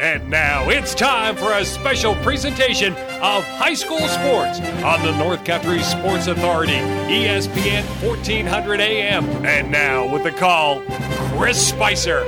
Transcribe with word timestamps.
And 0.00 0.28
now 0.28 0.70
it's 0.70 0.92
time 0.92 1.36
for 1.36 1.52
a 1.52 1.64
special 1.64 2.16
presentation 2.16 2.94
of 3.22 3.44
high 3.44 3.74
school 3.74 4.00
sports 4.08 4.58
on 4.82 5.00
the 5.04 5.16
North 5.16 5.44
Country 5.44 5.84
Sports 5.84 6.26
Authority, 6.26 6.72
ESPN 6.72 7.84
1400 8.04 8.80
AM. 8.80 9.24
And 9.46 9.70
now 9.70 10.12
with 10.12 10.24
the 10.24 10.32
call, 10.32 10.82
Chris 11.36 11.64
Spicer. 11.68 12.24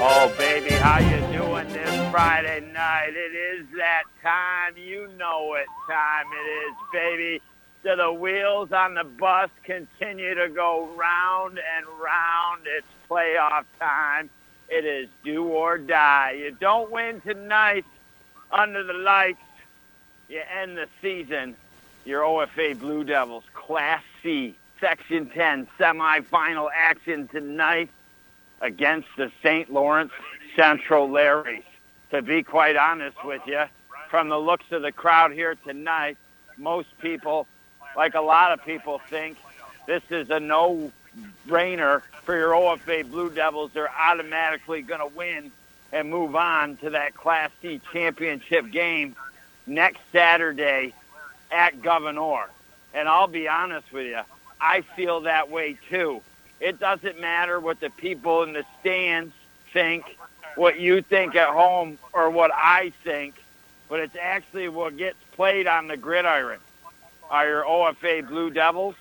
Oh, 0.00 0.32
baby, 0.38 0.70
how 0.76 1.00
you 1.00 1.18
doing 1.36 1.66
this 1.70 2.12
Friday 2.12 2.60
night? 2.72 3.14
It 3.16 3.34
is 3.34 3.66
that 3.76 4.04
time. 4.22 4.76
You 4.76 5.08
know 5.18 5.46
what 5.48 5.66
time 5.88 6.26
it 6.32 6.48
is, 6.48 6.74
baby. 6.92 7.40
So 7.84 7.94
the 7.96 8.10
wheels 8.10 8.72
on 8.72 8.94
the 8.94 9.04
bus 9.04 9.50
continue 9.62 10.34
to 10.34 10.48
go 10.48 10.88
round 10.96 11.58
and 11.58 11.86
round. 12.02 12.62
It's 12.64 12.86
playoff 13.10 13.64
time. 13.78 14.30
It 14.70 14.86
is 14.86 15.08
do 15.22 15.44
or 15.44 15.76
die. 15.76 16.36
You 16.38 16.56
don't 16.58 16.90
win 16.90 17.20
tonight 17.20 17.84
under 18.50 18.82
the 18.82 18.94
lights. 18.94 19.38
You 20.30 20.40
end 20.58 20.78
the 20.78 20.88
season. 21.02 21.56
Your 22.06 22.22
OFA 22.22 22.78
Blue 22.78 23.04
Devils, 23.04 23.44
Class 23.52 24.02
C, 24.22 24.54
Section 24.80 25.28
10, 25.28 25.68
semifinal 25.78 26.70
action 26.74 27.28
tonight 27.28 27.90
against 28.62 29.08
the 29.18 29.30
St. 29.42 29.70
Lawrence 29.70 30.12
Central 30.56 31.08
Larrys. 31.08 31.62
To 32.12 32.22
be 32.22 32.42
quite 32.42 32.76
honest 32.76 33.22
with 33.24 33.42
you, 33.46 33.64
from 34.08 34.30
the 34.30 34.38
looks 34.38 34.66
of 34.70 34.80
the 34.82 34.92
crowd 34.92 35.32
here 35.32 35.54
tonight, 35.66 36.16
most 36.56 36.88
people, 37.00 37.46
like 37.96 38.14
a 38.14 38.20
lot 38.20 38.52
of 38.52 38.64
people, 38.64 38.98
think 38.98 39.36
this 39.86 40.02
is 40.10 40.30
a 40.30 40.40
no-brainer 40.40 42.02
for 42.24 42.36
your 42.36 42.52
OFA 42.52 43.08
Blue 43.08 43.30
Devils. 43.30 43.70
They're 43.72 43.90
automatically 43.90 44.82
going 44.82 45.00
to 45.00 45.16
win 45.16 45.52
and 45.92 46.10
move 46.10 46.34
on 46.34 46.76
to 46.78 46.90
that 46.90 47.14
Class 47.14 47.50
C 47.62 47.80
championship 47.92 48.70
game 48.70 49.14
next 49.66 50.00
Saturday 50.12 50.92
at 51.50 51.80
Gouverneur. 51.82 52.48
And 52.92 53.08
I'll 53.08 53.28
be 53.28 53.48
honest 53.48 53.92
with 53.92 54.06
you, 54.06 54.20
I 54.60 54.80
feel 54.80 55.22
that 55.22 55.50
way 55.50 55.76
too. 55.88 56.20
It 56.60 56.78
doesn't 56.80 57.20
matter 57.20 57.60
what 57.60 57.80
the 57.80 57.90
people 57.90 58.42
in 58.42 58.52
the 58.54 58.64
stands 58.80 59.32
think, 59.72 60.16
what 60.54 60.80
you 60.80 61.02
think 61.02 61.34
at 61.34 61.48
home, 61.48 61.98
or 62.12 62.30
what 62.30 62.50
I 62.54 62.92
think, 63.02 63.34
but 63.88 64.00
it's 64.00 64.16
actually 64.16 64.68
what 64.68 64.96
gets 64.96 65.18
played 65.32 65.66
on 65.66 65.88
the 65.88 65.96
gridiron. 65.96 66.60
Are 67.34 67.48
your 67.48 67.64
OFA 67.64 68.28
Blue 68.28 68.48
Devils? 68.48 68.94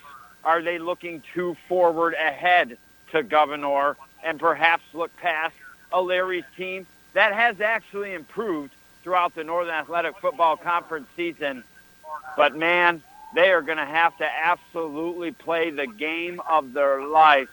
Are 0.44 0.64
they 0.64 0.80
looking 0.80 1.22
too 1.36 1.56
forward 1.68 2.16
ahead 2.16 2.80
to 3.12 3.22
Gouverneur 3.22 3.96
and 4.24 4.40
perhaps 4.40 4.82
look 4.92 5.16
past 5.18 5.54
a 5.92 6.02
Larry's 6.02 6.44
team 6.58 6.88
that 7.14 7.34
has 7.34 7.62
actually 7.62 8.16
improved 8.16 8.74
throughout 9.04 9.36
the 9.36 9.44
Northern 9.44 9.76
Athletic 9.76 10.18
Football 10.18 10.58
Conference 10.58 11.06
season? 11.16 11.64
But 12.36 12.56
man, 12.56 13.04
they 13.36 13.52
are 13.52 13.62
going 13.62 13.78
to 13.78 13.86
have 13.86 14.18
to 14.18 14.26
absolutely 14.26 15.30
play 15.30 15.70
the 15.70 15.86
game 15.86 16.42
of 16.50 16.74
their 16.74 17.06
life 17.06 17.50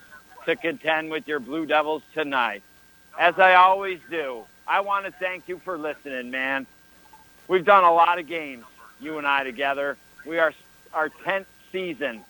to 0.47 0.57
contend 0.57 1.11
with 1.11 1.29
your 1.29 1.41
Blue 1.41 1.67
Devils 1.67 2.03
tonight. 2.15 2.63
As 3.19 3.39
I 3.39 3.53
always 3.57 4.01
do, 4.09 4.45
I 4.67 4.81
want 4.81 5.05
to 5.05 5.11
thank 5.13 5.47
you 5.47 5.61
for 5.63 5.77
listening, 5.77 6.31
man. 6.31 6.67
We've 7.49 7.67
done 7.67 7.85
a 7.85 7.93
lot 7.93 8.19
of 8.19 8.27
games, 8.27 8.65
you 8.99 9.19
and 9.19 9.27
I 9.27 9.45
together. 9.45 9.99
We 10.25 10.39
are 10.39 10.55
our 10.93 11.09
10th 11.09 11.47
season, 11.73 12.25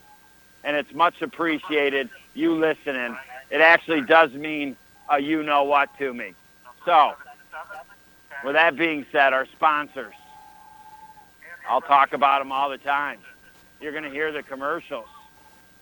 and 0.63 0.75
it's 0.75 0.93
much 0.93 1.21
appreciated, 1.21 2.09
you 2.33 2.55
listening. 2.55 3.17
It 3.49 3.61
actually 3.61 4.01
does 4.01 4.31
mean 4.33 4.75
a 5.09 5.19
you 5.19 5.43
know 5.43 5.63
what 5.63 5.97
to 5.97 6.13
me. 6.13 6.33
So, 6.85 7.13
with 8.43 8.53
that 8.53 8.75
being 8.75 9.05
said, 9.11 9.33
our 9.33 9.45
sponsors, 9.45 10.13
I'll 11.67 11.81
talk 11.81 12.13
about 12.13 12.39
them 12.39 12.51
all 12.51 12.69
the 12.69 12.77
time. 12.77 13.19
You're 13.79 13.91
going 13.91 14.03
to 14.03 14.09
hear 14.09 14.31
the 14.31 14.43
commercials. 14.43 15.07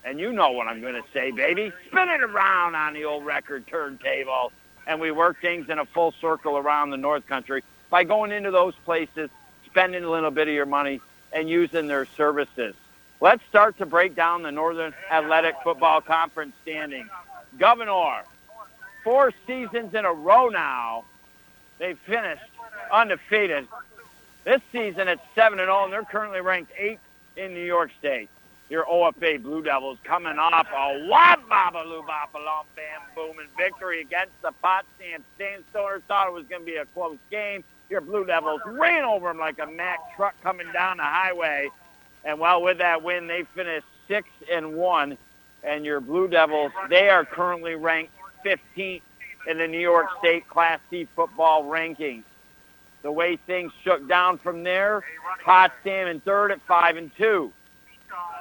And 0.05 0.19
you 0.19 0.31
know 0.31 0.51
what 0.51 0.67
I'm 0.67 0.81
going 0.81 0.95
to 0.95 1.03
say, 1.13 1.31
baby. 1.31 1.73
Spin 1.87 2.09
it 2.09 2.21
around 2.21 2.75
on 2.75 2.93
the 2.93 3.05
old 3.05 3.25
record 3.25 3.67
turntable. 3.67 4.51
And 4.87 4.99
we 4.99 5.11
work 5.11 5.41
things 5.41 5.69
in 5.69 5.77
a 5.77 5.85
full 5.85 6.13
circle 6.19 6.57
around 6.57 6.89
the 6.89 6.97
North 6.97 7.27
Country 7.27 7.63
by 7.89 8.03
going 8.03 8.31
into 8.31 8.49
those 8.49 8.73
places, 8.85 9.29
spending 9.65 10.03
a 10.03 10.09
little 10.09 10.31
bit 10.31 10.47
of 10.47 10.53
your 10.53 10.65
money, 10.65 11.01
and 11.33 11.49
using 11.49 11.87
their 11.87 12.05
services. 12.05 12.75
Let's 13.21 13.43
start 13.49 13.77
to 13.79 13.85
break 13.85 14.15
down 14.15 14.43
the 14.43 14.51
Northern 14.51 14.93
Athletic 15.11 15.55
Football 15.63 16.01
Conference 16.01 16.53
standings. 16.61 17.09
Gouverneur, 17.57 18.23
four 19.03 19.33
seasons 19.45 19.93
in 19.93 20.05
a 20.05 20.13
row 20.13 20.47
now, 20.47 21.03
they've 21.79 21.99
finished 21.99 22.43
undefeated. 22.91 23.67
This 24.45 24.61
season 24.71 25.07
it's 25.07 25.21
7 25.35 25.59
and 25.59 25.67
0, 25.67 25.83
and 25.85 25.93
they're 25.93 26.03
currently 26.03 26.41
ranked 26.41 26.71
8th 26.79 26.99
in 27.35 27.53
New 27.53 27.65
York 27.65 27.91
State. 27.99 28.29
Your 28.69 28.85
OFA 28.85 29.41
Blue 29.41 29.63
Devils 29.63 29.97
coming 30.03 30.37
off 30.37 30.67
a 30.71 31.07
wop 31.07 31.47
baba 31.49 31.83
loo 31.87 32.05
bam 32.05 33.01
booming 33.15 33.47
victory 33.57 34.01
against 34.01 34.39
the 34.43 34.51
Potsdam 34.61 35.23
Sandstoners. 35.39 36.03
Thought 36.03 36.27
it 36.27 36.33
was 36.33 36.45
going 36.45 36.61
to 36.61 36.65
be 36.65 36.75
a 36.75 36.85
close 36.85 37.17
game. 37.31 37.63
Your 37.89 38.01
Blue 38.01 38.23
Devils 38.23 38.61
ran 38.65 39.03
over 39.03 39.29
them 39.29 39.39
like 39.39 39.59
a 39.59 39.65
Mack 39.65 40.15
truck 40.15 40.35
coming 40.43 40.71
down 40.71 40.97
the 40.97 41.03
highway. 41.03 41.69
And 42.23 42.39
well, 42.39 42.61
with 42.61 42.77
that 42.77 43.01
win, 43.01 43.27
they 43.27 43.43
finished 43.55 43.87
six 44.07 44.27
and 44.51 44.75
one. 44.75 45.17
And 45.63 45.85
your 45.85 45.99
Blue 45.99 46.27
Devils, 46.27 46.71
they 46.89 47.09
are 47.09 47.25
currently 47.25 47.75
ranked 47.75 48.13
15th 48.45 49.01
in 49.47 49.57
the 49.57 49.67
New 49.67 49.79
York 49.79 50.07
State 50.19 50.47
Class 50.47 50.79
C 50.89 51.07
football 51.15 51.63
rankings. 51.63 52.23
The 53.01 53.11
way 53.11 53.37
things 53.37 53.71
shook 53.83 54.07
down 54.07 54.37
from 54.37 54.63
there, 54.63 55.03
Potsdam 55.43 56.07
in 56.07 56.19
third 56.19 56.51
at 56.51 56.61
five 56.67 56.97
and 56.97 57.11
two. 57.17 57.51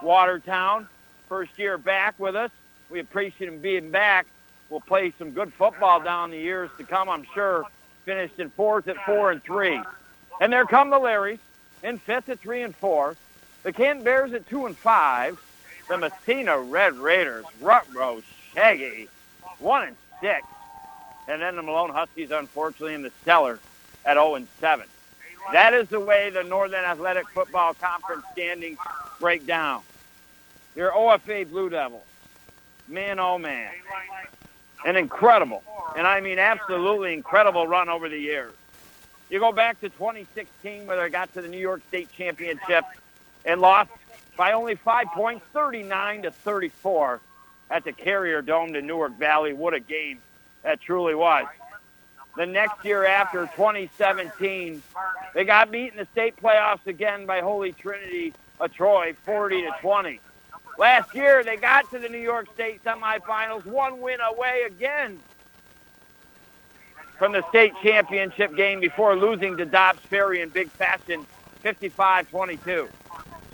Watertown, 0.03 0.89
first 1.29 1.59
year 1.59 1.79
back 1.79 2.19
with 2.19 2.35
us. 2.37 2.51
We 2.91 3.01
appreciate 3.01 3.49
him 3.49 3.61
being 3.61 3.91
back. 3.91 4.27
We'll 4.69 4.81
play 4.81 5.13
some 5.19 5.31
good 5.31 5.53
football 5.55 6.01
down 6.01 6.31
the 6.31 6.39
years 6.39 6.71
to 6.79 6.85
come, 6.85 7.09
I'm 7.09 7.25
sure. 7.35 7.65
Finished 8.09 8.41
in 8.41 8.49
fourth 8.49 8.89
at 8.89 8.97
four 9.05 9.31
and 9.31 9.45
three. 9.45 9.79
And 10.41 10.51
there 10.51 10.65
come 10.65 10.89
the 10.89 10.99
Larrys 10.99 11.41
in 11.83 11.99
fifth 11.99 12.31
at 12.31 12.41
three 12.41 12.63
and 12.63 12.75
four. 12.75 13.19
The 13.65 13.73
Kent 13.75 14.03
Bears 14.03 14.33
at 14.33 14.49
two 14.49 14.65
and 14.65 14.75
five. 14.75 15.39
The 15.91 15.99
Massena 15.99 16.59
Red 16.59 16.95
Raiders, 16.97 17.45
Rutro 17.61 18.23
Shaggy, 18.55 19.09
one 19.59 19.89
and 19.89 19.97
six. 20.23 20.47
And 21.29 21.43
then 21.43 21.57
the 21.57 21.63
Malone 21.63 21.91
Huskies, 21.91 22.31
unfortunately, 22.31 22.95
in 22.95 23.03
the 23.03 23.13
cellar 23.27 23.61
at 24.07 24.15
0 24.15 24.37
and 24.37 24.49
7. 24.59 24.87
That 25.53 25.75
is 25.75 25.89
the 25.89 26.01
way 26.01 26.31
the 26.31 26.45
Northern 26.45 26.87
Athletic 26.87 27.29
Football 27.29 27.75
Conference 27.75 28.25
standings 28.33 28.79
break 29.21 29.47
down. 29.47 29.83
Your 30.75 30.93
OFA 30.93 31.45
Blue 31.51 31.69
Devils, 31.69 32.01
man, 32.89 33.19
oh 33.19 33.37
man, 33.37 33.71
an 34.85 34.97
incredible, 34.97 35.63
and 35.97 36.07
I 36.07 36.21
mean 36.21 36.39
absolutely 36.39 37.13
incredible 37.13 37.67
run 37.67 37.89
over 37.89 38.09
the 38.09 38.19
years. 38.19 38.53
You 39.31 39.39
go 39.41 39.53
back 39.53 39.81
to 39.81 39.89
2016 39.91 40.87
where 40.87 41.01
they 41.01 41.11
got 41.11 41.33
to 41.35 41.43
the 41.43 41.49
New 41.49 41.59
York 41.59 41.83
State 41.89 42.11
Championship 42.13 42.85
and 43.45 43.61
lost 43.61 43.91
by 44.37 44.53
only 44.53 44.77
five 44.77 45.09
points, 45.09 45.45
39 45.53 46.23
to 46.23 46.31
34 46.31 47.21
at 47.71 47.85
the 47.85 47.93
Carrier 47.93 48.41
Dome 48.41 48.73
to 48.73 48.81
Newark 48.81 49.19
Valley. 49.19 49.53
What 49.53 49.75
a 49.75 49.81
game 49.81 50.21
that 50.63 50.81
truly 50.81 51.15
was. 51.15 51.47
The 52.37 52.47
next 52.47 52.85
year 52.85 53.05
after 53.05 53.47
2017, 53.57 54.83
they 55.35 55.45
got 55.45 55.71
beat 55.71 55.93
in 55.93 55.99
the 55.99 56.07
state 56.13 56.37
playoffs 56.37 56.87
again 56.87 57.27
by 57.27 57.41
Holy 57.41 57.73
Trinity 57.73 58.33
of 58.61 58.73
Troy, 58.73 59.15
40 59.25 59.63
to 59.63 59.71
20. 59.81 60.21
Last 60.79 61.13
year, 61.13 61.43
they 61.43 61.57
got 61.57 61.91
to 61.91 61.99
the 61.99 62.09
New 62.09 62.21
York 62.21 62.47
State 62.55 62.85
semifinals, 62.85 63.67
one 63.67 64.01
win 64.01 64.21
away 64.21 64.63
again 64.65 65.19
from 67.19 67.33
the 67.33 67.47
state 67.49 67.73
championship 67.83 68.55
game 68.55 68.79
before 68.79 69.17
losing 69.17 69.57
to 69.57 69.65
Dobbs 69.67 69.99
Ferry 70.03 70.41
in 70.41 70.51
big 70.51 70.71
fashion, 70.71 71.27
55-22. 71.65 72.89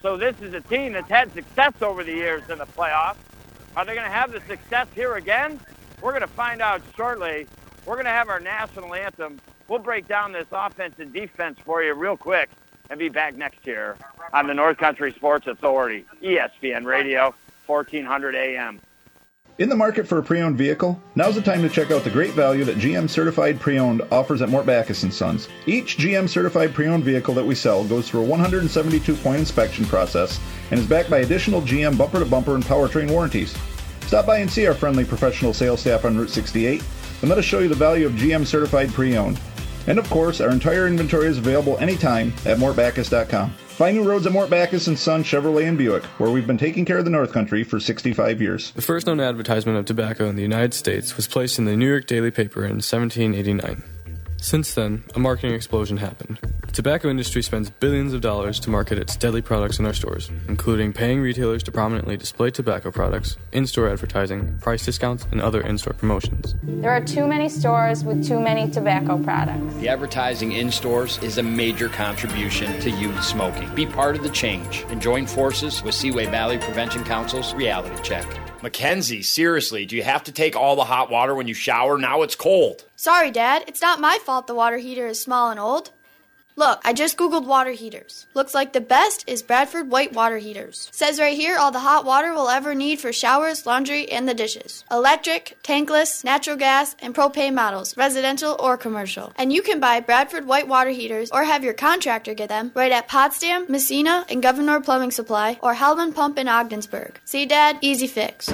So 0.03 0.19
this 0.19 0.39
is 0.43 0.53
a 0.53 0.61
team 0.61 0.93
that's 0.93 1.09
had 1.09 1.33
success 1.33 1.73
over 1.81 2.05
the 2.05 2.13
years 2.13 2.43
in 2.51 2.59
the 2.59 2.67
playoffs. 2.67 3.17
Are 3.75 3.87
they 3.87 3.95
going 3.95 4.07
to 4.07 4.13
have 4.13 4.31
the 4.31 4.43
success 4.43 4.87
here 4.95 5.15
again? 5.15 5.59
We're 6.03 6.13
going 6.13 6.21
to 6.21 6.27
find 6.29 6.61
out 6.61 6.83
shortly. 6.95 7.47
We're 7.87 7.95
going 7.95 8.05
to 8.05 8.11
have 8.11 8.29
our 8.29 8.39
national 8.39 8.95
anthem. 8.95 9.41
We'll 9.67 9.79
break 9.79 10.07
down 10.07 10.33
this 10.33 10.47
offense 10.53 10.97
and 10.99 11.11
defense 11.11 11.59
for 11.65 11.83
you 11.83 11.95
real 11.95 12.19
quick 12.19 12.51
and 12.91 12.99
be 12.99 13.09
back 13.09 13.37
next 13.37 13.67
year 13.67 13.97
on 14.33 14.47
the 14.47 14.55
North 14.55 14.79
Country 14.79 15.13
Sports 15.13 15.47
Authority, 15.47 16.05
ESPN 16.23 16.85
Radio, 16.85 17.35
1400 17.67 18.35
AM. 18.35 18.81
In 19.57 19.69
the 19.69 19.77
market 19.77 20.09
for 20.09 20.19
a 20.19 20.23
pre-owned 20.23 20.59
vehicle? 20.59 21.01
Now's 21.15 21.37
the 21.37 21.41
time 21.41 21.63
to 21.63 21.69
check 21.69 21.93
out 21.93 22.03
the 22.03 22.11
great 22.11 22.33
value 22.33 22.65
that 22.65 22.77
GM 22.77 23.09
Certified 23.09 23.61
Pre-Owned 23.61 24.03
offers 24.11 24.43
at 24.43 24.49
Mort 24.49 24.67
Backus 24.67 25.07
& 25.09 25.13
Sons. 25.17 25.49
Each 25.67 25.97
GM 25.97 26.29
Certified 26.29 26.75
Pre-Owned 26.75 27.05
vehicle 27.05 27.35
that 27.35 27.47
we 27.47 27.55
sell 27.55 27.85
goes 27.85 28.09
through 28.09 28.25
a 28.25 28.27
172-point 28.27 29.39
inspection 29.39 29.85
process 29.85 30.41
and 30.73 30.81
is 30.81 30.87
backed 30.89 31.09
by 31.09 31.19
additional 31.19 31.63
GM 31.63 31.97
bumper-to-bumper 31.97 32.57
and 32.57 32.65
powertrain 32.65 33.09
warranties. 33.09 33.57
Stop 34.09 34.27
by 34.27 34.39
and 34.39 34.51
see 34.51 34.67
our 34.67 34.75
friendly 34.75 35.05
professional 35.05 35.55
sales 35.55 35.81
staff 35.81 36.05
on 36.05 36.19
Route 36.19 36.31
68 36.31 36.83
and 37.21 37.29
let 37.31 37.39
us 37.39 37.45
show 37.45 37.61
you 37.61 37.69
the 37.69 37.77
value 37.77 38.07
of 38.07 38.13
GM 38.15 38.45
certified 38.45 38.93
pre-owned. 38.93 39.39
And 39.87 39.99
of 39.99 40.09
course, 40.11 40.41
our 40.41 40.51
entire 40.51 40.87
inventory 40.87 41.27
is 41.27 41.39
available 41.39 41.79
anytime 41.79 42.33
at 42.45 42.59
mortbackus.com. 42.59 43.51
Find 43.51 43.97
new 43.97 44.09
roads 44.09 44.25
at 44.25 44.33
Mort 44.33 44.51
Backus 44.51 44.87
and 44.87 44.97
Son 44.97 45.25
Chevrolet 45.25 45.69
and 45.69 45.77
Buick, 45.77 46.05
where 46.19 46.31
we've 46.31 46.47
been 46.47 46.59
taking 46.59 46.85
care 46.85 46.99
of 46.99 47.05
the 47.05 47.11
North 47.11 47.33
Country 47.33 47.65
for 47.65 47.81
65 47.81 48.41
years. 48.41 48.71
The 48.71 48.83
first 48.83 49.07
known 49.07 49.19
advertisement 49.19 49.79
of 49.79 49.85
tobacco 49.85 50.29
in 50.29 50.37
the 50.37 50.43
United 50.43 50.75
States 50.75 51.17
was 51.17 51.27
placed 51.27 51.59
in 51.59 51.65
the 51.65 51.77
New 51.77 51.89
York 51.89 52.07
Daily 52.07 52.31
Paper 52.31 52.61
in 52.61 52.77
1789. 52.77 53.83
Since 54.45 54.75
then, 54.75 55.05
a 55.15 55.19
marketing 55.19 55.55
explosion 55.55 55.97
happened. 55.97 56.39
The 56.67 56.73
tobacco 56.73 57.09
industry 57.09 57.43
spends 57.43 57.71
billions 57.71 58.13
of 58.13 58.21
dollars 58.21 58.61
to 58.61 58.69
market 58.69 58.99
its 58.99 59.17
deadly 59.17 59.41
products 59.41 59.79
in 59.79 59.87
our 59.87 59.95
stores, 59.95 60.31
including 60.49 60.93
paying 60.93 61.23
retailers 61.23 61.63
to 61.63 61.73
prominently 61.73 62.19
display 62.19 62.51
tobacco 62.51 62.91
products, 62.91 63.39
in 63.53 63.67
store 63.67 63.89
advertising, 63.89 64.59
price 64.59 64.85
discounts, 64.85 65.27
and 65.33 65.41
other 65.41 65.63
in 65.63 65.79
store 65.79 65.95
promotions. 65.95 66.57
There 66.63 66.91
are 66.91 67.03
too 67.03 67.27
many 67.27 67.49
stores 67.49 68.05
with 68.05 68.29
too 68.29 68.39
many 68.39 68.71
tobacco 68.71 69.17
products. 69.17 69.77
The 69.77 69.89
advertising 69.89 70.53
in 70.53 70.71
stores 70.71 71.17
is 71.23 71.39
a 71.39 71.43
major 71.43 71.89
contribution 71.89 72.79
to 72.81 72.91
youth 72.91 73.25
smoking. 73.25 73.75
Be 73.75 73.87
part 73.87 74.15
of 74.15 74.23
the 74.23 74.29
change 74.29 74.85
and 74.91 75.01
join 75.01 75.27
forces 75.27 75.83
with 75.83 75.95
Seaway 75.95 76.27
Valley 76.27 76.59
Prevention 76.59 77.03
Council's 77.03 77.55
Reality 77.55 77.97
Check. 78.03 78.27
Mackenzie, 78.65 79.21
seriously, 79.21 79.85
do 79.85 79.95
you 79.95 80.03
have 80.03 80.25
to 80.25 80.33
take 80.33 80.57
all 80.57 80.75
the 80.75 80.85
hot 80.85 81.11
water 81.11 81.35
when 81.35 81.47
you 81.47 81.53
shower? 81.53 81.99
Now 81.99 82.23
it's 82.23 82.35
cold. 82.35 82.87
Sorry, 82.97 83.31
Dad. 83.31 83.63
It's 83.69 83.83
not 83.83 84.01
my 84.01 84.19
fault 84.25 84.47
the 84.47 84.55
water 84.55 84.79
heater 84.79 85.07
is 85.07 85.21
small 85.21 85.51
and 85.51 85.61
old. 85.61 85.91
Look, 86.57 86.81
I 86.85 86.93
just 86.93 87.17
googled 87.17 87.47
water 87.47 87.73
heaters. 87.73 88.27
Looks 88.33 88.55
like 88.55 88.73
the 88.73 88.81
best 88.81 89.25
is 89.27 89.43
Bradford 89.43 89.91
White 89.91 90.13
water 90.13 90.39
heaters. 90.39 90.89
Says 90.93 91.19
right 91.19 91.37
here 91.37 91.59
all 91.59 91.73
the 91.73 91.81
hot 91.81 92.05
water 92.05 92.33
we'll 92.33 92.49
ever 92.49 92.77
need 92.77 93.01
for 93.01 93.13
showers, 93.13 93.67
laundry, 93.67 94.09
and 94.09 94.29
the 94.29 94.35
dishes. 94.35 94.85
Electric, 94.89 95.57
tankless, 95.65 96.23
natural 96.23 96.57
gas, 96.57 96.95
and 97.01 97.13
propane 97.13 97.55
models, 97.55 97.97
residential 97.97 98.57
or 98.61 98.77
commercial. 98.77 99.33
And 99.35 99.53
you 99.53 99.63
can 99.63 99.81
buy 99.81 99.99
Bradford 99.99 100.47
White 100.47 100.69
water 100.69 100.91
heaters 100.91 101.33
or 101.33 101.43
have 101.43 101.65
your 101.65 101.75
contractor 101.75 102.35
get 102.35 102.51
them 102.51 102.71
right 102.77 102.93
at 102.93 103.09
Potsdam, 103.09 103.67
Massena, 103.69 104.25
and 104.29 104.41
Gouverneur 104.41 104.81
Plumbing 104.81 105.11
Supply 105.11 105.59
or 105.61 105.75
Hellman 105.75 106.15
Pump 106.15 106.39
in 106.39 106.47
Ogdensburg. 106.47 107.19
See, 107.25 107.47
Dad? 107.47 107.79
Easy 107.81 108.07
fix. 108.07 108.49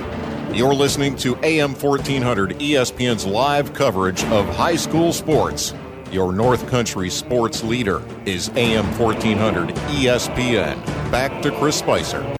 You're 0.54 0.74
listening 0.74 1.16
to 1.16 1.36
AM 1.44 1.74
1400 1.74 2.58
ESPN's 2.58 3.26
live 3.26 3.74
coverage 3.74 4.24
of 4.24 4.48
high 4.56 4.76
school 4.76 5.12
sports. 5.12 5.74
Your 6.10 6.32
North 6.32 6.68
Country 6.68 7.08
sports 7.08 7.62
leader 7.62 8.02
is 8.26 8.48
AM 8.56 8.86
1400 8.98 9.68
ESPN. 9.68 10.84
Back 11.12 11.40
to 11.42 11.52
Chris 11.52 11.76
Spicer. 11.76 12.36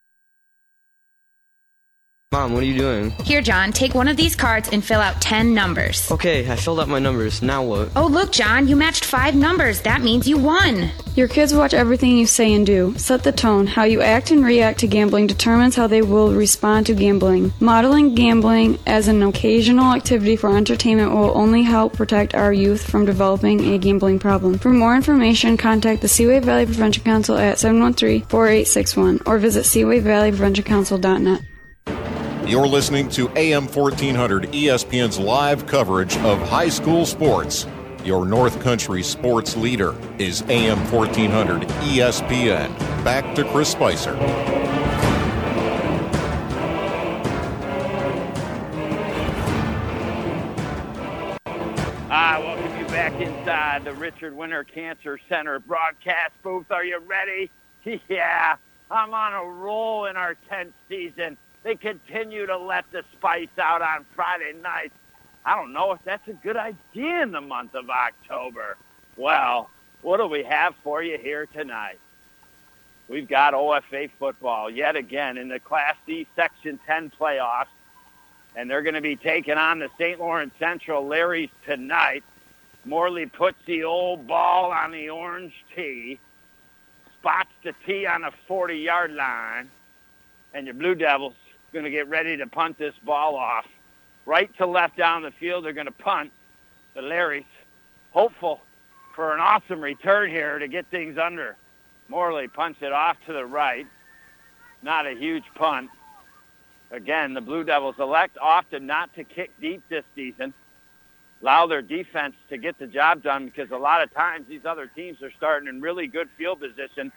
Mom, 2.32 2.52
what 2.52 2.62
are 2.62 2.66
you 2.66 2.78
doing? 2.78 3.10
Here, 3.24 3.42
John, 3.42 3.72
take 3.72 3.92
one 3.92 4.06
of 4.06 4.16
these 4.16 4.36
cards 4.36 4.68
and 4.68 4.84
fill 4.84 5.00
out 5.00 5.20
10 5.20 5.52
numbers. 5.52 6.08
Okay, 6.12 6.48
I 6.48 6.54
filled 6.54 6.78
out 6.78 6.86
my 6.86 7.00
numbers. 7.00 7.42
Now 7.42 7.64
what? 7.64 7.90
Oh, 7.96 8.06
look, 8.06 8.30
John, 8.30 8.68
you 8.68 8.76
matched 8.76 9.04
five 9.04 9.34
numbers. 9.34 9.80
That 9.80 10.00
means 10.00 10.28
you 10.28 10.38
won. 10.38 10.90
Your 11.16 11.26
kids 11.26 11.52
watch 11.52 11.74
everything 11.74 12.16
you 12.16 12.26
say 12.26 12.54
and 12.54 12.64
do. 12.64 12.94
Set 12.96 13.24
the 13.24 13.32
tone. 13.32 13.66
How 13.66 13.82
you 13.82 14.00
act 14.00 14.30
and 14.30 14.44
react 14.44 14.78
to 14.78 14.86
gambling 14.86 15.26
determines 15.26 15.74
how 15.74 15.88
they 15.88 16.02
will 16.02 16.32
respond 16.32 16.86
to 16.86 16.94
gambling. 16.94 17.52
Modeling 17.58 18.14
gambling 18.14 18.78
as 18.86 19.08
an 19.08 19.24
occasional 19.24 19.92
activity 19.92 20.36
for 20.36 20.56
entertainment 20.56 21.10
will 21.10 21.36
only 21.36 21.64
help 21.64 21.94
protect 21.94 22.36
our 22.36 22.52
youth 22.52 22.88
from 22.88 23.06
developing 23.06 23.74
a 23.74 23.78
gambling 23.78 24.20
problem. 24.20 24.56
For 24.56 24.70
more 24.70 24.94
information, 24.94 25.56
contact 25.56 26.00
the 26.00 26.06
Seaway 26.06 26.38
Valley 26.38 26.66
Prevention 26.66 27.02
Council 27.02 27.36
at 27.36 27.56
713-4861 27.56 29.22
or 29.26 29.38
visit 29.38 29.64
seawayvalleypreventioncouncil.net. 29.64 31.42
You're 32.50 32.66
listening 32.66 33.08
to 33.10 33.30
AM 33.36 33.68
1400 33.68 34.50
ESPN's 34.50 35.20
live 35.20 35.68
coverage 35.68 36.16
of 36.16 36.40
high 36.48 36.68
school 36.68 37.06
sports. 37.06 37.64
Your 38.04 38.26
North 38.26 38.60
Country 38.60 39.04
sports 39.04 39.56
leader 39.56 39.94
is 40.18 40.42
AM 40.48 40.78
1400 40.90 41.62
ESPN. 41.68 42.76
Back 43.04 43.36
to 43.36 43.44
Chris 43.52 43.68
Spicer. 43.68 44.16
I 52.10 52.40
welcome 52.40 52.80
you 52.80 52.86
back 52.86 53.12
inside 53.20 53.84
the 53.84 53.92
Richard 53.92 54.34
Winter 54.34 54.64
Cancer 54.64 55.20
Center 55.28 55.60
broadcast 55.60 56.32
booth. 56.42 56.72
Are 56.72 56.84
you 56.84 56.98
ready? 56.98 57.48
Yeah, 58.08 58.56
I'm 58.90 59.14
on 59.14 59.34
a 59.34 59.44
roll 59.44 60.06
in 60.06 60.16
our 60.16 60.36
10th 60.50 60.72
season. 60.88 61.38
They 61.62 61.76
continue 61.76 62.46
to 62.46 62.56
let 62.56 62.90
the 62.90 63.04
spice 63.12 63.48
out 63.58 63.82
on 63.82 64.06
Friday 64.14 64.54
nights. 64.62 64.94
I 65.44 65.56
don't 65.56 65.72
know 65.72 65.92
if 65.92 66.00
that's 66.04 66.26
a 66.28 66.32
good 66.32 66.56
idea 66.56 67.22
in 67.22 67.32
the 67.32 67.40
month 67.40 67.74
of 67.74 67.90
October. 67.90 68.76
Well, 69.16 69.70
what 70.02 70.18
do 70.18 70.26
we 70.26 70.42
have 70.44 70.74
for 70.82 71.02
you 71.02 71.18
here 71.18 71.46
tonight? 71.46 71.98
We've 73.08 73.28
got 73.28 73.54
OFA 73.54 74.10
football 74.18 74.70
yet 74.70 74.96
again 74.96 75.36
in 75.36 75.48
the 75.48 75.58
Class 75.58 75.96
D 76.06 76.26
Section 76.36 76.78
10 76.86 77.12
playoffs, 77.18 77.66
and 78.54 78.70
they're 78.70 78.82
going 78.82 78.94
to 78.94 79.00
be 79.00 79.16
taking 79.16 79.58
on 79.58 79.80
the 79.80 79.88
St. 79.98 80.20
Lawrence 80.20 80.54
Central 80.58 81.04
Larrys 81.04 81.50
tonight. 81.66 82.22
Morley 82.84 83.26
puts 83.26 83.58
the 83.66 83.84
old 83.84 84.26
ball 84.26 84.70
on 84.70 84.92
the 84.92 85.10
orange 85.10 85.52
tee, 85.74 86.18
spots 87.18 87.50
the 87.62 87.74
tee 87.84 88.06
on 88.06 88.22
the 88.22 88.32
40-yard 88.48 89.12
line, 89.12 89.68
and 90.54 90.66
your 90.66 90.74
Blue 90.74 90.94
Devils 90.94 91.34
going 91.72 91.84
to 91.84 91.90
get 91.90 92.08
ready 92.08 92.36
to 92.36 92.46
punt 92.46 92.78
this 92.78 92.94
ball 93.04 93.36
off. 93.36 93.66
Right 94.26 94.50
to 94.58 94.66
left 94.66 94.96
down 94.96 95.22
the 95.22 95.30
field, 95.32 95.64
they're 95.64 95.72
going 95.72 95.86
to 95.86 95.92
punt. 95.92 96.30
The 96.94 97.00
Larrys, 97.00 97.44
hopeful 98.10 98.60
for 99.14 99.34
an 99.34 99.40
awesome 99.40 99.80
return 99.80 100.30
here 100.30 100.58
to 100.58 100.68
get 100.68 100.86
things 100.90 101.18
under. 101.18 101.56
Morley 102.08 102.48
punts 102.48 102.80
it 102.82 102.92
off 102.92 103.16
to 103.26 103.32
the 103.32 103.44
right. 103.44 103.86
Not 104.82 105.06
a 105.06 105.12
huge 105.12 105.44
punt. 105.54 105.90
Again, 106.90 107.34
the 107.34 107.40
Blue 107.40 107.62
Devils 107.62 107.96
elect 107.98 108.36
often 108.40 108.86
not 108.86 109.14
to 109.14 109.22
kick 109.22 109.52
deep 109.60 109.82
this 109.88 110.04
season. 110.14 110.52
Allow 111.40 111.68
their 111.68 111.82
defense 111.82 112.34
to 112.50 112.58
get 112.58 112.78
the 112.78 112.86
job 112.86 113.22
done 113.22 113.46
because 113.46 113.70
a 113.70 113.76
lot 113.76 114.02
of 114.02 114.12
times 114.12 114.46
these 114.48 114.64
other 114.64 114.88
teams 114.88 115.22
are 115.22 115.30
starting 115.36 115.68
in 115.68 115.80
really 115.80 116.06
good 116.06 116.28
field 116.36 116.60
position. 116.60 117.12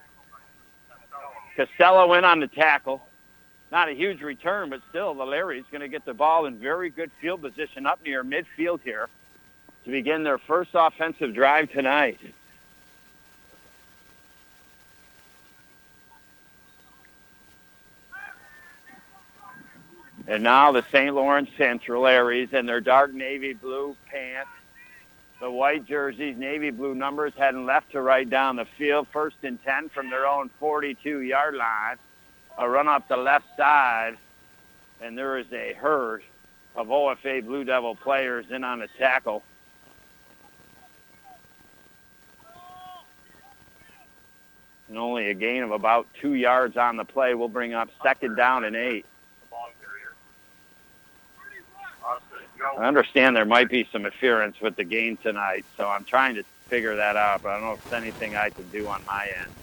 Costello 1.58 2.14
in 2.14 2.24
on 2.24 2.40
the 2.40 2.48
tackle 2.48 3.02
not 3.74 3.90
a 3.90 3.94
huge 3.94 4.22
return, 4.22 4.70
but 4.70 4.82
still 4.92 5.16
the 5.16 5.26
Larry's 5.26 5.66
going 5.72 5.82
to 5.82 5.88
get 5.88 6.06
the 6.06 6.14
ball 6.14 6.46
in 6.46 6.60
very 6.60 6.92
good 6.92 7.10
field 7.20 7.42
position 7.42 7.88
up 7.88 8.00
near 8.06 8.24
midfield 8.24 8.82
here 8.84 9.10
to 9.84 9.90
begin 9.90 10.24
their 10.24 10.38
first 10.38 10.70
offensive 10.76 11.34
drive 11.34 11.72
tonight. 11.72 12.20
And 20.28 20.44
now 20.44 20.72
the 20.72 20.86
St. 20.92 21.14
Lawrence 21.14 21.50
Central 21.58 22.04
Larrys 22.04 22.54
in 22.54 22.68
their 22.68 22.80
dark 22.80 23.12
navy 23.12 23.54
blue 23.54 23.98
pants, 24.06 24.52
the 25.42 25.50
white 25.50 25.88
jerseys, 25.88 26.38
navy 26.38 26.70
blue 26.70 26.94
numbers 26.94 27.34
heading 27.36 27.66
left 27.66 27.92
to 27.94 28.02
right 28.04 28.30
down 28.30 28.56
the 28.56 28.68
field, 28.78 29.08
first 29.12 29.38
and 29.42 29.62
10 29.64 29.90
from 29.90 30.12
their 30.12 30.28
own 30.28 30.52
42-yard 30.62 31.56
line 31.56 31.98
a 32.58 32.70
run 32.70 32.88
up 32.88 33.08
the 33.08 33.18
left 33.18 33.46
side, 33.58 34.18
and 35.02 35.18
there 35.18 35.38
is 35.38 35.48
a 35.52 35.74
herd 35.74 36.24
of 36.76 36.88
OFA 36.88 37.46
Blue 37.46 37.64
Devil 37.64 37.96
players 37.96 38.46
in 38.50 38.64
on 38.64 38.80
the 38.80 38.88
tackle. 38.98 39.44
And 44.88 44.98
only 44.98 45.30
a 45.30 45.34
gain 45.34 45.64
of 45.64 45.72
about 45.72 46.08
two 46.22 46.34
yards 46.34 46.78
on 46.78 46.98
the 46.98 47.06
play 47.06 47.34
will 47.34 47.50
bring 47.50 47.74
up 47.74 47.90
second 48.04 48.36
down 48.36 48.64
and 48.64 48.76
eight. 48.76 49.06
I 52.80 52.86
understand 52.86 53.36
there 53.36 53.46
might 53.46 53.70
be 53.70 53.88
some 53.92 54.06
interference 54.06 54.60
with 54.62 54.76
the 54.76 54.84
game 54.84 55.18
tonight, 55.18 55.66
so 55.78 55.88
I'm 55.88 56.06
trying 56.06 56.36
to 56.36 56.44
figure 56.70 56.96
that 56.96 57.16
out, 57.16 57.42
but 57.42 57.50
I 57.50 57.54
don't 57.56 57.64
know 57.66 57.74
if 57.74 57.80
there's 57.90 58.02
anything 58.02 58.36
I 58.36 58.50
can 58.50 58.70
do 58.70 58.88
on 58.88 59.04
my 59.06 59.28
end. 59.44 59.54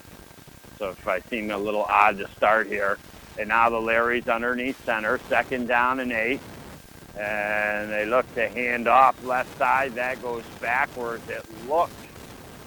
So 0.80 0.88
if 0.88 1.06
I 1.06 1.20
seem 1.20 1.50
a 1.50 1.58
little 1.58 1.82
odd 1.82 2.16
to 2.18 2.28
start 2.30 2.66
here. 2.66 2.96
And 3.38 3.50
now 3.50 3.68
the 3.68 3.78
Larry's 3.78 4.28
underneath 4.28 4.82
center, 4.86 5.20
second 5.28 5.68
down 5.68 6.00
and 6.00 6.10
eight. 6.10 6.40
And 7.18 7.90
they 7.90 8.06
look 8.06 8.34
to 8.34 8.48
hand 8.48 8.88
off 8.88 9.22
left 9.22 9.58
side. 9.58 9.94
That 9.96 10.22
goes 10.22 10.42
backwards. 10.58 11.28
It 11.28 11.44
looked 11.68 11.92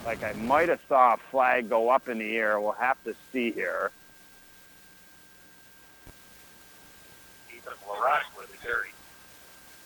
like 0.06 0.24
I 0.24 0.34
might 0.34 0.70
have 0.70 0.80
saw 0.88 1.16
a 1.16 1.18
flag 1.32 1.70
go 1.70 1.90
up 1.90 2.08
in 2.08 2.20
the 2.20 2.38
air. 2.38 2.60
We'll 2.60 2.74
have 2.74 3.04
to 3.06 3.16
see 3.32 3.52
here. 3.52 3.90
LaRock 7.88 8.38
with 8.38 8.52
the 8.52 8.68
carry. 8.68 8.90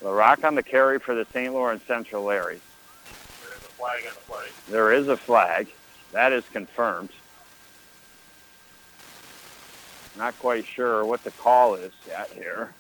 LaRock 0.04 0.44
on 0.44 0.56
the 0.56 0.64
carry 0.64 1.00
for 1.00 1.16
the 1.16 1.26
St. 1.32 1.54
Lawrence 1.54 1.84
Central 1.88 2.26
Larrys. 2.26 2.60
There 3.42 3.54
is 3.56 3.64
a 3.64 3.72
flag 3.78 4.04
on 4.06 4.14
the 4.16 4.20
play. 4.28 4.46
There 4.70 4.92
is 4.92 5.08
a 5.08 5.16
flag. 5.16 5.68
That 6.12 6.34
is 6.34 6.44
confirmed. 6.52 7.10
Not 10.18 10.38
quite 10.40 10.66
sure 10.66 11.06
what 11.06 11.24
the 11.24 11.32
call 11.32 11.76
is 11.76 11.92
yet 12.08 12.32
here. 12.34 12.74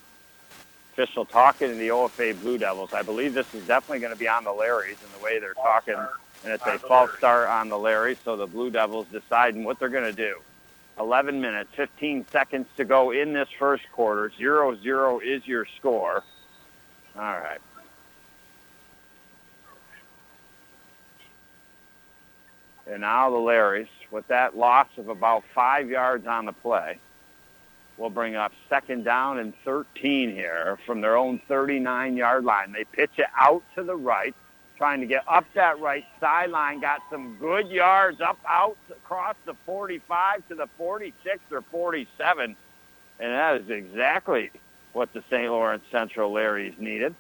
official 0.94 1.26
talking 1.26 1.70
to 1.70 1.76
the 1.76 1.90
OFA 1.90 2.40
Blue 2.42 2.58
Devils. 2.58 2.94
I 2.94 3.04
believe 3.04 3.36
this 3.36 3.54
is 3.54 3.66
definitely 3.68 4.00
going 4.00 4.14
to 4.14 4.18
be 4.18 4.28
on 4.28 4.44
the 4.44 4.50
Larrys 4.50 4.98
in 5.04 5.12
the 5.16 5.24
way 5.24 5.40
they're 5.40 5.54
talking, 5.54 5.96
and 6.44 6.52
it's 6.52 6.66
a 6.66 6.80
false 6.80 7.12
start 7.18 7.48
on 7.50 7.70
the 7.70 7.76
Larrys, 7.76 8.18
so 8.26 8.36
the 8.36 8.48
Blue 8.48 8.72
Devils 8.72 9.06
deciding 9.12 9.64
what 9.64 9.78
they're 9.78 9.90
going 9.90 10.04
to 10.04 10.12
do. 10.12 10.40
11 11.00 11.40
minutes, 11.40 11.70
15 11.76 12.26
seconds 12.32 12.66
to 12.78 12.84
go 12.84 13.12
in 13.12 13.34
this 13.34 13.50
first 13.60 13.84
quarter. 13.92 14.32
0-0 14.40 15.24
is 15.24 15.46
your 15.48 15.68
score. 15.78 16.24
All 17.16 17.22
right. 17.22 17.60
And 22.90 23.02
now 23.02 23.30
the 23.30 23.38
Larrys, 23.38 23.90
with 24.10 24.28
that 24.30 24.58
loss 24.58 24.88
of 24.98 25.10
about 25.10 25.44
five 25.54 25.90
yards 25.90 26.26
on 26.26 26.46
the 26.46 26.54
play, 26.54 26.98
will 27.98 28.10
bring 28.10 28.36
up 28.36 28.52
second 28.70 29.04
down 29.04 29.40
and 29.40 29.54
13 29.66 30.32
here 30.32 30.78
from 30.86 31.02
their 31.02 31.18
own 31.18 31.42
39-yard 31.50 32.46
line. 32.46 32.72
They 32.72 32.84
pitch 32.84 33.12
it 33.18 33.28
out 33.36 33.64
to 33.76 33.84
the 33.84 33.96
right, 33.96 34.36
trying 34.78 35.02
to 35.02 35.08
get 35.08 35.24
up 35.28 35.46
that 35.56 35.80
right 35.80 36.06
sideline. 36.20 36.80
Got 36.80 37.02
some 37.10 37.38
good 37.40 37.70
yards 37.70 38.22
up 38.22 38.38
out 38.48 38.78
across 38.92 39.36
the 39.46 39.56
45 39.66 40.48
to 40.50 40.56
the 40.56 40.68
46 40.78 41.40
or 41.52 41.62
47. 41.62 42.56
And 43.20 43.32
that 43.32 43.62
is 43.62 43.70
exactly 43.70 44.52
what 44.94 45.12
the 45.14 45.24
St. 45.30 45.52
Lawrence 45.52 45.84
Central 45.92 46.32
Larrys 46.32 46.78
needed 46.78 47.16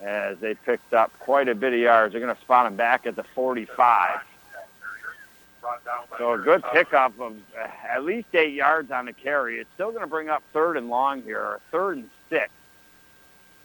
as 0.00 0.38
they 0.38 0.54
picked 0.54 0.92
up 0.94 1.12
quite 1.18 1.48
a 1.48 1.54
bit 1.54 1.72
of 1.72 1.78
yards. 1.78 2.12
They're 2.12 2.20
going 2.20 2.34
to 2.34 2.40
spot 2.40 2.66
them 2.66 2.76
back 2.76 3.06
at 3.06 3.16
the 3.16 3.22
45. 3.22 4.20
So 6.18 6.32
a 6.32 6.38
good 6.38 6.62
pickup 6.72 7.18
of 7.20 7.36
uh, 7.58 7.66
at 7.88 8.04
least 8.04 8.28
eight 8.34 8.54
yards 8.54 8.90
on 8.90 9.06
the 9.06 9.12
carry. 9.12 9.58
It's 9.58 9.70
still 9.74 9.90
going 9.90 10.02
to 10.02 10.06
bring 10.06 10.28
up 10.28 10.42
third 10.52 10.76
and 10.76 10.88
long 10.88 11.22
here, 11.22 11.60
third 11.70 11.98
and 11.98 12.10
six. 12.30 12.50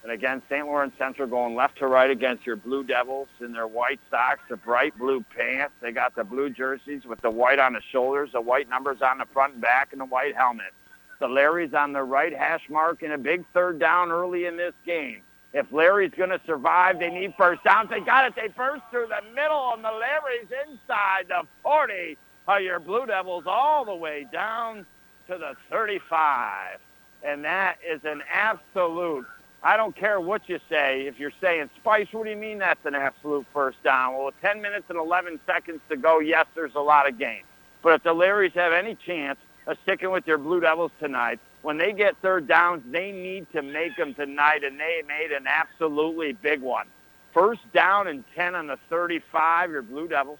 And 0.03 0.11
again, 0.11 0.41
St. 0.49 0.65
Lawrence 0.65 0.93
Central 0.97 1.27
going 1.27 1.55
left 1.55 1.77
to 1.77 1.87
right 1.87 2.09
against 2.09 2.45
your 2.45 2.55
Blue 2.55 2.83
Devils 2.83 3.27
in 3.39 3.53
their 3.53 3.67
white 3.67 3.99
socks, 4.09 4.41
the 4.49 4.57
bright 4.57 4.97
blue 4.97 5.23
pants. 5.35 5.73
They 5.79 5.91
got 5.91 6.15
the 6.15 6.23
blue 6.23 6.49
jerseys 6.49 7.05
with 7.05 7.21
the 7.21 7.29
white 7.29 7.59
on 7.59 7.73
the 7.73 7.81
shoulders, 7.91 8.31
the 8.33 8.41
white 8.41 8.67
numbers 8.67 9.01
on 9.03 9.19
the 9.19 9.25
front 9.25 9.53
and 9.53 9.61
back, 9.61 9.89
and 9.91 10.01
the 10.01 10.05
white 10.05 10.35
helmet. 10.35 10.73
The 11.19 11.27
Larry's 11.27 11.75
on 11.75 11.93
the 11.93 12.01
right 12.01 12.35
hash 12.35 12.67
mark 12.67 13.03
in 13.03 13.11
a 13.11 13.17
big 13.17 13.45
third 13.53 13.79
down 13.79 14.11
early 14.11 14.45
in 14.45 14.57
this 14.57 14.73
game. 14.87 15.21
If 15.53 15.71
Larry's 15.71 16.13
going 16.15 16.29
to 16.29 16.39
survive, 16.45 16.99
they 16.99 17.09
need 17.09 17.33
first 17.37 17.63
downs. 17.63 17.89
They 17.89 17.99
got 17.99 18.25
it. 18.25 18.35
They 18.35 18.47
burst 18.47 18.83
through 18.89 19.07
the 19.07 19.21
middle, 19.35 19.73
and 19.73 19.83
the 19.83 19.91
Larry's 19.91 20.47
inside 20.67 21.25
the 21.27 21.45
40 21.61 22.17
of 22.47 22.61
your 22.61 22.79
Blue 22.79 23.05
Devils 23.05 23.43
all 23.45 23.83
the 23.83 23.95
way 23.95 24.25
down 24.31 24.85
to 25.27 25.37
the 25.37 25.55
35. 25.69 26.79
And 27.23 27.43
that 27.43 27.77
is 27.87 27.99
an 28.05 28.21
absolute, 28.31 29.25
I 29.61 29.77
don't 29.77 29.95
care 29.95 30.19
what 30.21 30.47
you 30.47 30.59
say. 30.69 31.01
If 31.05 31.19
you're 31.19 31.33
saying, 31.41 31.69
Spice, 31.77 32.07
what 32.11 32.23
do 32.23 32.29
you 32.29 32.37
mean 32.37 32.57
that's 32.57 32.85
an 32.85 32.95
absolute 32.95 33.45
first 33.53 33.83
down? 33.83 34.13
Well, 34.13 34.25
with 34.25 34.41
10 34.41 34.61
minutes 34.61 34.85
and 34.89 34.97
11 34.97 35.39
seconds 35.45 35.81
to 35.89 35.97
go, 35.97 36.19
yes, 36.19 36.45
there's 36.55 36.75
a 36.75 36.79
lot 36.79 37.07
of 37.07 37.19
game. 37.19 37.43
But 37.83 37.93
if 37.93 38.03
the 38.03 38.13
Larrys 38.13 38.53
have 38.53 38.73
any 38.73 38.95
chance 38.95 39.37
of 39.67 39.77
sticking 39.83 40.11
with 40.11 40.25
your 40.25 40.37
Blue 40.37 40.61
Devils 40.61 40.91
tonight, 40.99 41.39
when 41.61 41.77
they 41.77 41.93
get 41.93 42.17
third 42.21 42.47
downs, 42.47 42.83
they 42.91 43.11
need 43.11 43.45
to 43.53 43.61
make 43.61 43.95
them 43.95 44.13
tonight, 44.13 44.63
and 44.63 44.79
they 44.79 45.03
made 45.07 45.31
an 45.31 45.45
absolutely 45.47 46.33
big 46.33 46.61
one. 46.61 46.87
First 47.33 47.61
down 47.73 48.07
and 48.07 48.23
10 48.35 48.55
on 48.55 48.67
the 48.67 48.77
35, 48.89 49.71
your 49.71 49.81
Blue 49.81 50.07
Devils. 50.07 50.39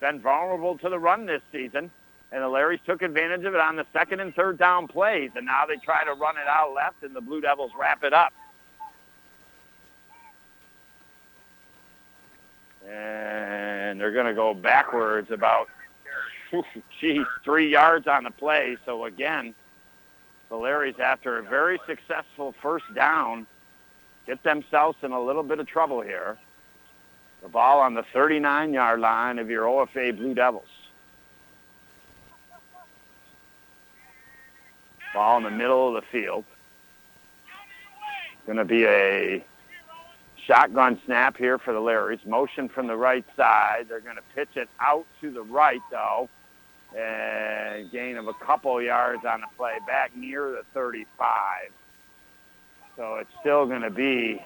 Been 0.00 0.20
vulnerable 0.20 0.76
to 0.78 0.88
the 0.88 0.98
run 0.98 1.26
this 1.26 1.42
season, 1.52 1.90
and 2.32 2.42
the 2.42 2.46
Larrys 2.46 2.80
took 2.84 3.02
advantage 3.02 3.44
of 3.44 3.54
it 3.54 3.60
on 3.60 3.76
the 3.76 3.86
second 3.92 4.20
and 4.20 4.34
third 4.34 4.58
down 4.58 4.88
plays, 4.88 5.30
and 5.36 5.46
now 5.46 5.64
they 5.66 5.76
try 5.76 6.04
to 6.04 6.14
run 6.14 6.36
it 6.36 6.48
out 6.48 6.74
left, 6.74 7.02
and 7.02 7.14
the 7.14 7.20
Blue 7.20 7.40
Devils 7.40 7.70
wrap 7.78 8.02
it 8.02 8.12
up. 8.12 8.32
And 12.86 14.00
they're 14.00 14.12
going 14.12 14.26
to 14.26 14.34
go 14.34 14.52
backwards 14.52 15.30
about, 15.30 15.68
geez, 17.00 17.24
three 17.44 17.70
yards 17.70 18.06
on 18.06 18.24
the 18.24 18.30
play. 18.30 18.76
So 18.84 19.06
again, 19.06 19.54
the 20.48 20.56
Larrys, 20.56 20.98
after 21.00 21.38
a 21.38 21.42
very 21.42 21.80
successful 21.86 22.54
first 22.60 22.84
down, 22.94 23.46
get 24.26 24.42
themselves 24.42 24.98
in 25.02 25.12
a 25.12 25.20
little 25.20 25.42
bit 25.42 25.58
of 25.58 25.66
trouble 25.66 26.00
here. 26.00 26.38
The 27.42 27.48
ball 27.48 27.80
on 27.80 27.94
the 27.94 28.04
39-yard 28.14 29.00
line 29.00 29.38
of 29.38 29.50
your 29.50 29.64
OFA 29.64 30.16
Blue 30.16 30.34
Devils. 30.34 30.64
Ball 35.12 35.38
in 35.38 35.44
the 35.44 35.50
middle 35.50 35.88
of 35.88 36.02
the 36.02 36.08
field. 36.10 36.44
Going 38.46 38.58
to 38.58 38.64
be 38.64 38.84
a 38.84 39.44
shotgun 40.46 41.00
snap 41.06 41.36
here 41.36 41.58
for 41.58 41.72
the 41.72 41.80
Larrys. 41.80 42.24
Motion 42.26 42.68
from 42.68 42.86
the 42.86 42.96
right 42.96 43.24
side. 43.36 43.86
They're 43.88 44.00
going 44.00 44.16
to 44.16 44.22
pitch 44.34 44.56
it 44.56 44.68
out 44.80 45.06
to 45.20 45.30
the 45.30 45.42
right, 45.42 45.80
though 45.90 46.28
and 46.96 47.90
gain 47.90 48.16
of 48.16 48.28
a 48.28 48.34
couple 48.34 48.80
yards 48.80 49.24
on 49.24 49.40
the 49.40 49.46
play 49.56 49.78
back 49.86 50.16
near 50.16 50.50
the 50.50 50.62
35. 50.72 51.70
So 52.96 53.16
it's 53.16 53.30
still 53.40 53.66
going 53.66 53.82
to 53.82 53.90
be 53.90 54.44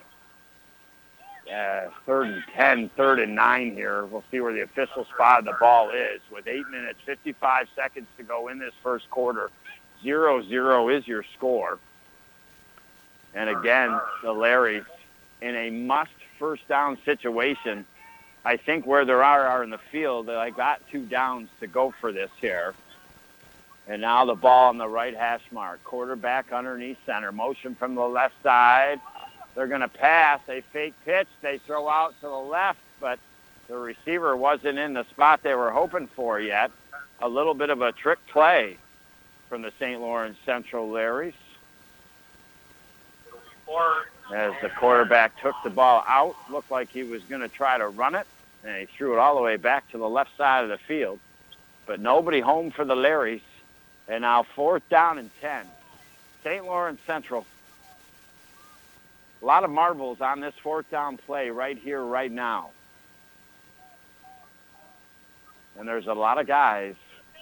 uh, 1.52 1.88
third 2.06 2.28
and 2.28 2.42
10, 2.54 2.90
third 2.96 3.20
and 3.20 3.34
9 3.34 3.74
here. 3.74 4.06
We'll 4.06 4.24
see 4.30 4.40
where 4.40 4.52
the 4.52 4.62
official 4.62 5.04
spot 5.06 5.40
of 5.40 5.44
the 5.44 5.56
ball 5.60 5.90
is. 5.90 6.20
With 6.32 6.46
8 6.46 6.68
minutes, 6.70 6.98
55 7.04 7.66
seconds 7.76 8.06
to 8.16 8.22
go 8.22 8.48
in 8.48 8.58
this 8.58 8.74
first 8.82 9.10
quarter, 9.10 9.50
0-0 10.02 10.96
is 10.96 11.06
your 11.06 11.24
score. 11.36 11.78
And 13.34 13.50
again, 13.50 13.98
the 14.22 14.32
Larrys 14.32 14.86
in 15.42 15.54
a 15.54 15.70
must 15.70 16.10
first 16.38 16.66
down 16.68 16.98
situation– 17.04 17.84
I 18.48 18.56
think 18.56 18.86
where 18.86 19.04
they 19.04 19.12
are 19.12 19.46
are 19.46 19.62
in 19.62 19.68
the 19.68 19.80
field, 19.92 20.28
they 20.28 20.50
got 20.56 20.80
two 20.90 21.04
downs 21.04 21.50
to 21.60 21.66
go 21.66 21.92
for 22.00 22.12
this 22.12 22.30
here. 22.40 22.72
And 23.86 24.00
now 24.00 24.24
the 24.24 24.36
ball 24.36 24.70
on 24.70 24.78
the 24.78 24.88
right 24.88 25.14
hash 25.14 25.42
mark. 25.52 25.84
Quarterback 25.84 26.50
underneath 26.50 26.96
center. 27.04 27.30
Motion 27.30 27.74
from 27.74 27.94
the 27.94 28.08
left 28.08 28.42
side. 28.42 29.00
They're 29.54 29.66
going 29.66 29.82
to 29.82 29.88
pass. 29.88 30.40
They 30.46 30.62
fake 30.62 30.94
pitch. 31.04 31.28
They 31.42 31.58
throw 31.58 31.90
out 31.90 32.14
to 32.22 32.26
the 32.26 32.32
left, 32.32 32.78
but 33.00 33.18
the 33.68 33.76
receiver 33.76 34.34
wasn't 34.34 34.78
in 34.78 34.94
the 34.94 35.04
spot 35.10 35.42
they 35.42 35.54
were 35.54 35.70
hoping 35.70 36.06
for 36.06 36.40
yet. 36.40 36.70
A 37.20 37.28
little 37.28 37.52
bit 37.52 37.68
of 37.68 37.82
a 37.82 37.92
trick 37.92 38.18
play 38.28 38.78
from 39.50 39.60
the 39.60 39.72
St. 39.78 40.00
Lawrence 40.00 40.38
Central 40.46 40.88
Larrys. 40.88 41.34
As 44.34 44.54
the 44.62 44.70
quarterback 44.70 45.38
took 45.42 45.54
the 45.64 45.70
ball 45.70 46.02
out, 46.08 46.34
looked 46.50 46.70
like 46.70 46.88
he 46.88 47.02
was 47.02 47.22
going 47.24 47.42
to 47.42 47.48
try 47.48 47.76
to 47.76 47.88
run 47.88 48.14
it 48.14 48.26
and 48.64 48.76
he 48.76 48.86
threw 48.86 49.14
it 49.14 49.18
all 49.18 49.36
the 49.36 49.42
way 49.42 49.56
back 49.56 49.90
to 49.90 49.98
the 49.98 50.08
left 50.08 50.36
side 50.36 50.64
of 50.64 50.70
the 50.70 50.78
field. 50.78 51.18
But 51.86 52.00
nobody 52.00 52.40
home 52.40 52.70
for 52.70 52.84
the 52.84 52.94
Larrys. 52.94 53.40
And 54.08 54.22
now 54.22 54.42
fourth 54.42 54.88
down 54.88 55.18
and 55.18 55.30
10. 55.40 55.66
St. 56.42 56.64
Lawrence 56.64 57.00
Central. 57.06 57.46
A 59.42 59.44
lot 59.44 59.64
of 59.64 59.70
marbles 59.70 60.20
on 60.20 60.40
this 60.40 60.54
fourth 60.62 60.90
down 60.90 61.16
play 61.16 61.50
right 61.50 61.78
here, 61.78 62.02
right 62.02 62.30
now. 62.30 62.70
And 65.78 65.86
there's 65.86 66.06
a 66.06 66.14
lot 66.14 66.38
of 66.38 66.46
guys 66.46 66.94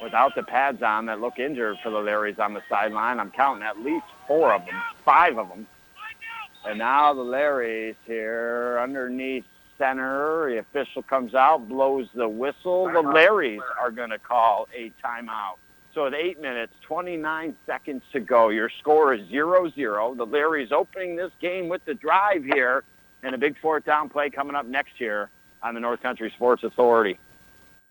without 0.02 0.34
the 0.34 0.42
pads 0.42 0.82
on 0.82 1.06
that 1.06 1.20
look 1.20 1.38
injured 1.38 1.78
for 1.82 1.90
the 1.90 1.98
Larrys 1.98 2.38
on 2.38 2.52
the 2.52 2.62
sideline. 2.68 3.18
I'm 3.18 3.30
counting 3.30 3.62
at 3.62 3.80
least 3.80 4.04
four 4.26 4.52
of 4.52 4.66
them, 4.66 4.74
five 5.04 5.38
of 5.38 5.48
them. 5.48 5.66
And 6.66 6.78
now 6.78 7.14
the 7.14 7.22
Larrys 7.22 7.94
here 8.04 8.78
underneath 8.82 9.44
center. 9.78 10.50
The 10.50 10.58
official 10.58 11.02
comes 11.02 11.34
out, 11.34 11.68
blows 11.68 12.08
the 12.14 12.28
whistle. 12.28 12.86
The 12.86 13.00
uh-huh. 13.00 13.12
Larrys 13.12 13.60
are 13.80 13.90
going 13.90 14.10
to 14.10 14.18
call 14.18 14.68
a 14.74 14.92
timeout. 15.04 15.56
So 15.94 16.06
at 16.06 16.14
8 16.14 16.40
minutes, 16.42 16.74
29 16.82 17.56
seconds 17.64 18.02
to 18.12 18.20
go, 18.20 18.50
your 18.50 18.70
score 18.80 19.14
is 19.14 19.22
0-0. 19.28 19.74
The 20.16 20.26
Larrys 20.26 20.70
opening 20.70 21.16
this 21.16 21.30
game 21.40 21.68
with 21.68 21.84
the 21.86 21.94
drive 21.94 22.44
here 22.44 22.84
and 23.22 23.34
a 23.34 23.38
big 23.38 23.56
fourth 23.62 23.84
down 23.84 24.10
play 24.10 24.28
coming 24.28 24.54
up 24.54 24.66
next 24.66 25.00
year 25.00 25.30
on 25.62 25.74
the 25.74 25.80
North 25.80 26.02
Country 26.02 26.30
Sports 26.36 26.64
Authority. 26.64 27.18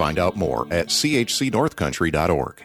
Find 0.00 0.18
out 0.18 0.34
more 0.34 0.66
at 0.70 0.86
chcnorthcountry.org. 0.86 2.64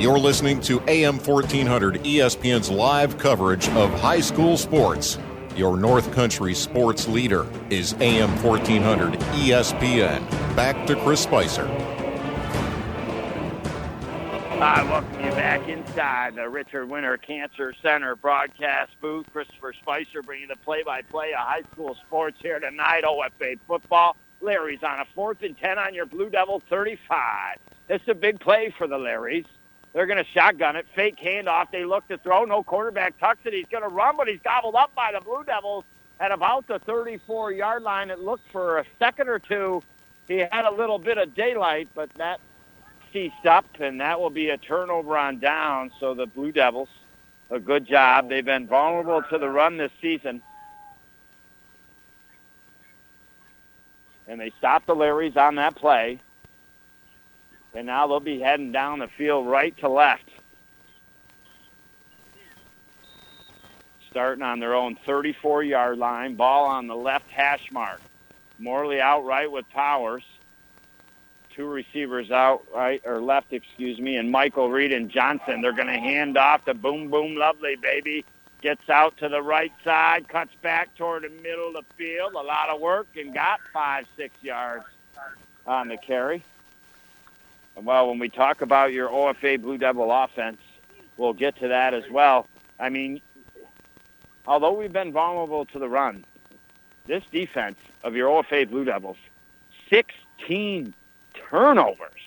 You're 0.00 0.18
listening 0.18 0.62
to 0.62 0.80
AM 0.88 1.18
1400 1.18 1.96
ESPN's 1.96 2.70
live 2.70 3.18
coverage 3.18 3.68
of 3.68 3.92
high 4.00 4.20
school 4.20 4.56
sports. 4.56 5.18
Your 5.54 5.76
North 5.76 6.10
Country 6.14 6.54
sports 6.54 7.06
leader 7.06 7.46
is 7.68 7.92
AM 8.00 8.30
1400 8.42 9.20
ESPN. 9.20 10.26
Back 10.56 10.86
to 10.86 10.96
Chris 10.96 11.20
Spicer. 11.20 11.66
I 14.58 14.82
welcome 14.84 15.22
you 15.22 15.32
back 15.32 15.68
inside 15.68 16.36
the 16.36 16.48
Richard 16.48 16.88
Winter 16.88 17.18
Cancer 17.18 17.74
Center 17.82 18.16
broadcast 18.16 18.92
booth. 19.02 19.26
Christopher 19.30 19.74
Spicer 19.74 20.22
bringing 20.22 20.48
the 20.48 20.56
play-by-play 20.56 21.32
of 21.32 21.40
high 21.40 21.62
school 21.72 21.94
sports 22.06 22.38
here 22.40 22.58
tonight. 22.58 23.04
OFA 23.04 23.58
football. 23.66 24.16
Larry's 24.42 24.82
on 24.82 25.00
a 25.00 25.04
fourth 25.14 25.42
and 25.42 25.56
ten 25.58 25.78
on 25.78 25.94
your 25.94 26.06
Blue 26.06 26.28
Devil 26.28 26.62
35. 26.68 27.58
This 27.88 28.02
is 28.02 28.08
a 28.08 28.14
big 28.14 28.40
play 28.40 28.74
for 28.76 28.86
the 28.86 28.96
Larrys. 28.96 29.46
They're 29.92 30.06
going 30.06 30.22
to 30.22 30.30
shotgun 30.32 30.76
it, 30.76 30.86
fake 30.94 31.18
handoff. 31.18 31.70
They 31.70 31.84
look 31.84 32.08
to 32.08 32.18
throw. 32.18 32.44
No 32.44 32.62
quarterback 32.62 33.18
tucks 33.18 33.40
it. 33.44 33.52
He's 33.52 33.66
going 33.70 33.82
to 33.82 33.88
run, 33.88 34.16
but 34.16 34.26
he's 34.26 34.40
gobbled 34.42 34.74
up 34.74 34.94
by 34.94 35.12
the 35.12 35.20
Blue 35.20 35.44
Devils 35.44 35.84
at 36.18 36.32
about 36.32 36.66
the 36.66 36.80
34-yard 36.80 37.82
line. 37.82 38.10
It 38.10 38.18
looked 38.18 38.50
for 38.50 38.78
a 38.78 38.84
second 38.98 39.28
or 39.28 39.38
two. 39.38 39.82
He 40.28 40.38
had 40.38 40.64
a 40.64 40.70
little 40.70 40.98
bit 40.98 41.18
of 41.18 41.34
daylight, 41.34 41.88
but 41.94 42.12
that 42.14 42.40
ceased 43.12 43.44
up, 43.44 43.66
and 43.80 44.00
that 44.00 44.20
will 44.20 44.30
be 44.30 44.48
a 44.48 44.56
turnover 44.56 45.18
on 45.18 45.38
down. 45.38 45.90
So 46.00 46.14
the 46.14 46.26
Blue 46.26 46.52
Devils, 46.52 46.88
a 47.50 47.60
good 47.60 47.86
job. 47.86 48.30
They've 48.30 48.44
been 48.44 48.66
vulnerable 48.66 49.22
to 49.30 49.38
the 49.38 49.50
run 49.50 49.76
this 49.76 49.92
season. 50.00 50.42
And 54.28 54.40
they 54.40 54.52
stopped 54.58 54.86
the 54.86 54.94
Larrys 54.94 55.36
on 55.36 55.56
that 55.56 55.74
play. 55.74 56.20
And 57.74 57.86
now 57.86 58.06
they'll 58.06 58.20
be 58.20 58.40
heading 58.40 58.72
down 58.72 58.98
the 58.98 59.08
field 59.08 59.46
right 59.46 59.76
to 59.78 59.88
left. 59.88 60.28
Starting 64.10 64.42
on 64.42 64.60
their 64.60 64.74
own 64.74 64.98
34-yard 65.06 65.98
line. 65.98 66.34
Ball 66.34 66.66
on 66.66 66.86
the 66.86 66.94
left 66.94 67.30
hash 67.30 67.70
mark. 67.72 68.00
Morley 68.58 69.00
out 69.00 69.24
right 69.24 69.50
with 69.50 69.68
Powers. 69.70 70.22
Two 71.56 71.66
receivers 71.66 72.30
out 72.30 72.64
right 72.74 73.02
or 73.04 73.20
left, 73.20 73.52
excuse 73.52 73.98
me, 73.98 74.16
and 74.16 74.30
Michael 74.30 74.70
Reed 74.70 74.92
and 74.92 75.10
Johnson. 75.10 75.60
They're 75.60 75.72
going 75.72 75.88
to 75.88 75.98
hand 75.98 76.38
off 76.38 76.64
to 76.66 76.74
Boom 76.74 77.10
Boom 77.10 77.36
Lovely, 77.36 77.76
baby. 77.76 78.24
Gets 78.62 78.88
out 78.88 79.16
to 79.18 79.28
the 79.28 79.42
right 79.42 79.72
side, 79.82 80.28
cuts 80.28 80.54
back 80.62 80.94
toward 80.96 81.24
the 81.24 81.28
middle 81.28 81.68
of 81.68 81.74
the 81.74 81.94
field. 81.96 82.34
A 82.34 82.38
lot 82.38 82.70
of 82.70 82.80
work 82.80 83.08
and 83.16 83.34
got 83.34 83.58
five, 83.72 84.06
six 84.16 84.34
yards 84.40 84.84
on 85.66 85.88
the 85.88 85.96
carry. 85.96 86.44
And 87.76 87.84
well, 87.84 88.08
when 88.08 88.20
we 88.20 88.28
talk 88.28 88.62
about 88.62 88.92
your 88.92 89.08
OFA 89.08 89.60
Blue 89.60 89.78
Devil 89.78 90.12
offense, 90.12 90.58
we'll 91.16 91.32
get 91.32 91.56
to 91.58 91.68
that 91.68 91.92
as 91.92 92.04
well. 92.10 92.46
I 92.78 92.88
mean, 92.88 93.20
although 94.46 94.72
we've 94.72 94.92
been 94.92 95.12
vulnerable 95.12 95.64
to 95.66 95.78
the 95.80 95.88
run, 95.88 96.24
this 97.06 97.24
defense 97.32 97.78
of 98.04 98.14
your 98.14 98.28
OFA 98.28 98.70
Blue 98.70 98.84
Devils, 98.84 99.16
16 99.90 100.94
turnovers, 101.50 102.22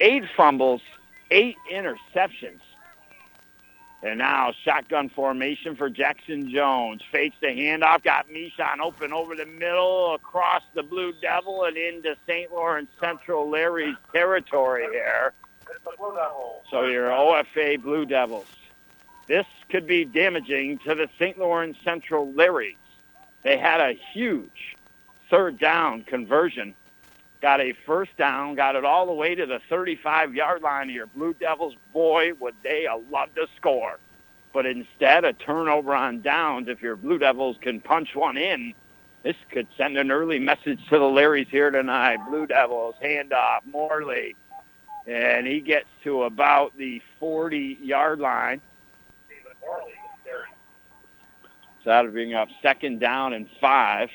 eight 0.00 0.24
fumbles, 0.36 0.82
eight 1.30 1.56
interceptions. 1.72 2.60
And 4.02 4.18
now 4.18 4.52
shotgun 4.64 5.08
formation 5.08 5.74
for 5.74 5.88
Jackson 5.88 6.50
Jones. 6.50 7.02
Fakes 7.10 7.36
the 7.40 7.48
handoff, 7.48 8.02
got 8.02 8.28
Mishon 8.28 8.80
open 8.80 9.12
over 9.12 9.34
the 9.34 9.46
middle, 9.46 10.14
across 10.14 10.62
the 10.74 10.82
Blue 10.82 11.12
Devil, 11.20 11.64
and 11.64 11.76
into 11.76 12.14
St. 12.26 12.52
Lawrence 12.52 12.90
Central 13.00 13.48
Larry's 13.48 13.96
territory 14.12 14.86
here. 14.92 15.32
So 16.70 16.84
your 16.84 17.10
OFA 17.10 17.82
Blue 17.82 18.04
Devils. 18.04 18.46
This 19.26 19.46
could 19.70 19.86
be 19.86 20.04
damaging 20.04 20.78
to 20.86 20.94
the 20.94 21.08
St. 21.18 21.38
Lawrence 21.38 21.76
Central 21.82 22.32
Larrys. 22.32 22.76
They 23.42 23.56
had 23.56 23.80
a 23.80 23.98
huge 24.12 24.76
third 25.30 25.58
down 25.58 26.02
conversion 26.02 26.74
got 27.40 27.60
a 27.60 27.74
first 27.84 28.16
down, 28.16 28.54
got 28.54 28.76
it 28.76 28.84
all 28.84 29.06
the 29.06 29.12
way 29.12 29.34
to 29.34 29.46
the 29.46 29.60
35-yard 29.70 30.62
line 30.62 30.88
here. 30.88 31.06
Blue 31.06 31.34
Devils, 31.34 31.74
boy, 31.92 32.32
would 32.40 32.54
they 32.62 32.86
love 33.10 33.34
to 33.34 33.46
score. 33.56 33.98
But 34.52 34.66
instead, 34.66 35.24
a 35.24 35.32
turnover 35.32 35.94
on 35.94 36.22
downs. 36.22 36.68
If 36.68 36.80
your 36.80 36.96
Blue 36.96 37.18
Devils 37.18 37.56
can 37.60 37.80
punch 37.80 38.14
one 38.14 38.36
in, 38.36 38.72
this 39.22 39.36
could 39.50 39.66
send 39.76 39.98
an 39.98 40.10
early 40.10 40.38
message 40.38 40.80
to 40.88 40.98
the 40.98 41.04
Larrys 41.04 41.48
here 41.48 41.70
tonight. 41.70 42.18
Blue 42.28 42.46
Devils, 42.46 42.94
handoff, 43.02 43.60
Morley. 43.70 44.34
And 45.06 45.46
he 45.46 45.60
gets 45.60 45.88
to 46.04 46.22
about 46.22 46.76
the 46.76 47.02
40-yard 47.20 48.18
line. 48.18 48.60
So 51.84 51.90
that'll 51.90 52.10
bring 52.10 52.34
up 52.34 52.48
second 52.62 52.98
down 52.98 53.32
and 53.32 53.46
five 53.60 54.08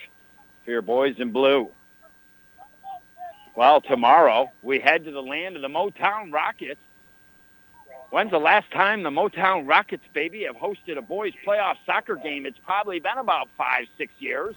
for 0.65 0.71
your 0.71 0.81
boys 0.81 1.15
in 1.19 1.31
blue. 1.31 1.69
Well, 3.55 3.81
tomorrow 3.81 4.51
we 4.61 4.79
head 4.79 5.03
to 5.05 5.11
the 5.11 5.21
land 5.21 5.55
of 5.55 5.61
the 5.61 5.67
Motown 5.67 6.31
Rockets. 6.31 6.79
When's 8.09 8.31
the 8.31 8.39
last 8.39 8.71
time 8.71 9.03
the 9.03 9.09
Motown 9.09 9.67
Rockets, 9.67 10.03
baby, 10.13 10.43
have 10.43 10.55
hosted 10.55 10.97
a 10.97 11.01
boys' 11.01 11.33
playoff 11.45 11.75
soccer 11.85 12.15
game? 12.15 12.45
It's 12.45 12.57
probably 12.65 12.99
been 12.99 13.17
about 13.17 13.49
five, 13.57 13.85
six 13.97 14.13
years. 14.19 14.55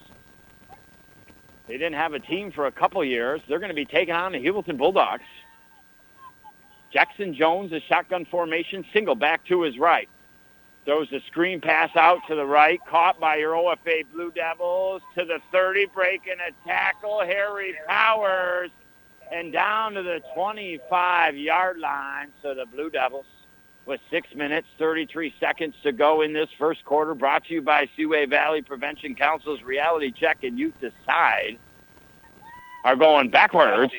They 1.66 1.74
didn't 1.74 1.94
have 1.94 2.14
a 2.14 2.20
team 2.20 2.52
for 2.52 2.66
a 2.66 2.72
couple 2.72 3.04
years. 3.04 3.40
They're 3.48 3.58
going 3.58 3.70
to 3.70 3.74
be 3.74 3.84
taking 3.84 4.14
on 4.14 4.32
the 4.32 4.38
Heuvelton 4.38 4.76
Bulldogs. 4.76 5.22
Jackson 6.92 7.34
Jones, 7.34 7.72
a 7.72 7.80
shotgun 7.80 8.24
formation, 8.24 8.84
single 8.92 9.14
back 9.14 9.44
to 9.46 9.62
his 9.62 9.78
right. 9.78 10.08
Throws 10.84 11.10
a 11.12 11.20
screen 11.28 11.60
pass 11.60 11.90
out 11.96 12.18
to 12.28 12.34
the 12.34 12.44
right, 12.44 12.78
caught 12.88 13.18
by 13.18 13.36
your 13.36 13.54
OFA 13.54 14.04
Blue 14.12 14.30
Devils 14.30 15.00
to 15.16 15.24
the 15.24 15.38
30, 15.50 15.86
breaking 15.86 16.34
a 16.46 16.68
tackle. 16.68 17.20
Harry 17.20 17.74
Powers 17.88 18.70
and 19.32 19.52
down 19.52 19.94
to 19.94 20.02
the 20.02 20.20
25-yard 20.36 21.78
line. 21.78 22.28
So 22.42 22.54
the 22.54 22.66
Blue 22.66 22.90
Devils, 22.90 23.26
with 23.86 24.00
six 24.10 24.28
minutes, 24.34 24.66
33 24.78 25.34
seconds 25.40 25.74
to 25.82 25.92
go 25.92 26.22
in 26.22 26.32
this 26.32 26.48
first 26.58 26.84
quarter, 26.84 27.14
brought 27.14 27.44
to 27.46 27.54
you 27.54 27.62
by 27.62 27.88
Seaway 27.96 28.26
Valley 28.26 28.62
Prevention 28.62 29.14
Council's 29.14 29.62
Reality 29.62 30.12
Check 30.12 30.44
and 30.44 30.58
Youth 30.58 30.74
Decide, 30.80 31.58
are 32.84 32.96
going 32.96 33.30
backwards 33.30 33.92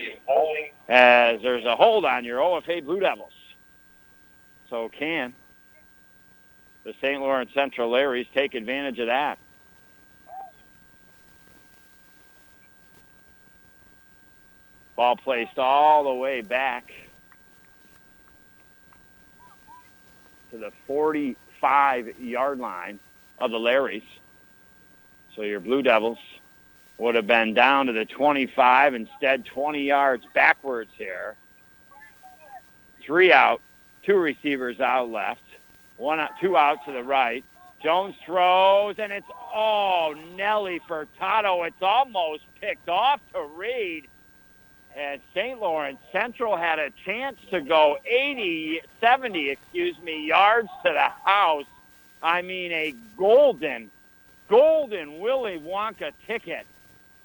as 0.87 1.41
there's 1.41 1.65
a 1.65 1.75
hold 1.75 2.05
on 2.05 2.23
your 2.23 2.39
OFA 2.39 2.83
Blue 2.85 2.99
Devils. 2.99 3.33
So 4.69 4.89
can 4.89 5.33
the 6.83 6.93
St. 7.01 7.19
Lawrence 7.19 7.51
Central 7.53 7.91
Larrys 7.91 8.27
take 8.33 8.53
advantage 8.53 8.99
of 8.99 9.07
that? 9.07 9.39
Ball 14.95 15.17
placed 15.17 15.57
all 15.57 16.05
the 16.05 16.13
way 16.13 16.41
back 16.41 16.91
to 20.51 20.57
the 20.57 20.71
45-yard 20.87 22.59
line 22.59 22.99
of 23.39 23.51
the 23.51 23.57
Larrys. 23.57 24.03
So 25.35 25.41
your 25.41 25.59
Blue 25.59 25.81
Devils 25.81 26.17
would 26.97 27.15
have 27.15 27.27
been 27.27 27.53
down 27.53 27.87
to 27.87 27.93
the 27.93 28.05
25, 28.05 28.95
instead 28.95 29.45
20 29.45 29.83
yards 29.83 30.23
backwards 30.33 30.91
here. 30.97 31.35
Three 33.05 33.33
out, 33.33 33.61
two 34.03 34.15
receivers 34.15 34.79
out 34.79 35.09
left, 35.09 35.41
one 35.97 36.19
out, 36.19 36.31
two 36.39 36.55
out 36.55 36.85
to 36.85 36.93
the 36.93 37.03
right. 37.03 37.43
Jones 37.83 38.15
throws, 38.25 38.95
and 38.97 39.11
it's, 39.11 39.27
oh, 39.53 40.15
Nelly 40.35 40.79
Furtado. 40.87 41.67
It's 41.67 41.81
almost 41.81 42.43
picked 42.61 42.87
off 42.87 43.19
to 43.33 43.43
Reed 43.43 44.07
and 44.95 45.19
St. 45.33 45.59
Lawrence 45.59 45.99
Central 46.11 46.55
had 46.55 46.79
a 46.79 46.89
chance 47.05 47.37
to 47.51 47.59
go 47.59 47.97
80, 48.05 48.81
70, 49.01 49.49
excuse 49.49 49.99
me, 49.99 50.27
yards 50.27 50.69
to 50.85 50.91
the 50.91 51.09
house. 51.29 51.65
I 52.23 52.41
mean, 52.41 52.71
a 52.71 52.95
golden, 53.17 53.91
golden 54.47 55.19
Willy 55.19 55.59
Wonka 55.59 56.11
ticket 56.25 56.65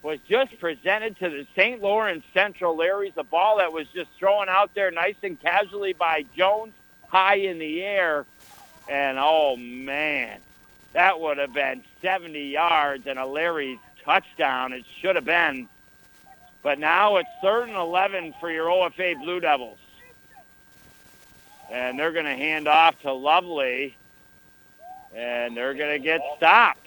was 0.03 0.19
just 0.29 0.59
presented 0.59 1.19
to 1.19 1.29
the 1.29 1.47
St. 1.55 1.81
Lawrence 1.81 2.25
Central 2.35 2.77
Larrys. 2.77 3.15
The 3.15 3.23
ball 3.23 3.59
that 3.59 3.73
was 3.73 3.87
just 3.95 4.11
thrown 4.19 4.49
out 4.49 4.75
there 4.75 4.91
nice 4.91 5.17
and 5.23 5.41
casually 5.41 5.93
by 5.93 6.25
Jones 6.37 6.73
high 7.09 7.37
in 7.37 7.59
the 7.59 7.83
air. 7.83 8.27
And, 8.89 9.19
oh, 9.21 9.57
man, 9.57 10.41
that 10.93 11.21
would 11.21 11.39
have 11.39 11.53
been 11.53 11.85
70 12.03 12.51
yards 12.51 13.07
and 13.07 13.19
a 13.19 13.27
Larry's 13.27 13.79
touchdown. 14.05 14.73
It 14.73 14.85
should 15.01 15.15
have 15.15 15.25
been 15.25 15.69
but 16.63 16.79
now 16.79 17.17
it's 17.17 17.29
third 17.41 17.69
and 17.69 17.77
11 17.77 18.35
for 18.41 18.51
your 18.51 18.67
OFA 18.67 19.19
Blue 19.21 19.41
Devils. 19.41 19.79
And 21.71 21.99
they're 21.99 22.13
going 22.13 22.27
to 22.27 22.37
hand 22.37 22.69
off 22.69 23.01
to 23.03 23.13
Lovely. 23.13 23.95
And 25.15 25.57
they're 25.57 25.75
going 25.75 25.99
to 25.99 26.05
get 26.05 26.21
stopped. 26.37 26.87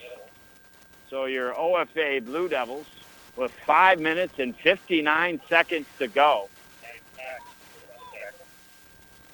So 1.09 1.25
your 1.25 1.53
OFA 1.53 2.23
Blue 2.23 2.47
Devils 2.47 2.85
with 3.35 3.51
5 3.65 3.99
minutes 3.99 4.35
and 4.37 4.55
59 4.55 5.41
seconds 5.49 5.87
to 5.99 6.07
go. 6.07 6.49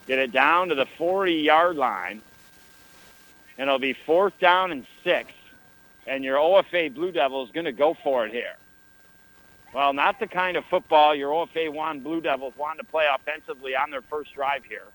Get 0.08 0.20
it 0.20 0.32
down 0.32 0.70
to 0.70 0.76
the 0.76 0.88
40-yard 0.98 1.76
line. 1.76 2.22
And 3.58 3.68
it'll 3.68 3.78
be 3.78 3.94
fourth 3.94 4.40
down 4.40 4.72
and 4.72 4.86
six. 5.04 5.32
And 6.08 6.24
your 6.24 6.38
OFA 6.38 6.94
Blue 6.94 7.12
Devils 7.12 7.52
going 7.52 7.66
to 7.66 7.72
go 7.72 7.94
for 7.94 8.26
it 8.26 8.32
here. 8.32 8.56
Well, 9.74 9.94
not 9.94 10.20
the 10.20 10.28
kind 10.28 10.58
of 10.58 10.66
football 10.66 11.14
your 11.14 11.32
OFA 11.32 11.72
one 11.72 12.00
Blue 12.00 12.22
Devils 12.22 12.54
want 12.58 12.80
to 12.80 12.86
play 12.86 13.06
offensively 13.14 13.76
on 13.76 13.92
their 13.92 14.02
first 14.02 14.34
drive 14.34 14.64
here. 14.66 14.88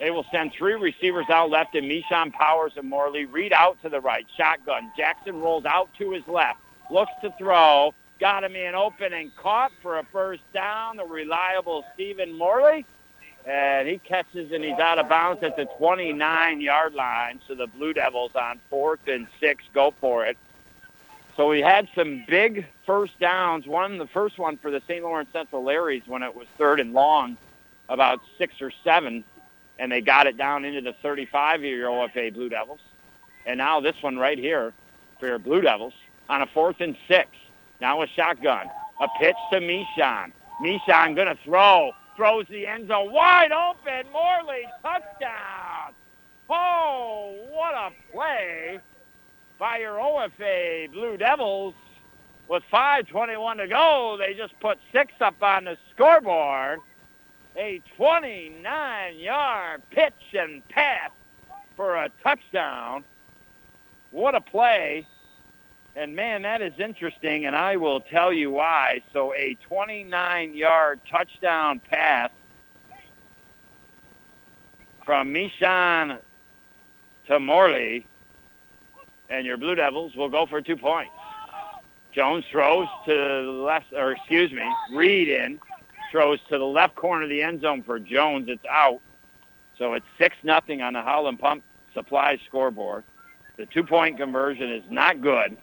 They 0.00 0.10
will 0.10 0.26
send 0.30 0.52
three 0.52 0.74
receivers 0.74 1.26
out 1.30 1.50
left 1.50 1.74
in 1.74 1.84
Mishan 1.84 2.32
Powers 2.32 2.72
and 2.76 2.88
Morley. 2.88 3.24
Reed 3.26 3.52
out 3.52 3.80
to 3.82 3.88
the 3.88 4.00
right. 4.00 4.26
Shotgun. 4.36 4.90
Jackson 4.96 5.40
rolls 5.40 5.64
out 5.64 5.88
to 5.98 6.10
his 6.12 6.26
left. 6.26 6.58
Looks 6.90 7.12
to 7.22 7.32
throw. 7.38 7.94
Got 8.20 8.44
him 8.44 8.56
in 8.56 8.74
open 8.74 9.12
and 9.12 9.34
caught 9.36 9.72
for 9.82 9.98
a 9.98 10.04
first 10.12 10.42
down. 10.52 10.96
The 10.96 11.04
reliable 11.04 11.84
Stephen 11.94 12.36
Morley. 12.36 12.84
And 13.46 13.86
he 13.86 13.98
catches 13.98 14.52
and 14.52 14.64
he's 14.64 14.78
out 14.78 14.98
of 14.98 15.08
bounds 15.08 15.42
at 15.42 15.56
the 15.56 15.66
29-yard 15.78 16.94
line. 16.94 17.40
So 17.46 17.54
the 17.54 17.66
Blue 17.66 17.92
Devils 17.92 18.32
on 18.34 18.58
fourth 18.70 19.06
and 19.06 19.26
six 19.38 19.62
go 19.72 19.94
for 20.00 20.26
it. 20.26 20.36
So 21.36 21.48
we 21.48 21.60
had 21.60 21.88
some 21.96 22.24
big 22.28 22.64
first 22.86 23.18
downs. 23.18 23.66
One, 23.66 23.98
the 23.98 24.06
first 24.06 24.38
one 24.38 24.56
for 24.56 24.70
the 24.70 24.80
St. 24.86 25.02
Lawrence 25.02 25.30
Central 25.32 25.64
Larrys 25.64 26.06
when 26.06 26.22
it 26.22 26.34
was 26.34 26.46
third 26.58 26.78
and 26.78 26.92
long, 26.92 27.36
about 27.88 28.20
six 28.38 28.54
or 28.60 28.70
seven, 28.84 29.24
and 29.78 29.90
they 29.90 30.00
got 30.00 30.28
it 30.28 30.36
down 30.36 30.64
into 30.64 30.80
the 30.80 30.94
35 31.02 31.60
of 31.60 31.64
your 31.64 31.90
OFA 31.90 32.32
Blue 32.32 32.48
Devils. 32.48 32.78
And 33.46 33.58
now 33.58 33.80
this 33.80 33.96
one 34.00 34.16
right 34.16 34.38
here 34.38 34.72
for 35.18 35.26
your 35.26 35.40
Blue 35.40 35.60
Devils 35.60 35.94
on 36.28 36.42
a 36.42 36.46
fourth 36.46 36.76
and 36.80 36.96
six. 37.08 37.28
Now 37.80 38.02
a 38.02 38.06
shotgun. 38.06 38.70
A 39.00 39.08
pitch 39.18 39.36
to 39.52 39.58
Mishan. 39.58 40.30
Mishan 40.62 41.16
going 41.16 41.26
to 41.26 41.38
throw. 41.44 41.90
Throws 42.16 42.46
the 42.48 42.64
end 42.64 42.86
zone 42.86 43.12
wide 43.12 43.50
open. 43.50 44.10
Morley, 44.12 44.62
touchdown. 44.82 45.92
Oh, 46.48 47.34
what 47.50 47.74
a 47.74 47.90
play 48.12 48.80
by 49.58 49.78
your 49.78 49.94
OFA 49.94 50.92
Blue 50.92 51.16
Devils. 51.16 51.74
With 52.46 52.62
5.21 52.70 53.56
to 53.56 53.68
go, 53.68 54.16
they 54.18 54.34
just 54.34 54.58
put 54.60 54.78
six 54.92 55.12
up 55.20 55.42
on 55.42 55.64
the 55.64 55.78
scoreboard. 55.94 56.80
A 57.56 57.80
29-yard 57.98 59.82
pitch 59.90 60.12
and 60.38 60.66
pass 60.68 61.10
for 61.76 61.94
a 61.96 62.10
touchdown. 62.22 63.04
What 64.10 64.34
a 64.34 64.40
play. 64.40 65.06
And 65.96 66.16
man, 66.16 66.42
that 66.42 66.60
is 66.60 66.72
interesting, 66.78 67.46
and 67.46 67.54
I 67.54 67.76
will 67.76 68.00
tell 68.00 68.32
you 68.32 68.50
why. 68.50 69.00
So 69.12 69.32
a 69.34 69.56
29-yard 69.70 71.00
touchdown 71.10 71.80
pass 71.88 72.30
from 75.04 75.32
Mishan 75.32 76.18
to 77.28 77.40
Morley, 77.40 78.06
and 79.36 79.46
your 79.46 79.56
Blue 79.56 79.74
Devils 79.74 80.14
will 80.14 80.28
go 80.28 80.46
for 80.46 80.60
two 80.62 80.76
points. 80.76 81.12
Jones 82.12 82.44
throws 82.50 82.86
to 83.06 83.12
the 83.12 83.50
left, 83.50 83.92
or 83.92 84.12
excuse 84.12 84.52
me, 84.52 84.62
Reed 84.92 85.28
in, 85.28 85.58
throws 86.12 86.38
to 86.48 86.58
the 86.58 86.64
left 86.64 86.94
corner 86.94 87.24
of 87.24 87.28
the 87.28 87.42
end 87.42 87.60
zone 87.60 87.82
for 87.82 87.98
Jones. 87.98 88.48
It's 88.48 88.64
out. 88.70 89.00
So 89.76 89.94
it's 89.94 90.06
6 90.18 90.36
nothing 90.44 90.80
on 90.80 90.92
the 90.92 91.02
Howland 91.02 91.40
Pump 91.40 91.64
Supply 91.92 92.38
scoreboard. 92.46 93.02
The 93.56 93.66
two-point 93.66 94.18
conversion 94.18 94.70
is 94.72 94.84
not 94.88 95.20
good. 95.20 95.56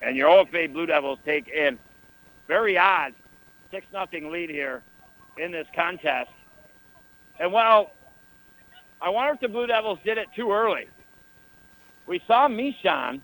And 0.00 0.16
your 0.16 0.28
OFA 0.28 0.72
Blue 0.72 0.86
Devils 0.86 1.18
take 1.24 1.48
in 1.48 1.78
very 2.48 2.78
odd 2.78 3.14
6 3.70 3.86
nothing 3.92 4.30
lead 4.30 4.50
here 4.50 4.82
in 5.38 5.52
this 5.52 5.66
contest. 5.74 6.30
And 7.38 7.52
well, 7.52 7.92
I 9.00 9.10
wonder 9.10 9.34
if 9.34 9.40
the 9.40 9.48
Blue 9.48 9.66
Devils 9.66 9.98
did 10.04 10.16
it 10.16 10.28
too 10.34 10.52
early. 10.52 10.86
We 12.06 12.20
saw 12.26 12.48
Mishan 12.48 13.20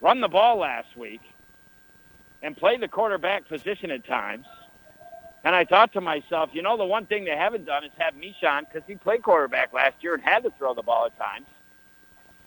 run 0.00 0.20
the 0.20 0.28
ball 0.28 0.58
last 0.58 0.96
week 0.96 1.20
and 2.42 2.56
play 2.56 2.76
the 2.76 2.88
quarterback 2.88 3.48
position 3.48 3.90
at 3.90 4.06
times. 4.06 4.46
And 5.44 5.54
I 5.54 5.64
thought 5.64 5.92
to 5.94 6.00
myself, 6.00 6.50
you 6.52 6.62
know, 6.62 6.76
the 6.76 6.84
one 6.84 7.06
thing 7.06 7.24
they 7.24 7.36
haven't 7.36 7.64
done 7.64 7.84
is 7.84 7.90
have 7.98 8.14
Mishan, 8.14 8.60
because 8.60 8.86
he 8.86 8.94
played 8.94 9.22
quarterback 9.22 9.72
last 9.72 9.96
year 10.00 10.14
and 10.14 10.22
had 10.22 10.44
to 10.44 10.52
throw 10.58 10.74
the 10.74 10.82
ball 10.82 11.06
at 11.06 11.18
times. 11.18 11.46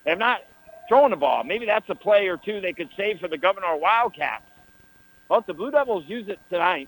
They 0.03 0.11
have 0.11 0.19
not 0.19 0.41
thrown 0.87 1.11
the 1.11 1.17
ball. 1.17 1.43
Maybe 1.43 1.65
that's 1.65 1.89
a 1.89 1.95
play 1.95 2.27
or 2.27 2.37
two 2.37 2.61
they 2.61 2.73
could 2.73 2.89
save 2.95 3.19
for 3.19 3.27
the 3.27 3.37
Gouverneur 3.37 3.75
Wildcats. 3.77 4.45
Well, 5.27 5.43
the 5.45 5.53
Blue 5.53 5.71
Devils 5.71 6.05
use 6.07 6.29
it 6.29 6.39
tonight, 6.49 6.87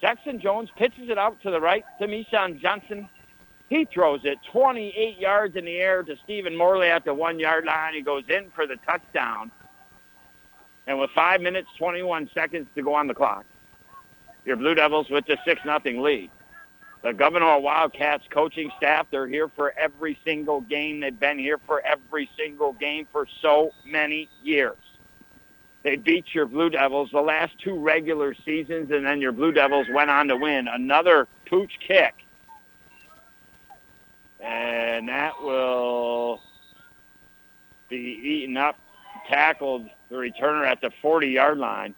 Jackson 0.00 0.40
Jones 0.40 0.70
pitches 0.76 1.10
it 1.10 1.18
out 1.18 1.40
to 1.42 1.50
the 1.50 1.60
right 1.60 1.84
to 2.00 2.06
Mishan 2.06 2.60
Johnson. 2.60 3.08
He 3.70 3.84
throws 3.84 4.20
it 4.24 4.38
28 4.52 5.18
yards 5.18 5.54
in 5.54 5.64
the 5.64 5.76
air 5.76 6.02
to 6.02 6.16
Stephen 6.24 6.56
Morley 6.56 6.88
at 6.88 7.04
the 7.04 7.14
one-yard 7.14 7.64
line. 7.64 7.94
He 7.94 8.02
goes 8.02 8.24
in 8.28 8.50
for 8.50 8.66
the 8.66 8.76
touchdown. 8.84 9.52
And 10.88 10.98
with 10.98 11.10
5 11.14 11.40
minutes, 11.40 11.68
21 11.78 12.28
seconds 12.34 12.66
to 12.74 12.82
go 12.82 12.94
on 12.94 13.06
the 13.06 13.14
clock, 13.14 13.44
your 14.44 14.56
Blue 14.56 14.74
Devils 14.74 15.08
with 15.08 15.24
the 15.26 15.38
6 15.44 15.60
nothing 15.64 16.02
lead. 16.02 16.30
The 17.04 17.12
Gouverneur 17.12 17.60
Wildcats 17.60 18.24
coaching 18.30 18.72
staff, 18.76 19.06
they're 19.10 19.28
here 19.28 19.48
for 19.48 19.72
every 19.78 20.18
single 20.24 20.60
game. 20.62 21.00
They've 21.00 21.18
been 21.18 21.38
here 21.38 21.58
for 21.64 21.80
every 21.80 22.28
single 22.36 22.72
game 22.72 23.06
for 23.12 23.26
so 23.40 23.70
many 23.86 24.28
years. 24.42 24.76
They 25.84 25.94
beat 25.94 26.26
your 26.34 26.46
Blue 26.46 26.70
Devils 26.70 27.10
the 27.12 27.20
last 27.20 27.52
two 27.62 27.78
regular 27.78 28.34
seasons, 28.44 28.90
and 28.90 29.06
then 29.06 29.20
your 29.20 29.32
Blue 29.32 29.52
Devils 29.52 29.86
went 29.94 30.10
on 30.10 30.26
to 30.28 30.36
win 30.36 30.66
another 30.66 31.28
pooch 31.46 31.72
kick. 31.86 32.14
And 34.42 35.08
that 35.08 35.32
will 35.42 36.40
be 37.88 37.96
eaten 37.96 38.56
up, 38.56 38.78
tackled 39.28 39.88
the 40.08 40.16
returner 40.16 40.66
at 40.66 40.80
the 40.80 40.90
40-yard 41.02 41.58
line. 41.58 41.94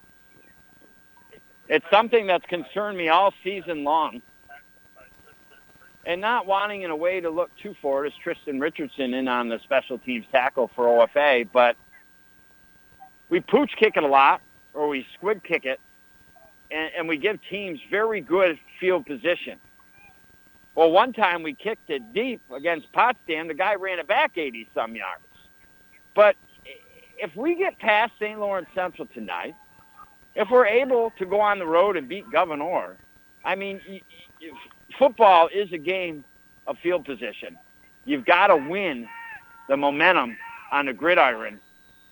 It's 1.69 1.87
something 1.91 2.27
that's 2.27 2.45
concerned 2.47 2.99
me 2.99 3.09
all 3.09 3.33
season 3.45 3.85
long. 3.85 4.23
And 6.05 6.21
not 6.21 6.47
wanting 6.47 6.83
in 6.83 6.91
a 6.91 6.97
way 6.97 7.21
to 7.21 7.31
look 7.31 7.51
too 7.63 7.75
forward 7.81 8.07
is 8.07 8.13
Tristan 8.23 8.59
Richardson 8.59 9.15
in 9.15 9.29
on 9.29 9.49
the 9.49 9.61
special 9.63 9.99
teams 9.99 10.27
tackle 10.33 10.69
for 10.75 10.87
OFA, 10.87 11.49
but 11.53 11.77
we 13.29 13.39
pooch 13.41 13.71
kick 13.79 13.97
it 13.97 14.03
a 14.03 14.09
lot, 14.09 14.43
or 14.75 14.89
we 14.89 15.07
squid 15.15 15.45
kick 15.45 15.65
it, 15.65 15.79
and, 16.73 16.91
and 16.99 17.09
we 17.09 17.19
give 17.19 17.39
teams 17.49 17.79
very 17.89 18.21
good 18.21 18.59
field 18.81 19.07
position. 19.07 19.59
Well, 20.75 20.91
one 20.91 21.13
time 21.13 21.43
we 21.43 21.55
kicked 21.55 21.91
it 21.91 22.13
deep 22.15 22.41
against 22.55 22.91
Potsdam. 22.93 23.49
The 23.49 23.55
guy 23.55 23.75
ran 23.75 23.99
it 23.99 24.09
back 24.09 24.37
80-some 24.37 24.97
yards. 24.97 25.23
But 26.15 26.37
if 27.19 27.35
we 27.37 27.55
get 27.57 27.79
past 27.79 28.13
St. 28.19 28.39
Lawrence 28.39 28.69
Central 28.75 29.07
tonight, 29.15 29.55
if 30.35 30.49
we're 30.51 30.67
able 30.67 31.13
to 31.19 31.27
go 31.27 31.41
on 31.41 31.59
the 31.59 31.67
road 31.67 31.97
and 31.97 32.09
beat 32.09 32.25
Gouverneur, 32.31 32.97
I 33.45 33.55
mean, 33.55 33.81
football 34.99 35.49
is 35.53 35.73
a 35.73 35.79
game 35.79 36.25
of 36.67 36.79
field 36.79 37.05
position. 37.05 37.59
You've 38.05 38.25
got 38.25 38.47
to 38.47 38.57
win 38.57 39.07
the 39.69 39.77
momentum 39.77 40.37
on 40.71 40.87
the 40.87 40.93
gridiron. 40.93 41.61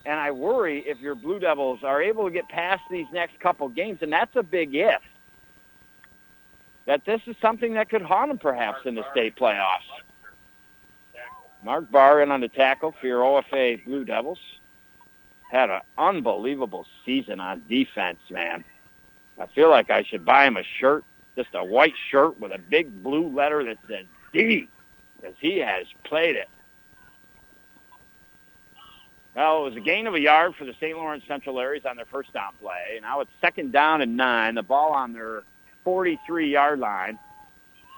And 0.05 0.18
I 0.18 0.31
worry 0.31 0.83
if 0.87 0.99
your 0.99 1.14
Blue 1.14 1.38
Devils 1.38 1.81
are 1.83 2.03
able 2.03 2.25
to 2.25 2.31
get 2.31 2.49
past 2.49 2.83
these 2.90 3.07
next 3.12 3.38
couple 3.40 3.68
games, 3.68 3.99
and 4.03 4.12
that's 4.12 4.35
a 4.37 4.42
big 4.42 4.75
if, 4.75 5.01
that 6.87 7.05
this 7.05 7.21
is 7.27 7.37
something 7.40 7.75
that 7.75 7.88
could 7.88 8.03
haunt 8.03 8.31
them 8.31 8.38
perhaps 8.38 8.81
in 8.85 8.95
the 8.95 9.05
state 9.12 9.37
playoffs. 9.37 9.88
Mark 11.62 11.90
Barr 11.90 12.23
in 12.23 12.31
on 12.31 12.40
the 12.40 12.49
tackle 12.49 12.95
for 13.01 13.07
your 13.07 13.21
OFA 13.21 13.85
Blue 13.85 14.05
Devils. 14.05 14.38
Had 15.51 15.69
an 15.69 15.81
unbelievable 15.99 16.87
season 17.05 17.40
on 17.40 17.62
defense, 17.69 18.19
man. 18.31 18.64
I 19.38 19.47
feel 19.47 19.69
like 19.69 19.90
I 19.90 20.05
should 20.05 20.25
buy 20.25 20.47
him 20.47 20.57
a 20.57 20.62
shirt, 20.79 21.05
just 21.37 21.49
a 21.55 21.64
white 21.64 21.95
shirt 22.11 22.38
with 22.40 22.53
a 22.53 22.59
big 22.59 23.03
blue 23.03 23.29
letter 23.35 23.64
that 23.64 23.79
says 23.88 24.07
D, 24.33 24.69
because 25.16 25.35
he 25.40 25.59
has 25.59 25.87
played 26.05 26.37
it. 26.37 26.49
Well, 29.35 29.61
it 29.61 29.71
was 29.71 29.77
a 29.77 29.81
gain 29.81 30.07
of 30.07 30.14
a 30.14 30.21
yard 30.21 30.55
for 30.57 30.64
the 30.64 30.75
St. 30.75 30.97
Lawrence 30.97 31.25
Central 31.27 31.57
Larrys 31.57 31.87
on 31.87 31.97
their 31.97 32.05
first 32.07 32.33
down 32.33 32.53
play. 32.61 32.99
Now 33.01 33.21
it's 33.21 33.31
second 33.40 33.73
down 33.73 34.03
and 34.03 34.16
nine. 34.16 34.55
The 34.55 34.62
ball 34.62 34.93
on 34.93 35.12
their 35.12 35.45
43-yard 35.85 36.79
line. 36.79 37.19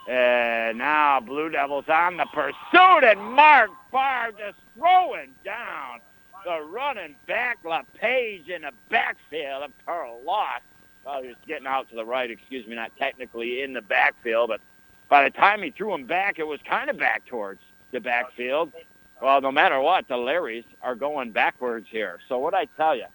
And 0.09 0.79
now 0.79 1.21
Blue 1.21 1.49
Devils 1.49 1.85
on 1.89 2.17
the 2.17 2.27
pursuit, 2.33 3.05
and 3.05 3.21
Mark 3.21 3.71
Barr 3.93 4.33
just 4.33 4.59
throwing 4.77 5.31
down 5.45 6.01
the 6.45 6.61
running 6.61 7.15
back, 7.29 7.59
LePage 7.65 8.49
in 8.49 8.63
the 8.63 8.73
backfield 8.89 9.71
for 9.85 10.03
a 10.03 10.17
loss. 10.25 10.61
Well, 11.07 11.23
he 11.23 11.29
was 11.29 11.37
getting 11.47 11.67
out 11.67 11.89
to 11.91 11.95
the 11.97 12.05
right, 12.05 12.31
excuse 12.31 12.67
me, 12.67 12.75
not 12.75 12.91
technically 12.97 13.63
in 13.63 13.73
the 13.73 13.83
backfield, 13.83 14.49
but 14.49 14.61
by 15.09 15.25
the 15.25 15.31
time 15.31 15.63
he 15.63 15.71
threw 15.71 15.95
him 15.95 16.07
back, 16.07 16.39
it 16.39 16.47
was 16.47 16.59
kind 16.69 16.91
of 16.91 16.99
back 16.99 17.27
towards 17.27 17.61
the 17.93 18.01
backfield. 18.01 18.73
Well, 19.21 19.41
no 19.41 19.53
matter 19.53 19.81
what, 19.81 20.09
the 20.09 20.15
Larrys 20.15 20.65
are 20.83 20.97
going 20.97 21.31
backwards 21.31 21.87
here. 21.91 22.19
So 22.29 22.39
what 22.39 22.55
I 22.55 22.65
tell 22.77 22.97
you, 22.97 23.07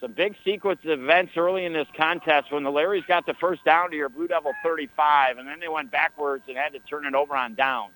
some 0.00 0.12
big 0.12 0.36
sequence 0.44 0.80
of 0.84 0.90
events 0.90 1.32
early 1.36 1.64
in 1.64 1.72
this 1.72 1.88
contest 1.96 2.52
when 2.52 2.62
the 2.62 2.70
Larrys 2.70 3.06
got 3.06 3.26
the 3.26 3.34
first 3.34 3.64
down 3.64 3.90
to 3.90 3.96
your 3.96 4.08
Blue 4.08 4.28
Devil 4.28 4.52
35, 4.62 5.38
and 5.38 5.48
then 5.48 5.58
they 5.60 5.68
went 5.68 5.90
backwards 5.90 6.44
and 6.48 6.56
had 6.56 6.72
to 6.72 6.78
turn 6.80 7.04
it 7.04 7.14
over 7.14 7.34
on 7.34 7.54
downs. 7.54 7.92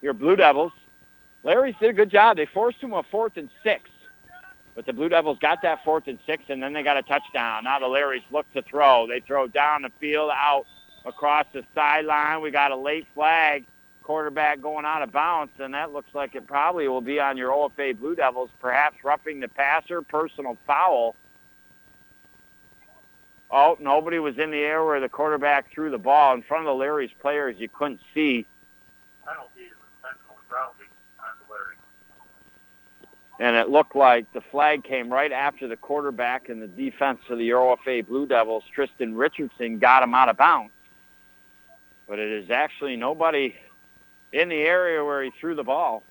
Your 0.00 0.12
Blue 0.12 0.36
Devils, 0.36 0.72
Larrys 1.44 1.78
did 1.80 1.90
a 1.90 1.92
good 1.92 2.10
job. 2.10 2.36
They 2.36 2.46
forced 2.46 2.78
him 2.78 2.92
a 2.92 3.02
fourth 3.02 3.36
and 3.36 3.50
six. 3.62 3.90
But 4.74 4.86
the 4.86 4.92
Blue 4.92 5.08
Devils 5.08 5.38
got 5.40 5.62
that 5.62 5.84
fourth 5.84 6.06
and 6.06 6.18
six, 6.26 6.44
and 6.48 6.62
then 6.62 6.72
they 6.72 6.82
got 6.82 6.96
a 6.96 7.02
touchdown. 7.02 7.64
Now 7.64 7.80
the 7.80 7.86
Larrys 7.86 8.22
look 8.30 8.50
to 8.54 8.62
throw. 8.62 9.06
They 9.08 9.20
throw 9.20 9.48
down 9.48 9.82
the 9.82 9.90
field, 9.98 10.30
out 10.32 10.64
across 11.04 11.46
the 11.52 11.64
sideline. 11.74 12.40
We 12.40 12.50
got 12.50 12.70
a 12.70 12.76
late 12.76 13.06
flag. 13.14 13.64
Quarterback 14.02 14.60
going 14.60 14.84
out 14.84 15.02
of 15.02 15.12
bounds, 15.12 15.52
and 15.58 15.74
that 15.74 15.92
looks 15.92 16.14
like 16.14 16.34
it 16.34 16.46
probably 16.46 16.88
will 16.88 17.00
be 17.00 17.20
on 17.20 17.36
your 17.36 17.52
OFA 17.52 17.96
Blue 17.98 18.16
Devils, 18.16 18.50
perhaps 18.60 18.96
roughing 19.04 19.40
the 19.40 19.48
passer, 19.48 20.02
personal 20.02 20.56
foul. 20.66 21.14
Oh, 23.52 23.76
nobody 23.80 24.20
was 24.20 24.38
in 24.38 24.50
the 24.50 24.58
air 24.58 24.84
where 24.84 25.00
the 25.00 25.08
quarterback 25.08 25.72
threw 25.72 25.90
the 25.90 25.98
ball. 25.98 26.34
In 26.34 26.42
front 26.42 26.66
of 26.66 26.66
the 26.66 26.74
Larry's 26.74 27.10
players, 27.20 27.56
you 27.58 27.68
couldn't 27.68 28.00
see. 28.14 28.46
Penalty 29.24 29.62
is 29.62 29.72
intentional 29.96 30.36
grounding 30.48 30.86
the. 31.48 33.44
And 33.44 33.56
it 33.56 33.68
looked 33.68 33.96
like 33.96 34.32
the 34.32 34.40
flag 34.40 34.84
came 34.84 35.12
right 35.12 35.32
after 35.32 35.66
the 35.66 35.76
quarterback 35.76 36.48
and 36.48 36.62
the 36.62 36.68
defense 36.68 37.20
of 37.28 37.38
the 37.38 37.50
OFA 37.50 38.06
Blue 38.06 38.26
Devils, 38.26 38.64
Tristan 38.72 39.16
Richardson, 39.16 39.78
got 39.78 40.02
him 40.02 40.14
out 40.14 40.28
of 40.28 40.36
bounds. 40.36 40.72
But 42.06 42.18
it 42.18 42.30
is 42.30 42.50
actually 42.50 42.96
nobody 42.96 43.54
in 44.32 44.48
the 44.48 44.60
area 44.60 45.04
where 45.04 45.24
he 45.24 45.32
threw 45.40 45.54
the 45.54 45.64
ball. 45.64 46.04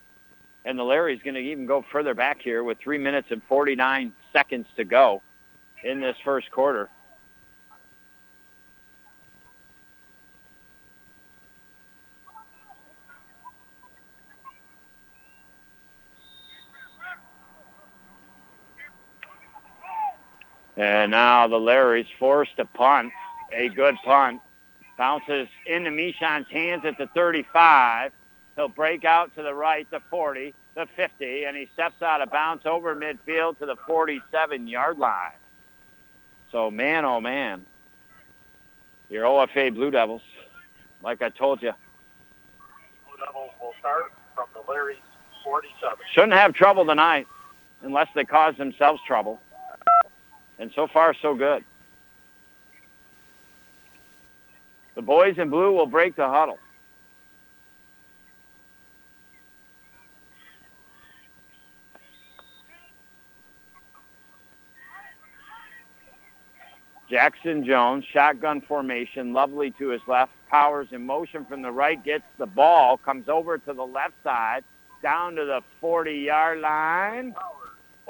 And 0.66 0.78
the 0.78 0.84
Larry's 0.84 1.22
going 1.24 1.36
to 1.36 1.40
even 1.40 1.66
go 1.68 1.86
further 1.90 2.14
back 2.14 2.42
here 2.42 2.64
with 2.64 2.80
3 2.80 2.98
minutes 2.98 3.28
and 3.32 3.42
49 3.44 4.12
seconds 4.34 4.68
to 4.76 4.84
go 4.84 5.22
in 5.84 6.02
this 6.02 6.18
first 6.26 6.52
quarter. 6.52 6.90
And 20.80 21.12
now 21.12 21.46
the 21.46 21.60
Larry's 21.60 22.08
forced 22.18 22.56
to 22.56 22.64
punt. 22.64 23.12
A 23.52 23.68
good 23.68 23.96
punt. 24.06 24.42
Bounces 24.98 25.50
into 25.66 25.92
Michon's 25.92 26.48
hands 26.50 26.86
at 26.86 26.98
the 26.98 27.08
35. 27.08 28.14
He'll 28.56 28.70
break 28.70 29.04
out 29.04 29.36
to 29.36 29.44
the 29.44 29.54
right, 29.54 29.90
the 29.92 30.00
40, 30.10 30.54
the 30.76 30.88
50, 30.96 31.44
and 31.44 31.58
he 31.58 31.70
steps 31.74 32.02
out 32.02 32.22
of 32.22 32.32
bounds 32.32 32.66
over 32.66 32.96
midfield 32.96 33.60
to 33.60 33.66
the 33.66 33.76
47-yard 33.76 34.98
line. 34.98 35.32
So, 36.52 36.72
man, 36.72 37.04
oh, 37.04 37.20
man, 37.20 37.66
your 39.10 39.26
OFA 39.26 39.74
Blue 39.74 39.92
Devils, 39.92 40.22
like 41.04 41.22
I 41.22 41.30
told 41.30 41.62
you, 41.62 41.74
Blue 43.06 43.26
Devils 43.26 43.52
will 43.62 43.74
start 43.80 44.14
from 44.34 44.48
the 44.54 44.72
Larry's 44.72 44.98
47. 45.44 45.98
shouldn't 46.14 46.34
have 46.34 46.54
trouble 46.54 46.86
tonight 46.86 47.28
unless 47.82 48.08
they 48.16 48.24
cause 48.24 48.56
themselves 48.56 49.02
trouble. 49.06 49.42
And 50.60 50.72
so 50.76 50.88
far, 50.88 51.14
so 51.14 51.34
good. 51.34 51.64
The 54.96 55.02
boys 55.02 55.38
in 55.38 55.50
blue 55.50 55.72
will 55.72 55.86
break 55.86 56.18
the 56.18 56.28
huddle. 56.28 56.60
Jackson 67.10 67.66
Jones, 67.66 68.06
shotgun 68.06 68.62
formation, 68.62 69.34
lovely 69.34 69.72
to 69.80 69.90
his 69.90 70.02
left, 70.06 70.32
powers 70.50 70.90
in 70.92 71.06
motion 71.06 71.44
from 71.46 71.64
the 71.64 71.72
right, 71.72 72.04
gets 72.04 72.26
the 72.38 72.46
ball, 72.46 72.98
comes 72.98 73.28
over 73.28 73.58
to 73.58 73.74
the 73.74 73.86
left 73.86 74.14
side, 74.24 74.64
down 75.02 75.36
to 75.36 75.46
the 75.46 75.62
40-yard 75.82 76.60
line. 76.60 77.34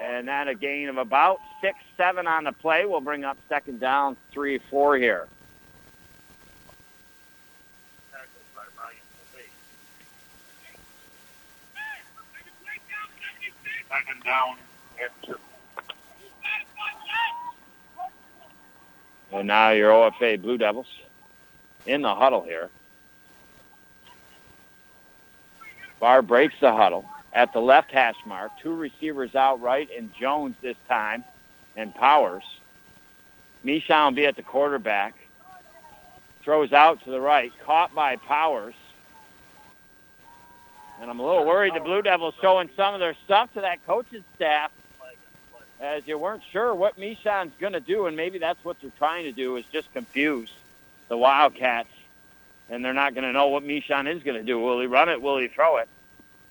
And 0.01 0.27
then 0.27 0.47
a 0.47 0.55
gain 0.55 0.87
of 0.87 0.97
about 0.97 1.39
six, 1.61 1.77
seven 1.97 2.25
on 2.25 2.45
the 2.45 2.53
play 2.53 2.85
will 2.85 3.01
bring 3.01 3.25
up 3.25 3.37
second 3.49 3.79
down, 3.79 4.15
three, 4.31 4.59
four 4.69 4.97
here. 4.97 5.27
Tackled 8.11 8.29
by 8.55 8.61
Ryan 8.81 8.97
Second 13.89 14.23
down 14.23 14.55
and 15.01 15.09
two. 15.23 15.35
And 19.33 19.47
now 19.47 19.71
your 19.71 19.91
OFA 19.91 20.41
Blue 20.41 20.57
Devils 20.57 20.87
in 21.85 22.01
the 22.01 22.15
huddle 22.15 22.43
here. 22.43 22.69
Barr 25.99 26.21
breaks 26.21 26.55
the 26.61 26.71
huddle 26.71 27.05
at 27.33 27.53
the 27.53 27.59
left 27.59 27.91
hash 27.91 28.15
mark. 28.25 28.51
Two 28.61 28.73
receivers 28.73 29.35
out 29.35 29.61
right, 29.61 29.89
and 29.95 30.13
Jones 30.13 30.55
this 30.61 30.77
time, 30.87 31.23
and 31.75 31.93
Powers. 31.93 32.43
Michon 33.63 34.05
will 34.05 34.15
be 34.15 34.25
at 34.25 34.35
the 34.35 34.43
quarterback. 34.43 35.15
Throws 36.43 36.73
out 36.73 37.03
to 37.03 37.11
the 37.11 37.21
right, 37.21 37.51
caught 37.65 37.93
by 37.93 38.15
Powers. 38.15 38.75
And 41.01 41.09
I'm 41.09 41.19
a 41.19 41.25
little 41.25 41.45
worried 41.45 41.73
the 41.75 41.79
Blue 41.79 42.01
Devils 42.01 42.33
showing 42.41 42.69
some 42.75 42.93
of 42.93 42.99
their 42.99 43.15
stuff 43.25 43.53
to 43.53 43.61
that 43.61 43.85
coaching 43.85 44.23
staff 44.35 44.71
as 45.79 46.03
you 46.05 46.17
weren't 46.17 46.43
sure 46.51 46.75
what 46.75 46.97
Michon's 46.97 47.53
going 47.59 47.73
to 47.73 47.79
do, 47.79 48.05
and 48.05 48.17
maybe 48.17 48.37
that's 48.37 48.63
what 48.65 48.77
they're 48.81 48.91
trying 48.97 49.23
to 49.23 49.31
do 49.31 49.55
is 49.55 49.65
just 49.71 49.91
confuse 49.93 50.51
the 51.07 51.17
Wildcats, 51.17 51.89
and 52.69 52.83
they're 52.83 52.93
not 52.93 53.15
going 53.15 53.23
to 53.23 53.31
know 53.31 53.47
what 53.47 53.63
Michon 53.63 54.07
is 54.07 54.21
going 54.23 54.37
to 54.37 54.43
do. 54.43 54.59
Will 54.59 54.79
he 54.81 54.87
run 54.87 55.09
it? 55.09 55.21
Will 55.21 55.37
he 55.37 55.47
throw 55.47 55.77
it? 55.77 55.87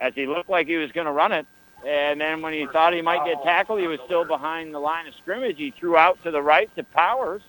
As 0.00 0.14
he 0.14 0.26
looked 0.26 0.48
like 0.48 0.66
he 0.66 0.76
was 0.76 0.92
going 0.92 1.06
to 1.06 1.12
run 1.12 1.32
it, 1.32 1.46
and 1.86 2.20
then 2.20 2.42
when 2.42 2.52
he 2.52 2.66
thought 2.66 2.92
he 2.92 3.02
might 3.02 3.24
get 3.24 3.42
tackled, 3.42 3.80
he 3.80 3.86
was 3.86 4.00
still 4.04 4.24
behind 4.24 4.74
the 4.74 4.78
line 4.78 5.06
of 5.06 5.14
scrimmage. 5.14 5.58
He 5.58 5.70
threw 5.70 5.96
out 5.96 6.22
to 6.24 6.30
the 6.30 6.42
right 6.42 6.74
to 6.76 6.82
Powers. 6.82 7.42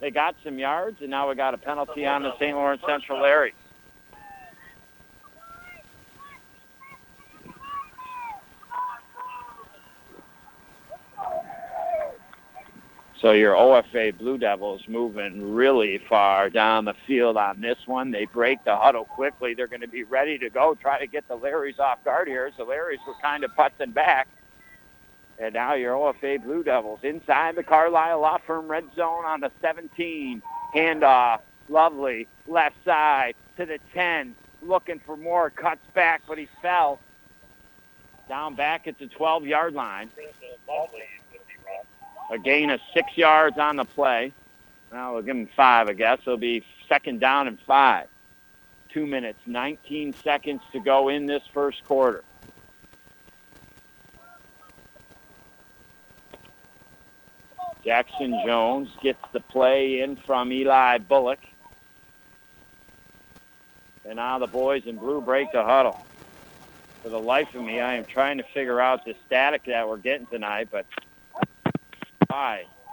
They 0.00 0.10
got 0.10 0.36
some 0.44 0.58
yards, 0.58 1.00
and 1.00 1.10
now 1.10 1.28
we 1.28 1.34
got 1.34 1.54
a 1.54 1.58
penalty 1.58 2.06
on 2.06 2.22
the 2.22 2.36
St. 2.38 2.56
Lawrence 2.56 2.82
Central 2.86 3.20
Larry. 3.20 3.54
So 13.24 13.32
your 13.32 13.54
OFA 13.54 14.18
Blue 14.18 14.36
Devils 14.36 14.82
moving 14.86 15.54
really 15.54 15.96
far 15.96 16.50
down 16.50 16.84
the 16.84 16.92
field 17.06 17.38
on 17.38 17.58
this 17.58 17.78
one. 17.86 18.10
They 18.10 18.26
break 18.26 18.62
the 18.64 18.76
huddle 18.76 19.06
quickly. 19.06 19.54
They're 19.54 19.66
going 19.66 19.80
to 19.80 19.88
be 19.88 20.02
ready 20.02 20.36
to 20.40 20.50
go, 20.50 20.74
try 20.74 20.98
to 20.98 21.06
get 21.06 21.26
the 21.26 21.34
Larrys 21.34 21.78
off 21.78 22.04
guard 22.04 22.28
here. 22.28 22.50
So 22.54 22.66
Larrys 22.66 22.98
were 23.06 23.14
kind 23.22 23.42
of 23.42 23.50
putzing 23.52 23.94
back. 23.94 24.28
And 25.38 25.54
now 25.54 25.72
your 25.72 25.94
OFA 25.94 26.44
Blue 26.44 26.62
Devils 26.62 27.00
inside 27.02 27.56
the 27.56 27.62
Carlisle 27.62 28.20
Law 28.20 28.36
Firm 28.46 28.68
red 28.68 28.84
zone 28.94 29.24
on 29.24 29.40
the 29.40 29.50
17. 29.62 30.42
Handoff, 30.74 31.40
lovely, 31.70 32.28
left 32.46 32.76
side 32.84 33.36
to 33.56 33.64
the 33.64 33.78
10. 33.94 34.34
Looking 34.60 34.98
for 34.98 35.16
more, 35.16 35.48
cuts 35.48 35.80
back, 35.94 36.20
but 36.28 36.36
he 36.36 36.46
fell. 36.60 37.00
Down 38.28 38.54
back 38.54 38.86
at 38.86 38.98
the 38.98 39.06
12-yard 39.06 39.72
line. 39.72 40.10
A 42.30 42.38
gain 42.38 42.70
of 42.70 42.80
six 42.92 43.16
yards 43.16 43.58
on 43.58 43.76
the 43.76 43.84
play. 43.84 44.32
Now 44.92 45.14
we'll 45.14 45.22
give 45.22 45.36
him 45.36 45.48
five, 45.56 45.88
I 45.88 45.92
guess. 45.92 46.20
It'll 46.22 46.36
be 46.36 46.64
second 46.88 47.20
down 47.20 47.48
and 47.48 47.58
five. 47.60 48.08
Two 48.88 49.06
minutes, 49.06 49.40
19 49.46 50.14
seconds 50.22 50.62
to 50.72 50.80
go 50.80 51.08
in 51.08 51.26
this 51.26 51.42
first 51.52 51.84
quarter. 51.84 52.22
Jackson 57.84 58.40
Jones 58.46 58.88
gets 59.02 59.20
the 59.32 59.40
play 59.40 60.00
in 60.00 60.16
from 60.16 60.52
Eli 60.52 60.98
Bullock. 60.98 61.40
And 64.06 64.16
now 64.16 64.38
the 64.38 64.46
boys 64.46 64.84
in 64.86 64.96
blue 64.96 65.20
break 65.20 65.52
the 65.52 65.62
huddle. 65.62 66.04
For 67.02 67.10
the 67.10 67.20
life 67.20 67.54
of 67.54 67.62
me, 67.62 67.80
I 67.80 67.94
am 67.94 68.04
trying 68.04 68.38
to 68.38 68.44
figure 68.54 68.80
out 68.80 69.04
the 69.04 69.14
static 69.26 69.64
that 69.64 69.86
we're 69.86 69.98
getting 69.98 70.26
tonight, 70.26 70.68
but 70.70 70.86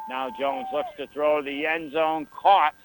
Now 0.10 0.30
Jones 0.38 0.68
looks 0.74 0.90
to 0.98 1.08
throw 1.08 1.42
the 1.42 1.66
end 1.66 1.94
zone, 1.94 2.28
caught 2.32 2.76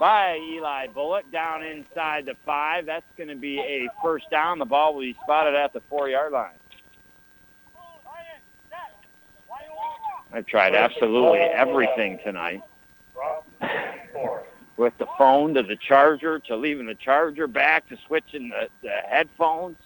by 0.00 0.36
Eli 0.36 0.86
Bullock 0.88 1.30
down 1.30 1.62
inside 1.62 2.26
the 2.26 2.36
five. 2.46 2.86
That's 2.86 3.04
going 3.16 3.28
to 3.28 3.36
be 3.36 3.58
a 3.58 3.88
first 4.02 4.30
down. 4.30 4.58
The 4.58 4.64
ball 4.64 4.94
will 4.94 5.02
be 5.02 5.16
spotted 5.22 5.54
at 5.54 5.72
the 5.72 5.80
four-yard 5.90 6.32
line. 6.32 6.50
I've 10.32 10.46
tried 10.46 10.74
absolutely 10.74 11.40
everything 11.40 12.18
tonight. 12.24 12.62
With 14.76 14.96
the 14.98 15.06
phone 15.16 15.54
to 15.54 15.62
the 15.62 15.76
charger, 15.76 16.40
to 16.40 16.56
leaving 16.56 16.86
the 16.86 16.96
charger 16.96 17.46
back, 17.46 17.88
to 17.88 17.96
switching 18.06 18.48
the, 18.48 18.68
the 18.82 18.96
headphones. 19.08 19.76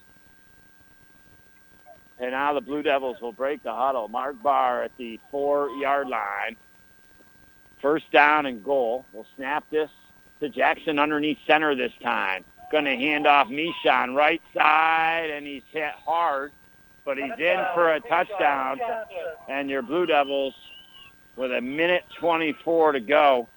And 2.21 2.33
now 2.33 2.53
the 2.53 2.61
Blue 2.61 2.83
Devils 2.83 3.21
will 3.21 3.33
break 3.33 3.63
the 3.63 3.75
huddle. 3.75 4.09
Mark 4.09 4.43
Barr 4.43 4.83
at 4.83 4.97
the 4.97 5.21
four-yard 5.31 6.09
line. 6.09 6.57
First 7.81 8.11
down 8.11 8.47
and 8.47 8.65
goal. 8.65 9.05
We'll 9.13 9.27
snap 9.37 9.65
this 9.71 9.91
to 10.41 10.49
Jackson 10.49 10.99
underneath 10.99 11.39
center 11.47 11.75
this 11.77 11.93
time. 12.03 12.45
Going 12.73 12.85
to 12.85 12.97
hand 12.97 13.27
off 13.27 13.49
Michon 13.49 14.15
right 14.15 14.43
side, 14.53 15.31
and 15.31 15.47
he's 15.47 15.63
hit 15.73 15.93
hard 16.05 16.53
but 17.09 17.17
he's 17.17 17.33
in 17.39 17.57
for 17.73 17.95
a 17.95 18.01
touchdown. 18.01 18.79
And 19.49 19.71
your 19.71 19.81
Blue 19.81 20.05
Devils, 20.05 20.53
with 21.37 21.51
a 21.51 21.61
minute 21.63 22.05
24 22.21 22.93
to 22.93 23.01
go, 23.01 23.49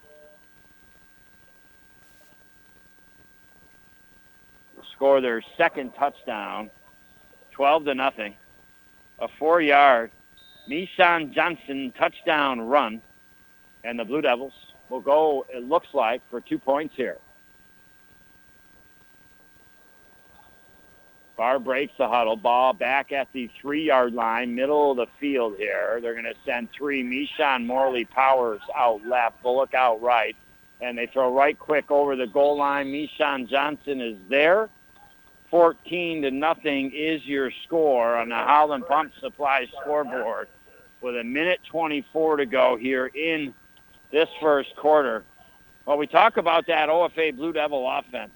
score 4.94 5.20
their 5.20 5.42
second 5.58 5.92
touchdown, 5.96 6.70
12 7.52 7.84
to 7.86 7.94
nothing. 7.94 8.36
A 9.22 9.28
four-yard 9.40 10.12
Mishan 10.68 11.32
Johnson 11.32 11.94
touchdown 11.98 12.60
run, 12.60 13.02
and 13.84 14.00
the 14.00 14.04
Blue 14.04 14.22
Devils 14.22 14.54
will 14.90 15.00
go, 15.00 15.46
it 15.50 15.64
looks 15.64 15.88
like, 15.94 16.22
for 16.30 16.42
two 16.42 16.58
points 16.58 16.96
here. 16.98 17.18
Bar 21.38 21.60
breaks 21.60 21.94
the 21.98 22.08
huddle. 22.08 22.36
Ball 22.36 22.74
back 22.74 23.12
at 23.12 23.28
the 23.32 23.50
three-yard 23.62 24.14
line, 24.14 24.54
middle 24.54 24.92
of 24.92 24.98
the 24.98 25.08
field 25.20 25.56
here. 25.58 26.00
They're 26.02 26.14
going 26.14 26.26
to 26.26 26.36
send 26.46 26.70
three. 26.72 27.04
Mishan 27.04 27.66
Morley 27.66 28.06
Powers 28.06 28.62
out 28.76 29.06
left, 29.06 29.42
Bullock 29.42 29.74
out 29.74 30.02
right. 30.02 30.36
And 30.82 30.98
they 30.98 31.08
throw 31.08 31.34
right 31.34 31.58
quick 31.58 31.90
over 31.90 32.16
the 32.16 32.28
goal 32.28 32.58
line. 32.58 32.88
Mishan 32.92 33.48
Johnson 33.48 34.02
is 34.02 34.18
there. 34.30 34.70
14 35.52 36.22
to 36.22 36.32
nothing 36.32 36.92
is 36.96 37.24
your 37.26 37.52
score 37.66 38.16
on 38.16 38.30
the 38.30 38.36
Howland 38.36 38.88
Pump 38.88 39.12
Supply 39.20 39.68
scoreboard 39.82 40.48
with 41.02 41.18
a 41.18 41.24
minute 41.24 41.60
24 41.70 42.38
to 42.38 42.46
go 42.46 42.78
here 42.78 43.08
in 43.08 43.54
this 44.12 44.30
first 44.40 44.74
quarter. 44.78 45.24
Well, 45.86 45.98
we 45.98 46.08
talk 46.08 46.38
about 46.38 46.68
that 46.68 46.88
OFA 46.88 47.36
Blue 47.36 47.52
Devil 47.52 47.90
offense. 47.90 48.32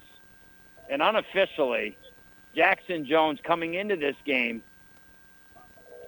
And 0.89 1.01
unofficially, 1.01 1.97
Jackson 2.54 3.06
Jones 3.06 3.39
coming 3.43 3.75
into 3.75 3.95
this 3.95 4.15
game, 4.25 4.62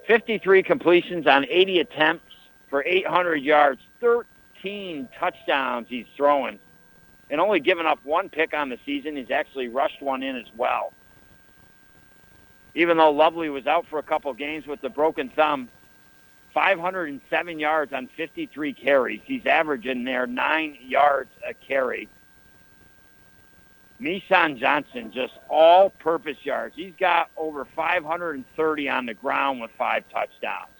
53 0.06 0.62
completions 0.62 1.26
on 1.26 1.46
80 1.48 1.80
attempts 1.80 2.34
for 2.68 2.84
800 2.84 3.36
yards, 3.36 3.80
13 4.00 5.08
touchdowns 5.18 5.86
he's 5.88 6.06
throwing, 6.16 6.58
and 7.30 7.40
only 7.40 7.60
given 7.60 7.86
up 7.86 7.98
one 8.04 8.28
pick 8.28 8.52
on 8.52 8.68
the 8.68 8.78
season. 8.84 9.16
He's 9.16 9.30
actually 9.30 9.68
rushed 9.68 10.02
one 10.02 10.22
in 10.22 10.36
as 10.36 10.46
well. 10.56 10.92
Even 12.78 12.96
though 12.96 13.10
Lovely 13.10 13.48
was 13.50 13.66
out 13.66 13.86
for 13.90 13.98
a 13.98 14.04
couple 14.04 14.32
games 14.34 14.64
with 14.64 14.80
the 14.80 14.88
broken 14.88 15.30
thumb, 15.30 15.68
507 16.54 17.58
yards 17.58 17.92
on 17.92 18.08
53 18.16 18.72
carries. 18.72 19.20
He's 19.24 19.44
averaging 19.46 20.04
there 20.04 20.28
nine 20.28 20.78
yards 20.80 21.30
a 21.44 21.54
carry. 21.54 22.08
Mishan 24.00 24.60
Johnson, 24.60 25.10
just 25.12 25.32
all-purpose 25.48 26.36
yards. 26.44 26.76
He's 26.76 26.92
got 27.00 27.30
over 27.36 27.66
530 27.74 28.88
on 28.88 29.06
the 29.06 29.14
ground 29.14 29.60
with 29.60 29.72
five 29.76 30.04
touchdowns. 30.12 30.70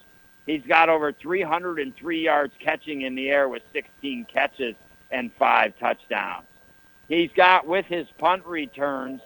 He's 0.45 0.63
got 0.65 0.87
over 0.87 1.11
303 1.11 2.23
yards 2.23 2.53
catching 2.63 3.01
in 3.01 3.15
the 3.15 3.29
air 3.29 3.49
with 3.49 3.61
16 3.73 4.25
catches 4.31 4.75
and 5.11 5.31
five 5.37 5.77
touchdowns. 5.77 6.45
He's 7.09 7.31
got, 7.35 7.67
with 7.67 7.87
his 7.87 8.07
punt 8.17 8.45
returns, 8.45 9.19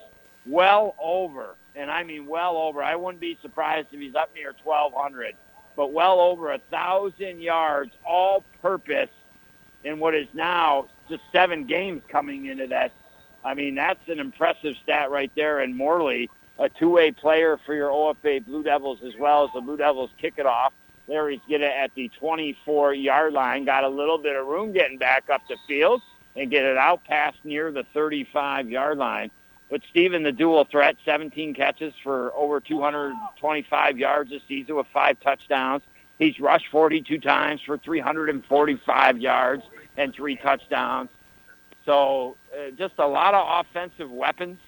well 0.48 0.96
over, 1.00 1.56
and 1.76 1.92
I 1.92 2.04
mean 2.04 2.28
well 2.28 2.58
over, 2.58 2.84
I 2.84 2.96
wouldn't 2.96 3.22
be 3.22 3.38
surprised 3.42 3.88
if 3.92 4.00
he's 4.00 4.16
up 4.16 4.30
near 4.36 4.54
1,200, 4.64 5.36
but 5.76 5.92
well 5.92 6.20
over 6.20 6.50
a 6.50 6.62
1,000 6.70 7.42
yards 7.42 7.92
all-purpose 8.06 9.10
in 9.84 10.00
what 10.00 10.16
is 10.16 10.28
now 10.34 10.88
just 11.10 11.24
seven 11.32 11.66
games 11.66 12.02
coming 12.10 12.46
into 12.46 12.68
that 12.68 12.92
I 13.44 13.54
mean, 13.54 13.76
that's 13.76 14.08
an 14.08 14.20
impressive 14.20 14.76
stat 14.84 15.12
right 15.12 15.32
there. 15.36 15.60
And 15.60 15.76
Morley, 15.76 16.30
a 16.58 16.70
two-way 16.70 17.12
player 17.12 17.60
for 17.66 17.74
your 17.74 17.90
OFA 17.90 18.46
Blue 18.46 18.64
Devils 18.64 19.00
as 19.06 19.14
well 19.20 19.46
as 19.46 19.50
the 19.54 19.62
Blue 19.62 19.78
Devils 19.78 20.12
kick 20.20 20.36
it 20.38 20.46
off. 20.46 20.74
Larry's 21.08 21.42
get 21.50 21.62
it 21.62 21.72
at 21.72 21.94
the 21.96 22.10
24-yard 22.22 23.34
line. 23.34 23.66
Got 23.66 23.84
a 23.84 23.90
little 23.90 24.18
bit 24.18 24.36
of 24.36 24.48
room 24.48 24.72
getting 24.72 24.98
back 24.98 25.30
up 25.30 25.42
the 25.50 25.58
field 25.68 26.02
and 26.36 26.50
get 26.50 26.64
it 26.64 26.78
out 26.78 27.04
past 27.04 27.38
near 27.44 27.72
the 27.72 27.84
35-yard 27.94 28.98
line. 28.98 29.30
But 29.74 29.82
Steven, 29.90 30.22
the 30.22 30.32
dual 30.32 30.66
threat, 30.66 30.98
17 31.04 31.56
catches 31.56 31.96
for 32.04 32.32
over 32.36 32.60
225 32.60 33.98
yards 33.98 34.30
this 34.30 34.44
season 34.48 34.76
with 34.76 34.86
five 34.94 35.20
touchdowns. 35.20 35.82
He's 36.20 36.40
rushed 36.40 36.68
42 36.72 37.18
times 37.18 37.60
for 37.66 37.80
345 37.80 39.18
yards 39.18 39.64
and 39.98 40.14
three 40.14 40.36
touchdowns. 40.36 41.10
So 41.88 42.36
uh, 42.54 42.70
just 42.78 42.94
a 43.00 43.08
lot 43.08 43.34
of 43.34 43.66
offensive 43.66 44.12
weapons. 44.12 44.60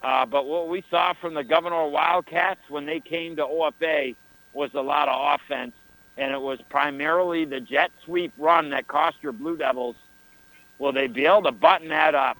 Uh, 0.00 0.24
but 0.24 0.46
what 0.46 0.70
we 0.70 0.82
saw 0.90 1.12
from 1.12 1.34
the 1.34 1.44
Gouverneur 1.44 1.90
Wildcats 1.90 2.60
when 2.70 2.86
they 2.86 3.00
came 3.00 3.36
to 3.36 3.44
OFA 3.44 4.16
was 4.54 4.70
a 4.72 4.80
lot 4.80 5.10
of 5.10 5.38
offense, 5.38 5.74
and 6.16 6.32
it 6.32 6.40
was 6.40 6.60
primarily 6.70 7.44
the 7.44 7.60
jet 7.60 7.90
sweep 8.06 8.32
run 8.38 8.70
that 8.70 8.88
cost 8.88 9.18
your 9.20 9.32
Blue 9.32 9.58
Devils. 9.58 9.96
Will 10.78 10.92
they 10.92 11.08
be 11.08 11.26
able 11.26 11.42
to 11.42 11.52
button 11.52 11.88
that 11.88 12.14
up? 12.14 12.38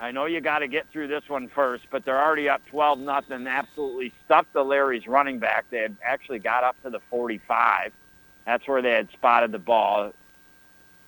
I 0.00 0.12
know 0.12 0.24
you 0.24 0.40
got 0.40 0.60
to 0.60 0.68
get 0.68 0.88
through 0.90 1.08
this 1.08 1.28
one 1.28 1.48
first, 1.48 1.84
but 1.90 2.06
they're 2.06 2.20
already 2.20 2.48
up 2.48 2.64
12 2.70 2.98
nothing. 3.00 3.46
Absolutely 3.46 4.14
stuffed 4.24 4.52
the 4.54 4.64
Larry's 4.64 5.06
running 5.06 5.38
back. 5.38 5.66
They 5.68 5.80
had 5.80 5.94
actually 6.02 6.38
got 6.38 6.64
up 6.64 6.82
to 6.84 6.90
the 6.90 7.00
45. 7.10 7.92
That's 8.46 8.66
where 8.66 8.80
they 8.80 8.92
had 8.92 9.10
spotted 9.12 9.52
the 9.52 9.58
ball 9.58 10.14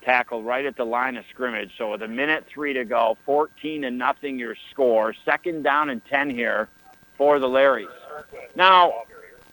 tackled 0.03 0.45
right 0.45 0.65
at 0.65 0.75
the 0.75 0.83
line 0.83 1.17
of 1.17 1.25
scrimmage. 1.31 1.71
So 1.75 1.91
with 1.91 2.03
a 2.03 2.07
minute 2.07 2.45
three 2.47 2.73
to 2.73 2.85
go, 2.85 3.17
14 3.25 3.81
to 3.81 3.89
nothing 3.89 4.37
your 4.37 4.55
score. 4.69 5.15
Second 5.25 5.63
down 5.63 5.89
and 5.89 6.05
10 6.05 6.29
here 6.29 6.69
for 7.17 7.39
the 7.39 7.47
Larrys. 7.47 7.87
Now, 8.55 9.05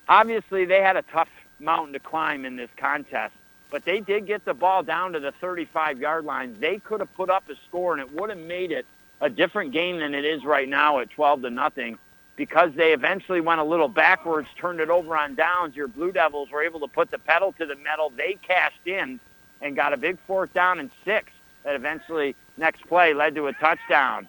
obviously 0.07 0.67
they 0.67 0.83
had 0.83 0.97
a 0.97 1.03
tough 1.03 1.29
mountain 1.61 1.95
to 1.95 1.99
climb 1.99 2.45
in 2.45 2.57
this 2.57 2.71
contest, 2.77 3.33
but 3.71 3.87
they 3.87 4.01
did 4.01 4.27
get 4.27 4.45
the 4.45 4.55
ball 4.55 4.83
down 4.83 5.13
to 5.15 5.21
the 5.21 5.33
35-yard 5.41 6.27
line. 6.27 6.57
They 6.61 6.79
could 6.79 7.01
have 7.01 7.15
put 7.15 7.31
up 7.31 7.49
a 7.49 7.55
score, 7.69 7.93
and 7.93 8.03
it 8.03 8.13
would 8.13 8.29
have 8.29 8.39
made 8.39 8.73
it 8.73 8.85
a 9.21 9.29
different 9.29 9.73
game 9.73 9.99
than 9.99 10.15
it 10.15 10.25
is 10.25 10.45
right 10.45 10.69
now 10.69 10.99
at 11.01 11.11
12 11.11 11.43
to 11.43 11.51
nothing 11.51 11.99
because 12.37 12.73
they 12.75 12.95
eventually 12.95 13.43
went 13.43 13.61
a 13.61 13.65
little 13.65 13.89
backwards, 13.89 14.49
turned 14.57 14.81
it 14.81 14.89
over 14.89 15.15
on 15.17 15.35
downs. 15.35 15.77
Your 15.77 15.89
Blue 15.89 16.11
Devils 16.11 16.51
were 16.51 16.63
able 16.63 16.81
to 16.81 16.89
put 16.89 17.11
the 17.11 17.19
pedal 17.19 17.53
to 17.59 17.67
the 17.67 17.77
metal. 17.77 18.11
They 18.17 18.39
cashed 18.41 18.87
in 18.87 19.21
and 19.61 19.77
got 19.77 19.93
a 19.93 19.97
big 19.99 20.19
fourth 20.27 20.53
down 20.55 20.81
and 20.81 20.91
six 21.05 21.31
that 21.65 21.75
eventually 21.75 22.35
next 22.57 22.87
play 22.87 23.13
led 23.13 23.35
to 23.35 23.49
a 23.49 23.53
touchdown. 23.53 24.27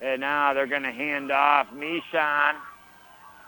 And 0.00 0.22
now 0.22 0.54
they're 0.54 0.66
going 0.66 0.82
to 0.82 0.92
hand 0.92 1.30
off 1.30 1.68
Mishan, 1.74 2.54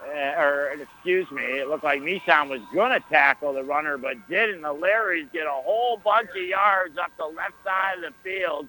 uh, 0.03 0.41
or 0.41 0.77
excuse 0.79 1.31
me, 1.31 1.43
it 1.43 1.69
looked 1.69 1.85
like 1.85 2.03
Mishan 2.03 2.51
was 2.51 2.61
going 2.75 2.93
to 2.93 3.01
tackle 3.09 3.55
the 3.55 3.65
runner, 3.65 3.97
but 3.97 4.17
didn't. 4.29 4.61
The 4.61 4.75
Larrys 4.75 5.33
get 5.33 5.47
a 5.47 5.51
whole 5.51 5.97
bunch 5.97 6.29
of 6.29 6.45
yards 6.47 6.99
up 6.99 7.11
the 7.17 7.25
left 7.25 7.55
side 7.65 8.05
of 8.05 8.13
the 8.13 8.15
field. 8.23 8.69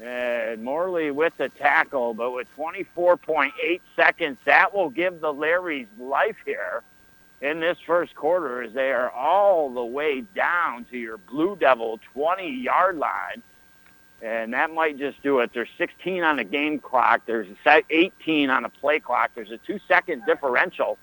And 0.00 0.62
Morley 0.62 1.10
with 1.10 1.36
the 1.38 1.48
tackle, 1.48 2.14
but 2.14 2.30
with 2.30 2.46
24.8 2.56 3.80
seconds, 3.96 4.38
that 4.44 4.74
will 4.74 4.90
give 4.90 5.20
the 5.20 5.32
Larrys 5.32 5.88
life 5.98 6.36
here 6.44 6.82
in 7.40 7.60
this 7.60 7.78
first 7.84 8.14
quarter 8.14 8.62
as 8.62 8.72
they 8.72 8.90
are 8.92 9.10
all 9.10 9.70
the 9.72 9.84
way 9.84 10.20
down 10.34 10.84
to 10.90 10.98
your 10.98 11.18
Blue 11.18 11.56
Devil 11.56 11.98
20-yard 12.14 12.96
line. 12.96 13.42
And 14.20 14.52
that 14.52 14.72
might 14.72 14.98
just 14.98 15.22
do 15.22 15.38
it. 15.40 15.50
There's 15.54 15.68
16 15.78 16.24
on 16.24 16.36
the 16.36 16.44
game 16.44 16.80
clock. 16.80 17.22
There's 17.26 17.46
18 17.66 18.50
on 18.50 18.64
the 18.64 18.68
play 18.68 18.98
clock. 18.98 19.30
There's 19.34 19.52
a 19.52 19.58
two-second 19.58 20.24
differential. 20.26 20.98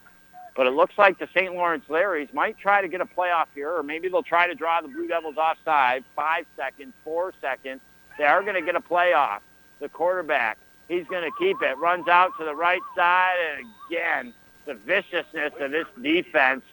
But 0.55 0.67
it 0.67 0.71
looks 0.71 0.97
like 0.97 1.19
the 1.19 1.27
St. 1.33 1.53
Lawrence 1.53 1.85
Larrys 1.89 2.33
might 2.33 2.57
try 2.57 2.81
to 2.81 2.87
get 2.87 3.01
a 3.01 3.05
playoff 3.05 3.47
here, 3.53 3.73
or 3.73 3.83
maybe 3.83 4.07
they'll 4.07 4.23
try 4.23 4.47
to 4.47 4.55
draw 4.55 4.81
the 4.81 4.87
Blue 4.87 5.07
Devils 5.07 5.35
offside. 5.37 6.05
Five 6.15 6.45
seconds, 6.55 6.93
four 7.03 7.33
seconds. 7.41 7.81
They 8.17 8.23
are 8.23 8.41
going 8.41 8.55
to 8.55 8.61
get 8.61 8.75
a 8.75 8.81
playoff. 8.81 9.39
The 9.79 9.89
quarterback, 9.89 10.57
he's 10.87 11.05
going 11.07 11.23
to 11.23 11.31
keep 11.37 11.61
it. 11.61 11.77
Runs 11.77 12.07
out 12.07 12.31
to 12.39 12.45
the 12.45 12.55
right 12.55 12.81
side, 12.95 13.35
and 13.57 13.67
again, 13.89 14.33
the 14.65 14.75
viciousness 14.75 15.53
of 15.59 15.71
this 15.71 15.85
defense 16.01 16.63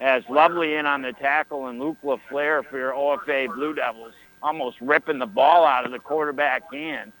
has 0.00 0.22
Lovely 0.28 0.74
in 0.74 0.86
on 0.86 1.02
the 1.02 1.12
tackle 1.12 1.66
and 1.66 1.80
Luke 1.80 1.98
LaFleur 2.04 2.64
for 2.68 2.78
your 2.78 2.92
OFA 2.92 3.52
Blue 3.54 3.74
Devils, 3.74 4.12
almost 4.42 4.80
ripping 4.80 5.18
the 5.18 5.26
ball 5.26 5.64
out 5.64 5.84
of 5.84 5.92
the 5.92 5.98
quarterback 5.98 6.72
hand. 6.72 7.12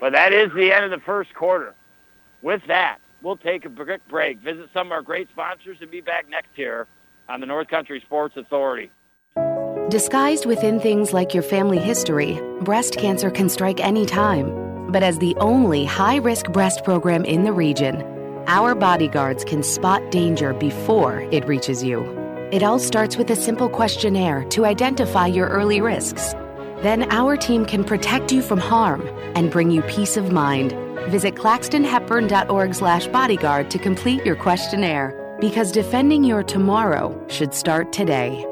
But 0.00 0.12
that 0.12 0.32
is 0.32 0.52
the 0.54 0.72
end 0.72 0.84
of 0.84 0.90
the 0.90 1.04
first 1.04 1.32
quarter. 1.34 1.74
With 2.42 2.62
that, 2.66 2.98
we'll 3.22 3.36
take 3.36 3.64
a 3.64 3.70
quick 3.70 4.06
break, 4.08 4.40
visit 4.40 4.68
some 4.74 4.88
of 4.88 4.92
our 4.92 5.02
great 5.02 5.28
sponsors, 5.30 5.78
and 5.80 5.90
be 5.90 6.00
back 6.00 6.28
next 6.28 6.56
year 6.56 6.86
on 7.28 7.40
the 7.40 7.46
North 7.46 7.68
Country 7.68 8.00
Sports 8.00 8.36
Authority. 8.36 8.90
Disguised 9.90 10.46
within 10.46 10.80
things 10.80 11.12
like 11.12 11.32
your 11.32 11.44
family 11.44 11.78
history, 11.78 12.40
breast 12.62 12.96
cancer 12.96 13.30
can 13.30 13.48
strike 13.48 13.78
any 13.78 14.04
time. 14.04 14.90
But 14.90 15.04
as 15.04 15.18
the 15.18 15.36
only 15.36 15.84
high 15.84 16.16
risk 16.16 16.50
breast 16.50 16.82
program 16.82 17.24
in 17.24 17.44
the 17.44 17.52
region, 17.52 18.02
our 18.48 18.74
bodyguards 18.74 19.44
can 19.44 19.62
spot 19.62 20.10
danger 20.10 20.52
before 20.54 21.20
it 21.30 21.46
reaches 21.46 21.84
you. 21.84 22.02
It 22.50 22.64
all 22.64 22.80
starts 22.80 23.16
with 23.16 23.30
a 23.30 23.36
simple 23.36 23.68
questionnaire 23.68 24.42
to 24.46 24.64
identify 24.64 25.28
your 25.28 25.46
early 25.50 25.80
risks. 25.80 26.32
Then 26.82 27.08
our 27.12 27.36
team 27.36 27.64
can 27.64 27.84
protect 27.84 28.32
you 28.32 28.42
from 28.42 28.58
harm 28.58 29.08
and 29.36 29.52
bring 29.52 29.70
you 29.70 29.82
peace 29.82 30.16
of 30.16 30.32
mind. 30.32 30.72
Visit 31.10 31.36
claxtonhepburn.org 31.36 32.74
slash 32.74 33.06
bodyguard 33.06 33.70
to 33.70 33.78
complete 33.78 34.26
your 34.26 34.34
questionnaire. 34.34 35.14
Because 35.40 35.70
defending 35.70 36.24
your 36.24 36.42
tomorrow 36.42 37.16
should 37.28 37.54
start 37.54 37.92
today. 37.92 38.44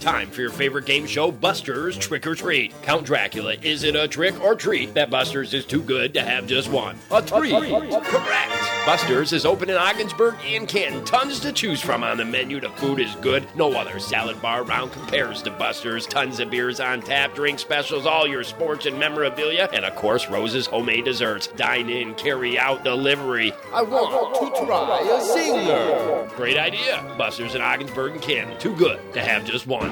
Time 0.00 0.30
for 0.30 0.40
your 0.40 0.50
favorite 0.50 0.86
game 0.86 1.06
show, 1.06 1.32
Buster's 1.32 1.96
Trick 1.98 2.24
or 2.26 2.36
Treat. 2.36 2.72
Count 2.82 3.04
Dracula. 3.04 3.54
Is 3.62 3.82
it 3.82 3.96
a 3.96 4.06
trick 4.06 4.40
or 4.40 4.54
treat 4.54 4.94
that 4.94 5.10
Buster's 5.10 5.52
is 5.52 5.66
too 5.66 5.82
good 5.82 6.14
to 6.14 6.22
have 6.22 6.46
just 6.46 6.70
one? 6.70 6.96
A 7.10 7.20
treat. 7.20 7.52
Correct. 7.52 8.52
Buster's 8.86 9.32
is 9.32 9.44
open 9.44 9.68
in 9.68 9.76
Ogdensburg 9.76 10.36
and 10.46 10.68
Canton. 10.68 11.04
Tons 11.04 11.40
to 11.40 11.52
choose 11.52 11.80
from 11.80 12.04
on 12.04 12.16
the 12.16 12.24
menu. 12.24 12.60
The 12.60 12.70
food 12.70 13.00
is 13.00 13.14
good. 13.16 13.44
No 13.56 13.72
other 13.72 13.98
salad 13.98 14.40
bar 14.40 14.62
around 14.62 14.92
compares 14.92 15.42
to 15.42 15.50
Buster's. 15.50 16.06
Tons 16.06 16.38
of 16.40 16.50
beers 16.50 16.80
on 16.80 17.02
tap, 17.02 17.34
drink 17.34 17.58
specials, 17.58 18.06
all 18.06 18.26
your 18.26 18.44
sports 18.44 18.86
and 18.86 18.98
memorabilia, 18.98 19.68
and 19.72 19.84
of 19.84 19.94
course, 19.96 20.28
Rose's 20.28 20.66
homemade 20.66 21.04
desserts. 21.04 21.48
Dine 21.48 21.90
in, 21.90 22.14
carry 22.14 22.58
out, 22.58 22.84
delivery. 22.84 23.52
I 23.74 23.82
want 23.82 24.34
to 24.36 24.64
try 24.64 25.00
a 25.00 25.20
singer. 25.22 26.28
Great 26.36 26.56
idea. 26.56 27.04
Buster's 27.18 27.56
in 27.56 27.60
Ogdensburg 27.60 28.12
and 28.12 28.22
Canton. 28.22 28.58
Too 28.58 28.76
good 28.76 29.00
to 29.12 29.20
have 29.20 29.44
just 29.44 29.66
one. 29.66 29.87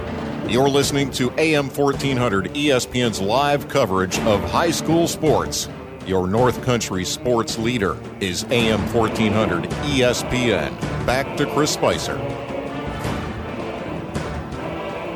You're 0.48 0.68
listening 0.68 1.10
to 1.12 1.32
AM 1.38 1.68
1400 1.68 2.54
ESPN's 2.54 3.20
live 3.20 3.68
coverage 3.68 4.18
of 4.20 4.42
high 4.50 4.70
school 4.70 5.08
sports. 5.08 5.68
Your 6.06 6.28
North 6.28 6.62
Country 6.62 7.04
sports 7.04 7.58
leader 7.58 7.96
is 8.20 8.44
AM 8.50 8.80
1400 8.94 9.64
ESPN. 9.64 10.78
Back 11.04 11.36
to 11.36 11.46
Chris 11.46 11.72
Spicer. 11.72 12.16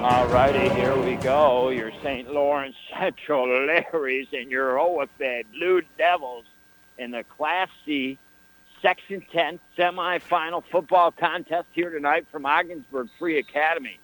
All 0.03 0.27
righty, 0.29 0.69
here 0.71 0.97
we 0.97 1.15
go. 1.15 1.69
Your 1.69 1.93
St. 2.03 2.33
Lawrence 2.33 2.75
Central 2.99 3.47
Larrys 3.47 4.27
and 4.33 4.51
your 4.51 4.79
OFA 4.79 5.45
Blue 5.53 5.83
Devils 5.97 6.45
in 6.99 7.13
the 7.13 7.23
Class 7.23 7.69
C 7.85 8.19
Section 8.83 9.25
10 9.33 9.61
semifinal 9.79 10.65
football 10.73 11.13
contest 11.13 11.69
here 11.73 11.91
tonight 11.91 12.27
from 12.33 12.47
Ogdensburg 12.47 13.09
Free 13.19 13.39
Academy. 13.39 14.01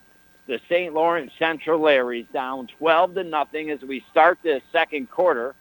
The 0.47 0.61
St. 0.69 0.95
Lawrence 0.95 1.33
Central 1.39 1.81
Larrys 1.81 2.31
down 2.33 2.69
12 2.79 3.15
to 3.17 3.25
nothing 3.25 3.71
as 3.71 3.81
we 3.83 4.05
start 4.11 4.39
the 4.43 4.61
second 4.73 5.11
quarter. 5.11 5.55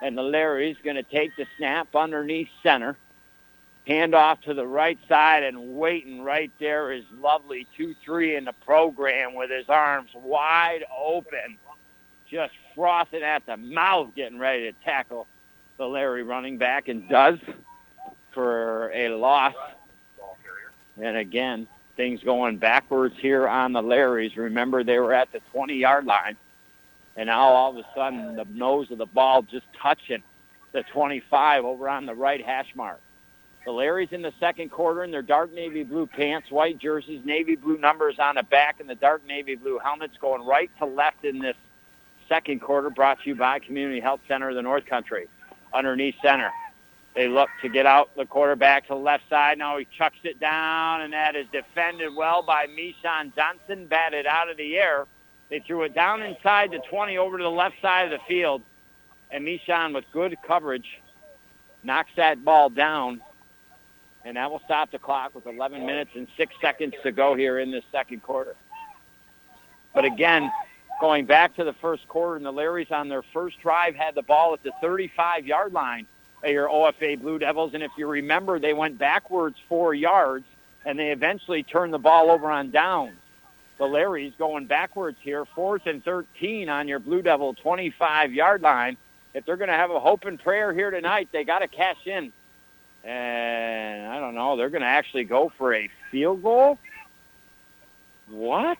And 0.00 0.16
the 0.16 0.22
Larrys 0.22 0.76
going 0.82 0.96
to 0.96 1.02
take 1.02 1.36
the 1.36 1.46
snap 1.56 1.94
underneath 1.94 2.48
center. 2.62 2.96
Hand 3.86 4.14
off 4.14 4.40
to 4.42 4.54
the 4.54 4.66
right 4.66 4.98
side 5.08 5.42
and 5.42 5.76
waiting 5.76 6.22
right 6.22 6.50
there 6.60 6.92
is 6.92 7.04
lovely 7.20 7.66
2-3 7.78 8.38
in 8.38 8.44
the 8.44 8.52
program 8.64 9.34
with 9.34 9.50
his 9.50 9.68
arms 9.68 10.10
wide 10.14 10.84
open. 10.96 11.58
Just 12.30 12.54
frothing 12.74 13.22
at 13.22 13.44
the 13.44 13.56
mouth 13.56 14.14
getting 14.14 14.38
ready 14.38 14.70
to 14.70 14.72
tackle 14.84 15.26
the 15.76 15.86
Larry 15.86 16.22
running 16.22 16.58
back 16.58 16.88
and 16.88 17.08
does 17.08 17.38
for 18.32 18.90
a 18.94 19.08
loss. 19.10 19.54
And 21.00 21.16
again, 21.16 21.66
things 21.96 22.22
going 22.22 22.56
backwards 22.58 23.14
here 23.18 23.46
on 23.46 23.72
the 23.72 23.82
Larrys. 23.82 24.36
Remember, 24.36 24.82
they 24.82 24.98
were 24.98 25.12
at 25.12 25.30
the 25.32 25.40
20-yard 25.54 26.04
line, 26.04 26.36
and 27.16 27.26
now 27.26 27.48
all 27.48 27.70
of 27.70 27.76
a 27.76 27.86
sudden 27.94 28.36
the 28.36 28.46
nose 28.50 28.90
of 28.90 28.98
the 28.98 29.06
ball 29.06 29.42
just 29.42 29.66
touching 29.80 30.22
the 30.72 30.82
25 30.92 31.64
over 31.64 31.88
on 31.88 32.06
the 32.06 32.14
right 32.14 32.44
hash 32.44 32.68
mark. 32.74 33.00
The 33.64 33.70
Larrys 33.70 34.12
in 34.12 34.22
the 34.22 34.32
second 34.40 34.70
quarter 34.70 35.04
in 35.04 35.10
their 35.10 35.22
dark 35.22 35.52
navy 35.52 35.84
blue 35.84 36.06
pants, 36.06 36.50
white 36.50 36.78
jerseys, 36.78 37.20
navy 37.24 37.54
blue 37.54 37.78
numbers 37.78 38.18
on 38.18 38.34
the 38.34 38.42
back, 38.42 38.80
and 38.80 38.88
the 38.88 38.96
dark 38.96 39.24
navy 39.26 39.54
blue 39.54 39.78
helmets 39.78 40.16
going 40.20 40.44
right 40.44 40.70
to 40.78 40.86
left 40.86 41.24
in 41.24 41.38
this 41.38 41.56
second 42.28 42.60
quarter 42.60 42.90
brought 42.90 43.20
to 43.22 43.28
you 43.28 43.34
by 43.36 43.58
Community 43.60 44.00
Health 44.00 44.20
Center 44.26 44.48
of 44.48 44.56
the 44.56 44.62
North 44.62 44.86
Country. 44.86 45.28
Underneath 45.74 46.16
center. 46.22 46.50
They 47.14 47.28
look 47.28 47.50
to 47.60 47.68
get 47.68 47.84
out 47.84 48.14
the 48.16 48.24
quarterback 48.24 48.84
to 48.84 48.94
the 48.94 49.00
left 49.00 49.28
side. 49.28 49.58
Now 49.58 49.76
he 49.76 49.86
chucks 49.98 50.16
it 50.24 50.40
down, 50.40 51.02
and 51.02 51.12
that 51.12 51.36
is 51.36 51.46
defended 51.52 52.14
well 52.16 52.42
by 52.42 52.66
Mishan 52.66 53.34
Johnson, 53.36 53.86
batted 53.86 54.26
out 54.26 54.50
of 54.50 54.56
the 54.56 54.76
air. 54.76 55.06
They 55.50 55.60
threw 55.60 55.82
it 55.82 55.94
down 55.94 56.22
inside 56.22 56.70
the 56.70 56.80
20 56.88 57.18
over 57.18 57.36
to 57.36 57.44
the 57.44 57.50
left 57.50 57.74
side 57.82 58.10
of 58.10 58.18
the 58.18 58.24
field, 58.26 58.62
and 59.30 59.46
Mishan 59.46 59.94
with 59.94 60.06
good 60.10 60.36
coverage 60.46 61.02
knocks 61.82 62.10
that 62.16 62.42
ball 62.42 62.70
down, 62.70 63.20
and 64.24 64.38
that 64.38 64.50
will 64.50 64.62
stop 64.64 64.90
the 64.90 64.98
clock 64.98 65.34
with 65.34 65.46
11 65.46 65.84
minutes 65.84 66.12
and 66.14 66.26
6 66.38 66.54
seconds 66.62 66.94
to 67.02 67.12
go 67.12 67.34
here 67.34 67.58
in 67.58 67.70
this 67.70 67.84
second 67.92 68.22
quarter. 68.22 68.54
But 69.94 70.06
again, 70.06 70.50
going 71.00 71.26
back 71.26 71.56
to 71.56 71.64
the 71.64 71.74
first 71.74 72.08
quarter, 72.08 72.36
and 72.36 72.46
the 72.46 72.52
Larrys 72.52 72.90
on 72.90 73.10
their 73.10 73.24
first 73.34 73.60
drive 73.60 73.94
had 73.94 74.14
the 74.14 74.22
ball 74.22 74.54
at 74.54 74.62
the 74.62 74.72
35-yard 74.82 75.74
line 75.74 76.06
your 76.50 76.68
OFA 76.68 77.20
Blue 77.20 77.38
Devils. 77.38 77.74
And 77.74 77.82
if 77.82 77.92
you 77.96 78.06
remember, 78.06 78.58
they 78.58 78.74
went 78.74 78.98
backwards 78.98 79.56
four 79.68 79.94
yards, 79.94 80.44
and 80.84 80.98
they 80.98 81.10
eventually 81.10 81.62
turned 81.62 81.92
the 81.92 81.98
ball 81.98 82.30
over 82.30 82.50
on 82.50 82.70
downs. 82.70 83.16
The 83.78 83.84
Larrys 83.84 84.36
going 84.38 84.66
backwards 84.66 85.18
here, 85.20 85.44
fourth 85.44 85.86
and 85.86 86.04
13 86.04 86.68
on 86.68 86.88
your 86.88 86.98
Blue 86.98 87.22
Devil 87.22 87.54
25-yard 87.54 88.62
line. 88.62 88.96
If 89.34 89.44
they're 89.44 89.56
going 89.56 89.70
to 89.70 89.74
have 89.74 89.90
a 89.90 89.98
hope 89.98 90.24
and 90.24 90.38
prayer 90.38 90.72
here 90.72 90.90
tonight, 90.90 91.28
they 91.32 91.44
got 91.44 91.60
to 91.60 91.68
cash 91.68 92.06
in. 92.06 92.32
And 93.02 94.06
I 94.06 94.20
don't 94.20 94.34
know, 94.34 94.56
they're 94.56 94.70
going 94.70 94.82
to 94.82 94.88
actually 94.88 95.24
go 95.24 95.50
for 95.56 95.74
a 95.74 95.88
field 96.10 96.42
goal? 96.42 96.78
What? 98.28 98.78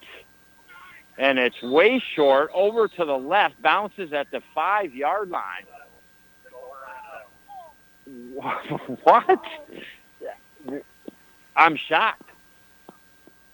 And 1.19 1.39
it's 1.39 1.61
way 1.63 2.03
short, 2.15 2.51
over 2.55 2.89
to 2.89 3.05
the 3.05 3.19
left, 3.19 3.61
bounces 3.61 4.13
at 4.13 4.31
the 4.31 4.43
five-yard 4.55 5.31
line. 5.31 5.65
What? 9.05 9.43
I'm 11.55 11.77
shocked. 11.77 12.31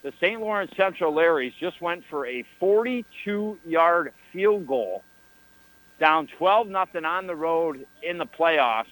The 0.03 0.13
St. 0.21 0.39
Lawrence 0.39 0.71
Central 0.77 1.13
Larrys 1.13 1.53
just 1.59 1.81
went 1.81 2.03
for 2.09 2.25
a 2.25 2.45
42-yard 2.61 4.13
field 4.31 4.65
goal, 4.67 5.03
down 5.99 6.27
12 6.37 6.67
nothing 6.67 7.03
on 7.03 7.27
the 7.27 7.35
road 7.35 7.85
in 8.01 8.17
the 8.17 8.25
playoffs 8.25 8.85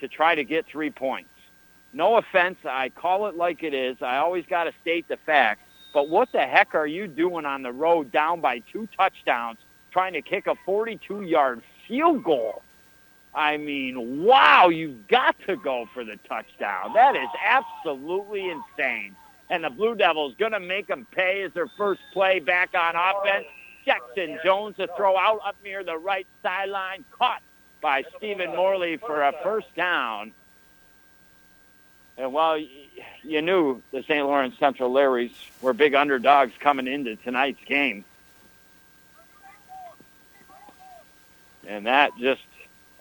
to 0.00 0.08
try 0.08 0.34
to 0.34 0.44
get 0.44 0.66
three 0.66 0.90
points. 0.90 1.30
No 1.94 2.16
offense, 2.16 2.58
I 2.64 2.90
call 2.90 3.26
it 3.28 3.36
like 3.36 3.62
it 3.62 3.72
is. 3.72 3.96
I 4.02 4.18
always 4.18 4.44
got 4.44 4.64
to 4.64 4.72
state 4.82 5.08
the 5.08 5.16
facts. 5.16 5.62
But 5.94 6.10
what 6.10 6.30
the 6.32 6.42
heck 6.42 6.74
are 6.74 6.86
you 6.86 7.06
doing 7.06 7.46
on 7.46 7.62
the 7.62 7.72
road 7.72 8.12
down 8.12 8.42
by 8.42 8.58
two 8.58 8.86
touchdowns 8.94 9.56
trying 9.90 10.12
to 10.12 10.20
kick 10.20 10.46
a 10.46 10.54
42-yard 10.68 11.62
field 11.88 12.22
goal? 12.22 12.62
I 13.36 13.58
mean, 13.58 14.24
wow, 14.24 14.70
you've 14.70 15.06
got 15.08 15.36
to 15.46 15.56
go 15.56 15.86
for 15.92 16.04
the 16.04 16.16
touchdown. 16.26 16.94
That 16.94 17.14
is 17.14 17.28
absolutely 17.44 18.48
insane. 18.48 19.14
And 19.50 19.62
the 19.62 19.68
Blue 19.68 19.94
Devils 19.94 20.34
going 20.38 20.52
to 20.52 20.60
make 20.60 20.86
them 20.86 21.06
pay 21.12 21.42
as 21.42 21.52
their 21.52 21.68
first 21.76 22.00
play 22.14 22.40
back 22.40 22.70
on 22.74 22.96
offense. 22.96 23.44
Jackson 23.84 24.38
Jones 24.42 24.76
to 24.78 24.88
throw 24.96 25.18
out 25.18 25.40
up 25.44 25.54
near 25.62 25.84
the 25.84 25.98
right 25.98 26.26
sideline, 26.42 27.04
caught 27.12 27.42
by 27.82 28.04
Stephen 28.16 28.56
Morley 28.56 28.96
for 28.96 29.22
a 29.22 29.32
first 29.42 29.72
down. 29.76 30.32
And 32.16 32.32
well, 32.32 32.58
you 33.22 33.42
knew 33.42 33.82
the 33.92 34.02
St. 34.02 34.26
Lawrence 34.26 34.58
Central 34.58 34.90
Larrys 34.90 35.30
were 35.60 35.74
big 35.74 35.94
underdogs 35.94 36.52
coming 36.58 36.88
into 36.88 37.16
tonight's 37.16 37.62
game. 37.66 38.04
And 41.68 41.86
that 41.86 42.16
just 42.18 42.42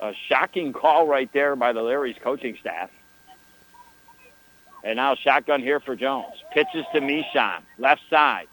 a 0.09 0.13
shocking 0.27 0.73
call 0.73 1.07
right 1.07 1.31
there 1.33 1.55
by 1.55 1.73
the 1.73 1.81
Larry's 1.81 2.17
coaching 2.21 2.57
staff. 2.59 2.89
And 4.83 4.97
now 4.97 5.15
shotgun 5.15 5.61
here 5.61 5.79
for 5.79 5.95
Jones. 5.95 6.35
Pitches 6.53 6.85
to 6.93 7.01
Mishan, 7.01 7.61
left 7.79 8.01
side. 8.09 8.47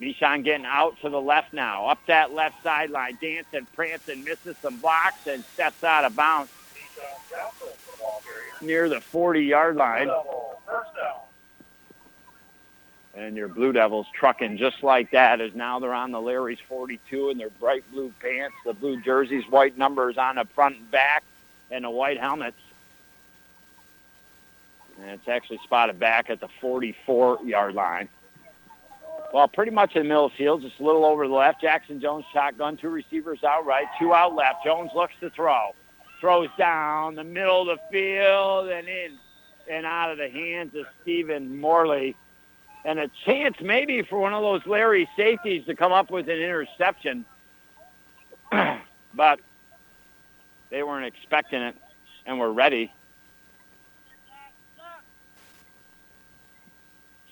Mishan 0.00 0.44
getting 0.44 0.66
out 0.66 0.98
to 1.00 1.08
the 1.08 1.20
left 1.20 1.52
now. 1.52 1.86
Up 1.86 1.98
that 2.06 2.32
left 2.32 2.62
sideline, 2.62 3.18
dancing, 3.20 3.66
prancing, 3.74 4.24
misses 4.24 4.56
some 4.58 4.76
blocks, 4.78 5.26
and 5.26 5.44
steps 5.44 5.82
out 5.84 6.04
of 6.04 6.16
bounds 6.16 6.50
near 8.60 8.88
the 8.88 8.96
40-yard 8.96 9.76
line. 9.76 10.10
And 13.14 13.36
your 13.36 13.48
Blue 13.48 13.72
Devils 13.72 14.06
trucking 14.14 14.56
just 14.56 14.82
like 14.82 15.10
that 15.10 15.40
as 15.40 15.52
now 15.54 15.80
they're 15.80 15.92
on 15.92 16.12
the 16.12 16.20
Larry's 16.20 16.60
42 16.68 17.30
in 17.30 17.38
their 17.38 17.50
bright 17.50 17.82
blue 17.92 18.12
pants, 18.20 18.54
the 18.64 18.72
blue 18.72 19.00
jerseys, 19.00 19.44
white 19.50 19.76
numbers 19.76 20.16
on 20.16 20.36
the 20.36 20.44
front 20.54 20.76
and 20.76 20.90
back, 20.90 21.24
and 21.72 21.84
the 21.84 21.90
white 21.90 22.20
helmets. 22.20 22.56
And 25.00 25.10
it's 25.10 25.28
actually 25.28 25.58
spotted 25.64 25.98
back 25.98 26.30
at 26.30 26.40
the 26.40 26.48
44-yard 26.62 27.74
line. 27.74 28.08
Well, 29.32 29.48
pretty 29.48 29.72
much 29.72 29.96
in 29.96 30.02
the 30.02 30.08
middle 30.08 30.26
of 30.26 30.32
the 30.32 30.38
field, 30.38 30.62
just 30.62 30.78
a 30.80 30.84
little 30.84 31.04
over 31.04 31.26
the 31.26 31.34
left. 31.34 31.60
Jackson 31.60 32.00
Jones 32.00 32.24
shotgun, 32.32 32.76
two 32.76 32.90
receivers 32.90 33.42
out 33.42 33.64
right, 33.64 33.86
two 33.98 34.12
out 34.12 34.34
left. 34.34 34.64
Jones 34.64 34.90
looks 34.94 35.14
to 35.20 35.30
throw. 35.30 35.74
Throws 36.20 36.48
down 36.58 37.14
the 37.14 37.24
middle 37.24 37.62
of 37.62 37.78
the 37.78 37.80
field 37.90 38.68
and 38.68 38.88
in 38.88 39.18
and 39.70 39.86
out 39.86 40.10
of 40.10 40.18
the 40.18 40.28
hands 40.28 40.74
of 40.74 40.84
Stephen 41.02 41.60
Morley 41.60 42.16
and 42.84 42.98
a 42.98 43.10
chance 43.24 43.56
maybe 43.60 44.02
for 44.02 44.18
one 44.18 44.32
of 44.32 44.42
those 44.42 44.66
Larry 44.66 45.08
safeties 45.16 45.66
to 45.66 45.74
come 45.74 45.92
up 45.92 46.10
with 46.10 46.28
an 46.28 46.38
interception. 46.38 47.24
but 49.14 49.40
they 50.70 50.82
weren't 50.82 51.06
expecting 51.06 51.60
it 51.60 51.76
and 52.26 52.38
were 52.38 52.52
ready. 52.52 52.92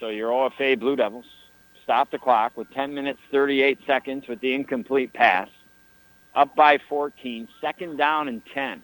So 0.00 0.08
your 0.08 0.30
OFA 0.30 0.78
Blue 0.78 0.96
Devils 0.96 1.26
stop 1.82 2.10
the 2.10 2.18
clock 2.18 2.56
with 2.56 2.70
10 2.72 2.94
minutes 2.94 3.18
38 3.30 3.78
seconds 3.86 4.28
with 4.28 4.40
the 4.40 4.54
incomplete 4.54 5.12
pass. 5.12 5.48
Up 6.34 6.54
by 6.54 6.78
14, 6.88 7.48
second 7.60 7.96
down 7.96 8.28
and 8.28 8.42
10. 8.54 8.82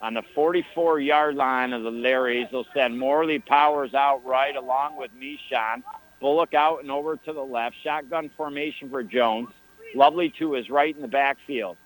On 0.00 0.14
the 0.14 0.22
44-yard 0.36 1.34
line 1.34 1.72
of 1.72 1.82
the 1.82 1.90
Larrys, 1.90 2.50
they'll 2.50 2.66
send 2.72 2.98
Morley 2.98 3.40
Powers 3.40 3.94
out 3.94 4.24
right 4.24 4.54
along 4.54 4.96
with 4.96 5.10
Mishon. 5.18 5.82
Bullock 6.20 6.54
out 6.54 6.82
and 6.82 6.90
over 6.90 7.16
to 7.16 7.32
the 7.32 7.42
left. 7.42 7.76
Shotgun 7.82 8.30
formation 8.36 8.90
for 8.90 9.02
Jones. 9.02 9.48
Lovely 9.94 10.30
to 10.38 10.52
his 10.52 10.70
right 10.70 10.94
in 10.94 11.02
the 11.02 11.08
backfield. 11.08 11.76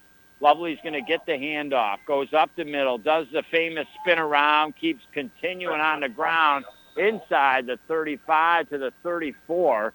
Lovely's 0.40 0.78
going 0.82 0.94
to 0.94 1.02
get 1.02 1.24
the 1.24 1.32
handoff. 1.32 1.98
Goes 2.06 2.32
up 2.32 2.50
the 2.56 2.64
middle. 2.64 2.98
Does 2.98 3.28
the 3.32 3.44
famous 3.50 3.86
spin 4.00 4.18
around. 4.18 4.76
Keeps 4.76 5.04
continuing 5.12 5.80
on 5.80 6.00
the 6.00 6.08
ground 6.08 6.64
inside 6.96 7.66
the 7.66 7.78
35 7.88 8.68
to 8.70 8.78
the 8.78 8.92
34. 9.02 9.92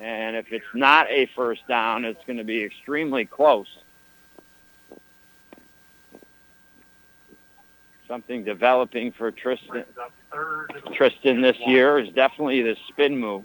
And 0.00 0.36
if 0.36 0.52
it's 0.52 0.64
not 0.74 1.10
a 1.10 1.26
first 1.34 1.66
down, 1.68 2.04
it's 2.04 2.22
going 2.26 2.38
to 2.38 2.44
be 2.44 2.62
extremely 2.62 3.24
close. 3.24 3.68
Something 8.08 8.42
developing 8.42 9.12
for 9.12 9.30
Tristan. 9.30 9.84
Tristan 10.94 11.42
this 11.42 11.58
year 11.66 11.98
is 11.98 12.08
definitely 12.14 12.62
the 12.62 12.74
spin 12.88 13.18
move. 13.18 13.44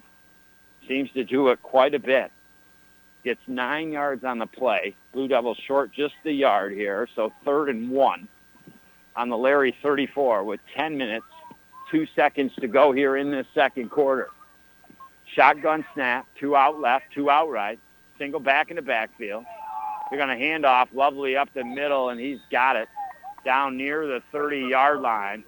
Seems 0.87 1.11
to 1.11 1.25
do 1.25 1.49
it 1.49 1.61
quite 1.61 1.93
a 1.93 1.99
bit. 1.99 2.31
Gets 3.25 3.41
nine 3.45 3.91
yards 3.91 4.23
on 4.23 4.39
the 4.39 4.47
play. 4.47 4.95
Blue 5.11 5.27
Devils 5.27 5.57
short 5.67 5.91
just 5.91 6.13
the 6.23 6.31
yard 6.31 6.71
here, 6.73 7.07
so 7.13 7.31
third 7.43 7.69
and 7.69 7.91
one 7.91 8.27
on 9.15 9.29
the 9.29 9.37
Larry 9.37 9.75
34 9.83 10.43
with 10.43 10.59
10 10.75 10.97
minutes, 10.97 11.25
two 11.91 12.07
seconds 12.15 12.51
to 12.59 12.67
go 12.67 12.91
here 12.91 13.17
in 13.17 13.31
this 13.31 13.45
second 13.53 13.89
quarter. 13.89 14.29
Shotgun 15.35 15.85
snap, 15.93 16.25
two 16.39 16.55
out 16.55 16.79
left, 16.79 17.05
two 17.13 17.29
out 17.29 17.49
right, 17.49 17.79
single 18.17 18.39
back 18.39 18.69
in 18.69 18.77
the 18.77 18.81
backfield. 18.81 19.45
They're 20.09 20.19
going 20.19 20.37
to 20.37 20.43
hand 20.43 20.65
off 20.65 20.89
Lovely 20.93 21.35
up 21.35 21.49
the 21.53 21.63
middle, 21.63 22.09
and 22.09 22.19
he's 22.19 22.39
got 22.51 22.75
it 22.75 22.87
down 23.43 23.77
near 23.77 24.07
the 24.07 24.21
30-yard 24.33 25.01
line. 25.01 25.43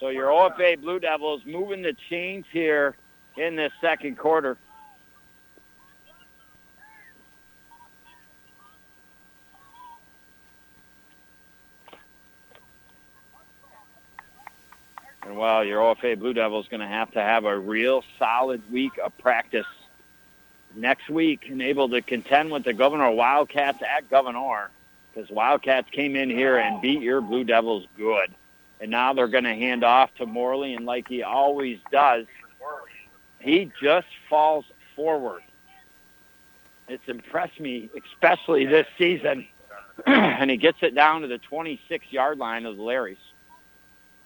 So 0.00 0.08
your 0.08 0.28
OFA 0.28 0.80
Blue 0.80 0.98
Devils 0.98 1.42
moving 1.46 1.82
the 1.82 1.94
chains 2.10 2.44
here 2.52 2.96
in 3.36 3.56
this 3.56 3.72
second 3.80 4.18
quarter. 4.18 4.56
And 15.22 15.36
well, 15.36 15.64
your 15.64 15.80
OFA 15.80 16.18
Blue 16.18 16.34
Devils 16.34 16.68
going 16.68 16.80
to 16.80 16.86
have 16.86 17.10
to 17.12 17.20
have 17.20 17.44
a 17.44 17.58
real 17.58 18.04
solid 18.18 18.62
week 18.70 18.92
of 19.02 19.16
practice 19.18 19.66
next 20.74 21.08
week 21.08 21.48
and 21.48 21.62
able 21.62 21.88
to 21.88 22.02
contend 22.02 22.50
with 22.50 22.64
the 22.64 22.72
Gouverneur 22.72 23.10
Wildcats 23.10 23.82
at 23.82 24.08
Gouverneur 24.10 24.70
because 25.16 25.30
Wildcats 25.30 25.88
came 25.90 26.14
in 26.14 26.28
here 26.28 26.58
and 26.58 26.82
beat 26.82 27.00
your 27.00 27.20
Blue 27.22 27.42
Devils 27.42 27.86
good. 27.96 28.34
And 28.80 28.90
now 28.90 29.14
they're 29.14 29.28
going 29.28 29.44
to 29.44 29.54
hand 29.54 29.82
off 29.82 30.14
to 30.16 30.26
Morley, 30.26 30.74
and 30.74 30.84
like 30.84 31.08
he 31.08 31.22
always 31.22 31.78
does, 31.90 32.26
he 33.38 33.70
just 33.82 34.08
falls 34.28 34.66
forward. 34.94 35.42
It's 36.88 37.08
impressed 37.08 37.58
me, 37.58 37.88
especially 38.12 38.66
this 38.66 38.86
season. 38.98 39.46
and 40.06 40.50
he 40.50 40.58
gets 40.58 40.78
it 40.82 40.94
down 40.94 41.22
to 41.22 41.28
the 41.28 41.40
26-yard 41.50 42.38
line 42.38 42.66
of 42.66 42.76
the 42.76 42.82
Larrys. 42.82 43.16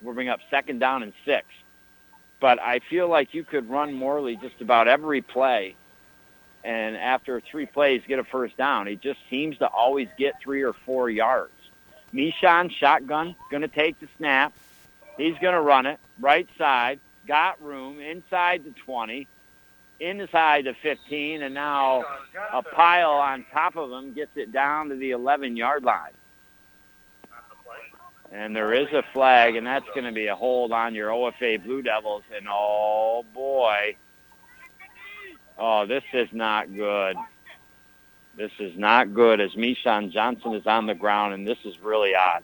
We'll 0.03 0.15
bring 0.15 0.29
up 0.29 0.41
second 0.51 0.81
down 0.81 1.05
and 1.05 1.13
six. 1.25 1.47
But 2.41 2.61
I 2.61 2.81
feel 2.91 3.09
like 3.09 3.33
you 3.33 3.45
could 3.45 3.71
run 3.71 3.93
Morley 3.93 4.37
just 4.37 4.61
about 4.61 4.89
every 4.89 5.23
play 5.23 5.77
and 6.65 6.97
after 6.97 7.41
three 7.41 7.67
plays 7.67 8.03
get 8.07 8.19
a 8.19 8.25
first 8.25 8.57
down. 8.57 8.87
He 8.87 8.97
just 8.97 9.21
seems 9.31 9.59
to 9.59 9.67
always 9.67 10.09
get 10.19 10.35
three 10.43 10.63
or 10.63 10.73
four 10.73 11.09
yards. 11.09 11.53
Mishon, 12.13 12.71
shotgun, 12.71 13.37
going 13.51 13.63
to 13.63 13.69
take 13.69 13.99
the 14.01 14.09
snap. 14.19 14.53
He's 15.17 15.39
going 15.39 15.55
to 15.55 15.61
run 15.61 15.87
it 15.87 15.99
right 16.19 16.49
side. 16.59 16.99
Got 17.27 17.63
room 17.63 18.01
inside 18.01 18.65
the 18.65 18.71
20, 18.71 19.27
inside 20.01 20.65
the 20.65 20.75
15, 20.75 21.43
and 21.43 21.55
now 21.55 22.05
a 22.53 22.63
pile 22.63 23.13
on 23.13 23.45
top 23.53 23.77
of 23.77 23.91
him 23.91 24.13
gets 24.13 24.37
it 24.37 24.53
down 24.53 24.89
to 24.89 24.97
the 24.97 25.11
11-yard 25.11 25.85
line. 25.85 26.13
And 28.33 28.55
there 28.55 28.73
is 28.73 28.89
a 28.93 29.03
flag, 29.13 29.57
and 29.57 29.67
that's 29.67 29.87
going 29.87 30.05
to 30.05 30.13
be 30.13 30.29
a 30.29 30.37
hold 30.37 30.73
on 30.73 30.95
your 30.95 31.11
OFA 31.11 31.63
Blue 31.63 31.83
Devils. 31.83 32.23
And 32.35 32.47
oh 32.49 33.25
boy, 33.35 33.97
oh 35.61 35.87
this 35.87 36.03
is 36.13 36.29
not 36.33 36.75
good. 36.75 37.17
This 38.37 38.53
is 38.59 38.77
not 38.77 39.15
good 39.15 39.41
as 39.41 39.51
Mishon 39.53 40.11
Johnson 40.11 40.55
is 40.55 40.67
on 40.67 40.87
the 40.87 40.95
ground, 40.95 41.35
and 41.35 41.47
this 41.47 41.59
is 41.65 41.79
really 41.83 42.15
odd. 42.15 42.43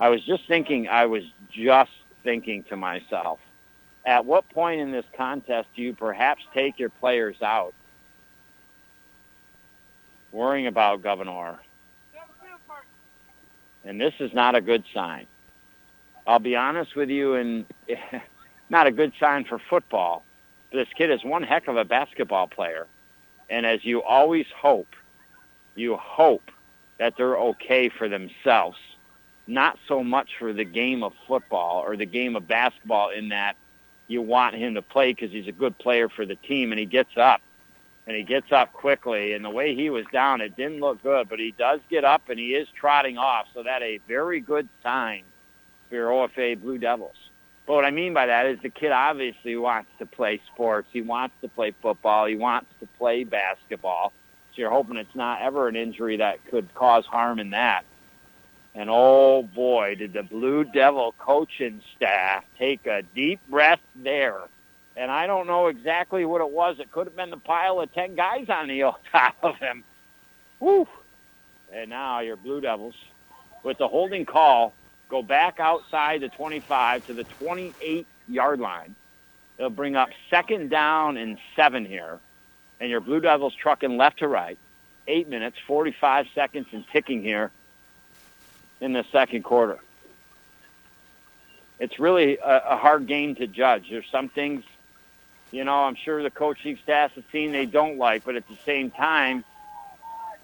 I 0.00 0.08
was 0.08 0.24
just 0.24 0.46
thinking, 0.48 0.88
I 0.88 1.06
was 1.06 1.22
just 1.50 1.92
thinking 2.24 2.64
to 2.64 2.76
myself, 2.76 3.38
at 4.04 4.24
what 4.24 4.48
point 4.50 4.80
in 4.80 4.92
this 4.92 5.04
contest 5.16 5.68
do 5.76 5.82
you 5.82 5.94
perhaps 5.94 6.42
take 6.52 6.78
your 6.78 6.88
players 6.88 7.36
out? 7.42 7.74
Worrying 10.32 10.66
about 10.66 11.02
Gouverneur. 11.02 11.58
And 13.84 14.00
this 14.00 14.14
is 14.18 14.32
not 14.34 14.54
a 14.54 14.60
good 14.60 14.84
sign. 14.92 15.26
I'll 16.26 16.40
be 16.40 16.56
honest 16.56 16.96
with 16.96 17.08
you, 17.08 17.34
and 17.34 17.64
not 18.70 18.86
a 18.86 18.90
good 18.90 19.12
sign 19.20 19.44
for 19.44 19.60
football. 19.70 20.24
This 20.72 20.88
kid 20.96 21.10
is 21.10 21.24
one 21.24 21.42
heck 21.42 21.68
of 21.68 21.76
a 21.76 21.84
basketball 21.84 22.48
player. 22.48 22.86
And 23.48 23.64
as 23.64 23.84
you 23.84 24.02
always 24.02 24.46
hope, 24.54 24.88
you 25.74 25.96
hope 25.96 26.50
that 26.98 27.16
they're 27.16 27.36
okay 27.36 27.88
for 27.88 28.08
themselves, 28.08 28.78
not 29.46 29.78
so 29.86 30.02
much 30.02 30.30
for 30.38 30.52
the 30.52 30.64
game 30.64 31.02
of 31.02 31.12
football 31.28 31.82
or 31.86 31.96
the 31.96 32.06
game 32.06 32.36
of 32.36 32.48
basketball 32.48 33.10
in 33.10 33.28
that 33.28 33.56
you 34.08 34.22
want 34.22 34.54
him 34.54 34.74
to 34.74 34.82
play 34.82 35.12
because 35.12 35.30
he's 35.30 35.48
a 35.48 35.52
good 35.52 35.76
player 35.78 36.08
for 36.08 36.24
the 36.24 36.36
team 36.36 36.72
and 36.72 36.78
he 36.78 36.86
gets 36.86 37.16
up 37.16 37.40
and 38.06 38.16
he 38.16 38.22
gets 38.22 38.52
up 38.52 38.72
quickly 38.72 39.32
and 39.32 39.44
the 39.44 39.50
way 39.50 39.74
he 39.74 39.90
was 39.90 40.04
down 40.12 40.40
it 40.40 40.56
didn't 40.56 40.80
look 40.80 41.02
good 41.02 41.28
but 41.28 41.40
he 41.40 41.52
does 41.58 41.80
get 41.90 42.04
up 42.04 42.28
and 42.28 42.38
he 42.38 42.54
is 42.54 42.68
trotting 42.78 43.18
off 43.18 43.46
so 43.52 43.62
that 43.64 43.82
a 43.82 43.98
very 44.06 44.40
good 44.40 44.68
sign 44.82 45.24
for 45.88 45.96
your 45.96 46.10
OFA 46.10 46.60
Blue 46.60 46.78
Devils. 46.78 47.25
But 47.66 47.74
what 47.74 47.84
I 47.84 47.90
mean 47.90 48.14
by 48.14 48.26
that 48.26 48.46
is 48.46 48.60
the 48.62 48.70
kid 48.70 48.92
obviously 48.92 49.56
wants 49.56 49.90
to 49.98 50.06
play 50.06 50.40
sports. 50.52 50.88
He 50.92 51.02
wants 51.02 51.34
to 51.42 51.48
play 51.48 51.72
football. 51.82 52.26
He 52.26 52.36
wants 52.36 52.70
to 52.80 52.86
play 52.98 53.24
basketball. 53.24 54.12
So 54.54 54.62
you're 54.62 54.70
hoping 54.70 54.96
it's 54.96 55.14
not 55.14 55.42
ever 55.42 55.66
an 55.68 55.74
injury 55.76 56.16
that 56.18 56.44
could 56.46 56.72
cause 56.74 57.04
harm 57.04 57.40
in 57.40 57.50
that. 57.50 57.84
And 58.74 58.88
oh 58.90 59.42
boy, 59.42 59.96
did 59.96 60.12
the 60.12 60.22
Blue 60.22 60.62
Devil 60.64 61.14
coaching 61.18 61.80
staff 61.96 62.44
take 62.58 62.86
a 62.86 63.02
deep 63.14 63.40
breath 63.48 63.80
there. 63.96 64.42
And 64.96 65.10
I 65.10 65.26
don't 65.26 65.46
know 65.46 65.66
exactly 65.66 66.24
what 66.24 66.40
it 66.40 66.50
was. 66.50 66.78
It 66.78 66.92
could 66.92 67.06
have 67.06 67.16
been 67.16 67.30
the 67.30 67.36
pile 67.36 67.80
of 67.80 67.92
10 67.92 68.14
guys 68.14 68.46
on 68.48 68.68
the 68.68 68.92
top 69.12 69.36
of 69.42 69.56
him. 69.56 69.82
Woo! 70.60 70.86
And 71.72 71.90
now 71.90 72.20
your 72.20 72.36
Blue 72.36 72.60
Devils, 72.60 72.94
with 73.62 73.78
the 73.78 73.88
holding 73.88 74.24
call, 74.24 74.72
go 75.08 75.22
back 75.22 75.60
outside 75.60 76.20
the 76.20 76.28
25 76.28 77.06
to 77.06 77.14
the 77.14 77.24
28-yard 77.40 78.60
line. 78.60 78.94
They'll 79.56 79.70
bring 79.70 79.96
up 79.96 80.10
second 80.30 80.70
down 80.70 81.16
and 81.16 81.38
seven 81.54 81.84
here. 81.84 82.20
And 82.80 82.90
your 82.90 83.00
Blue 83.00 83.20
Devils 83.20 83.54
trucking 83.54 83.96
left 83.96 84.18
to 84.18 84.28
right. 84.28 84.58
Eight 85.08 85.28
minutes, 85.28 85.56
45 85.66 86.26
seconds 86.34 86.66
and 86.72 86.84
ticking 86.92 87.22
here 87.22 87.50
in 88.80 88.92
the 88.92 89.04
second 89.12 89.44
quarter. 89.44 89.78
It's 91.78 91.98
really 91.98 92.38
a, 92.38 92.62
a 92.70 92.76
hard 92.76 93.06
game 93.06 93.34
to 93.36 93.46
judge. 93.46 93.88
There's 93.90 94.08
some 94.10 94.28
things, 94.28 94.64
you 95.50 95.64
know, 95.64 95.84
I'm 95.84 95.94
sure 95.94 96.22
the 96.22 96.30
coaching 96.30 96.78
staff 96.82 97.12
has 97.12 97.24
seen 97.30 97.52
they 97.52 97.66
don't 97.66 97.98
like, 97.98 98.24
but 98.24 98.36
at 98.36 98.48
the 98.48 98.58
same 98.66 98.90
time, 98.90 99.44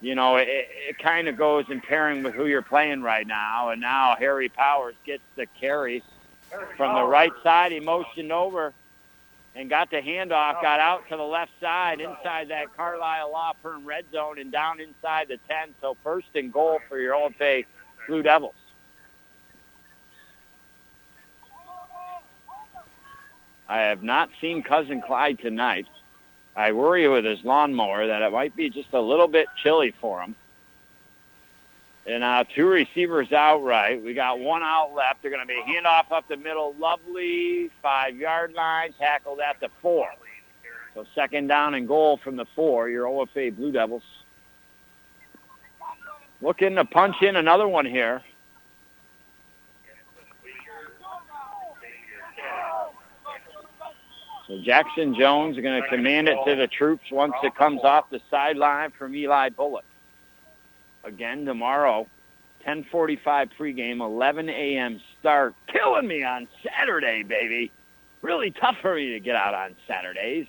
you 0.02 0.16
know, 0.16 0.36
it, 0.36 0.48
it 0.48 0.98
kind 0.98 1.28
of 1.28 1.36
goes 1.36 1.64
in 1.70 1.80
pairing 1.80 2.24
with 2.24 2.34
who 2.34 2.46
you're 2.46 2.60
playing 2.60 3.02
right 3.02 3.26
now. 3.26 3.70
And 3.70 3.80
now 3.80 4.16
Harry 4.18 4.48
Powers 4.48 4.96
gets 5.06 5.22
the 5.36 5.46
carry 5.46 6.02
from 6.76 6.96
the 6.96 7.04
right 7.04 7.32
side. 7.44 7.70
He 7.70 7.78
motioned 7.78 8.32
over 8.32 8.74
and 9.54 9.70
got 9.70 9.90
the 9.90 9.98
handoff, 9.98 10.60
got 10.60 10.80
out 10.80 11.08
to 11.08 11.16
the 11.16 11.22
left 11.22 11.52
side 11.60 12.00
inside 12.00 12.48
that 12.48 12.76
Carlisle 12.76 13.30
Law 13.30 13.52
Firm 13.62 13.86
red 13.86 14.04
zone 14.12 14.40
and 14.40 14.50
down 14.50 14.80
inside 14.80 15.28
the 15.28 15.38
10. 15.48 15.74
So 15.80 15.96
first 16.02 16.28
and 16.34 16.52
goal 16.52 16.80
for 16.88 16.98
your 16.98 17.14
OFA 17.14 17.64
Blue 18.08 18.22
Devils. 18.22 18.54
I 23.68 23.78
have 23.82 24.02
not 24.02 24.30
seen 24.40 24.64
Cousin 24.64 25.00
Clyde 25.00 25.38
tonight. 25.38 25.86
I 26.54 26.72
worry 26.72 27.08
with 27.08 27.24
his 27.24 27.42
lawnmower 27.44 28.06
that 28.08 28.22
it 28.22 28.32
might 28.32 28.54
be 28.54 28.68
just 28.68 28.92
a 28.92 29.00
little 29.00 29.28
bit 29.28 29.46
chilly 29.62 29.94
for 30.00 30.20
him. 30.20 30.36
And 32.06 32.20
now 32.20 32.42
two 32.42 32.66
receivers 32.66 33.32
out 33.32 33.62
right. 33.62 34.02
We 34.02 34.12
got 34.12 34.40
one 34.40 34.62
out 34.62 34.92
left. 34.94 35.22
They're 35.22 35.30
going 35.30 35.46
to 35.46 35.46
be 35.46 35.62
handoff 35.66 36.10
up 36.10 36.26
the 36.28 36.36
middle. 36.36 36.74
Lovely 36.78 37.70
five-yard 37.80 38.54
line. 38.54 38.92
Tackled 38.98 39.40
at 39.40 39.60
the 39.60 39.68
four. 39.80 40.08
So 40.94 41.06
second 41.14 41.46
down 41.46 41.74
and 41.74 41.86
goal 41.86 42.18
from 42.22 42.36
the 42.36 42.46
four. 42.56 42.90
Your 42.90 43.06
OFA 43.06 43.54
Blue 43.56 43.72
Devils. 43.72 44.02
Looking 46.42 46.74
to 46.74 46.84
punch 46.84 47.22
in 47.22 47.36
another 47.36 47.68
one 47.68 47.86
here. 47.86 48.22
So 54.48 54.58
Jackson 54.64 55.14
Jones 55.14 55.56
is 55.56 55.62
going 55.62 55.82
to 55.82 55.88
command 55.88 56.28
it 56.28 56.36
to 56.46 56.56
the 56.56 56.66
troops 56.66 57.04
once 57.10 57.34
it 57.42 57.54
comes 57.54 57.80
off 57.84 58.10
the 58.10 58.20
sideline 58.30 58.90
from 58.90 59.14
Eli 59.14 59.50
Bullock. 59.50 59.84
Again 61.04 61.44
tomorrow, 61.44 62.06
10:45 62.66 63.50
pregame, 63.58 64.00
11 64.00 64.48
a.m. 64.48 65.00
start. 65.20 65.54
Killing 65.66 66.06
me 66.06 66.22
on 66.22 66.48
Saturday, 66.62 67.22
baby. 67.22 67.70
Really 68.20 68.50
tough 68.52 68.76
for 68.80 68.94
me 68.94 69.12
to 69.12 69.20
get 69.20 69.34
out 69.34 69.54
on 69.54 69.74
Saturdays. 69.86 70.46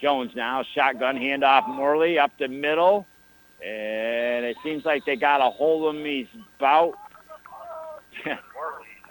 Jones 0.00 0.32
now 0.34 0.64
shotgun 0.74 1.16
handoff 1.16 1.68
Morley 1.68 2.18
up 2.18 2.32
the 2.38 2.48
middle, 2.48 3.06
and 3.64 4.44
it 4.44 4.56
seems 4.64 4.84
like 4.84 5.04
they 5.04 5.16
got 5.16 5.40
a 5.40 5.50
hold 5.50 5.88
of 5.88 6.00
him. 6.00 6.04
He's 6.04 6.26
about 6.58 6.94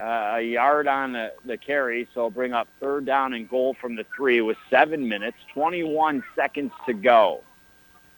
uh, 0.01 0.37
a 0.37 0.41
yard 0.41 0.87
on 0.87 1.13
the, 1.13 1.31
the 1.45 1.57
carry, 1.57 2.07
so 2.13 2.29
bring 2.29 2.53
up 2.53 2.67
third 2.79 3.05
down 3.05 3.33
and 3.33 3.47
goal 3.47 3.75
from 3.79 3.95
the 3.95 4.05
three 4.15 4.41
with 4.41 4.57
seven 4.69 5.07
minutes, 5.07 5.37
21 5.53 6.23
seconds 6.35 6.71
to 6.87 6.93
go. 6.93 7.41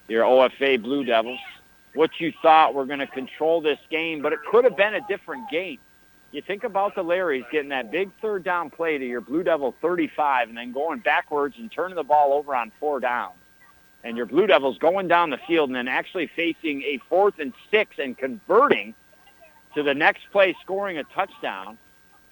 Your 0.08 0.24
OFA 0.24 0.82
Blue 0.82 1.04
Devils, 1.04 1.40
what 1.94 2.12
you 2.20 2.32
thought 2.42 2.74
were 2.74 2.86
going 2.86 3.00
to 3.00 3.08
control 3.08 3.60
this 3.60 3.80
game, 3.90 4.22
but 4.22 4.32
it 4.32 4.40
could 4.50 4.64
have 4.64 4.78
been 4.78 4.94
a 4.94 5.06
different 5.08 5.50
game. 5.50 5.80
You 6.32 6.42
think 6.42 6.64
about 6.64 6.96
the 6.96 7.04
Larrys 7.04 7.50
getting 7.52 7.70
that 7.70 7.92
big 7.92 8.12
third 8.22 8.44
down 8.44 8.70
play 8.70 8.98
to 8.98 9.06
your 9.06 9.22
Blue 9.22 9.44
Devil 9.44 9.76
35 9.82 10.50
and 10.50 10.58
then 10.58 10.72
going 10.72 11.00
backwards 11.00 11.56
and 11.60 11.72
turning 11.72 11.96
the 11.96 12.04
ball 12.04 12.34
over 12.34 12.56
on 12.56 12.72
four 12.80 13.00
downs. 13.00 13.36
And 14.04 14.18
your 14.18 14.26
Blue 14.26 14.48
Devils 14.48 14.78
going 14.80 15.08
down 15.08 15.30
the 15.30 15.38
field 15.48 15.70
and 15.70 15.76
then 15.76 15.88
actually 15.88 16.28
facing 16.28 16.82
a 16.84 17.00
fourth 17.10 17.40
and 17.40 17.54
six 17.70 17.98
and 18.00 18.18
converting 18.18 18.96
to 19.76 19.84
the 19.84 19.94
next 19.94 20.24
play 20.32 20.56
scoring 20.62 20.98
a 20.98 21.04
touchdown. 21.04 21.78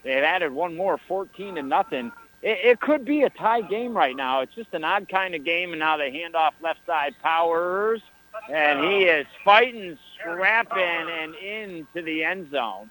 They've 0.04 0.24
added 0.24 0.52
one 0.52 0.76
more, 0.76 1.00
14 1.08 1.56
to 1.56 1.64
nothing. 1.64 2.12
It, 2.42 2.60
it 2.64 2.80
could 2.80 3.06
be 3.06 3.24
a 3.24 3.30
tie 3.30 3.62
game 3.62 3.96
right 3.96 4.16
now. 4.16 4.42
It's 4.42 4.56
just 4.56 4.74
an 4.74 4.84
odd 4.84 5.08
kind 5.10 5.36
of 5.36 5.44
game, 5.44 5.72
and 5.72 5.80
now 5.80 5.98
they 5.98 6.12
hand 6.12 6.36
off 6.36 6.54
left 6.62 6.80
side 6.86 7.16
Powers, 7.22 8.02
and 8.50 8.84
he 8.84 9.04
is 9.04 9.26
fighting, 9.46 9.98
scrapping, 10.20 10.82
and 10.82 11.36
into 11.36 12.02
the 12.02 12.24
end 12.24 12.52
zone. 12.52 12.90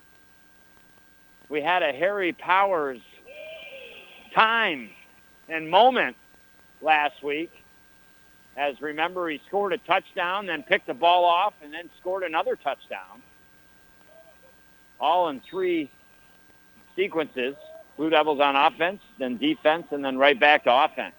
We 1.49 1.61
had 1.61 1.83
a 1.83 1.93
Harry 1.93 2.33
Powers 2.33 3.01
time 4.35 4.91
and 5.49 5.69
moment 5.69 6.17
last 6.81 7.23
week. 7.25 7.51
As 8.57 8.81
remember, 8.81 9.29
he 9.29 9.41
scored 9.49 9.73
a 9.73 9.79
touchdown, 9.79 10.47
then 10.47 10.63
picked 10.63 10.87
the 10.87 10.95
ball 10.95 11.25
off, 11.25 11.55
and 11.63 11.73
then 11.73 11.91
scored 12.01 12.23
another 12.23 12.57
touchdown 12.57 13.23
all 15.01 15.29
in 15.29 15.41
three 15.49 15.91
sequences. 16.97 17.55
Blue 17.97 18.11
Devils 18.11 18.41
on 18.41 18.57
offense, 18.57 19.01
then 19.19 19.37
defense, 19.37 19.87
and 19.91 20.05
then 20.05 20.17
right 20.17 20.39
back 20.39 20.65
to 20.65 20.75
offense. 20.75 21.15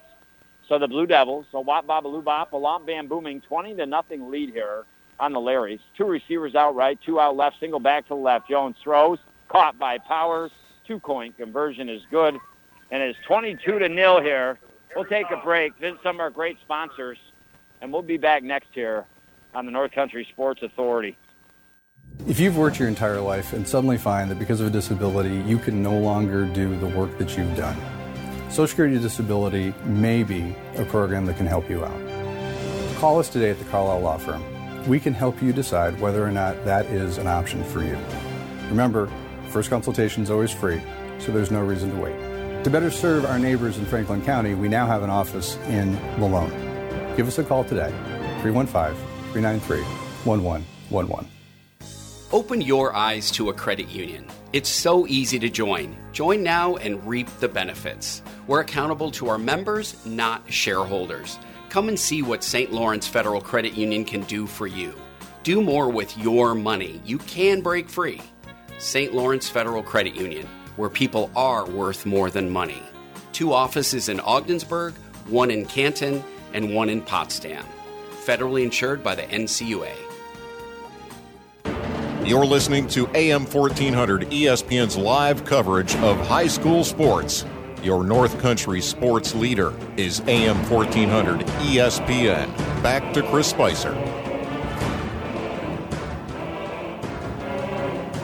So 0.68 0.78
the 0.78 0.88
Blue 0.88 1.06
Devils, 1.06 1.46
a 1.52 1.60
Wop 1.60 1.86
Babaloo 1.86 2.24
Bop, 2.24 2.52
a 2.52 2.56
Lomp 2.56 2.86
Bam 2.86 3.06
Booming, 3.08 3.40
20 3.42 3.74
to 3.76 3.86
nothing 3.86 4.30
lead 4.30 4.50
here 4.50 4.84
on 5.20 5.32
the 5.32 5.38
Larrys. 5.38 5.80
Two 5.96 6.06
receivers 6.06 6.54
out 6.54 6.74
right, 6.74 6.98
two 7.04 7.20
out 7.20 7.36
left, 7.36 7.60
single 7.60 7.80
back 7.80 8.04
to 8.04 8.10
the 8.10 8.14
left. 8.14 8.48
Jones 8.48 8.76
throws, 8.82 9.18
caught 9.48 9.78
by 9.78 9.98
Powers. 9.98 10.50
Two 10.86 10.98
point 10.98 11.36
conversion 11.36 11.88
is 11.88 12.02
good, 12.10 12.36
and 12.90 13.02
it's 13.02 13.18
22 13.26 13.78
to 13.78 13.88
nil 13.88 14.20
here. 14.20 14.58
We'll 14.96 15.04
take 15.04 15.30
a 15.30 15.36
break, 15.36 15.76
visit 15.76 15.98
some 16.02 16.16
of 16.16 16.20
our 16.20 16.30
great 16.30 16.58
sponsors, 16.60 17.18
and 17.80 17.92
we'll 17.92 18.02
be 18.02 18.16
back 18.18 18.42
next 18.42 18.68
here 18.72 19.06
on 19.54 19.64
the 19.64 19.72
North 19.72 19.92
Country 19.92 20.26
Sports 20.32 20.62
Authority. 20.62 21.16
If 22.24 22.38
you've 22.38 22.56
worked 22.56 22.78
your 22.78 22.86
entire 22.86 23.20
life 23.20 23.52
and 23.52 23.66
suddenly 23.66 23.98
find 23.98 24.30
that 24.30 24.38
because 24.38 24.60
of 24.60 24.68
a 24.68 24.70
disability 24.70 25.38
you 25.44 25.58
can 25.58 25.82
no 25.82 25.98
longer 25.98 26.44
do 26.44 26.78
the 26.78 26.86
work 26.86 27.18
that 27.18 27.36
you've 27.36 27.56
done, 27.56 27.76
Social 28.48 28.68
Security 28.68 28.96
Disability 29.00 29.74
may 29.84 30.22
be 30.22 30.54
a 30.76 30.84
program 30.84 31.26
that 31.26 31.36
can 31.36 31.46
help 31.46 31.68
you 31.68 31.84
out. 31.84 32.96
Call 32.98 33.18
us 33.18 33.28
today 33.28 33.50
at 33.50 33.58
the 33.58 33.64
Carlisle 33.64 34.00
Law 34.00 34.18
Firm. 34.18 34.44
We 34.88 35.00
can 35.00 35.12
help 35.12 35.42
you 35.42 35.52
decide 35.52 36.00
whether 36.00 36.24
or 36.24 36.30
not 36.30 36.64
that 36.64 36.86
is 36.86 37.18
an 37.18 37.26
option 37.26 37.64
for 37.64 37.82
you. 37.82 37.98
Remember, 38.68 39.10
first 39.48 39.68
consultation 39.68 40.22
is 40.22 40.30
always 40.30 40.52
free, 40.52 40.80
so 41.18 41.32
there's 41.32 41.50
no 41.50 41.64
reason 41.64 41.90
to 41.90 42.00
wait. 42.00 42.16
To 42.62 42.70
better 42.70 42.92
serve 42.92 43.24
our 43.24 43.38
neighbors 43.40 43.78
in 43.78 43.84
Franklin 43.84 44.24
County, 44.24 44.54
we 44.54 44.68
now 44.68 44.86
have 44.86 45.02
an 45.02 45.10
office 45.10 45.56
in 45.66 45.94
Malone. 46.20 46.50
Give 47.16 47.26
us 47.26 47.38
a 47.38 47.42
call 47.42 47.64
today, 47.64 47.90
315 48.42 48.94
393 49.32 49.82
1111. 50.24 51.41
Open 52.32 52.62
your 52.62 52.96
eyes 52.96 53.30
to 53.32 53.50
a 53.50 53.52
credit 53.52 53.88
union. 53.88 54.24
It's 54.54 54.70
so 54.70 55.06
easy 55.06 55.38
to 55.38 55.50
join. 55.50 55.94
Join 56.12 56.42
now 56.42 56.76
and 56.76 57.06
reap 57.06 57.28
the 57.40 57.48
benefits. 57.48 58.22
We're 58.46 58.60
accountable 58.60 59.10
to 59.12 59.28
our 59.28 59.36
members, 59.36 59.94
not 60.06 60.50
shareholders. 60.50 61.38
Come 61.68 61.90
and 61.90 62.00
see 62.00 62.22
what 62.22 62.42
St. 62.42 62.72
Lawrence 62.72 63.06
Federal 63.06 63.42
Credit 63.42 63.74
Union 63.74 64.06
can 64.06 64.22
do 64.22 64.46
for 64.46 64.66
you. 64.66 64.94
Do 65.42 65.60
more 65.60 65.90
with 65.90 66.16
your 66.16 66.54
money. 66.54 67.02
You 67.04 67.18
can 67.18 67.60
break 67.60 67.90
free. 67.90 68.22
St. 68.78 69.12
Lawrence 69.12 69.50
Federal 69.50 69.82
Credit 69.82 70.14
Union, 70.14 70.48
where 70.76 70.88
people 70.88 71.30
are 71.36 71.68
worth 71.68 72.06
more 72.06 72.30
than 72.30 72.48
money. 72.48 72.82
Two 73.32 73.52
offices 73.52 74.08
in 74.08 74.20
Ogdensburg, 74.20 74.94
one 75.26 75.50
in 75.50 75.66
Canton, 75.66 76.24
and 76.54 76.74
one 76.74 76.88
in 76.88 77.02
Potsdam. 77.02 77.66
Federally 78.24 78.62
insured 78.62 79.04
by 79.04 79.14
the 79.14 79.24
NCUA. 79.24 80.11
You're 82.24 82.46
listening 82.46 82.86
to 82.88 83.08
AM 83.16 83.46
1400 83.46 84.30
ESPN's 84.30 84.96
live 84.96 85.44
coverage 85.44 85.96
of 85.96 86.16
high 86.28 86.46
school 86.46 86.84
sports. 86.84 87.44
Your 87.82 88.04
North 88.04 88.38
Country 88.40 88.80
sports 88.80 89.34
leader 89.34 89.74
is 89.96 90.20
AM 90.28 90.56
1400 90.70 91.40
ESPN. 91.40 92.46
Back 92.80 93.12
to 93.14 93.22
Chris 93.24 93.48
Spicer. 93.48 93.92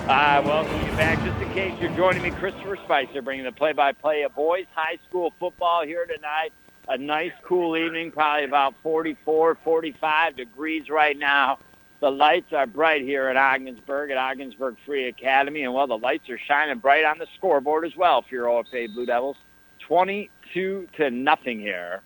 I 0.09 0.40
welcome 0.46 0.76
you 0.76 0.96
back. 0.96 1.18
Just 1.24 1.42
in 1.42 1.53
case 1.53 1.74
you're 1.80 1.90
joining 1.96 2.22
me, 2.22 2.30
Christopher 2.30 2.78
Spicer, 2.84 3.20
bringing 3.20 3.46
the 3.46 3.53
play-by-play 3.53 4.22
of 4.22 4.32
boys 4.36 4.66
high 4.76 4.99
school 5.09 5.32
football 5.40 5.84
here 5.84 6.07
tonight. 6.07 6.53
A 6.86 6.96
nice, 6.96 7.32
cool 7.42 7.76
evening, 7.76 8.12
probably 8.12 8.44
about 8.44 8.74
44, 8.84 9.57
45 9.64 10.36
degrees 10.36 10.88
right 10.88 11.18
now. 11.18 11.59
The 12.01 12.11
lights 12.11 12.53
are 12.53 12.66
bright 12.66 13.03
here 13.03 13.26
at 13.26 13.36
Ogdensburg, 13.36 14.12
at 14.12 14.16
Ogdensburg 14.16 14.76
Free 14.86 15.09
Academy, 15.09 15.64
and 15.64 15.74
well, 15.74 15.88
the 15.88 15.99
lights 15.99 16.30
are 16.30 16.38
shining 16.38 16.78
bright 16.78 17.05
on 17.05 17.18
the 17.18 17.26
scoreboard 17.36 17.84
as 17.84 17.96
well 17.96 18.22
for 18.22 18.34
your 18.34 18.46
OFA 18.46 18.92
Blue 18.94 19.05
Devils. 19.05 19.36
22 19.80 20.88
to 20.96 21.11
nothing 21.11 21.59
here 21.59 22.03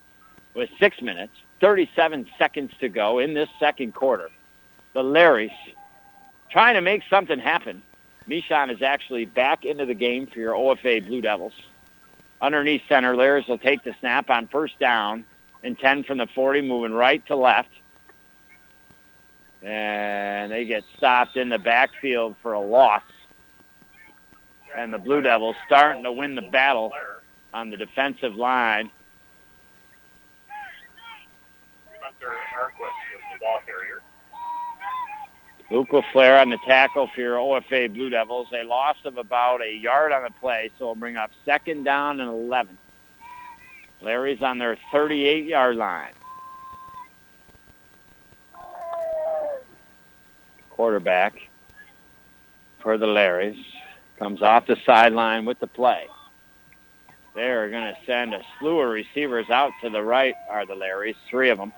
with 0.55 0.71
six 0.79 1.03
minutes, 1.03 1.35
37 1.61 2.27
seconds 2.39 2.73
to 2.81 2.89
go 2.89 3.19
in 3.19 3.35
this 3.35 3.49
second 3.59 3.95
quarter. 3.95 4.31
The 4.95 5.03
Larrys 5.03 5.53
trying 6.51 6.75
to 6.75 6.81
make 6.81 7.03
something 7.11 7.39
happen. 7.39 7.83
Mishon 8.29 8.73
is 8.73 8.81
actually 8.83 9.27
back 9.27 9.65
into 9.65 9.85
the 9.85 9.95
game 9.95 10.27
for 10.27 10.39
your 10.39 10.55
OFA 10.55 11.07
Blue 11.07 11.21
Devils. 11.21 11.55
Underneath 12.41 12.83
center, 12.89 13.15
Larrys 13.15 13.47
will 13.47 13.59
take 13.59 13.85
the 13.85 13.95
snap 14.01 14.31
on 14.31 14.49
first 14.49 14.79
down 14.79 15.25
and 15.63 15.79
10 15.79 16.05
from 16.05 16.19
the 16.19 16.27
40, 16.35 16.63
moving 16.63 16.93
right 16.93 17.25
to 17.27 17.37
left. 17.37 17.71
And 19.65 20.51
they 20.51 20.65
get 20.65 20.85
stopped 20.97 21.37
in 21.37 21.49
the 21.49 21.59
backfield 21.59 22.35
for 22.43 22.53
a 22.53 22.61
loss. 22.61 23.03
And 24.77 24.93
the 24.93 24.99
Blue 24.99 25.21
Devils 25.21 25.57
starting 25.67 26.03
to 26.05 26.13
win 26.13 26.35
the 26.35 26.43
battle 26.43 26.93
on 27.53 27.71
the 27.71 27.77
defensive 27.77 28.35
line. 28.35 28.91
Luke 35.71 35.89
LaFleur 35.89 36.43
on 36.43 36.51
the 36.51 36.59
tackle 36.67 37.09
for 37.15 37.21
your 37.23 37.37
OFA 37.37 37.93
Blue 37.93 38.11
Devils. 38.11 38.49
A 38.53 38.63
loss 38.63 38.97
of 39.05 39.17
about 39.17 39.63
a 39.63 39.73
yard 39.75 40.13
on 40.13 40.23
the 40.23 40.31
play, 40.39 40.71
so 40.79 40.87
we'll 40.87 40.95
bring 40.95 41.17
up 41.17 41.31
second 41.47 41.85
down 41.85 42.21
and 42.21 42.29
11. 42.29 42.77
Larry's 44.03 44.43
on 44.43 44.59
their 44.59 44.77
38-yard 44.93 45.77
line. 45.77 46.13
Quarterback 50.73 51.35
for 52.81 52.99
the 52.99 53.07
Larrys 53.07 53.63
comes 54.19 54.43
off 54.43 54.67
the 54.67 54.77
sideline 54.85 55.45
with 55.45 55.59
the 55.61 55.67
play. 55.67 56.07
They're 57.35 57.71
going 57.71 57.95
to 57.95 57.97
send 58.05 58.35
a 58.35 58.43
slew 58.59 58.81
of 58.81 58.91
receivers 58.91 59.49
out 59.49 59.73
to 59.83 59.91
the 59.91 60.03
right 60.03 60.35
are 60.51 60.67
the 60.67 60.75
Larrys, 60.75 61.17
three 61.29 61.51
of 61.51 61.59
them. 61.59 61.73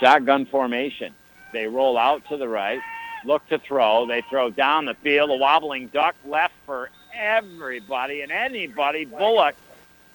Shotgun 0.00 0.46
formation. 0.46 1.14
They 1.52 1.66
roll 1.66 1.98
out 1.98 2.26
to 2.28 2.36
the 2.36 2.48
right, 2.48 2.80
look 3.24 3.46
to 3.48 3.58
throw. 3.58 4.06
They 4.06 4.22
throw 4.22 4.50
down 4.50 4.86
the 4.86 4.94
field. 4.94 5.30
A 5.30 5.36
wobbling 5.36 5.88
duck 5.88 6.14
left 6.24 6.54
for 6.66 6.90
everybody 7.14 8.22
and 8.22 8.32
anybody. 8.32 9.04
Bullock 9.04 9.54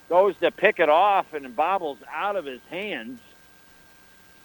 goes 0.10 0.36
to 0.38 0.52
pick 0.52 0.80
it 0.80 0.90
off 0.90 1.34
and 1.34 1.56
bobbles 1.56 2.00
out 2.12 2.36
of 2.36 2.46
his 2.46 2.62
hands. 2.70 3.20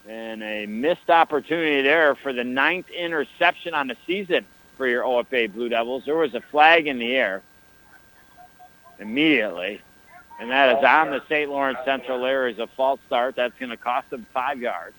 And 0.09 0.43
a 0.43 0.67
missed 0.67 1.09
opportunity 1.09 1.83
there 1.83 2.15
for 2.17 2.33
the 2.33 2.43
ninth 2.43 2.89
interception 2.91 3.73
on 3.73 3.87
the 3.87 3.97
season 4.07 4.45
for 4.77 4.87
your 4.89 5.05
OFA 5.05 5.53
Blue 5.53 5.69
Devils. 5.69 6.03
There 6.05 6.17
was 6.17 6.35
a 6.35 6.41
flag 6.41 6.89
in 6.89 6.99
the 6.99 7.15
air 7.15 7.43
immediately, 8.99 9.81
and 10.41 10.51
that 10.51 10.77
is 10.77 10.85
on 10.85 11.11
the 11.11 11.23
St. 11.29 11.49
Lawrence 11.49 11.79
Central 11.85 12.19
Larrys 12.19 12.59
a 12.59 12.67
false 12.67 12.99
start. 13.07 13.37
That's 13.37 13.57
going 13.59 13.71
to 13.71 13.77
cost 13.77 14.11
them 14.11 14.27
five 14.33 14.59
yards. 14.59 14.97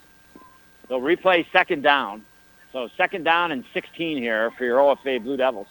They'll 0.87 1.01
replay 1.01 1.45
second 1.51 1.81
down. 1.81 2.23
So 2.71 2.89
second 2.97 3.23
down 3.23 3.51
and 3.51 3.63
16 3.73 4.17
here 4.17 4.51
for 4.57 4.63
your 4.63 4.79
OFA 4.79 5.21
Blue 5.21 5.37
Devils. 5.37 5.67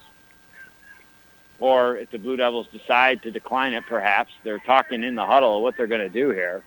Or 1.58 1.96
if 1.96 2.10
the 2.10 2.18
Blue 2.18 2.36
Devils 2.36 2.66
decide 2.72 3.22
to 3.22 3.30
decline 3.30 3.72
it, 3.72 3.84
perhaps 3.88 4.32
they're 4.44 4.58
talking 4.58 5.04
in 5.04 5.14
the 5.14 5.24
huddle 5.24 5.62
what 5.62 5.76
they're 5.76 5.86
going 5.86 6.00
to 6.00 6.08
do 6.08 6.30
here. 6.30 6.62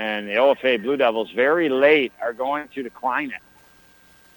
And 0.00 0.26
the 0.26 0.36
OFA 0.36 0.82
Blue 0.82 0.96
Devils 0.96 1.30
very 1.32 1.68
late 1.68 2.14
are 2.22 2.32
going 2.32 2.68
to 2.68 2.82
decline 2.82 3.32
it. 3.32 3.42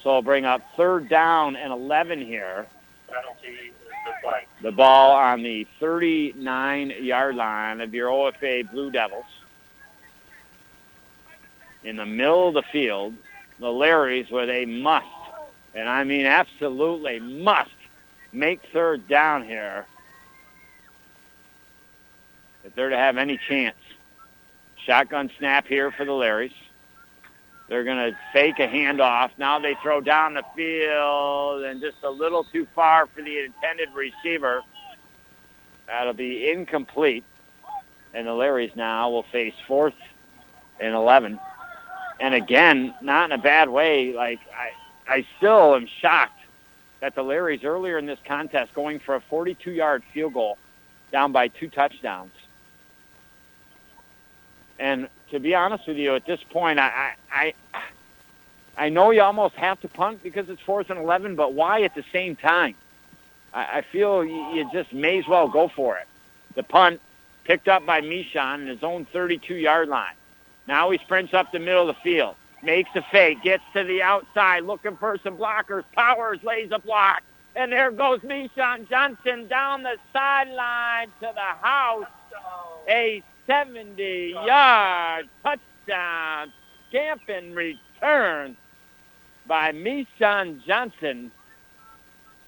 So 0.03 0.09
I'll 0.09 0.21
bring 0.21 0.43
up 0.43 0.61
third 0.75 1.07
down 1.07 1.55
and 1.55 1.71
11 1.71 2.19
here. 2.19 2.65
The 4.61 4.73
ball 4.73 5.15
on 5.15 5.41
the 5.41 5.65
39-yard 5.79 7.35
line 7.35 7.79
of 7.79 7.93
your 7.93 8.09
OFA 8.09 8.69
Blue 8.71 8.91
Devils. 8.91 9.23
In 11.85 11.95
the 11.95 12.05
middle 12.05 12.49
of 12.49 12.55
the 12.55 12.63
field, 12.63 13.13
the 13.57 13.67
Larrys 13.67 14.29
where 14.29 14.45
they 14.45 14.65
must, 14.65 15.07
and 15.73 15.87
I 15.87 16.03
mean 16.03 16.25
absolutely 16.25 17.21
must, 17.21 17.71
make 18.33 18.59
third 18.73 19.07
down 19.07 19.45
here 19.45 19.85
if 22.65 22.75
they're 22.75 22.89
to 22.89 22.97
have 22.97 23.15
any 23.15 23.39
chance. 23.47 23.77
Shotgun 24.85 25.29
snap 25.37 25.67
here 25.67 25.91
for 25.91 26.05
the 26.05 26.11
Larrys. 26.11 26.53
They're 27.69 27.83
going 27.83 28.11
to 28.11 28.17
fake 28.33 28.59
a 28.59 28.67
handoff. 28.67 29.31
Now 29.37 29.59
they 29.59 29.75
throw 29.81 30.01
down 30.01 30.33
the 30.33 30.43
field 30.55 31.63
and 31.63 31.81
just 31.81 31.97
a 32.03 32.09
little 32.09 32.43
too 32.43 32.67
far 32.75 33.07
for 33.07 33.21
the 33.21 33.39
intended 33.39 33.89
receiver. 33.95 34.61
That'll 35.87 36.13
be 36.13 36.49
incomplete. 36.49 37.23
And 38.13 38.27
the 38.27 38.31
Larrys 38.31 38.75
now 38.75 39.09
will 39.09 39.25
face 39.31 39.53
fourth 39.67 39.95
and 40.79 40.93
11. 40.93 41.39
And 42.19 42.33
again, 42.35 42.93
not 43.01 43.31
in 43.31 43.39
a 43.39 43.41
bad 43.41 43.69
way. 43.69 44.13
Like, 44.13 44.39
I, 44.55 45.11
I 45.11 45.25
still 45.37 45.75
am 45.75 45.87
shocked 46.01 46.39
that 46.99 47.15
the 47.15 47.23
Larrys 47.23 47.65
earlier 47.65 47.97
in 47.97 48.05
this 48.05 48.19
contest 48.25 48.73
going 48.73 48.99
for 48.99 49.15
a 49.15 49.21
42-yard 49.31 50.03
field 50.13 50.33
goal 50.33 50.57
down 51.11 51.31
by 51.31 51.47
two 51.47 51.69
touchdowns. 51.69 52.31
And 54.79 55.07
to 55.31 55.39
be 55.39 55.55
honest 55.55 55.87
with 55.87 55.97
you, 55.97 56.15
at 56.15 56.25
this 56.25 56.41
point, 56.49 56.79
I, 56.79 57.13
I, 57.31 57.53
I 58.77 58.89
know 58.89 59.11
you 59.11 59.21
almost 59.21 59.55
have 59.55 59.79
to 59.81 59.87
punt 59.87 60.23
because 60.23 60.49
it's 60.49 60.61
fourth 60.61 60.89
and 60.89 60.99
eleven, 60.99 61.35
but 61.35 61.53
why 61.53 61.83
at 61.83 61.95
the 61.95 62.03
same 62.11 62.35
time? 62.35 62.75
I, 63.53 63.79
I 63.79 63.81
feel 63.81 64.23
you 64.23 64.69
just 64.71 64.93
may 64.93 65.19
as 65.19 65.27
well 65.27 65.47
go 65.47 65.67
for 65.67 65.97
it. 65.97 66.07
The 66.55 66.63
punt 66.63 67.01
picked 67.43 67.67
up 67.67 67.85
by 67.85 68.01
Mishon 68.01 68.61
in 68.61 68.67
his 68.67 68.83
own 68.83 69.05
32-yard 69.13 69.89
line. 69.89 70.13
Now 70.67 70.91
he 70.91 70.97
sprints 70.99 71.33
up 71.33 71.51
the 71.51 71.59
middle 71.59 71.89
of 71.89 71.95
the 71.95 72.01
field, 72.01 72.35
makes 72.61 72.89
a 72.95 73.01
fake, 73.11 73.43
gets 73.43 73.63
to 73.73 73.83
the 73.83 74.01
outside, 74.01 74.63
looking 74.63 74.95
for 74.97 75.17
some 75.23 75.37
blockers. 75.37 75.83
Powers 75.93 76.39
lays 76.43 76.71
a 76.71 76.79
block, 76.79 77.21
and 77.55 77.71
there 77.71 77.91
goes 77.91 78.21
Mishon 78.21 78.89
Johnson 78.89 79.47
down 79.47 79.83
the 79.83 79.97
sideline 80.13 81.07
to 81.19 81.31
the 81.33 81.65
house. 81.67 82.05
A 82.87 83.23
70-yard 83.47 85.27
touchdown 85.43 86.53
scamping 86.89 87.53
return 87.53 88.55
by 89.47 89.71
Mishon 89.71 90.63
Johnson. 90.65 91.31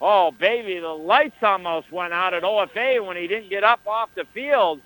Oh, 0.02 0.32
baby, 0.32 0.80
the 0.80 0.88
lights 0.88 1.42
almost 1.42 1.92
went 1.92 2.14
out 2.14 2.34
at 2.34 2.44
OFA 2.44 3.06
when 3.06 3.18
he 3.18 3.28
didn't 3.28 3.50
get 3.50 3.64
up 3.64 3.82
off 3.88 4.10
the 4.16 4.26
field. 4.34 4.82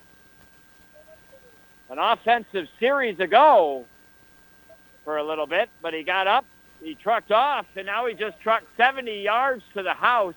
An 1.90 1.98
offensive 1.98 2.68
series 2.80 3.20
ago 3.20 3.86
for 5.04 5.18
a 5.18 5.24
little 5.24 5.48
bit, 5.48 5.70
but 5.82 5.94
he 5.94 6.04
got 6.04 6.28
up, 6.28 6.46
he 6.82 6.94
trucked 6.96 7.32
off, 7.32 7.66
and 7.76 7.88
now 7.88 8.06
he 8.06 8.14
just 8.14 8.40
trucked 8.40 8.68
70 8.78 9.24
yards 9.24 9.64
to 9.74 9.82
the 9.82 9.94
house, 9.94 10.36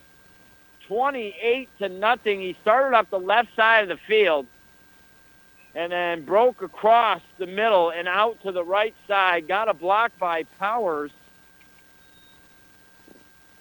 28 0.89 1.69
to 1.79 1.89
nothing. 1.89 2.41
He 2.41 2.57
started 2.63 2.97
up 2.97 3.11
the 3.11 3.19
left 3.19 3.55
side 3.55 3.83
of 3.83 3.89
the 3.89 3.99
field 4.09 4.47
and 5.75 5.93
then 5.93 6.25
broke 6.25 6.63
across 6.63 7.23
the 7.39 7.47
middle 7.47 7.91
and 7.91 8.07
out 8.07 8.43
to 8.43 8.53
the 8.53 8.65
right 8.65 8.95
side, 9.09 9.49
got 9.49 9.69
a 9.69 9.75
block 9.75 10.13
by 10.19 10.45
Powers 10.59 11.11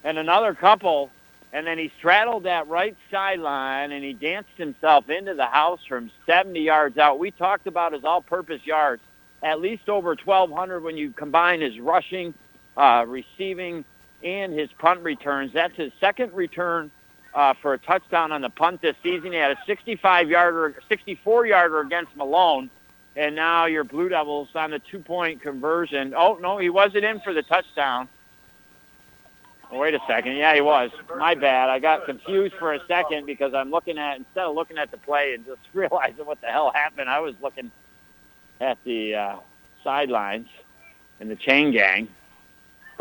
and 0.03 0.18
another 0.18 0.53
couple, 0.53 1.09
and 1.53 1.66
then 1.66 1.78
he 1.78 1.91
straddled 1.97 2.43
that 2.43 2.68
right 2.68 2.95
sideline 3.09 3.91
and 3.91 4.03
he 4.03 4.14
danced 4.14 4.57
himself 4.57 5.09
into 5.09 5.34
the 5.34 5.45
house 5.45 5.80
from 5.88 6.12
70 6.26 6.59
yards 6.59 6.97
out. 6.97 7.20
We 7.20 7.32
talked 7.32 7.68
about 7.68 7.93
his 7.93 8.03
all-purpose 8.03 8.66
yards, 8.66 9.01
at 9.43 9.62
least 9.62 9.88
over 9.88 10.09
1,200 10.24 10.84
when 10.84 10.97
you 10.97 11.12
combine 11.12 11.62
his 11.62 11.80
rushing, 11.80 12.34
uh, 12.76 13.05
receiving, 13.07 13.86
and 14.24 14.53
his 14.53 14.70
punt 14.80 15.01
returns. 15.01 15.51
That's 15.53 15.76
his 15.76 15.91
second 15.99 16.34
return 16.34 16.91
uh, 17.34 17.53
for 17.61 17.73
a 17.73 17.77
touchdown 17.77 18.32
on 18.32 18.41
the 18.41 18.49
punt 18.49 18.82
this 18.82 18.95
season. 19.03 19.32
He 19.32 19.38
had 19.38 19.51
a 19.51 19.55
65-yarder, 19.67 20.82
64-yarder 20.89 21.79
against 21.79 22.15
Malone, 22.15 22.69
and 23.15 23.36
now 23.36 23.65
your 23.65 23.84
Blue 23.84 24.09
Devils 24.09 24.49
on 24.55 24.71
the 24.71 24.79
two-point 24.79 25.41
conversion. 25.41 26.13
Oh, 26.15 26.36
no, 26.36 26.57
he 26.57 26.69
wasn't 26.69 27.05
in 27.05 27.19
for 27.21 27.34
the 27.34 27.43
touchdown. 27.43 28.07
Oh, 29.71 29.79
wait 29.79 29.93
a 29.93 29.99
second. 30.07 30.36
Yeah, 30.36 30.53
he 30.53 30.61
was. 30.61 30.91
My 31.17 31.34
bad. 31.34 31.69
I 31.69 31.79
got 31.79 32.05
confused 32.05 32.55
for 32.59 32.73
a 32.73 32.79
second 32.88 33.25
because 33.25 33.53
I'm 33.53 33.71
looking 33.71 33.97
at, 33.97 34.17
instead 34.17 34.43
of 34.43 34.53
looking 34.53 34.77
at 34.77 34.91
the 34.91 34.97
play 34.97 35.34
and 35.34 35.45
just 35.45 35.61
realizing 35.73 36.25
what 36.25 36.41
the 36.41 36.47
hell 36.47 36.71
happened, 36.73 37.09
I 37.09 37.19
was 37.19 37.36
looking 37.41 37.71
at 38.59 38.77
the 38.84 39.15
uh, 39.15 39.36
sidelines 39.84 40.47
and 41.19 41.32
the 41.32 41.38
chain 41.38 41.71
gang 41.71 42.09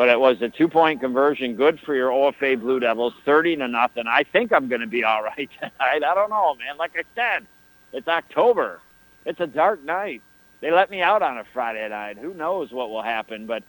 but 0.01 0.09
it 0.09 0.19
was 0.19 0.41
a 0.41 0.49
two-point 0.49 0.99
conversion, 0.99 1.57
good 1.57 1.79
for 1.79 1.95
your 1.95 2.09
OFA 2.09 2.59
Blue 2.59 2.81
Devils, 2.81 3.13
30 3.27 3.57
to 3.57 3.69
nothing. 3.69 4.05
I 4.07 4.23
think 4.23 4.51
I'm 4.51 4.67
going 4.67 4.81
to 4.81 4.87
be 4.87 5.05
all 5.05 5.23
right 5.23 5.51
tonight. 5.59 5.75
I 5.79 6.15
don't 6.15 6.31
know, 6.31 6.55
man. 6.55 6.79
Like 6.79 6.93
I 6.97 7.03
said, 7.15 7.47
it's 7.93 8.09
October. 8.09 8.81
It's 9.27 9.41
a 9.41 9.47
dark 9.47 9.85
night. 9.85 10.23
They 10.63 10.71
let 10.71 10.91
me 10.91 11.03
out 11.03 11.21
on 11.21 11.37
a 11.37 11.45
Friday 11.53 11.87
night. 11.87 12.17
Who 12.17 12.33
knows 12.33 12.73
what 12.73 12.89
will 12.89 13.03
happen? 13.03 13.45
But 13.45 13.63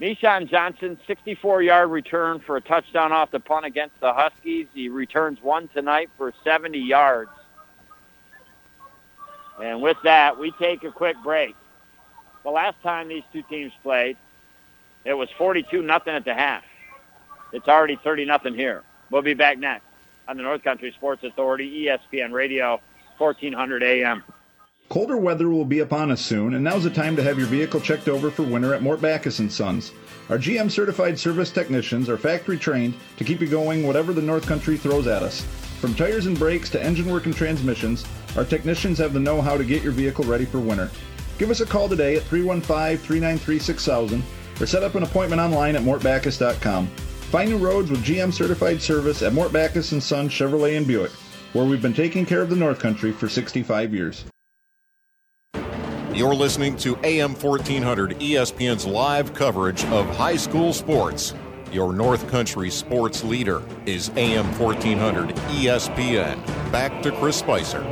Mishon 0.00 0.50
Johnson, 0.50 0.98
64-yard 1.08 1.88
return 1.88 2.40
for 2.40 2.56
a 2.56 2.60
touchdown 2.60 3.12
off 3.12 3.30
the 3.30 3.38
punt 3.38 3.64
against 3.64 4.00
the 4.00 4.12
Huskies. 4.12 4.66
He 4.74 4.88
returns 4.88 5.40
one 5.40 5.68
tonight 5.68 6.10
for 6.18 6.34
70 6.42 6.76
yards. 6.76 7.30
And 9.62 9.80
with 9.80 9.98
that, 10.02 10.40
we 10.40 10.50
take 10.58 10.82
a 10.82 10.90
quick 10.90 11.14
break. 11.22 11.54
The 12.42 12.50
last 12.50 12.82
time 12.82 13.06
these 13.06 13.22
two 13.32 13.42
teams 13.42 13.70
played, 13.84 14.16
it 15.08 15.16
was 15.16 15.30
42 15.38 15.80
nothing 15.80 16.14
at 16.14 16.26
the 16.26 16.34
half. 16.34 16.62
It's 17.52 17.66
already 17.66 17.98
30 18.04 18.26
nothing 18.26 18.54
here. 18.54 18.82
We'll 19.10 19.22
be 19.22 19.32
back 19.32 19.58
next 19.58 19.86
on 20.28 20.36
the 20.36 20.42
North 20.42 20.62
Country 20.62 20.92
Sports 20.92 21.24
Authority, 21.24 21.86
ESPN 21.86 22.30
Radio, 22.32 22.78
1400 23.16 23.82
AM. 23.82 24.22
Colder 24.90 25.16
weather 25.16 25.48
will 25.48 25.64
be 25.64 25.78
upon 25.78 26.10
us 26.10 26.20
soon, 26.20 26.52
and 26.54 26.62
now's 26.62 26.84
the 26.84 26.90
time 26.90 27.16
to 27.16 27.22
have 27.22 27.38
your 27.38 27.46
vehicle 27.46 27.80
checked 27.80 28.08
over 28.08 28.30
for 28.30 28.42
winter 28.42 28.74
at 28.74 28.82
Mort 28.82 29.00
Backus 29.00 29.40
& 29.50 29.50
Sons. 29.50 29.92
Our 30.28 30.36
GM 30.36 30.70
certified 30.70 31.18
service 31.18 31.50
technicians 31.50 32.10
are 32.10 32.18
factory 32.18 32.58
trained 32.58 32.92
to 33.16 33.24
keep 33.24 33.40
you 33.40 33.46
going 33.46 33.86
whatever 33.86 34.12
the 34.12 34.20
North 34.20 34.46
Country 34.46 34.76
throws 34.76 35.06
at 35.06 35.22
us. 35.22 35.40
From 35.80 35.94
tires 35.94 36.26
and 36.26 36.38
brakes 36.38 36.68
to 36.70 36.82
engine 36.82 37.10
work 37.10 37.24
and 37.24 37.34
transmissions, 37.34 38.04
our 38.36 38.44
technicians 38.44 38.98
have 38.98 39.14
the 39.14 39.20
know-how 39.20 39.56
to 39.56 39.64
get 39.64 39.82
your 39.82 39.92
vehicle 39.92 40.24
ready 40.24 40.44
for 40.44 40.58
winter. 40.58 40.90
Give 41.38 41.50
us 41.50 41.60
a 41.60 41.66
call 41.66 41.88
today 41.88 42.16
at 42.16 42.22
315-393-6000 42.24 44.22
or 44.60 44.66
set 44.66 44.82
up 44.82 44.94
an 44.94 45.02
appointment 45.02 45.40
online 45.40 45.76
at 45.76 45.82
mortbackus.com. 45.82 46.86
Find 46.86 47.50
new 47.50 47.58
roads 47.58 47.90
with 47.90 48.04
GM 48.04 48.32
certified 48.32 48.80
service 48.80 49.22
at 49.22 49.34
Mort 49.34 49.52
Backus 49.52 49.88
& 49.88 50.00
Son 50.02 50.28
Chevrolet 50.28 50.76
and 50.76 50.86
Buick, 50.86 51.10
where 51.52 51.64
we've 51.64 51.82
been 51.82 51.94
taking 51.94 52.24
care 52.24 52.40
of 52.40 52.50
the 52.50 52.56
North 52.56 52.78
Country 52.78 53.12
for 53.12 53.28
65 53.28 53.92
years. 53.94 54.24
You're 56.14 56.34
listening 56.34 56.76
to 56.78 56.98
AM 57.04 57.34
1400 57.34 58.18
ESPN's 58.18 58.86
live 58.86 59.34
coverage 59.34 59.84
of 59.84 60.08
high 60.16 60.36
school 60.36 60.72
sports. 60.72 61.34
Your 61.70 61.92
North 61.92 62.28
Country 62.28 62.70
sports 62.70 63.22
leader 63.22 63.62
is 63.84 64.10
AM 64.16 64.46
1400 64.58 65.36
ESPN. 65.36 66.44
Back 66.72 67.02
to 67.02 67.12
Chris 67.12 67.36
Spicer. 67.36 67.82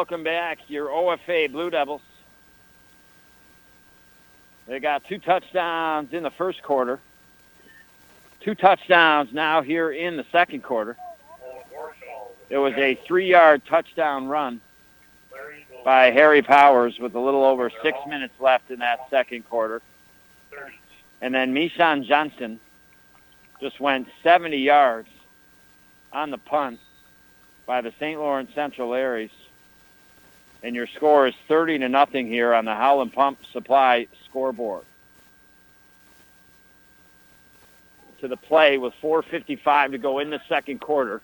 Welcome 0.00 0.24
back. 0.24 0.58
Your 0.68 0.88
OFA 0.88 1.52
Blue 1.52 1.68
Devils. 1.68 2.00
They 4.66 4.80
got 4.80 5.04
two 5.04 5.18
touchdowns 5.18 6.14
in 6.14 6.22
the 6.22 6.30
first 6.30 6.62
quarter. 6.62 6.98
Two 8.40 8.54
touchdowns 8.54 9.30
now 9.34 9.60
here 9.60 9.90
in 9.90 10.16
the 10.16 10.24
second 10.32 10.62
quarter. 10.62 10.96
It 12.48 12.56
was 12.56 12.72
a 12.78 12.94
three-yard 13.06 13.60
touchdown 13.66 14.26
run 14.26 14.62
by 15.84 16.10
Harry 16.12 16.40
Powers 16.40 16.98
with 16.98 17.14
a 17.14 17.20
little 17.20 17.44
over 17.44 17.70
six 17.82 17.98
minutes 18.08 18.32
left 18.40 18.70
in 18.70 18.78
that 18.78 19.00
second 19.10 19.46
quarter. 19.50 19.82
And 21.20 21.34
then 21.34 21.54
Mishan 21.54 22.06
Johnson 22.06 22.58
just 23.60 23.78
went 23.80 24.08
70 24.22 24.56
yards 24.56 25.10
on 26.10 26.30
the 26.30 26.38
punt 26.38 26.80
by 27.66 27.82
the 27.82 27.92
St. 28.00 28.18
Lawrence 28.18 28.50
Central 28.54 28.88
Larrys. 28.88 29.28
And 30.62 30.76
your 30.76 30.86
score 30.86 31.26
is 31.26 31.34
30 31.48 31.78
to 31.78 31.88
nothing 31.88 32.26
here 32.26 32.52
on 32.52 32.64
the 32.64 32.74
Howland 32.74 33.12
Pump 33.12 33.38
Supply 33.52 34.06
scoreboard. 34.26 34.84
To 38.20 38.28
the 38.28 38.36
play 38.36 38.76
with 38.76 38.92
4.55 39.02 39.92
to 39.92 39.98
go 39.98 40.18
in 40.18 40.28
the 40.28 40.40
second 40.48 40.80
quarter. 40.80 41.22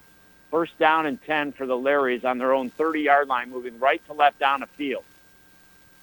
First 0.51 0.79
down 0.79 1.05
and 1.07 1.23
10 1.25 1.53
for 1.53 1.67
the 1.67 1.75
Larrys 1.75 2.25
on 2.25 2.39
their 2.39 2.55
own 2.55 2.71
30-yard 2.71 3.29
line, 3.29 3.51
moving 3.51 3.79
right 3.79 4.01
to 4.07 4.15
left 4.15 4.39
down 4.39 4.61
the 4.61 4.67
field. 4.67 5.05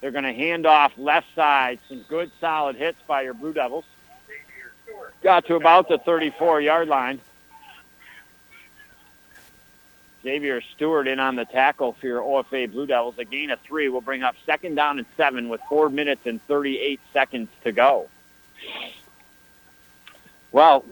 They're 0.01 0.11
going 0.11 0.25
to 0.25 0.33
hand 0.33 0.65
off 0.65 0.91
left 0.97 1.27
side. 1.33 1.79
Some 1.87 2.05
good, 2.09 2.29
solid 2.39 2.75
hits 2.75 2.97
by 3.07 3.21
your 3.21 3.33
Blue 3.33 3.53
Devils. 3.53 3.85
Got 5.23 5.45
to 5.47 5.55
about 5.55 5.87
the 5.87 5.97
34-yard 5.97 6.89
line. 6.89 7.21
Xavier 10.23 10.61
Stewart 10.61 11.07
in 11.07 11.19
on 11.19 11.35
the 11.35 11.45
tackle 11.45 11.93
for 11.93 12.07
your 12.07 12.21
OFA 12.21 12.71
Blue 12.71 12.87
Devils. 12.87 13.15
A 13.17 13.25
gain 13.25 13.51
of 13.51 13.59
three 13.59 13.89
will 13.89 14.01
bring 14.01 14.23
up 14.23 14.35
second 14.45 14.75
down 14.75 14.97
and 14.97 15.07
seven 15.17 15.49
with 15.49 15.61
four 15.67 15.89
minutes 15.89 16.25
and 16.25 16.41
38 16.47 16.99
seconds 17.11 17.49
to 17.63 17.71
go. 17.71 18.07
Well, 20.51 20.85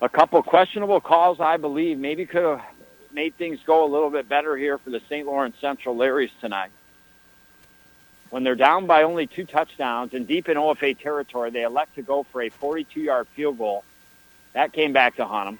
a 0.00 0.08
couple 0.08 0.42
questionable 0.42 1.00
calls, 1.00 1.38
I 1.38 1.58
believe, 1.58 1.98
maybe 1.98 2.24
could 2.24 2.42
have 2.42 2.62
made 3.12 3.36
things 3.36 3.60
go 3.64 3.84
a 3.84 3.90
little 3.90 4.10
bit 4.10 4.28
better 4.28 4.56
here 4.56 4.78
for 4.78 4.90
the 4.90 5.00
St. 5.08 5.26
Lawrence 5.26 5.56
Central 5.60 5.94
Larrys 5.94 6.30
tonight. 6.40 6.70
When 8.30 8.42
they're 8.42 8.56
down 8.56 8.86
by 8.86 9.02
only 9.02 9.26
two 9.26 9.44
touchdowns 9.44 10.14
and 10.14 10.26
deep 10.26 10.48
in 10.48 10.56
OFA 10.56 10.98
territory, 10.98 11.50
they 11.50 11.62
elect 11.62 11.94
to 11.96 12.02
go 12.02 12.24
for 12.24 12.42
a 12.42 12.50
42-yard 12.50 13.28
field 13.28 13.58
goal. 13.58 13.84
That 14.54 14.72
came 14.72 14.92
back 14.92 15.16
to 15.16 15.26
haunt 15.26 15.48
them. 15.48 15.58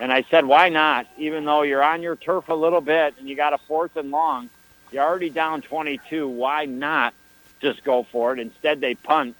And 0.00 0.12
I 0.12 0.22
said, 0.30 0.44
why 0.44 0.68
not? 0.68 1.06
Even 1.18 1.44
though 1.44 1.62
you're 1.62 1.82
on 1.82 2.02
your 2.02 2.16
turf 2.16 2.48
a 2.48 2.54
little 2.54 2.80
bit 2.80 3.14
and 3.18 3.28
you 3.28 3.36
got 3.36 3.52
a 3.52 3.58
fourth 3.58 3.96
and 3.96 4.10
long, 4.10 4.50
you're 4.90 5.04
already 5.04 5.30
down 5.30 5.62
22. 5.62 6.28
Why 6.28 6.64
not 6.64 7.14
just 7.60 7.84
go 7.84 8.02
for 8.02 8.32
it? 8.32 8.40
Instead, 8.40 8.80
they 8.80 8.94
punt. 8.94 9.36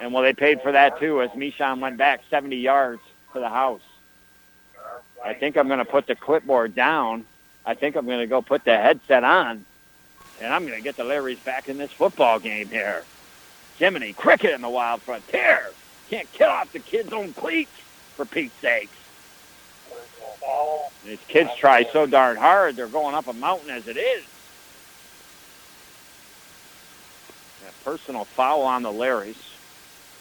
And 0.00 0.12
well, 0.12 0.22
they 0.22 0.34
paid 0.34 0.60
for 0.62 0.72
that 0.72 0.98
too 0.98 1.22
as 1.22 1.30
Mishan 1.30 1.80
went 1.80 1.96
back 1.96 2.22
70 2.28 2.56
yards 2.56 3.00
to 3.32 3.40
the 3.40 3.48
house. 3.48 3.80
I 5.24 5.34
think 5.34 5.56
I'm 5.56 5.68
going 5.68 5.78
to 5.78 5.84
put 5.84 6.06
the 6.06 6.16
clipboard 6.16 6.74
down. 6.74 7.24
I 7.64 7.74
think 7.74 7.96
I'm 7.96 8.06
going 8.06 8.18
to 8.18 8.26
go 8.26 8.42
put 8.42 8.64
the 8.64 8.76
headset 8.76 9.24
on. 9.24 9.64
And 10.40 10.52
I'm 10.52 10.66
going 10.66 10.76
to 10.76 10.82
get 10.82 10.96
the 10.96 11.04
Larrys 11.04 11.42
back 11.44 11.68
in 11.68 11.78
this 11.78 11.92
football 11.92 12.40
game 12.40 12.68
here. 12.68 13.04
Jiminy, 13.78 14.12
cricket 14.12 14.54
in 14.54 14.60
the 14.60 14.68
wild 14.68 15.00
frontier. 15.02 15.70
Can't 16.10 16.30
kill 16.32 16.48
off 16.48 16.72
the 16.72 16.80
kid's 16.80 17.12
own 17.12 17.32
cleats, 17.32 17.70
for 18.16 18.24
Pete's 18.24 18.54
sakes. 18.60 18.92
These 21.04 21.18
kids 21.28 21.50
try 21.56 21.84
so 21.92 22.06
darn 22.06 22.36
hard, 22.36 22.76
they're 22.76 22.86
going 22.86 23.14
up 23.14 23.26
a 23.26 23.32
mountain 23.32 23.70
as 23.70 23.88
it 23.88 23.96
is. 23.96 24.24
Personal 27.84 28.24
foul 28.24 28.62
on 28.62 28.84
the 28.84 28.90
Larrys. 28.92 29.34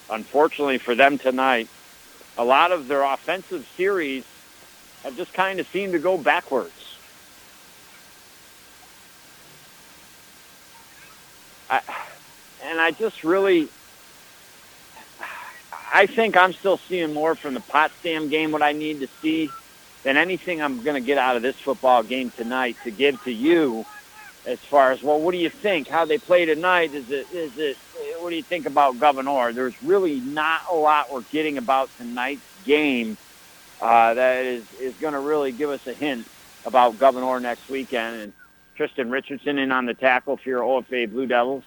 Unfortunately 0.09 0.80
for 0.80 0.95
them 0.95 1.19
tonight, 1.19 1.67
a 2.38 2.43
lot 2.43 2.72
of 2.72 2.88
their 2.88 3.03
offensive 3.03 3.67
series 3.78 4.26
have 5.03 5.15
just 5.15 5.32
kind 5.34 5.59
of 5.59 5.67
seemed 5.67 5.93
to 5.93 5.99
go 5.99 6.17
backwards. 6.17 6.97
I, 11.69 11.82
and 12.63 12.80
I 12.82 12.91
just 12.91 13.24
really, 13.24 13.69
I 15.93 16.07
think 16.07 16.36
I'm 16.36 16.53
still 16.53 16.78
seeing 16.78 17.13
more 17.13 17.36
from 17.36 17.53
the 17.53 17.61
Potsdam 17.61 18.30
game 18.30 18.51
what 18.51 18.63
I 18.63 18.72
need 18.72 19.01
to 19.01 19.07
see 19.22 19.49
than 20.03 20.17
anything 20.17 20.61
I'm 20.61 20.81
going 20.81 21.01
to 21.01 21.05
get 21.05 21.17
out 21.17 21.35
of 21.35 21.41
this 21.41 21.55
football 21.55 22.03
game 22.03 22.31
tonight 22.31 22.77
to 22.83 22.91
give 22.91 23.23
to 23.23 23.31
you 23.31 23.85
as 24.45 24.59
far 24.59 24.91
as, 24.91 25.03
well, 25.03 25.19
what 25.19 25.31
do 25.31 25.37
you 25.37 25.49
think? 25.49 25.87
How 25.87 26.05
they 26.05 26.17
play 26.17 26.45
tonight? 26.45 26.93
Is 26.93 27.09
it, 27.11 27.31
is 27.31 27.57
it, 27.57 27.77
what 28.19 28.31
do 28.31 28.35
you 28.35 28.43
think 28.43 28.65
about 28.65 28.99
Gouverneur? 28.99 29.53
There's 29.53 29.81
really 29.83 30.19
not 30.19 30.61
a 30.71 30.75
lot 30.75 31.11
we're 31.11 31.21
getting 31.31 31.57
about 31.57 31.95
tonight's 31.97 32.41
game 32.65 33.17
uh, 33.81 34.13
that 34.15 34.45
is, 34.45 34.65
is 34.79 34.93
going 34.95 35.13
to 35.13 35.19
really 35.19 35.51
give 35.51 35.69
us 35.69 35.85
a 35.85 35.93
hint 35.93 36.27
about 36.65 36.97
Gouverneur 36.97 37.39
next 37.39 37.69
weekend. 37.69 38.21
And 38.21 38.33
Tristan 38.75 39.11
Richardson 39.11 39.59
in 39.59 39.71
on 39.71 39.85
the 39.85 39.93
tackle 39.93 40.37
for 40.37 40.49
your 40.49 40.61
OFA 40.61 41.11
Blue 41.11 41.27
Devils. 41.27 41.63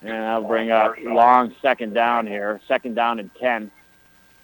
And 0.00 0.16
I'll 0.16 0.44
bring 0.44 0.70
up 0.70 0.94
long 1.02 1.54
second 1.60 1.92
down 1.92 2.26
here, 2.26 2.60
second 2.68 2.94
down 2.94 3.18
and 3.18 3.34
10 3.34 3.72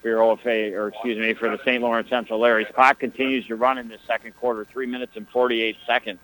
for 0.04 0.16
OFA, 0.16 0.74
or 0.74 0.88
excuse 0.88 1.18
me, 1.18 1.32
for 1.32 1.48
the 1.48 1.58
St. 1.64 1.82
Lawrence 1.82 2.10
Central 2.10 2.38
Larrys. 2.38 2.70
Clock 2.74 3.00
continues 3.00 3.46
to 3.46 3.56
run 3.56 3.78
in 3.78 3.88
the 3.88 3.96
second 4.06 4.36
quarter, 4.36 4.66
3 4.66 4.84
minutes 4.84 5.12
and 5.16 5.26
48 5.30 5.76
seconds. 5.86 6.20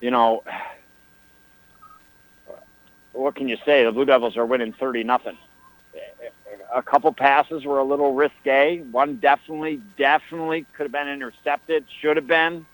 You 0.00 0.10
know, 0.10 0.42
what 3.12 3.36
can 3.36 3.48
you 3.48 3.56
say? 3.64 3.84
The 3.84 3.92
Blue 3.92 4.04
Devils 4.04 4.36
are 4.36 4.44
winning 4.44 4.72
30 4.72 5.04
nothing. 5.04 5.38
A 6.74 6.82
couple 6.82 7.12
passes 7.12 7.64
were 7.64 7.78
a 7.78 7.84
little 7.84 8.14
risque. 8.14 8.80
One 8.90 9.16
definitely, 9.18 9.80
definitely 9.96 10.66
could 10.72 10.84
have 10.84 10.92
been 10.92 11.06
intercepted. 11.06 11.84
Should 12.00 12.16
have 12.16 12.26
been. 12.26 12.66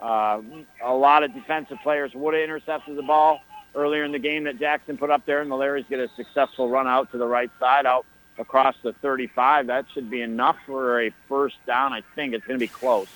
Uh, 0.00 0.40
a 0.82 0.92
lot 0.92 1.22
of 1.22 1.32
defensive 1.32 1.78
players 1.84 2.12
would 2.14 2.34
have 2.34 2.42
intercepted 2.42 2.96
the 2.96 3.02
ball 3.02 3.42
earlier 3.74 4.04
in 4.04 4.12
the 4.12 4.18
game 4.18 4.44
that 4.44 4.58
Jackson 4.58 4.96
put 4.96 5.10
up 5.10 5.26
there, 5.26 5.40
and 5.40 5.50
the 5.50 5.56
Larrys 5.56 5.88
get 5.88 6.00
a 6.00 6.08
successful 6.16 6.68
run 6.68 6.86
out 6.86 7.10
to 7.12 7.18
the 7.18 7.26
right 7.26 7.50
side, 7.58 7.86
out 7.86 8.06
across 8.38 8.74
the 8.82 8.92
35. 8.92 9.68
That 9.68 9.86
should 9.92 10.10
be 10.10 10.22
enough 10.22 10.56
for 10.66 11.00
a 11.00 11.10
first 11.28 11.56
down. 11.66 11.92
I 11.92 12.02
think 12.14 12.34
it's 12.34 12.46
going 12.46 12.58
to 12.58 12.64
be 12.64 12.68
close. 12.68 13.08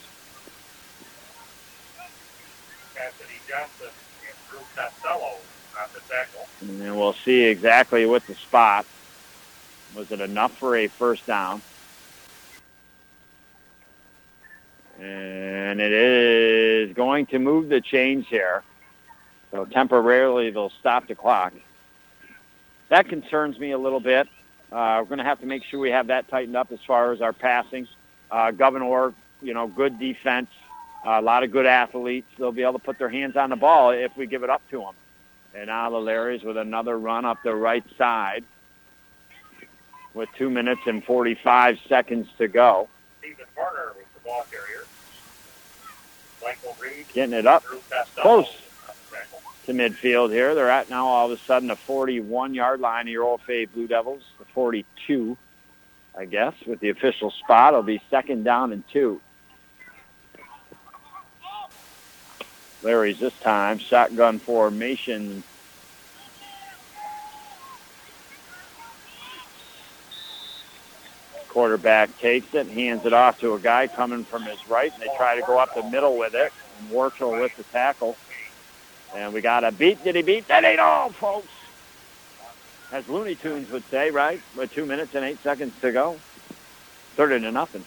Cassidy 2.95 3.35
Johnson 3.49 3.89
and 4.27 4.37
Drew 4.51 4.61
Costello 4.75 5.37
on 5.81 5.89
the 5.95 6.01
tackle. 6.09 6.47
And 6.61 6.81
then 6.81 6.97
we'll 6.97 7.13
see 7.13 7.45
exactly 7.45 8.07
what 8.07 8.27
the 8.27 8.35
spot. 8.35 8.87
Was 9.97 10.11
it 10.11 10.21
enough 10.21 10.57
for 10.59 10.77
a 10.77 10.89
first 10.89 11.27
down? 11.27 11.63
And 15.01 15.81
it 15.81 15.93
is 15.93 16.93
going 16.95 17.27
to 17.27 17.39
move 17.39 17.69
the 17.69 17.81
chains 17.81 18.27
here. 18.27 18.65
So 19.51 19.65
temporarily 19.65 20.51
they'll 20.51 20.73
stop 20.81 21.09
the 21.09 21.15
clock. 21.15 21.53
That 22.89 23.09
concerns 23.09 23.59
me 23.59 23.73
a 23.73 23.79
little 23.79 24.01
bit. 24.01 24.29
Uh, 24.71 24.99
we're 25.01 25.09
going 25.09 25.19
to 25.19 25.25
have 25.25 25.41
to 25.41 25.47
make 25.47 25.65
sure 25.65 25.81
we 25.81 25.91
have 25.91 26.09
that 26.09 26.29
tightened 26.29 26.57
up 26.57 26.73
as 26.73 26.79
far 26.87 27.13
as 27.13 27.21
our 27.23 27.33
passing. 27.33 27.89
Uh, 28.31 28.51
Gouverneur, 28.51 29.15
you 29.41 29.55
know, 29.55 29.67
good 29.67 29.99
defense, 29.99 30.49
uh, 31.07 31.13
a 31.13 31.23
lot 31.23 31.43
of 31.43 31.51
good 31.51 31.67
athletes. 31.67 32.27
They'll 32.39 32.53
be 32.53 32.63
able 32.63 32.75
to 32.75 32.79
put 32.79 32.99
their 32.99 33.09
hands 33.09 33.37
on 33.37 33.51
the 33.51 33.57
ball 33.57 33.91
if 33.91 34.15
we 34.17 34.27
give 34.27 34.43
it 34.43 34.51
up 34.51 34.63
to 34.71 34.81
them. 34.81 34.95
And 35.55 35.69
now 35.69 35.89
the 35.91 35.97
Larrys 35.97 36.45
with 36.45 36.59
another 36.59 36.99
run 36.99 37.25
up 37.25 37.39
the 37.43 37.55
right 37.55 37.85
side 37.97 38.45
with 40.13 40.29
two 40.37 40.51
minutes 40.51 40.83
and 40.87 41.03
45 41.03 41.79
seconds 41.89 42.29
to 42.37 42.49
go. 42.49 42.89
Stephen 43.21 43.47
Varner 43.55 43.93
was 43.97 44.05
the 44.15 44.21
ball 44.21 44.47
carrier. 44.51 44.85
Michael 46.43 46.77
Reed. 46.81 47.07
Getting 47.15 47.35
it 47.35 47.47
up 47.47 47.65
close 47.65 47.81
on 47.81 47.81
the 47.89 48.15
tackle. 48.23 48.68
To 49.69 49.75
midfield 49.75 50.33
here. 50.33 50.55
They're 50.55 50.71
at 50.71 50.91
now 50.91 51.07
all 51.07 51.31
of 51.31 51.39
a 51.39 51.43
sudden 51.47 51.71
a 51.71 51.77
41-yard 51.77 52.81
line 52.81 53.07
of 53.07 53.13
your 53.13 53.39
OFA 53.39 53.71
Blue 53.73 53.87
Devils, 53.87 54.23
the 54.39 54.47
42, 54.47 55.37
I 56.17 56.25
guess, 56.25 56.55
with 56.67 56.81
the 56.81 56.89
official 56.89 57.31
spot. 57.31 57.75
It'll 57.75 57.83
be 57.83 58.03
second 58.11 58.45
down 58.45 58.73
and 58.73 58.83
two. 58.89 59.21
Larry's 62.83 63.19
this 63.19 63.35
time, 63.41 63.79
shotgun 63.79 64.39
formation. 64.39 65.43
Quarterback 71.49 72.19
takes 72.21 72.55
it, 72.55 72.69
hands 72.69 73.05
it 73.05 73.13
off 73.13 73.39
to 73.41 73.53
a 73.55 73.59
guy 73.59 73.89
coming 73.89 74.25
from 74.25 74.45
his 74.45 74.59
right, 74.69 74.93
and 74.93 75.03
they 75.03 75.09
try 75.17 75.35
to 75.39 75.43
go 75.43 75.59
up 75.59 75.75
the 75.75 75.83
middle 75.91 76.17
with 76.17 76.35
it. 76.35 76.53
And 76.79 76.91
with 76.91 77.57
the 77.57 77.65
tackle. 77.65 78.17
And 79.15 79.33
we 79.33 79.41
got 79.41 79.65
a 79.65 79.73
beat. 79.73 80.03
Did 80.05 80.17
he 80.17 80.23
beat? 80.23 80.49
That 80.49 80.65
ain't 80.65 80.81
all, 80.81 81.11
folks. 81.13 81.49
as 82.93 83.07
Looney 83.09 83.35
Tunes 83.35 83.71
would 83.71 83.85
say, 83.91 84.11
right? 84.11 84.41
With 84.57 84.73
two 84.73 84.87
minutes 84.87 85.15
and 85.15 85.25
eight 85.25 85.39
seconds 85.43 85.73
to 85.83 85.93
go. 85.93 86.19
30 87.17 87.41
to 87.41 87.53
nothing. 87.53 87.85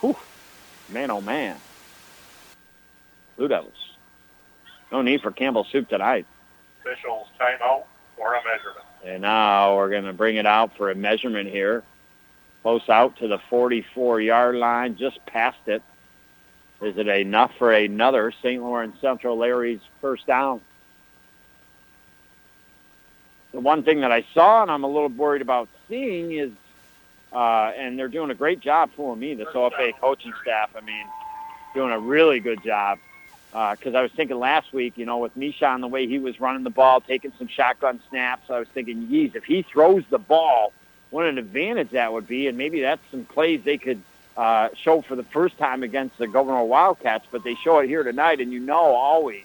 Whew. 0.00 0.16
Man, 0.88 1.10
oh 1.10 1.20
man. 1.20 1.58
Blue 3.36 3.48
Devils. 3.48 3.72
No 4.90 5.02
need 5.02 5.20
for 5.20 5.30
Campbell 5.30 5.66
soup 5.70 5.88
tonight. 5.88 6.26
Officials 6.80 7.26
timeout 7.40 7.84
for 8.16 8.34
a 8.34 8.38
measurement. 8.44 8.86
And 9.04 9.22
now 9.22 9.76
we're 9.76 9.90
going 9.90 10.04
to 10.04 10.12
bring 10.12 10.36
it 10.36 10.46
out 10.46 10.76
for 10.76 10.90
a 10.90 10.94
measurement 10.94 11.50
here. 11.50 11.82
Close 12.62 12.88
out 12.88 13.16
to 13.18 13.28
the 13.28 13.38
44-yard 13.50 14.56
line, 14.56 14.96
just 14.96 15.24
past 15.26 15.58
it. 15.66 15.82
Is 16.80 16.98
it 16.98 17.08
enough 17.08 17.52
for 17.58 17.72
another 17.72 18.32
St. 18.42 18.62
Lawrence 18.62 19.00
Central 19.00 19.38
Larry's 19.38 19.80
first 20.00 20.26
down? 20.26 20.60
The 23.52 23.60
one 23.60 23.82
thing 23.82 24.00
that 24.00 24.12
I 24.12 24.24
saw 24.34 24.62
and 24.62 24.70
I'm 24.70 24.84
a 24.84 24.88
little 24.88 25.08
worried 25.08 25.40
about 25.40 25.68
seeing 25.88 26.32
is, 26.32 26.50
uh, 27.32 27.72
and 27.76 27.98
they're 27.98 28.08
doing 28.08 28.30
a 28.30 28.34
great 28.34 28.60
job 28.60 28.90
for 28.94 29.16
me, 29.16 29.34
this 29.34 29.48
OFA 29.48 29.98
coaching 29.98 30.34
staff. 30.42 30.70
I 30.76 30.82
mean, 30.82 31.06
doing 31.72 31.92
a 31.92 31.98
really 31.98 32.40
good 32.40 32.62
job. 32.62 32.98
Because 33.52 33.94
uh, 33.94 33.98
I 33.98 34.02
was 34.02 34.12
thinking 34.12 34.38
last 34.38 34.74
week, 34.74 34.98
you 34.98 35.06
know, 35.06 35.16
with 35.18 35.34
Mishan, 35.34 35.80
the 35.80 35.86
way 35.86 36.06
he 36.06 36.18
was 36.18 36.38
running 36.40 36.62
the 36.62 36.70
ball, 36.70 37.00
taking 37.00 37.32
some 37.38 37.48
shotgun 37.48 38.00
snaps, 38.10 38.50
I 38.50 38.58
was 38.58 38.68
thinking, 38.68 39.08
geez, 39.08 39.34
if 39.34 39.44
he 39.44 39.62
throws 39.62 40.04
the 40.10 40.18
ball, 40.18 40.74
what 41.08 41.24
an 41.24 41.38
advantage 41.38 41.90
that 41.90 42.12
would 42.12 42.26
be. 42.26 42.48
And 42.48 42.58
maybe 42.58 42.82
that's 42.82 43.00
some 43.10 43.24
plays 43.24 43.62
they 43.64 43.78
could 43.78 44.02
uh, 44.36 44.68
show 44.74 45.00
for 45.00 45.16
the 45.16 45.22
first 45.22 45.56
time 45.58 45.82
against 45.82 46.18
the 46.18 46.26
Gouverneur 46.26 46.64
Wildcats, 46.64 47.26
but 47.30 47.42
they 47.42 47.54
show 47.54 47.78
it 47.78 47.88
here 47.88 48.02
tonight, 48.02 48.40
and 48.40 48.52
you 48.52 48.60
know 48.60 48.94
always, 48.94 49.44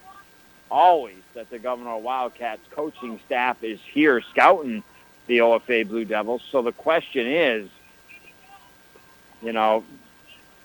always 0.69 1.15
that 1.33 1.49
the 1.49 1.59
Gouverneur 1.59 1.97
Wildcats 1.97 2.61
coaching 2.71 3.19
staff 3.25 3.63
is 3.63 3.79
here 3.93 4.21
scouting 4.21 4.83
the 5.27 5.39
OFA 5.39 5.87
Blue 5.87 6.05
Devils. 6.05 6.41
So 6.51 6.61
the 6.61 6.73
question 6.73 7.25
is, 7.25 7.69
you 9.41 9.53
know, 9.53 9.83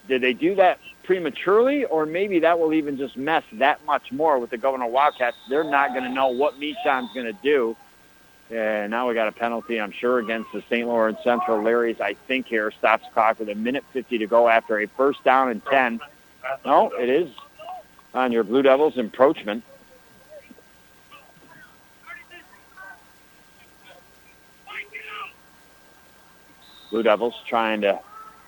did 0.09 0.23
they 0.23 0.33
do 0.33 0.57
that 0.57 0.81
prematurely, 1.05 1.85
or 1.85 2.05
maybe 2.05 2.41
that 2.41 2.59
will 2.59 2.73
even 2.73 2.97
just 2.97 3.17
mess 3.17 3.45
that 3.53 3.85
much 3.87 4.11
more 4.11 4.39
with 4.39 4.51
the 4.51 4.59
Gouverneur 4.59 4.89
Wildcats? 4.89 5.37
They're 5.49 5.65
not 5.65 5.91
going 5.91 6.05
to 6.05 6.11
know 6.11 6.29
what 6.29 6.59
Mishan's 6.59 7.13
going 7.15 7.27
to 7.27 7.39
do. 7.43 7.77
And 8.51 8.91
now 8.93 9.09
we 9.09 9.15
got 9.15 9.27
a 9.27 9.33
penalty, 9.33 9.81
I'm 9.81 9.91
sure, 9.91 10.19
against 10.21 10.53
the 10.53 10.63
St. 10.63 10.87
Lawrence 10.87 11.19
Central 11.25 11.59
Larrys, 11.59 12.01
I 12.01 12.15
think 12.15 12.47
here, 12.47 12.71
stops 12.71 13.05
clock 13.13 13.41
with 13.41 13.49
a 13.49 13.55
minute 13.55 13.85
50 13.93 14.19
to 14.19 14.27
go 14.27 14.49
after 14.49 14.79
a 14.79 14.87
first 14.87 15.25
down 15.25 15.49
and 15.49 15.65
10. 15.65 16.01
No, 16.65 16.93
it 16.93 17.09
is 17.09 17.29
on 18.15 18.31
your 18.31 18.45
Blue 18.45 18.63
Devils 18.63 18.99
encroachment. 18.99 19.65
Blue 26.91 27.03
Devils 27.03 27.35
trying 27.49 27.81
to 27.81 27.99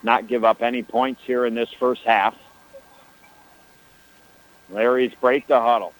not 0.04 0.28
give 0.28 0.44
up 0.44 0.62
any 0.62 0.84
points 0.84 1.20
here 1.24 1.44
in 1.44 1.56
this 1.56 1.70
first 1.72 2.02
half. 2.04 2.36
Larry's 4.70 5.12
break 5.20 5.48
the 5.48 5.60
huddle 5.60 5.92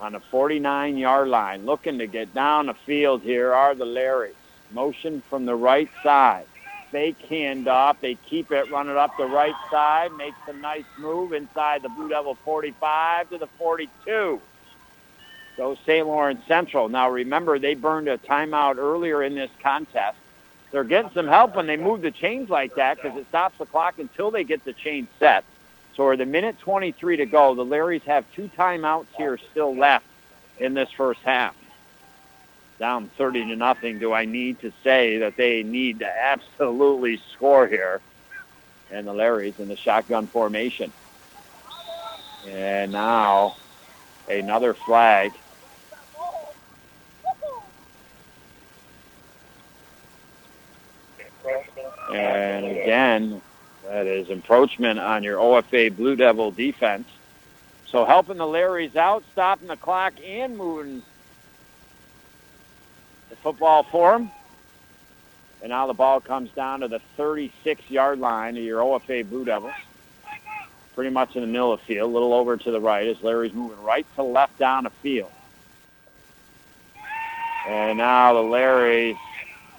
on 0.00 0.12
the 0.12 0.20
49-yard 0.32 1.28
line. 1.28 1.66
Looking 1.66 1.98
to 1.98 2.06
get 2.06 2.34
down 2.34 2.66
the 2.66 2.74
field 2.74 3.22
here 3.22 3.52
are 3.52 3.74
the 3.74 3.84
Larrys. 3.84 4.34
Motion 4.70 5.22
from 5.28 5.46
the 5.46 5.54
right 5.54 5.90
side. 6.02 6.46
Fake 6.90 7.18
handoff. 7.28 8.00
They 8.00 8.14
keep 8.14 8.50
it 8.52 8.70
running 8.70 8.96
up 8.96 9.16
the 9.16 9.26
right 9.26 9.54
side. 9.70 10.12
Makes 10.12 10.36
a 10.46 10.52
nice 10.52 10.84
move 10.98 11.32
inside 11.32 11.82
the 11.82 11.88
Blue 11.88 12.08
Devil 12.08 12.34
45 12.44 13.30
to 13.30 13.38
the 13.38 13.46
42. 13.58 14.40
So 15.56 15.76
St. 15.84 16.06
Lawrence 16.06 16.44
Central. 16.46 16.88
Now 16.88 17.10
remember, 17.10 17.58
they 17.58 17.74
burned 17.74 18.08
a 18.08 18.18
timeout 18.18 18.76
earlier 18.76 19.22
in 19.22 19.34
this 19.34 19.50
contest. 19.60 20.16
They're 20.70 20.84
getting 20.84 21.10
some 21.12 21.26
help 21.26 21.56
when 21.56 21.66
they 21.66 21.76
move 21.76 22.02
the 22.02 22.10
chains 22.10 22.50
like 22.50 22.74
that 22.76 23.02
because 23.02 23.18
it 23.18 23.26
stops 23.28 23.58
the 23.58 23.66
clock 23.66 23.98
until 23.98 24.30
they 24.30 24.44
get 24.44 24.64
the 24.64 24.74
chain 24.74 25.08
set. 25.18 25.44
So 25.98 26.10
with 26.10 26.20
a 26.20 26.26
minute 26.26 26.60
23 26.60 27.16
to 27.16 27.26
go, 27.26 27.56
the 27.56 27.64
Larrys 27.64 28.02
have 28.02 28.24
two 28.32 28.48
timeouts 28.56 29.08
here 29.16 29.36
still 29.50 29.74
left 29.74 30.06
in 30.60 30.72
this 30.72 30.88
first 30.92 31.18
half. 31.22 31.56
Down 32.78 33.08
30 33.18 33.46
to 33.46 33.56
nothing. 33.56 33.98
Do 33.98 34.12
I 34.12 34.24
need 34.24 34.60
to 34.60 34.72
say 34.84 35.18
that 35.18 35.36
they 35.36 35.64
need 35.64 35.98
to 35.98 36.06
absolutely 36.06 37.20
score 37.32 37.66
here? 37.66 38.00
And 38.92 39.08
the 39.08 39.12
Larrys 39.12 39.58
in 39.58 39.66
the 39.66 39.74
shotgun 39.74 40.28
formation. 40.28 40.92
And 42.46 42.92
now 42.92 43.56
another 44.28 44.74
flag. 44.74 45.32
And 52.12 52.66
again, 52.66 53.42
that 53.88 54.06
is 54.06 54.28
encroachment 54.28 54.98
on 54.98 55.22
your 55.22 55.38
OFA 55.38 55.96
Blue 55.96 56.14
Devil 56.14 56.50
defense. 56.50 57.08
So 57.86 58.04
helping 58.04 58.36
the 58.36 58.44
Larrys 58.44 58.96
out, 58.96 59.24
stopping 59.32 59.68
the 59.68 59.76
clock, 59.76 60.12
and 60.22 60.58
moving 60.58 61.02
the 63.30 63.36
football 63.36 63.82
for 63.82 64.12
them. 64.12 64.30
And 65.62 65.70
now 65.70 65.86
the 65.86 65.94
ball 65.94 66.20
comes 66.20 66.50
down 66.50 66.80
to 66.80 66.88
the 66.88 67.00
36-yard 67.16 68.20
line 68.20 68.58
of 68.58 68.62
your 68.62 68.80
OFA 68.80 69.28
Blue 69.28 69.46
Devils. 69.46 69.72
Pretty 70.94 71.10
much 71.10 71.34
in 71.34 71.40
the 71.40 71.48
middle 71.48 71.72
of 71.72 71.80
the 71.80 71.86
field, 71.86 72.10
a 72.10 72.12
little 72.12 72.34
over 72.34 72.56
to 72.56 72.70
the 72.70 72.80
right 72.80 73.06
as 73.06 73.22
Larry's 73.22 73.54
moving 73.54 73.82
right 73.82 74.06
to 74.16 74.22
left 74.22 74.58
down 74.58 74.84
the 74.84 74.90
field. 74.90 75.30
And 77.66 77.98
now 77.98 78.34
the 78.34 78.40
Larrys 78.40 79.16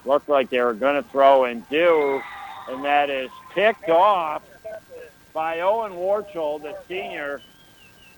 look 0.04 0.28
like 0.28 0.50
they 0.50 0.62
were 0.62 0.74
going 0.74 1.02
to 1.02 1.08
throw 1.10 1.46
and 1.46 1.68
do, 1.70 2.22
and 2.70 2.86
that 2.86 3.10
is 3.10 3.32
picked 3.54 3.90
off 3.90 4.44
by 5.34 5.62
Owen 5.62 5.94
Warchel, 5.94 6.62
the 6.62 6.76
senior. 6.88 7.42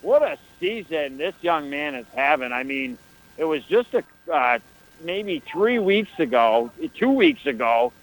What 0.02 0.24
a 0.24 0.38
season 0.60 1.18
this 1.18 1.36
young 1.42 1.70
man 1.70 1.96
is 1.96 2.06
having. 2.16 2.52
I 2.52 2.64
mean, 2.64 2.98
it 3.38 3.46
was 3.46 3.64
just 3.64 3.94
a 3.94 4.04
uh, 4.32 4.60
maybe 5.04 5.40
three 5.40 5.80
weeks 5.80 6.20
ago, 6.20 6.72
two 6.96 7.12
weeks 7.12 7.46
ago, 7.46 7.94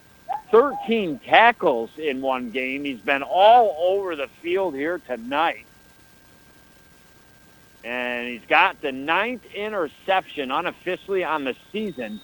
13 0.51 1.19
tackles 1.21 1.91
in 1.99 2.21
one 2.21 2.51
game. 2.51 2.85
He's 2.85 3.01
been 3.01 3.23
all 3.23 3.77
over 3.79 4.17
the 4.17 4.29
field 4.43 4.75
here 4.75 4.99
tonight. 4.99 5.65
And 7.85 8.29
he's 8.29 8.45
got 8.49 8.81
the 8.81 8.93
ninth 8.93 9.45
interception 9.55 10.51
unofficially 10.51 11.25
on 11.25 11.45
the 11.45 11.55
season 11.73 12.21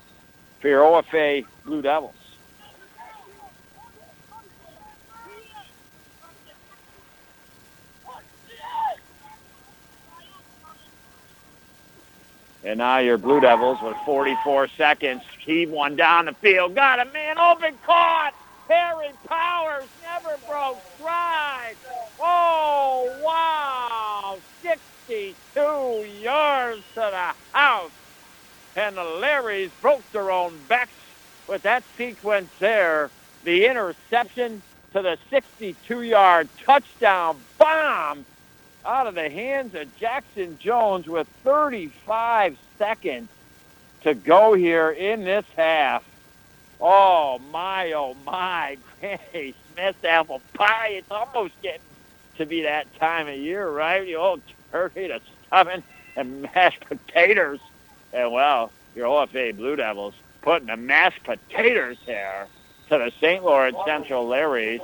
for 0.61 0.69
your 0.69 0.83
OFA 0.83 1.45
Blue 1.65 1.83
Devils. 1.83 2.15
And 12.65 12.79
now 12.79 12.99
your 12.99 13.19
Blue 13.19 13.41
Devils 13.41 13.79
with 13.83 13.97
44 14.07 14.69
seconds. 14.69 15.23
Heave 15.45 15.71
one 15.71 15.97
down 15.97 16.25
the 16.25 16.33
field. 16.33 16.75
Got 16.75 16.99
a 16.99 17.05
man 17.13 17.39
open, 17.39 17.79
caught. 17.85 18.33
Harry 18.69 19.11
Powers 19.27 19.87
never 20.03 20.39
broke 20.49 20.79
stride. 20.97 21.77
Oh, 22.19 23.15
wow. 23.23 24.39
62 24.63 26.07
yards 26.23 26.83
to 26.95 27.01
the 27.01 27.35
house. 27.53 27.91
And 28.77 28.97
the 28.97 29.03
Larrys 29.03 29.71
broke 29.83 30.11
their 30.13 30.31
own 30.31 30.59
backs 30.67 30.91
with 31.47 31.63
that 31.63 31.85
sequence 31.99 32.51
there. 32.61 33.11
The 33.45 33.67
interception 33.67 34.63
to 34.95 35.03
the 35.03 35.19
62-yard 35.31 36.49
touchdown 36.65 37.39
bomb 37.59 38.25
out 38.85 39.07
of 39.07 39.15
the 39.15 39.31
hands 39.31 39.75
of 39.75 39.95
Jackson 39.97 40.59
Jones 40.59 41.07
with 41.07 41.27
35 41.43 42.57
seconds 42.79 43.29
to 44.03 44.15
go 44.15 44.55
here 44.55 44.91
in 44.91 45.25
this 45.25 45.47
half. 45.57 46.05
Oh, 46.81 47.41
my, 47.51 47.93
oh, 47.93 48.15
my. 48.25 48.77
Hey, 49.33 49.53
Smith 49.75 50.03
apple 50.03 50.41
pie. 50.55 50.93
It's 50.93 51.11
almost 51.11 51.53
getting 51.63 51.81
to 52.39 52.47
be 52.47 52.63
that 52.63 52.87
time 52.99 53.29
of 53.29 53.37
year, 53.37 53.69
right? 53.69 54.05
The 54.05 54.17
old 54.17 54.41
turkey 54.73 55.09
to 55.09 55.21
stuffing 55.47 55.83
and 56.17 56.43
mashed 56.43 56.81
potatoes. 56.87 57.61
And, 58.15 58.33
well, 58.33 58.71
your 58.95 59.07
OFA 59.07 59.55
Blue 59.57 59.77
Devils 59.77 60.15
putting 60.41 60.69
the 60.69 60.77
mashed 60.77 61.23
potatoes 61.25 61.99
here 62.07 62.47
to 62.89 62.99
the 62.99 63.13
St. 63.21 63.45
Lawrence 63.45 63.77
Central 63.87 64.27
Larrys. 64.27 64.81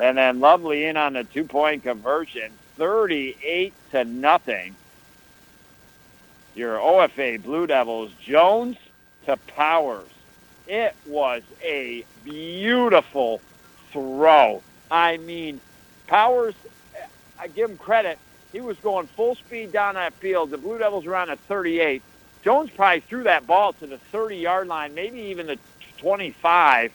And 0.00 0.16
then 0.16 0.40
Lovely 0.40 0.84
in 0.84 0.96
on 0.96 1.14
the 1.14 1.24
two-point 1.24 1.82
conversion. 1.82 2.52
38 2.80 3.74
to 3.90 4.04
nothing. 4.06 4.74
Your 6.54 6.78
OFA 6.78 7.42
Blue 7.42 7.66
Devils, 7.66 8.10
Jones 8.24 8.78
to 9.26 9.36
Powers. 9.36 10.08
It 10.66 10.96
was 11.06 11.42
a 11.62 12.06
beautiful 12.24 13.42
throw. 13.92 14.62
I 14.90 15.18
mean, 15.18 15.60
Powers, 16.06 16.54
I 17.38 17.48
give 17.48 17.68
him 17.68 17.76
credit. 17.76 18.18
He 18.50 18.62
was 18.62 18.78
going 18.78 19.08
full 19.08 19.34
speed 19.34 19.72
down 19.72 19.96
that 19.96 20.14
field. 20.14 20.48
The 20.48 20.56
Blue 20.56 20.78
Devils 20.78 21.04
were 21.04 21.16
on 21.16 21.28
at 21.28 21.38
38. 21.40 22.00
Jones 22.42 22.70
probably 22.70 23.00
threw 23.00 23.24
that 23.24 23.46
ball 23.46 23.74
to 23.74 23.86
the 23.86 23.98
30 23.98 24.38
yard 24.38 24.68
line, 24.68 24.94
maybe 24.94 25.20
even 25.20 25.46
the 25.46 25.58
25, 25.98 26.92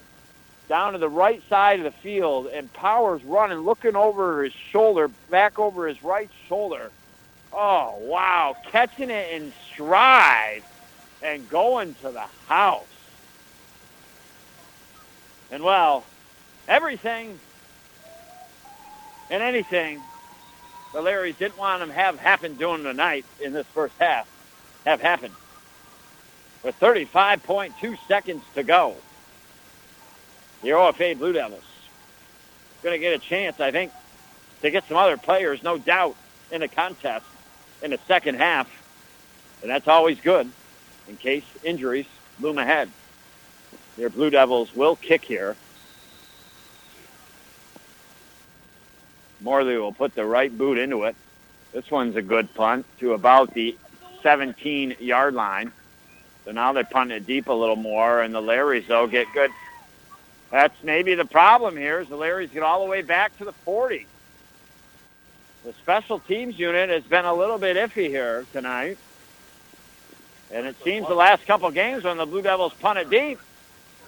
down 0.67 0.93
to 0.93 0.99
the 0.99 1.09
right 1.09 1.41
side 1.49 1.79
of 1.79 1.85
the 1.85 1.91
field, 1.91 2.47
and 2.47 2.71
Powers 2.73 3.23
running, 3.23 3.59
looking 3.59 3.95
over 3.95 4.43
his 4.43 4.53
shoulder, 4.53 5.09
back 5.29 5.59
over 5.59 5.87
his 5.87 6.03
right 6.03 6.29
shoulder. 6.47 6.91
Oh, 7.53 7.95
wow. 8.01 8.55
Catching 8.71 9.09
it 9.09 9.31
in 9.31 9.53
stride 9.71 10.63
and 11.21 11.47
going 11.49 11.95
to 12.01 12.11
the 12.11 12.25
house. 12.47 12.85
And, 15.51 15.63
well, 15.63 16.03
everything 16.67 17.39
and 19.29 19.41
anything 19.41 20.01
the 20.93 21.01
Larrys 21.01 21.37
didn't 21.37 21.57
want 21.57 21.83
to 21.83 21.91
have 21.91 22.19
happen 22.19 22.55
during 22.55 22.83
the 22.83 22.93
night 22.93 23.25
in 23.41 23.53
this 23.53 23.67
first 23.67 23.93
half 23.99 24.27
have 24.85 25.01
happened. 25.01 25.33
With 26.63 26.79
35.2 26.79 27.97
seconds 28.07 28.43
to 28.55 28.63
go, 28.63 28.95
the 30.61 30.69
OFA 30.69 31.17
Blue 31.17 31.33
Devils 31.33 31.63
going 32.85 32.93
to 32.93 32.99
get 32.99 33.15
a 33.15 33.19
chance, 33.19 33.59
I 33.59 33.71
think, 33.71 33.91
to 34.61 34.69
get 34.69 34.87
some 34.87 34.95
other 34.95 35.17
players, 35.17 35.63
no 35.63 35.77
doubt, 35.77 36.15
in 36.51 36.61
the 36.61 36.67
contest 36.67 37.25
in 37.81 37.91
the 37.91 37.99
second 38.07 38.35
half. 38.35 38.69
And 39.61 39.71
that's 39.71 39.87
always 39.87 40.19
good 40.19 40.49
in 41.09 41.17
case 41.17 41.43
injuries 41.63 42.05
loom 42.39 42.59
ahead. 42.59 42.89
Your 43.97 44.11
Blue 44.11 44.29
Devils 44.29 44.73
will 44.75 44.95
kick 44.95 45.25
here. 45.25 45.57
Morley 49.41 49.77
will 49.77 49.93
put 49.93 50.13
the 50.13 50.25
right 50.25 50.55
boot 50.55 50.77
into 50.77 51.03
it. 51.03 51.15
This 51.73 51.89
one's 51.89 52.15
a 52.15 52.21
good 52.21 52.53
punt 52.53 52.85
to 52.99 53.13
about 53.13 53.53
the 53.53 53.75
17 54.21 54.97
yard 54.99 55.33
line. 55.33 55.71
So 56.45 56.51
now 56.51 56.71
they 56.73 56.83
punt 56.83 57.11
it 57.11 57.25
deep 57.25 57.47
a 57.47 57.53
little 57.53 57.75
more, 57.75 58.21
and 58.21 58.33
the 58.33 58.41
Larrys, 58.41 58.87
though, 58.87 59.07
get 59.07 59.27
good. 59.33 59.49
That's 60.51 60.75
maybe 60.83 61.15
the 61.15 61.25
problem 61.25 61.75
here 61.75 61.99
is 61.99 62.07
the 62.07 62.15
Larrys 62.15 62.51
get 62.51 62.63
all 62.63 62.83
the 62.83 62.89
way 62.89 63.01
back 63.01 63.37
to 63.39 63.45
the 63.45 63.51
40. 63.51 64.05
The 65.63 65.73
special 65.73 66.19
teams 66.19 66.59
unit 66.59 66.89
has 66.89 67.03
been 67.03 67.25
a 67.25 67.33
little 67.33 67.57
bit 67.57 67.75
iffy 67.75 68.07
here 68.07 68.45
tonight. 68.53 68.97
And 70.51 70.67
it 70.67 70.75
seems 70.83 71.07
the 71.07 71.15
last 71.15 71.45
couple 71.47 71.69
games 71.71 72.03
when 72.03 72.17
the 72.17 72.25
Blue 72.25 72.43
Devils 72.43 72.73
punt 72.75 72.99
it 72.99 73.09
deep, 73.09 73.39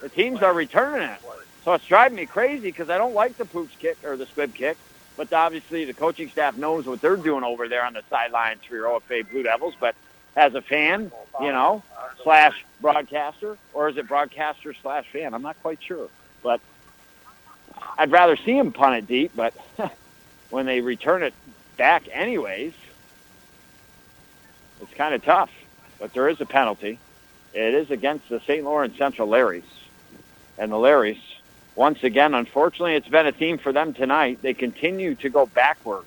the 0.00 0.08
teams 0.08 0.40
are 0.42 0.54
returning 0.54 1.08
it. 1.08 1.18
So 1.64 1.72
it's 1.74 1.84
driving 1.84 2.16
me 2.16 2.26
crazy 2.26 2.68
because 2.68 2.88
I 2.88 2.96
don't 2.96 3.14
like 3.14 3.36
the 3.36 3.44
pooch 3.44 3.76
kick 3.78 3.98
or 4.04 4.16
the 4.16 4.26
squib 4.26 4.54
kick. 4.54 4.76
But 5.16 5.32
obviously 5.32 5.84
the 5.84 5.94
coaching 5.94 6.30
staff 6.30 6.56
knows 6.56 6.86
what 6.86 7.00
they're 7.00 7.16
doing 7.16 7.42
over 7.42 7.66
there 7.68 7.84
on 7.84 7.92
the 7.92 8.04
sidelines 8.08 8.60
for 8.62 8.76
your 8.76 8.86
OFA 8.86 9.28
Blue 9.28 9.42
Devils. 9.42 9.74
But 9.80 9.96
as 10.36 10.54
a 10.54 10.62
fan, 10.62 11.10
you 11.40 11.52
know, 11.52 11.82
slash 12.22 12.64
broadcaster, 12.80 13.58
or 13.74 13.88
is 13.88 13.96
it 13.96 14.06
broadcaster 14.06 14.72
slash 14.80 15.06
fan? 15.12 15.34
I'm 15.34 15.42
not 15.42 15.60
quite 15.60 15.82
sure. 15.82 16.08
But 16.42 16.60
I'd 17.96 18.10
rather 18.10 18.36
see 18.36 18.56
him 18.56 18.72
punt 18.72 18.96
it 18.96 19.06
deep, 19.06 19.32
but 19.34 19.54
when 20.50 20.66
they 20.66 20.80
return 20.80 21.22
it 21.22 21.34
back 21.76 22.04
anyways, 22.12 22.72
it's 24.80 24.94
kind 24.94 25.14
of 25.14 25.24
tough. 25.24 25.50
But 25.98 26.12
there 26.12 26.28
is 26.28 26.40
a 26.40 26.46
penalty. 26.46 26.98
It 27.52 27.74
is 27.74 27.90
against 27.90 28.28
the 28.28 28.40
St. 28.40 28.64
Lawrence 28.64 28.96
Central 28.96 29.28
Larrys. 29.28 29.64
And 30.58 30.70
the 30.70 30.76
Larrys, 30.76 31.18
once 31.74 32.04
again, 32.04 32.34
unfortunately, 32.34 32.94
it's 32.94 33.08
been 33.08 33.26
a 33.26 33.32
theme 33.32 33.58
for 33.58 33.72
them 33.72 33.94
tonight. 33.94 34.40
They 34.42 34.54
continue 34.54 35.14
to 35.16 35.28
go 35.28 35.46
backwards. 35.46 36.06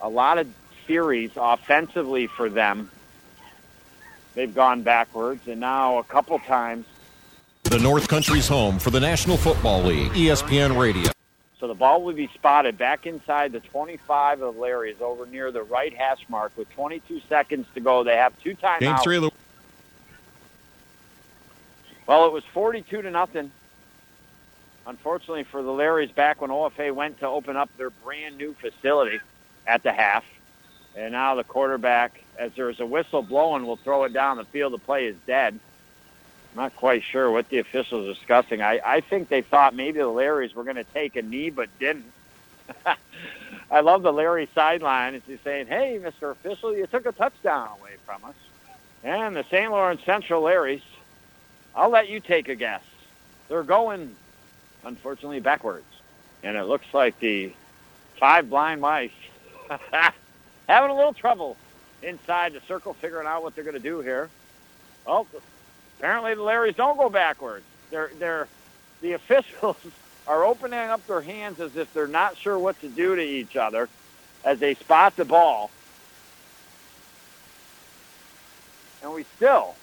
A 0.00 0.08
lot 0.08 0.38
of 0.38 0.48
series 0.86 1.30
offensively 1.36 2.26
for 2.26 2.48
them. 2.48 2.90
They've 4.34 4.54
gone 4.54 4.82
backwards, 4.82 5.48
and 5.48 5.60
now 5.60 5.98
a 5.98 6.04
couple 6.04 6.38
times. 6.38 6.86
The 7.70 7.78
North 7.78 8.08
Country's 8.08 8.48
home 8.48 8.78
for 8.78 8.88
the 8.88 8.98
National 8.98 9.36
Football 9.36 9.82
League, 9.82 10.10
ESPN 10.12 10.80
Radio. 10.80 11.10
So 11.60 11.68
the 11.68 11.74
ball 11.74 12.02
will 12.02 12.14
be 12.14 12.30
spotted 12.32 12.78
back 12.78 13.06
inside 13.06 13.52
the 13.52 13.60
25 13.60 14.40
of 14.40 14.56
Larry's 14.56 15.02
over 15.02 15.26
near 15.26 15.52
the 15.52 15.62
right 15.64 15.92
hash 15.92 16.24
mark 16.30 16.56
with 16.56 16.70
22 16.70 17.20
seconds 17.28 17.66
to 17.74 17.80
go. 17.80 18.02
They 18.04 18.16
have 18.16 18.32
two 18.42 18.54
timeouts. 18.54 18.80
Game 18.80 18.96
three 19.04 19.16
of 19.16 19.22
the. 19.24 19.30
Well, 22.06 22.24
it 22.24 22.32
was 22.32 22.42
42 22.54 23.02
to 23.02 23.10
nothing. 23.10 23.50
Unfortunately 24.86 25.44
for 25.44 25.62
the 25.62 25.68
Larrys, 25.68 26.14
back 26.14 26.40
when 26.40 26.48
OFA 26.48 26.94
went 26.94 27.20
to 27.20 27.26
open 27.26 27.58
up 27.58 27.68
their 27.76 27.90
brand 27.90 28.38
new 28.38 28.54
facility 28.54 29.20
at 29.66 29.82
the 29.82 29.92
half, 29.92 30.24
and 30.96 31.12
now 31.12 31.34
the 31.34 31.44
quarterback, 31.44 32.24
as 32.38 32.50
there's 32.56 32.80
a 32.80 32.86
whistle 32.86 33.20
blowing, 33.20 33.66
will 33.66 33.76
throw 33.76 34.04
it 34.04 34.14
down 34.14 34.38
the 34.38 34.46
field. 34.46 34.72
The 34.72 34.78
play 34.78 35.04
is 35.04 35.16
dead. 35.26 35.60
Not 36.54 36.74
quite 36.76 37.02
sure 37.02 37.30
what 37.30 37.48
the 37.48 37.58
officials 37.58 38.08
are 38.08 38.14
discussing. 38.14 38.62
I, 38.62 38.80
I 38.84 39.00
think 39.00 39.28
they 39.28 39.42
thought 39.42 39.74
maybe 39.74 39.98
the 39.98 40.06
Larrys 40.06 40.54
were 40.54 40.64
going 40.64 40.76
to 40.76 40.84
take 40.84 41.16
a 41.16 41.22
knee, 41.22 41.50
but 41.50 41.68
didn't. 41.78 42.10
I 43.70 43.80
love 43.80 44.02
the 44.02 44.12
Larry 44.12 44.48
sideline 44.54 45.14
as 45.14 45.22
he's 45.26 45.40
saying, 45.44 45.66
hey, 45.66 46.00
Mr. 46.02 46.30
Official, 46.30 46.74
you 46.74 46.86
took 46.86 47.06
a 47.06 47.12
touchdown 47.12 47.68
away 47.80 47.96
from 48.04 48.24
us. 48.24 48.34
And 49.04 49.36
the 49.36 49.44
St. 49.44 49.70
Lawrence 49.70 50.02
Central 50.04 50.42
Larrys, 50.42 50.82
I'll 51.74 51.90
let 51.90 52.08
you 52.08 52.20
take 52.20 52.48
a 52.48 52.54
guess. 52.54 52.82
They're 53.48 53.62
going, 53.62 54.16
unfortunately, 54.84 55.40
backwards. 55.40 55.86
And 56.42 56.56
it 56.56 56.64
looks 56.64 56.86
like 56.92 57.18
the 57.20 57.52
five 58.18 58.50
blind 58.50 58.80
mice 58.80 59.10
having 60.68 60.90
a 60.90 60.94
little 60.94 61.12
trouble 61.12 61.56
inside 62.02 62.52
the 62.52 62.60
circle 62.66 62.94
figuring 62.94 63.26
out 63.26 63.42
what 63.42 63.54
they're 63.54 63.64
going 63.64 63.76
to 63.76 63.82
do 63.82 64.00
here. 64.00 64.28
Oh, 65.06 65.26
apparently 65.98 66.34
the 66.34 66.40
Larrys 66.42 66.76
don't 66.76 66.96
go 66.96 67.08
backwards. 67.08 67.64
They're, 67.90 68.10
they're, 68.18 68.48
the 69.00 69.12
officials 69.14 69.76
are 70.26 70.44
opening 70.44 70.78
up 70.78 71.06
their 71.06 71.22
hands 71.22 71.58
as 71.60 71.76
if 71.76 71.92
they're 71.92 72.06
not 72.06 72.36
sure 72.36 72.58
what 72.58 72.80
to 72.80 72.88
do 72.88 73.16
to 73.16 73.22
each 73.22 73.56
other 73.56 73.88
as 74.44 74.58
they 74.58 74.74
spot 74.74 75.16
the 75.16 75.24
ball. 75.24 75.70
And 79.02 79.12
we 79.12 79.24
still 79.36 79.74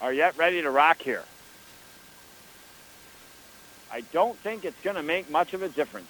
are 0.00 0.12
yet 0.12 0.36
ready 0.36 0.60
to 0.62 0.70
rock 0.70 1.00
here. 1.00 1.24
I 3.92 4.00
don't 4.12 4.36
think 4.38 4.64
it's 4.64 4.80
going 4.82 4.96
to 4.96 5.02
make 5.02 5.30
much 5.30 5.52
of 5.54 5.62
a 5.62 5.68
difference, 5.68 6.08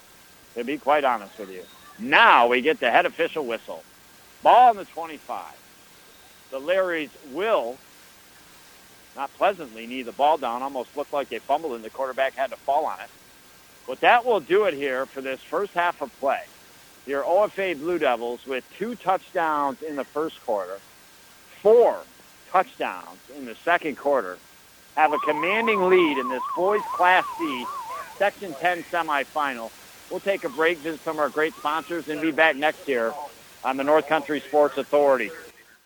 to 0.54 0.64
be 0.64 0.78
quite 0.78 1.04
honest 1.04 1.36
with 1.38 1.50
you. 1.50 1.64
Now 1.98 2.46
we 2.46 2.62
get 2.62 2.80
the 2.80 2.90
head 2.90 3.06
official 3.06 3.44
whistle. 3.44 3.82
Ball 4.42 4.70
on 4.70 4.76
the 4.76 4.84
25. 4.84 5.44
The 6.52 6.60
Larrys 6.60 7.08
will, 7.32 7.78
not 9.16 9.32
pleasantly, 9.38 9.86
knee 9.86 10.02
the 10.02 10.12
ball 10.12 10.36
down. 10.36 10.62
Almost 10.62 10.94
looked 10.94 11.12
like 11.12 11.30
they 11.30 11.38
fumbled 11.38 11.72
and 11.72 11.82
the 11.82 11.88
quarterback 11.88 12.34
had 12.34 12.50
to 12.50 12.56
fall 12.58 12.84
on 12.84 13.00
it. 13.00 13.08
But 13.86 14.00
that 14.02 14.26
will 14.26 14.38
do 14.38 14.66
it 14.66 14.74
here 14.74 15.06
for 15.06 15.22
this 15.22 15.40
first 15.40 15.72
half 15.72 16.02
of 16.02 16.12
play. 16.20 16.42
Your 17.06 17.24
OFA 17.24 17.78
Blue 17.80 17.98
Devils 17.98 18.46
with 18.46 18.64
two 18.78 18.94
touchdowns 18.96 19.82
in 19.82 19.96
the 19.96 20.04
first 20.04 20.44
quarter, 20.44 20.78
four 21.62 21.96
touchdowns 22.50 23.18
in 23.34 23.46
the 23.46 23.56
second 23.64 23.96
quarter, 23.96 24.36
have 24.94 25.14
a 25.14 25.18
commanding 25.20 25.88
lead 25.88 26.18
in 26.18 26.28
this 26.28 26.42
boys 26.54 26.82
Class 26.92 27.24
C 27.38 27.64
Section 28.18 28.54
10 28.60 28.84
semifinal. 28.84 29.70
We'll 30.10 30.20
take 30.20 30.44
a 30.44 30.50
break, 30.50 30.78
visit 30.78 31.00
some 31.02 31.16
of 31.16 31.20
our 31.20 31.30
great 31.30 31.54
sponsors, 31.54 32.08
and 32.08 32.20
be 32.20 32.30
back 32.30 32.56
next 32.56 32.86
year 32.86 33.14
on 33.64 33.78
the 33.78 33.84
North 33.84 34.06
Country 34.06 34.40
Sports 34.40 34.76
Authority. 34.76 35.30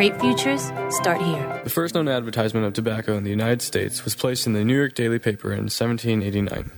Great 0.00 0.18
futures 0.18 0.62
start 0.88 1.20
here. 1.20 1.60
The 1.62 1.68
first 1.68 1.94
known 1.94 2.08
advertisement 2.08 2.64
of 2.64 2.72
tobacco 2.72 3.18
in 3.18 3.22
the 3.22 3.28
United 3.28 3.60
States 3.60 4.02
was 4.02 4.14
placed 4.14 4.46
in 4.46 4.54
the 4.54 4.64
New 4.64 4.74
York 4.74 4.94
Daily 4.94 5.18
Paper 5.18 5.52
in 5.52 5.68
1789. 5.68 6.70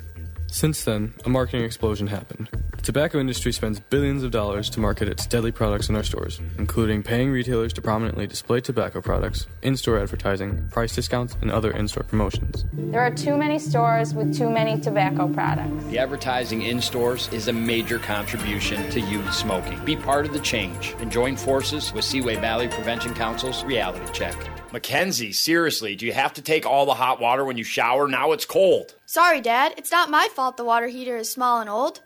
Since 0.52 0.84
then, 0.84 1.14
a 1.24 1.30
marketing 1.30 1.64
explosion 1.64 2.08
happened. 2.08 2.50
The 2.76 2.82
tobacco 2.82 3.18
industry 3.18 3.52
spends 3.52 3.80
billions 3.80 4.22
of 4.22 4.32
dollars 4.32 4.68
to 4.70 4.80
market 4.80 5.08
its 5.08 5.26
deadly 5.26 5.50
products 5.50 5.88
in 5.88 5.96
our 5.96 6.02
stores, 6.02 6.42
including 6.58 7.02
paying 7.02 7.30
retailers 7.30 7.72
to 7.72 7.80
prominently 7.80 8.26
display 8.26 8.60
tobacco 8.60 9.00
products, 9.00 9.46
in 9.62 9.78
store 9.78 9.98
advertising, 9.98 10.68
price 10.68 10.94
discounts, 10.94 11.38
and 11.40 11.50
other 11.50 11.70
in 11.70 11.88
store 11.88 12.02
promotions. 12.02 12.66
There 12.74 13.00
are 13.00 13.10
too 13.10 13.38
many 13.38 13.58
stores 13.58 14.12
with 14.12 14.36
too 14.36 14.50
many 14.50 14.78
tobacco 14.78 15.26
products. 15.26 15.86
The 15.86 15.98
advertising 15.98 16.60
in 16.60 16.82
stores 16.82 17.30
is 17.32 17.48
a 17.48 17.52
major 17.54 17.98
contribution 17.98 18.90
to 18.90 19.00
youth 19.00 19.32
smoking. 19.32 19.82
Be 19.86 19.96
part 19.96 20.26
of 20.26 20.34
the 20.34 20.40
change 20.40 20.94
and 20.98 21.10
join 21.10 21.34
forces 21.34 21.94
with 21.94 22.04
Seaway 22.04 22.36
Valley 22.36 22.68
Prevention 22.68 23.14
Council's 23.14 23.64
Reality 23.64 24.04
Check. 24.12 24.36
Mackenzie, 24.72 25.32
seriously, 25.32 25.94
do 25.96 26.06
you 26.06 26.14
have 26.14 26.32
to 26.32 26.40
take 26.40 26.64
all 26.64 26.86
the 26.86 26.94
hot 26.94 27.20
water 27.20 27.44
when 27.44 27.58
you 27.58 27.64
shower? 27.64 28.08
Now 28.08 28.32
it's 28.32 28.46
cold. 28.46 28.94
Sorry, 29.04 29.42
Dad. 29.42 29.74
It's 29.76 29.92
not 29.92 30.08
my 30.08 30.28
fault 30.34 30.56
the 30.56 30.64
water 30.64 30.86
heater 30.86 31.18
is 31.18 31.30
small 31.30 31.60
and 31.60 31.68
old. 31.68 32.00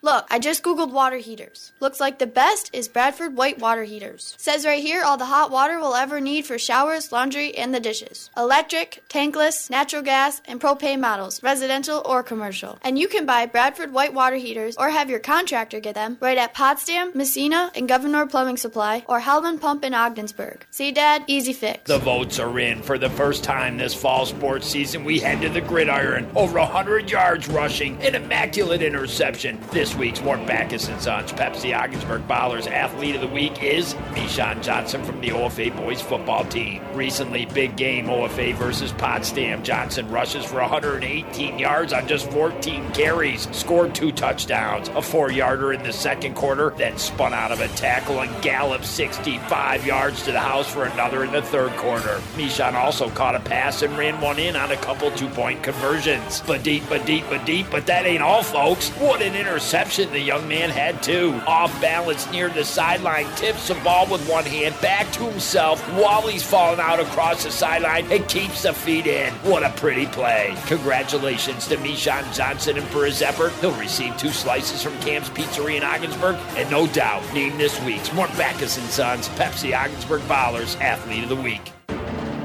Look, 0.00 0.26
I 0.30 0.38
just 0.38 0.62
googled 0.62 0.92
water 0.92 1.16
heaters. 1.16 1.72
Looks 1.80 1.98
like 1.98 2.18
the 2.18 2.26
best 2.26 2.70
is 2.72 2.86
Bradford 2.86 3.36
white 3.36 3.58
water 3.58 3.82
heaters. 3.82 4.34
Says 4.38 4.64
right 4.64 4.82
here 4.82 5.02
all 5.02 5.16
the 5.16 5.24
hot 5.24 5.50
water 5.50 5.80
we'll 5.80 5.96
ever 5.96 6.20
need 6.20 6.46
for 6.46 6.56
showers, 6.56 7.10
laundry, 7.10 7.56
and 7.56 7.74
the 7.74 7.80
dishes. 7.80 8.30
Electric, 8.36 9.02
tankless, 9.08 9.68
natural 9.70 10.02
gas, 10.02 10.40
and 10.44 10.60
propane 10.60 11.00
models, 11.00 11.42
residential 11.42 12.00
or 12.04 12.22
commercial. 12.22 12.78
And 12.82 12.96
you 12.96 13.08
can 13.08 13.26
buy 13.26 13.46
Bradford 13.46 13.92
white 13.92 14.14
water 14.14 14.36
heaters 14.36 14.76
or 14.76 14.88
have 14.90 15.10
your 15.10 15.18
contractor 15.18 15.80
get 15.80 15.96
them 15.96 16.16
right 16.20 16.38
at 16.38 16.54
Potsdam, 16.54 17.10
Massena, 17.14 17.72
and 17.74 17.88
Gouverneur 17.88 18.26
Plumbing 18.26 18.56
Supply 18.56 19.04
or 19.08 19.18
Howland 19.18 19.60
Pump 19.60 19.84
in 19.84 19.94
Ogdensburg. 19.94 20.64
See, 20.70 20.92
Dad? 20.92 21.24
Easy 21.26 21.52
fix. 21.52 21.88
The 21.88 21.98
votes 21.98 22.38
are 22.38 22.58
in. 22.60 22.82
For 22.82 22.98
the 22.98 23.10
first 23.10 23.42
time 23.42 23.76
this 23.76 23.94
fall 23.94 24.26
sports 24.26 24.68
season, 24.68 25.02
we 25.02 25.18
head 25.18 25.40
to 25.42 25.48
the 25.48 25.60
gridiron. 25.60 26.30
Over 26.36 26.60
100 26.60 27.10
yards 27.10 27.48
rushing, 27.48 28.00
an 28.02 28.14
immaculate 28.14 28.82
interception. 28.82 29.58
This 29.72 29.87
week's 29.94 30.22
Mort 30.22 30.44
Backus 30.46 30.84
& 30.84 30.98
Sons 30.98 31.32
Pepsi 31.32 31.76
Ogdensburg 31.76 32.26
Ballers 32.28 32.70
Athlete 32.70 33.14
of 33.14 33.20
the 33.20 33.28
Week 33.28 33.62
is 33.62 33.94
Mishan 34.12 34.62
Johnson 34.62 35.02
from 35.04 35.20
the 35.20 35.28
OFA 35.28 35.74
boys 35.76 36.02
football 36.02 36.44
team. 36.44 36.82
Recently, 36.92 37.46
big 37.46 37.76
game 37.76 38.06
OFA 38.06 38.54
versus 38.54 38.92
Potsdam. 38.92 39.62
Johnson 39.62 40.10
rushes 40.10 40.44
for 40.44 40.60
118 40.60 41.58
yards 41.58 41.92
on 41.92 42.06
just 42.06 42.30
14 42.30 42.90
carries, 42.92 43.48
scored 43.56 43.94
two 43.94 44.12
touchdowns, 44.12 44.88
a 44.90 45.00
four-yarder 45.00 45.72
in 45.72 45.82
the 45.82 45.92
second 45.92 46.34
quarter, 46.34 46.74
then 46.76 46.98
spun 46.98 47.32
out 47.32 47.52
of 47.52 47.60
a 47.60 47.68
tackle 47.68 48.20
and 48.20 48.42
galloped 48.42 48.84
65 48.84 49.86
yards 49.86 50.22
to 50.24 50.32
the 50.32 50.40
house 50.40 50.68
for 50.68 50.84
another 50.84 51.24
in 51.24 51.32
the 51.32 51.42
third 51.42 51.70
quarter. 51.76 52.20
Mishan 52.36 52.74
also 52.74 53.08
caught 53.10 53.34
a 53.34 53.40
pass 53.40 53.82
and 53.82 53.96
ran 53.96 54.20
one 54.20 54.38
in 54.38 54.56
on 54.56 54.72
a 54.72 54.76
couple 54.76 55.10
two-point 55.12 55.62
conversions. 55.62 56.42
But 56.46 56.62
deep, 56.62 56.82
but 56.88 57.06
deep, 57.06 57.24
but 57.30 57.46
deep, 57.46 57.66
but 57.70 57.86
that 57.86 58.04
ain't 58.04 58.22
all, 58.22 58.42
folks. 58.42 58.90
What 58.90 59.22
an 59.22 59.34
interception 59.34 59.77
the 59.86 60.20
young 60.20 60.48
man 60.48 60.70
had 60.70 61.02
too. 61.02 61.40
Off 61.46 61.80
balance 61.80 62.30
near 62.32 62.48
the 62.48 62.64
sideline, 62.64 63.26
tips 63.36 63.68
the 63.68 63.74
ball 63.76 64.10
with 64.10 64.28
one 64.28 64.44
hand 64.44 64.74
back 64.80 65.10
to 65.12 65.24
himself 65.24 65.80
while 65.92 66.26
he's 66.26 66.42
falling 66.42 66.80
out 66.80 66.98
across 66.98 67.44
the 67.44 67.50
sideline 67.50 68.10
and 68.10 68.28
keeps 68.28 68.62
the 68.62 68.72
feet 68.72 69.06
in. 69.06 69.32
What 69.34 69.62
a 69.62 69.70
pretty 69.70 70.06
play. 70.06 70.54
Congratulations 70.66 71.68
to 71.68 71.76
Mishan 71.76 72.34
Johnson 72.34 72.76
and 72.78 72.86
for 72.88 73.06
his 73.06 73.22
effort. 73.22 73.52
He'll 73.60 73.78
receive 73.78 74.16
two 74.16 74.30
slices 74.30 74.82
from 74.82 74.98
Cam's 75.00 75.30
Pizzeria 75.30 75.76
in 75.76 75.84
Ogdensburg 75.84 76.36
and 76.56 76.68
no 76.70 76.86
doubt 76.88 77.22
named 77.32 77.60
this 77.60 77.80
week's 77.82 78.12
Mort 78.12 78.30
Backus 78.30 78.72
& 78.72 78.90
Sons 78.90 79.28
Pepsi 79.30 79.78
Ogdensburg 79.78 80.22
Ballers 80.22 80.78
Athlete 80.80 81.22
of 81.22 81.28
the 81.28 81.36
Week. 81.36 81.72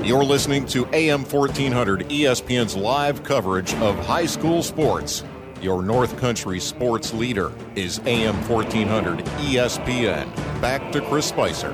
You're 0.03 0.23
listening 0.23 0.65
to 0.68 0.85
AM 0.93 1.23
1400 1.23 2.10
ESPN's 2.10 2.76
live 2.76 3.23
coverage 3.23 3.73
of 3.76 3.97
high 4.05 4.26
school 4.26 4.61
sports. 4.61 5.23
Your 5.64 5.81
North 5.81 6.18
Country 6.18 6.60
sports 6.60 7.14
leader 7.14 7.49
is 7.76 7.99
AM 7.99 8.35
1400 8.49 9.19
ESPN. 9.19 10.30
Back 10.60 10.91
to 10.91 10.99
Chris 10.99 11.26
Spicer. 11.27 11.72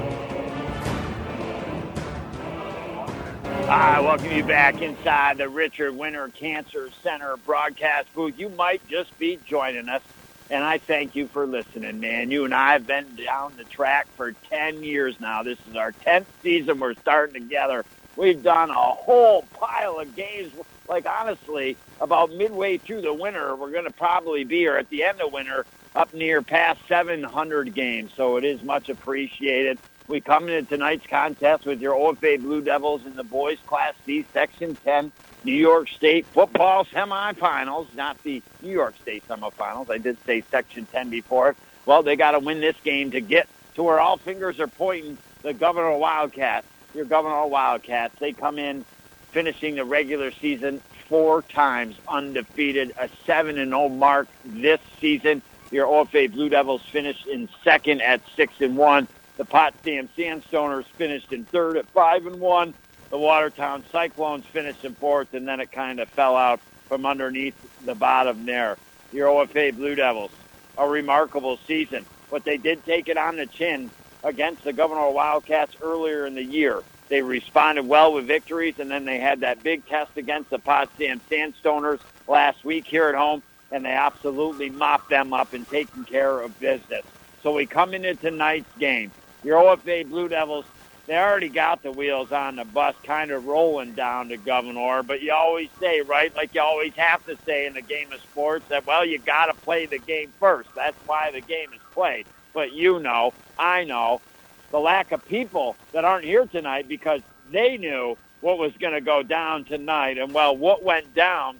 I 3.68 4.00
welcome 4.00 4.32
you 4.32 4.44
back 4.44 4.84
inside 4.84 5.40
the 5.40 5.50
Richard 5.50 5.98
Winter 5.98 6.30
Cancer 6.30 6.92
Center 7.02 7.38
broadcast 7.38 8.14
booth. 8.14 8.38
You 8.38 8.50
might 8.50 8.88
just 8.88 9.18
be 9.18 9.40
joining 9.48 9.90
us, 9.90 10.04
and 10.52 10.64
I 10.64 10.78
thank 10.78 11.16
you 11.16 11.28
for 11.28 11.48
listening, 11.48 12.00
man. 12.00 12.30
You 12.30 12.46
and 12.46 12.54
I 12.54 12.74
have 12.74 12.86
been 12.86 13.16
down 13.16 13.54
the 13.58 13.64
track 13.64 14.08
for 14.16 14.34
10 14.52 14.84
years 14.84 15.20
now. 15.20 15.42
This 15.42 15.58
is 15.68 15.76
our 15.76 15.94
10th 15.94 16.28
season 16.44 16.80
we're 16.80 16.94
starting 16.94 17.42
together. 17.42 17.84
We've 18.16 18.44
done 18.44 18.70
a 18.70 18.74
whole 18.74 19.48
pile 19.56 20.00
of 20.00 20.16
games. 20.16 20.52
Like, 20.90 21.06
honestly, 21.06 21.78
about 22.02 22.34
midway 22.34 22.80
through 22.80 23.02
the 23.02 23.14
winter, 23.14 23.56
we're 23.56 23.72
going 23.72 23.86
to 23.86 23.92
probably 23.92 24.44
be, 24.44 24.68
or 24.68 24.76
at 24.76 24.90
the 24.90 25.04
end 25.04 25.22
of 25.22 25.32
winter, 25.32 25.68
up 25.96 26.14
near 26.14 26.42
past 26.42 26.80
700 26.88 27.74
games. 27.76 28.12
So 28.16 28.38
it 28.38 28.44
is 28.44 28.64
much 28.64 28.90
appreciated. 28.90 29.78
We 30.08 30.20
come 30.20 30.50
into 30.50 30.68
tonight's 30.68 31.06
contest 31.06 31.68
with 31.68 31.80
your 31.80 31.94
OFA 31.94 32.42
Blue 32.42 32.62
Devils 32.62 33.06
in 33.06 33.16
the 33.16 33.24
boys 33.24 33.60
Class 33.68 33.94
C 34.08 34.26
Section 34.34 34.76
10 34.84 35.12
New 35.44 35.54
York 35.54 35.88
State 35.88 36.26
football 36.26 36.84
semifinals, 36.86 37.94
not 37.96 38.22
the 38.24 38.42
New 38.62 38.72
York 38.72 38.96
State 39.02 39.24
semifinals. 39.28 39.90
I 39.92 40.00
did 40.00 40.18
say 40.26 40.42
Section 40.50 40.88
10 40.88 41.12
before. 41.12 41.56
Well, 41.86 42.02
they 42.02 42.16
got 42.16 42.32
to 42.32 42.40
win 42.40 42.60
this 42.60 42.76
game 42.84 43.12
to 43.12 43.22
get 43.22 43.48
to 43.76 43.84
where 43.84 44.00
all 44.00 44.18
fingers 44.18 44.60
are 44.60 44.68
pointing 44.68 45.18
the 45.44 45.54
Gouverneur 45.54 45.98
Wildcats. 45.98 46.68
Your 46.96 47.06
Gouverneur 47.06 47.46
Wildcats, 47.46 48.18
they 48.20 48.34
come 48.34 48.58
in 48.58 48.84
finishing 49.32 49.76
the 49.76 49.86
regular 49.86 50.32
season 50.32 50.82
four 51.08 51.42
times 51.42 51.96
undefeated, 52.08 52.94
a 52.98 53.10
7 53.26 53.58
and 53.58 53.72
0 53.72 53.90
mark 53.90 54.28
this 54.46 54.80
season. 55.00 55.42
Your 55.72 55.88
OFA 55.88 56.32
Blue 56.32 56.50
Devils 56.50 56.84
finished 56.92 57.28
in 57.28 57.50
second 57.64 58.02
at 58.02 58.22
6 58.36 58.54
and 58.62 58.78
1. 58.78 59.08
The 59.38 59.46
Potsdam 59.46 60.10
Sandstoners 60.18 60.86
finished 60.86 61.32
in 61.32 61.46
third 61.46 61.78
at 61.78 61.88
5 61.90 62.28
and 62.28 62.40
1. 62.40 62.74
The 63.10 63.18
Watertown 63.18 63.84
Cyclones 63.92 64.46
finished 64.46 64.86
in 64.86 64.94
fourth, 64.94 65.34
and 65.34 65.48
then 65.48 65.60
it 65.60 65.72
kind 65.72 66.00
of 66.00 66.10
fell 66.10 66.36
out 66.36 66.60
from 66.88 67.06
underneath 67.06 67.56
the 67.86 67.96
bottom 67.96 68.46
there. 68.46 68.78
Your 69.12 69.30
OFA 69.30 69.76
Blue 69.76 69.96
Devils, 69.96 70.32
a 70.78 70.88
remarkable 70.88 71.58
season, 71.66 72.06
but 72.30 72.44
they 72.44 72.58
did 72.58 72.86
take 72.86 73.10
it 73.10 73.18
on 73.18 73.38
the 73.38 73.48
chin 73.48 73.90
against 74.24 74.64
the 74.64 74.74
Gouverneur 74.74 75.12
Wildcats 75.12 75.76
earlier 75.82 76.28
in 76.28 76.36
the 76.36 76.44
year. 76.44 76.84
They 77.10 77.22
responded 77.24 77.88
well 77.88 78.14
with 78.14 78.28
victories, 78.28 78.76
and 78.78 78.90
then 78.90 79.06
they 79.06 79.20
had 79.20 79.42
that 79.42 79.64
big 79.64 79.86
test 79.88 80.12
against 80.16 80.52
the 80.52 80.60
Potsdam 80.60 81.20
Sandstoners 81.30 82.00
last 82.28 82.64
week 82.64 82.86
here 82.86 83.10
at 83.10 83.16
home, 83.16 83.42
and 83.72 83.84
they 83.84 83.92
absolutely 83.92 84.70
mopped 84.70 85.10
them 85.10 85.34
up 85.34 85.54
and 85.54 85.68
taken 85.68 86.06
care 86.06 86.40
of 86.40 86.58
business. 86.60 87.04
So 87.42 87.54
we 87.54 87.66
come 87.66 87.94
into 87.94 88.14
tonight's 88.16 88.70
game. 88.78 89.12
Your 89.44 89.58
OFA 89.58 90.08
Blue 90.08 90.28
Devils, 90.28 90.66
they 91.08 91.18
already 91.18 91.50
got 91.50 91.82
the 91.82 91.92
wheels 91.92 92.32
on 92.32 92.58
the 92.58 92.66
bus 92.66 92.96
kind 93.04 93.32
of 93.32 93.46
rolling 93.46 93.96
down 93.96 94.30
to 94.30 94.38
Gouverneur, 94.38 95.02
but 95.02 95.24
you 95.24 95.34
always 95.34 95.70
say, 95.80 96.02
right, 96.02 96.36
like 96.36 96.54
you 96.54 96.62
always 96.62 96.94
have 96.96 97.26
to 97.26 97.36
say 97.46 97.66
in 97.66 97.74
the 97.74 97.82
game 97.82 98.12
of 98.12 98.22
sports, 98.22 98.66
that, 98.70 98.86
well, 98.86 99.04
you 99.04 99.18
got 99.18 99.48
to 99.48 99.56
play 99.56 99.88
the 99.88 99.98
game 99.98 100.32
first. 100.40 100.70
That's 100.76 100.98
why 101.08 101.32
the 101.32 101.42
game 101.42 101.74
is 101.74 101.82
played. 101.94 102.28
But 102.54 102.74
you 102.74 103.00
know, 103.00 103.34
I 103.58 103.86
know, 103.86 104.22
the 104.72 104.80
lack 104.80 105.12
of 105.12 105.26
people 105.28 105.76
that 105.92 106.06
aren't 106.06 106.26
here 106.26 106.46
tonight 106.46 106.88
because 106.88 107.22
they 107.52 107.78
knew 107.78 108.18
what 108.42 108.58
was 108.58 108.72
going 108.80 108.94
to 108.94 109.02
go 109.02 109.24
down 109.24 109.66
tonight. 109.66 110.18
And, 110.18 110.34
well, 110.34 110.56
what 110.56 110.84
went 110.84 111.14
down 111.14 111.60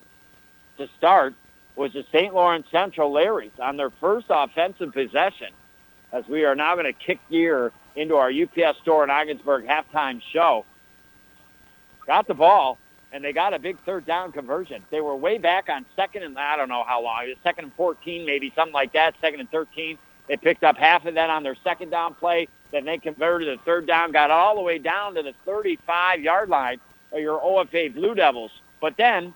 to 0.78 0.88
start 0.98 1.34
was 1.76 1.94
the 1.94 2.06
St. 2.12 2.34
Lawrence 2.34 2.68
Central 2.72 3.12
Larrys 3.12 3.58
on 3.60 3.78
their 3.78 3.90
first 3.90 4.28
offensive 4.30 4.94
possession 4.94 5.50
as 6.12 6.28
we 6.28 6.46
are 6.46 6.56
now 6.56 6.74
going 6.74 6.86
to 6.86 6.94
kick 6.94 7.20
gear 7.30 7.72
into 7.96 8.16
our 8.16 8.30
UPS 8.30 8.80
store 8.80 9.04
in 9.04 9.10
Ogdensburg 9.10 9.66
halftime 9.66 10.22
show. 10.32 10.66
Got 12.06 12.28
the 12.28 12.34
ball, 12.34 12.78
and 13.12 13.24
they 13.24 13.34
got 13.34 13.54
a 13.54 13.60
big 13.60 13.80
third 13.80 14.06
down 14.06 14.32
conversion. 14.32 14.84
They 14.90 15.02
were 15.02 15.16
way 15.16 15.38
back 15.38 15.70
on 15.70 15.86
second 15.96 16.24
and 16.24 16.38
I 16.38 16.58
don't 16.58 16.70
know 16.70 16.84
how 16.84 17.04
long. 17.04 17.24
It 17.26 17.30
was 17.30 17.38
second 17.44 17.66
and 17.66 17.74
14, 17.74 18.26
maybe 18.26 18.52
something 18.56 18.74
like 18.74 18.94
that, 18.94 19.16
second 19.22 19.40
and 19.40 19.52
13. 19.52 19.98
They 20.28 20.38
picked 20.38 20.64
up 20.64 20.78
half 20.78 21.06
of 21.06 21.16
that 21.16 21.30
on 21.30 21.44
their 21.44 21.56
second 21.64 21.90
down 21.90 22.14
play. 22.14 22.48
Then 22.72 22.86
they 22.86 22.98
converted 22.98 23.48
the 23.48 23.62
third 23.64 23.88
down, 23.88 24.12
got 24.12 24.32
all 24.32 24.56
the 24.56 24.62
way 24.62 24.78
down 24.78 25.16
to 25.16 25.24
the 25.24 25.34
35-yard 25.48 26.50
line 26.50 26.80
of 27.12 27.20
your 27.20 27.40
OFA 27.40 27.94
Blue 27.94 28.14
Devils. 28.14 28.52
But 28.80 28.96
then, 28.98 29.34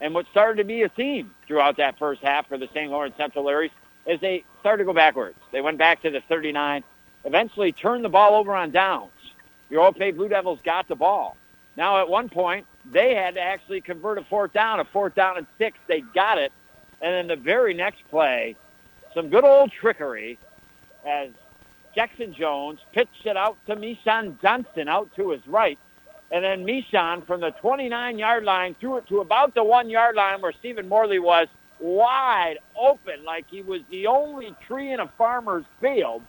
and 0.00 0.14
what 0.14 0.26
started 0.30 0.56
to 0.58 0.64
be 0.64 0.82
a 0.82 0.88
theme 0.88 1.30
throughout 1.46 1.76
that 1.76 1.98
first 1.98 2.22
half 2.22 2.48
for 2.48 2.56
the 2.56 2.68
St. 2.68 2.90
Lawrence 2.90 3.14
Central 3.16 3.44
Larrys, 3.44 3.70
is 4.06 4.18
they 4.20 4.44
started 4.60 4.84
to 4.84 4.86
go 4.86 4.94
backwards. 4.94 5.36
They 5.52 5.60
went 5.60 5.78
back 5.78 6.02
to 6.02 6.10
the 6.10 6.22
39, 6.28 6.82
eventually 7.24 7.72
turned 7.72 8.04
the 8.04 8.08
ball 8.08 8.34
over 8.34 8.54
on 8.54 8.70
downs. 8.70 9.10
Your 9.68 9.90
OFA 9.90 10.16
Blue 10.16 10.28
Devils 10.28 10.58
got 10.64 10.88
the 10.88 10.96
ball. 10.96 11.36
Now, 11.76 12.00
at 12.00 12.08
one 12.08 12.28
point, 12.28 12.66
they 12.90 13.14
had 13.14 13.34
to 13.34 13.40
actually 13.40 13.80
convert 13.82 14.18
a 14.18 14.24
fourth 14.24 14.52
down, 14.52 14.80
a 14.80 14.84
fourth 14.84 15.14
down 15.14 15.36
and 15.36 15.46
six. 15.58 15.78
They 15.86 16.00
got 16.00 16.38
it. 16.38 16.52
And 17.02 17.12
then 17.12 17.26
the 17.28 17.42
very 17.42 17.74
next 17.74 18.02
play, 18.10 18.56
some 19.14 19.28
good 19.28 19.44
old 19.44 19.70
trickery 19.70 20.38
as 21.06 21.30
Jackson 21.94 22.34
Jones 22.34 22.78
pitched 22.92 23.26
it 23.26 23.36
out 23.36 23.56
to 23.66 23.76
Mishan 23.76 24.40
Johnson 24.40 24.88
out 24.88 25.08
to 25.16 25.30
his 25.30 25.46
right. 25.46 25.78
And 26.30 26.44
then 26.44 26.64
Mishan 26.64 27.26
from 27.26 27.40
the 27.40 27.52
29-yard 27.62 28.44
line 28.44 28.76
threw 28.78 28.98
it 28.98 29.08
to 29.08 29.20
about 29.20 29.54
the 29.54 29.64
one-yard 29.64 30.14
line 30.14 30.40
where 30.40 30.52
Stephen 30.52 30.88
Morley 30.88 31.18
was 31.18 31.48
wide 31.80 32.58
open 32.78 33.24
like 33.24 33.46
he 33.50 33.62
was 33.62 33.80
the 33.90 34.06
only 34.06 34.54
tree 34.66 34.92
in 34.92 35.00
a 35.00 35.08
farmer's 35.18 35.64
field. 35.80 36.22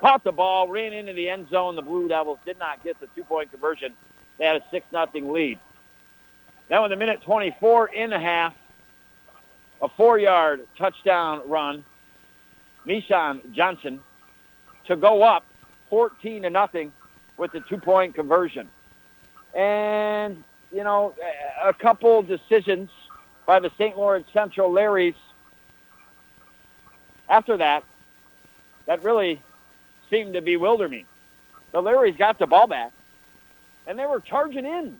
Caught 0.00 0.24
the 0.24 0.32
ball, 0.32 0.68
ran 0.68 0.92
into 0.92 1.12
the 1.12 1.28
end 1.28 1.48
zone. 1.50 1.76
The 1.76 1.82
Blue 1.82 2.08
Devils 2.08 2.38
did 2.44 2.58
not 2.58 2.82
get 2.82 2.98
the 3.00 3.06
two-point 3.14 3.50
conversion. 3.50 3.92
They 4.38 4.46
had 4.46 4.56
a 4.56 4.64
6 4.70 4.86
nothing 4.92 5.32
lead. 5.32 5.58
Then 6.68 6.82
in 6.82 6.90
the 6.90 6.96
minute 6.96 7.22
24 7.22 7.88
in 7.88 8.10
the 8.10 8.18
half, 8.18 8.54
a 9.80 9.88
four-yard 9.88 10.66
touchdown 10.76 11.42
run, 11.48 11.84
Mishan 12.86 13.52
Johnson 13.52 14.00
to 14.88 14.96
go 14.96 15.22
up 15.22 15.44
14 15.90 16.42
to 16.42 16.50
nothing 16.50 16.92
with 17.36 17.52
the 17.52 17.60
two-point 17.60 18.14
conversion. 18.14 18.68
And, 19.54 20.42
you 20.72 20.84
know, 20.84 21.14
a 21.62 21.72
couple 21.72 22.22
decisions 22.22 22.90
by 23.46 23.60
the 23.60 23.70
St. 23.78 23.96
Lawrence 23.96 24.26
Central 24.32 24.70
Larrys 24.70 25.14
after 27.28 27.56
that 27.56 27.84
that 28.86 29.02
really 29.02 29.40
seemed 30.10 30.34
to 30.34 30.40
bewilder 30.40 30.88
me. 30.88 31.04
The 31.72 31.82
Larrys 31.82 32.16
got 32.16 32.38
the 32.38 32.46
ball 32.46 32.66
back, 32.66 32.92
and 33.86 33.98
they 33.98 34.06
were 34.06 34.20
charging 34.20 34.64
in 34.64 34.98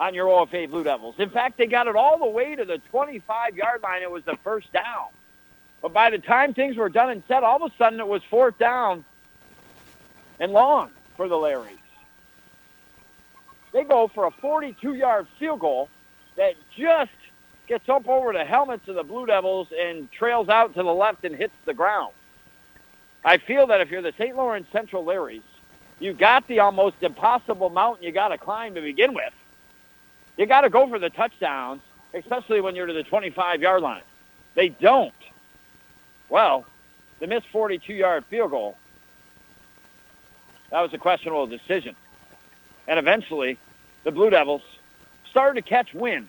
on 0.00 0.14
your 0.14 0.26
OFA 0.26 0.68
Blue 0.68 0.84
Devils. 0.84 1.16
In 1.18 1.30
fact, 1.30 1.58
they 1.58 1.66
got 1.66 1.86
it 1.86 1.96
all 1.96 2.18
the 2.18 2.26
way 2.26 2.54
to 2.54 2.64
the 2.64 2.80
25-yard 2.92 3.82
line. 3.82 4.02
It 4.02 4.10
was 4.10 4.24
the 4.24 4.36
first 4.42 4.72
down. 4.72 5.06
But 5.80 5.92
by 5.92 6.10
the 6.10 6.18
time 6.18 6.54
things 6.54 6.76
were 6.76 6.88
done 6.88 7.10
and 7.10 7.22
said, 7.28 7.44
all 7.44 7.62
of 7.62 7.72
a 7.72 7.74
sudden 7.76 8.00
it 8.00 8.06
was 8.06 8.22
fourth 8.28 8.58
down 8.58 9.04
and 10.40 10.52
long 10.52 10.90
for 11.16 11.28
the 11.28 11.34
Larrys. 11.34 11.78
They 13.72 13.84
go 13.84 14.08
for 14.08 14.26
a 14.26 14.30
42-yard 14.30 15.26
field 15.38 15.60
goal 15.60 15.88
that 16.36 16.54
just 16.76 17.10
gets 17.66 17.88
up 17.88 18.08
over 18.08 18.32
the 18.32 18.44
helmets 18.44 18.88
of 18.88 18.94
the 18.94 19.02
Blue 19.02 19.26
Devils 19.26 19.68
and 19.78 20.10
trails 20.10 20.48
out 20.48 20.74
to 20.74 20.82
the 20.82 20.94
left 20.94 21.24
and 21.24 21.36
hits 21.36 21.52
the 21.66 21.74
ground. 21.74 22.12
I 23.24 23.38
feel 23.38 23.66
that 23.66 23.80
if 23.80 23.90
you're 23.90 24.02
the 24.02 24.14
St. 24.16 24.34
Lawrence 24.34 24.66
Central 24.72 25.04
Larrys, 25.04 25.42
you 25.98 26.12
got 26.12 26.46
the 26.46 26.60
almost 26.60 26.96
impossible 27.02 27.70
mountain 27.70 28.04
you 28.04 28.12
got 28.12 28.28
to 28.28 28.38
climb 28.38 28.74
to 28.74 28.80
begin 28.80 29.12
with. 29.12 29.32
You 30.36 30.46
got 30.46 30.62
to 30.62 30.70
go 30.70 30.88
for 30.88 30.98
the 30.98 31.10
touchdowns, 31.10 31.82
especially 32.14 32.60
when 32.60 32.74
you're 32.76 32.86
to 32.86 32.92
the 32.92 33.04
25-yard 33.04 33.82
line. 33.82 34.02
They 34.54 34.68
don't. 34.68 35.12
Well, 36.28 36.64
the 37.18 37.26
missed 37.26 37.46
42-yard 37.52 38.24
field 38.30 38.52
goal, 38.52 38.76
that 40.70 40.80
was 40.80 40.92
a 40.92 40.98
questionable 40.98 41.46
decision. 41.46 41.94
And 42.86 42.98
eventually, 42.98 43.58
the 44.04 44.10
Blue 44.10 44.30
Devils 44.30 44.62
started 45.30 45.62
to 45.62 45.68
catch 45.68 45.92
wind 45.94 46.28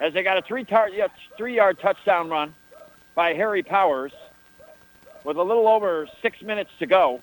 as 0.00 0.12
they 0.12 0.22
got 0.22 0.36
a 0.36 0.42
three-yard 0.42 1.10
three 1.36 1.56
touchdown 1.56 2.28
run 2.28 2.54
by 3.14 3.34
Harry 3.34 3.62
Powers 3.62 4.12
with 5.24 5.36
a 5.36 5.42
little 5.42 5.68
over 5.68 6.06
six 6.20 6.42
minutes 6.42 6.70
to 6.78 6.86
go, 6.86 7.20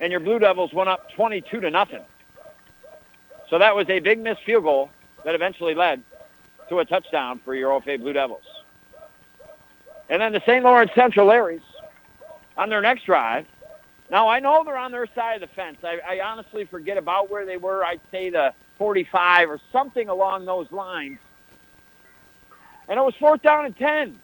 and 0.00 0.10
your 0.10 0.20
Blue 0.20 0.38
Devils 0.38 0.72
went 0.72 0.88
up 0.88 1.10
22 1.12 1.60
to 1.60 1.70
nothing. 1.70 2.02
So 3.48 3.58
that 3.58 3.74
was 3.74 3.88
a 3.88 4.00
big 4.00 4.18
missed 4.18 4.42
field 4.44 4.64
goal 4.64 4.90
that 5.24 5.34
eventually 5.34 5.74
led 5.74 6.02
to 6.68 6.78
a 6.78 6.84
touchdown 6.84 7.40
for 7.44 7.54
your 7.54 7.70
OFA 7.70 7.98
Blue 7.98 8.12
Devils. 8.12 8.42
And 10.08 10.20
then 10.20 10.32
the 10.32 10.40
St. 10.40 10.64
Lawrence 10.64 10.90
Central 10.94 11.28
Larrys 11.28 11.62
on 12.56 12.68
their 12.68 12.80
next 12.80 13.04
drive. 13.04 13.46
Now, 14.12 14.28
I 14.28 14.40
know 14.40 14.62
they're 14.62 14.76
on 14.76 14.92
their 14.92 15.06
side 15.06 15.42
of 15.42 15.48
the 15.48 15.54
fence. 15.54 15.78
I, 15.82 15.98
I 16.06 16.20
honestly 16.20 16.66
forget 16.66 16.98
about 16.98 17.30
where 17.30 17.46
they 17.46 17.56
were. 17.56 17.82
I'd 17.82 18.02
say 18.10 18.28
the 18.28 18.52
45 18.76 19.48
or 19.48 19.60
something 19.72 20.10
along 20.10 20.44
those 20.44 20.70
lines. 20.70 21.18
And 22.88 22.98
it 22.98 23.02
was 23.02 23.14
fourth 23.14 23.40
down 23.40 23.64
and 23.64 23.74
10. 23.74 24.20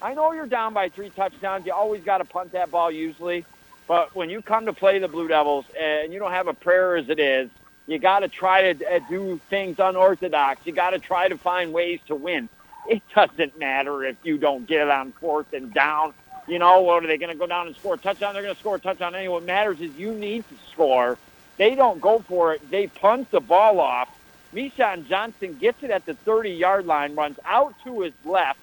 I 0.00 0.14
know 0.14 0.32
you're 0.32 0.46
down 0.46 0.72
by 0.72 0.88
three 0.88 1.10
touchdowns. 1.10 1.66
You 1.66 1.74
always 1.74 2.02
got 2.02 2.18
to 2.18 2.24
punt 2.24 2.52
that 2.52 2.70
ball 2.70 2.90
usually. 2.90 3.44
But 3.86 4.16
when 4.16 4.30
you 4.30 4.40
come 4.40 4.64
to 4.64 4.72
play 4.72 4.98
the 4.98 5.08
Blue 5.08 5.28
Devils 5.28 5.66
and 5.78 6.14
you 6.14 6.18
don't 6.18 6.32
have 6.32 6.48
a 6.48 6.54
prayer 6.54 6.96
as 6.96 7.10
it 7.10 7.20
is, 7.20 7.50
you 7.86 7.98
got 7.98 8.20
to 8.20 8.28
try 8.28 8.72
to 8.72 8.86
uh, 8.86 9.00
do 9.10 9.38
things 9.50 9.78
unorthodox. 9.78 10.62
You 10.64 10.72
got 10.72 10.90
to 10.90 10.98
try 10.98 11.28
to 11.28 11.36
find 11.36 11.74
ways 11.74 12.00
to 12.06 12.14
win. 12.14 12.48
It 12.88 13.02
doesn't 13.14 13.58
matter 13.58 14.02
if 14.02 14.16
you 14.22 14.38
don't 14.38 14.66
get 14.66 14.80
it 14.80 14.90
on 14.90 15.12
fourth 15.12 15.52
and 15.52 15.74
down. 15.74 16.14
You 16.46 16.58
know, 16.58 16.80
what 16.80 17.04
are 17.04 17.06
they 17.06 17.18
going 17.18 17.32
to 17.32 17.38
go 17.38 17.46
down 17.46 17.66
and 17.66 17.76
score 17.76 17.94
a 17.94 17.98
touchdown? 17.98 18.34
They're 18.34 18.42
going 18.42 18.54
to 18.54 18.60
score 18.60 18.76
a 18.76 18.80
touchdown 18.80 19.14
anyway. 19.14 19.34
What 19.34 19.44
matters 19.44 19.80
is 19.80 19.94
you 19.96 20.12
need 20.12 20.48
to 20.48 20.54
score. 20.72 21.18
They 21.56 21.74
don't 21.74 22.00
go 22.00 22.20
for 22.20 22.54
it. 22.54 22.70
They 22.70 22.86
punt 22.86 23.30
the 23.30 23.40
ball 23.40 23.80
off. 23.80 24.08
Mishan 24.54 25.06
Johnson 25.06 25.56
gets 25.60 25.82
it 25.82 25.90
at 25.90 26.06
the 26.06 26.14
30-yard 26.14 26.86
line, 26.86 27.14
runs 27.14 27.38
out 27.44 27.74
to 27.84 28.00
his 28.00 28.12
left, 28.24 28.58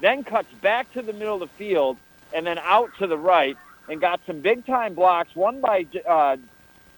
then 0.00 0.24
cuts 0.24 0.52
back 0.62 0.90
to 0.94 1.02
the 1.02 1.12
middle 1.12 1.34
of 1.34 1.40
the 1.40 1.54
field, 1.56 1.98
and 2.32 2.46
then 2.46 2.58
out 2.58 2.90
to 2.98 3.06
the 3.06 3.18
right, 3.18 3.56
and 3.88 4.00
got 4.00 4.20
some 4.26 4.40
big-time 4.40 4.94
blocks, 4.94 5.34
one 5.34 5.60
by 5.60 5.86
uh, 6.08 6.36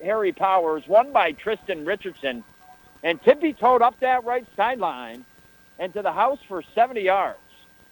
Harry 0.03 0.33
Powers, 0.33 0.87
one 0.87 1.13
by 1.13 1.33
Tristan 1.33 1.85
Richardson, 1.85 2.45
and 3.03 3.21
tippy-toed 3.23 3.83
up 3.83 3.99
that 4.01 4.25
right 4.25 4.47
sideline 4.57 5.25
and 5.79 5.93
to 5.95 6.03
the 6.03 6.13
house 6.13 6.39
for 6.47 6.63
70 6.75 7.01
yards. 7.01 7.39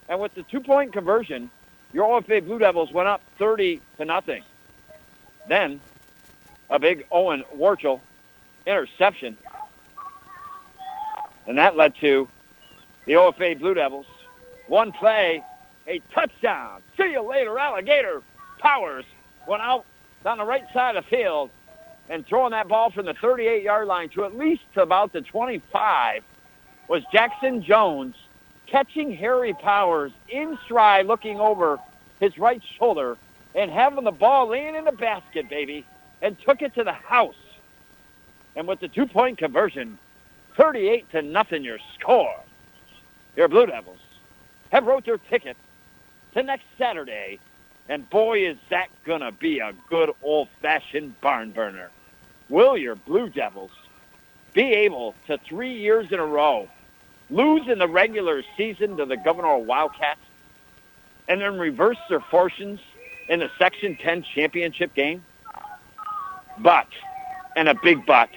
And 0.09 0.21
with 0.21 0.35
the 0.35 0.43
two-point 0.45 0.93
conversion, 0.93 1.51
your 1.93 2.21
OFA 2.21 2.45
Blue 2.45 2.59
Devils 2.59 2.93
went 2.93 3.09
up 3.09 3.23
30 3.39 3.81
to 3.97 4.05
nothing. 4.05 4.43
Then 5.49 5.81
a 6.71 6.79
big 6.79 7.07
Owen 7.11 7.45
Warchel 7.57 8.01
interception. 8.67 9.37
And 11.47 11.57
that 11.57 11.77
led 11.77 11.95
to 12.01 12.29
the 13.07 13.15
OFA 13.15 13.59
Blue 13.59 13.75
Devils. 13.75 14.07
One 14.67 14.93
play, 14.93 15.43
a 15.87 16.01
touchdown. 16.13 16.83
See 16.97 17.13
you 17.13 17.23
later, 17.23 17.59
Alligator. 17.59 18.23
Powers 18.59 19.07
went 19.47 19.63
out 19.63 19.87
down 20.25 20.39
the 20.39 20.45
right 20.45 20.65
side 20.75 20.97
of 20.97 21.05
the 21.05 21.11
field 21.17 21.51
and 22.11 22.27
throwing 22.27 22.51
that 22.51 22.69
ball 22.69 22.91
from 22.91 23.07
the 23.07 23.15
38-yard 23.15 23.87
line 23.87 24.09
to 24.11 24.25
at 24.25 24.37
least 24.37 24.63
about 24.77 25.13
the 25.13 25.23
25 25.23 26.23
was 26.89 27.03
Jackson 27.13 27.63
Jones 27.63 28.15
catching 28.71 29.15
Harry 29.15 29.55
Powers 29.55 30.13
in 30.29 30.59
stride, 30.65 31.07
looking 31.07 31.41
over 31.41 31.79
his 32.21 32.37
right 32.39 32.63
shoulder 32.79 33.17
and 33.55 33.71
having 33.71 34.05
the 34.05 34.11
ball 34.11 34.49
laying 34.49 34.75
in 34.75 34.85
the 34.85 34.93
basket, 34.93 35.49
baby, 35.49 35.85
and 36.23 36.37
took 36.41 36.63
it 36.63 36.75
to 36.75 36.85
the 36.85 36.93
house. 36.93 37.35
And 38.57 38.67
with 38.67 38.81
the 38.81 38.89
two-point 38.89 39.39
conversion, 39.39 39.99
38 40.57 41.11
to 41.13 41.23
nothing 41.23 41.65
your 41.65 41.79
score. 41.99 42.35
Your 43.37 43.49
Blue 43.49 43.67
Devils 43.67 44.01
have 44.71 44.85
wrote 44.85 45.05
their 45.07 45.19
ticket 45.19 45.57
to 46.35 46.43
next 46.43 46.65
Saturday, 46.77 47.39
and 47.89 48.09
boy, 48.11 48.47
is 48.47 48.59
that 48.69 48.89
to 49.07 49.33
be 49.33 49.61
a 49.61 49.73
good 49.89 50.11
old-fashioned 50.23 51.19
barn 51.21 51.53
burner. 51.53 51.91
Will 52.49 52.77
your 52.77 52.97
Blue 52.97 53.29
Devils 53.29 53.71
be 54.53 54.73
able 54.73 55.15
to, 55.27 55.39
three 55.39 55.73
years 55.73 56.11
in 56.11 56.19
a 56.19 56.27
row, 56.27 56.69
lose 57.31 57.69
in 57.69 57.79
the 57.79 57.89
regular 57.89 58.43
season 58.57 58.97
to 58.97 59.05
the 59.05 59.17
Gouverneur 59.17 59.59
Wildcats, 59.59 60.21
and 61.29 61.41
then 61.41 61.59
reverse 61.59 61.99
their 62.09 62.21
fortunes 62.21 62.81
in 63.29 63.41
the 63.41 63.51
Section 63.59 63.97
10 63.97 64.25
championship 64.35 64.95
game? 64.95 65.25
But, 66.59 66.89
and 67.57 67.69
a 67.69 67.75
big 67.83 68.05
but, 68.07 68.31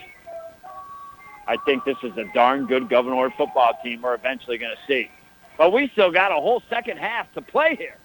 I 1.48 1.58
think 1.66 1.84
this 1.86 1.98
is 2.04 2.16
a 2.18 2.26
darn 2.34 2.68
good 2.68 2.90
Gouverneur 2.90 3.32
football 3.32 3.78
team 3.84 4.02
we're 4.02 4.14
eventually 4.14 4.58
going 4.58 4.76
to 4.76 4.82
see. 4.88 5.10
But 5.58 5.74
we 5.74 5.90
still 5.90 6.12
got 6.12 6.32
a 6.32 6.36
whole 6.36 6.62
second 6.70 6.98
half 6.98 7.32
to 7.34 7.42
play 7.42 7.76
here. 7.76 7.98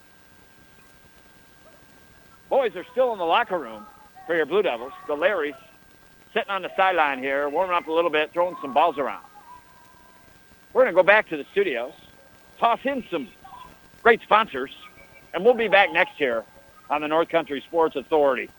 Boys 2.49 2.75
are 2.77 2.85
still 2.93 3.13
in 3.13 3.19
the 3.19 3.25
locker 3.25 3.59
room 3.59 3.85
for 4.27 4.35
your 4.35 4.47
Blue 4.47 4.63
Devils. 4.63 4.93
The 5.07 5.17
Larrys 5.17 5.57
sitting 6.33 6.51
on 6.51 6.63
the 6.63 6.71
sideline 6.77 7.19
here, 7.19 7.49
warming 7.49 7.77
up 7.77 7.87
a 7.87 7.93
little 7.93 8.11
bit, 8.11 8.33
throwing 8.33 8.57
some 8.61 8.73
balls 8.73 8.99
around. 8.99 9.25
We're 10.77 10.82
going 10.82 10.94
to 10.94 11.03
go 11.03 11.07
back 11.07 11.31
to 11.31 11.39
the 11.39 11.47
studios, 11.53 11.94
toss 12.59 12.81
in 12.85 13.03
some 13.11 13.28
great 14.03 14.20
sponsors, 14.20 14.70
and 15.32 15.43
we'll 15.43 15.55
be 15.55 15.69
back 15.69 15.90
next 15.90 16.20
year 16.20 16.44
on 16.90 17.01
the 17.01 17.09
North 17.09 17.31
Country 17.31 17.62
Sports 17.66 17.97
Authority. 17.97 18.51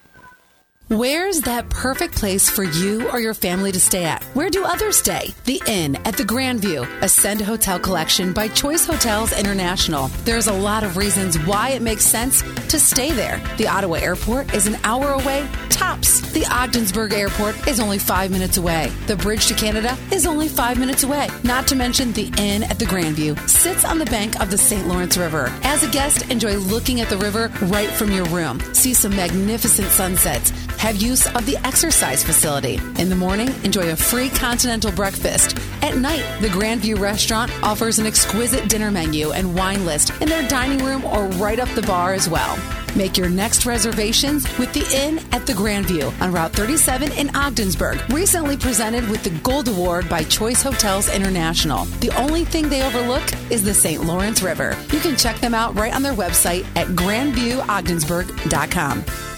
Where's 0.90 1.42
that 1.42 1.70
perfect 1.70 2.16
place 2.16 2.50
for 2.50 2.64
you 2.64 3.10
or 3.10 3.20
your 3.20 3.34
family 3.34 3.74
to 3.74 3.80
stay 3.80 4.06
at? 4.06 4.24
Where 4.34 4.50
do 4.50 4.64
others 4.64 4.96
stay? 4.96 5.34
The 5.44 5.62
Inn 5.68 5.98
at 6.06 6.16
the 6.16 6.24
Grandview, 6.24 6.88
Ascend 7.02 7.42
Hotel 7.42 7.78
Collection 7.78 8.32
by 8.32 8.48
Choice 8.48 8.86
Hotels 8.86 9.38
International. 9.38 10.08
There's 10.24 10.48
a 10.48 10.54
lot 10.54 10.86
of 10.86 10.96
reasons 10.96 11.38
why 11.40 11.72
it 11.72 11.82
makes 11.82 12.06
sense 12.06 12.42
to 12.70 12.80
stay 12.80 13.12
there. 13.12 13.42
The 13.58 13.68
Ottawa 13.68 13.96
Airport 13.96 14.54
is 14.54 14.66
an 14.66 14.78
hour 14.86 15.12
away, 15.12 15.46
tops. 15.70 16.22
The 16.32 16.46
Ogdensburg 16.46 17.12
Airport 17.12 17.68
is 17.68 17.82
only 17.82 18.00
five 18.00 18.32
minutes 18.32 18.56
away. 18.56 18.90
The 19.08 19.18
bridge 19.18 19.48
to 19.48 19.56
Canada 19.56 19.98
is 20.14 20.26
only 20.26 20.48
five 20.48 20.80
minutes 20.80 21.04
away. 21.04 21.28
Not 21.44 21.68
to 21.68 21.76
mention 21.76 22.14
the 22.14 22.32
Inn 22.38 22.64
at 22.64 22.80
the 22.80 22.86
Grandview 22.86 23.38
sits 23.50 23.84
on 23.84 24.00
the 24.00 24.06
bank 24.06 24.40
of 24.40 24.52
the 24.52 24.58
St. 24.58 24.88
Lawrence 24.88 25.18
River. 25.18 25.52
As 25.64 25.84
a 25.84 25.90
guest, 25.90 26.32
enjoy 26.32 26.56
looking 26.56 27.02
at 27.02 27.10
the 27.10 27.18
river 27.18 27.52
right 27.64 27.90
from 27.90 28.10
your 28.12 28.26
room. 28.26 28.62
See 28.74 28.94
some 28.94 29.16
magnificent 29.16 29.90
sunsets 29.90 30.54
have 30.78 30.96
use 30.96 31.26
of 31.36 31.46
the 31.46 31.58
exercise 31.66 32.24
facility. 32.24 32.80
In 33.00 33.10
the 33.10 33.16
morning, 33.16 33.50
enjoy 33.64 33.92
a 33.92 33.96
free 33.96 34.30
continental 34.30 34.92
breakfast. 34.92 35.58
At 35.82 35.98
night, 35.98 36.24
the 36.42 36.48
Grandview 36.48 37.00
restaurant 37.00 37.52
offers 37.64 38.00
an 38.00 38.06
exquisite 38.06 38.70
dinner 38.70 38.92
menu 38.92 39.32
and 39.32 39.56
wine 39.56 39.86
list 39.86 40.12
in 40.22 40.30
their 40.30 40.48
dining 40.48 40.86
room 40.86 41.04
or 41.06 41.26
right 41.38 41.60
up 41.60 41.70
the 41.70 41.82
bar 41.84 42.14
as 42.14 42.30
well. 42.30 42.58
Make 42.96 43.18
your 43.18 43.30
next 43.30 43.66
reservations 43.68 44.46
with 44.58 44.74
the 44.74 44.88
Inn 44.96 45.20
at 45.32 45.46
the 45.46 45.54
Grandview 45.54 46.20
on 46.20 46.32
Route 46.32 46.54
37 46.54 47.12
in 47.12 47.36
Ogdensburg. 47.36 48.02
Recently 48.10 48.58
presented 48.58 49.08
with 49.10 49.24
the 49.24 49.30
Gold 49.42 49.68
Award 49.68 50.10
by 50.10 50.24
Choice 50.24 50.64
Hotels 50.64 51.14
International. 51.14 51.86
The 52.00 52.10
only 52.20 52.44
thing 52.44 52.70
they 52.70 52.84
overlook 52.84 53.22
is 53.52 53.64
the 53.64 53.74
St. 53.74 54.04
Lawrence 54.04 54.42
River. 54.42 54.76
You 54.92 55.00
can 55.00 55.16
check 55.16 55.38
them 55.38 55.54
out 55.54 55.76
right 55.76 55.94
on 55.94 56.02
their 56.02 56.14
website 56.14 56.66
at 56.76 56.88
grandviewogdensburg.com. 56.88 59.37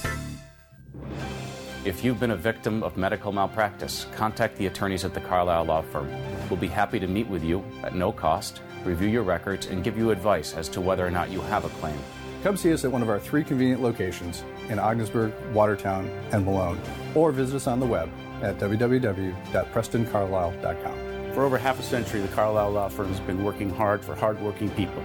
If 1.89 2.03
you've 2.03 2.19
been 2.19 2.29
a 2.29 2.35
victim 2.35 2.83
of 2.83 2.97
medical 2.97 3.31
malpractice, 3.31 4.05
contact 4.13 4.57
the 4.57 4.67
attorneys 4.67 5.03
at 5.05 5.15
the 5.15 5.21
Carlisle 5.21 5.65
Law 5.65 5.81
Firm. 5.81 6.07
We'll 6.47 6.59
be 6.59 6.67
happy 6.67 6.99
to 6.99 7.07
meet 7.07 7.27
with 7.27 7.43
you 7.43 7.63
at 7.81 7.95
no 7.95 8.11
cost, 8.11 8.61
review 8.85 9.07
your 9.07 9.23
records, 9.23 9.65
and 9.65 9.83
give 9.83 9.97
you 9.97 10.11
advice 10.11 10.53
as 10.53 10.69
to 10.69 10.81
whether 10.81 11.03
or 11.03 11.09
not 11.09 11.31
you 11.31 11.41
have 11.41 11.65
a 11.65 11.69
claim. 11.69 11.97
Come 12.43 12.57
see 12.57 12.71
us 12.71 12.85
at 12.85 12.91
one 12.91 13.01
of 13.01 13.09
our 13.09 13.19
three 13.19 13.43
convenient 13.43 13.81
locations 13.81 14.43
in 14.69 14.77
Ogdensburg, 14.77 15.33
Watertown, 15.51 16.07
and 16.31 16.45
Malone, 16.45 16.79
or 17.15 17.31
visit 17.31 17.55
us 17.55 17.65
on 17.65 17.79
the 17.79 17.87
web 17.87 18.07
at 18.43 18.59
www.prestoncarlisle.com. 18.59 21.33
For 21.33 21.41
over 21.41 21.57
half 21.57 21.79
a 21.79 21.83
century, 21.83 22.21
the 22.21 22.27
Carlisle 22.27 22.69
Law 22.69 22.89
Firm 22.89 23.07
has 23.07 23.19
been 23.21 23.43
working 23.43 23.71
hard 23.71 24.05
for 24.05 24.13
hardworking 24.13 24.69
people. 24.69 25.01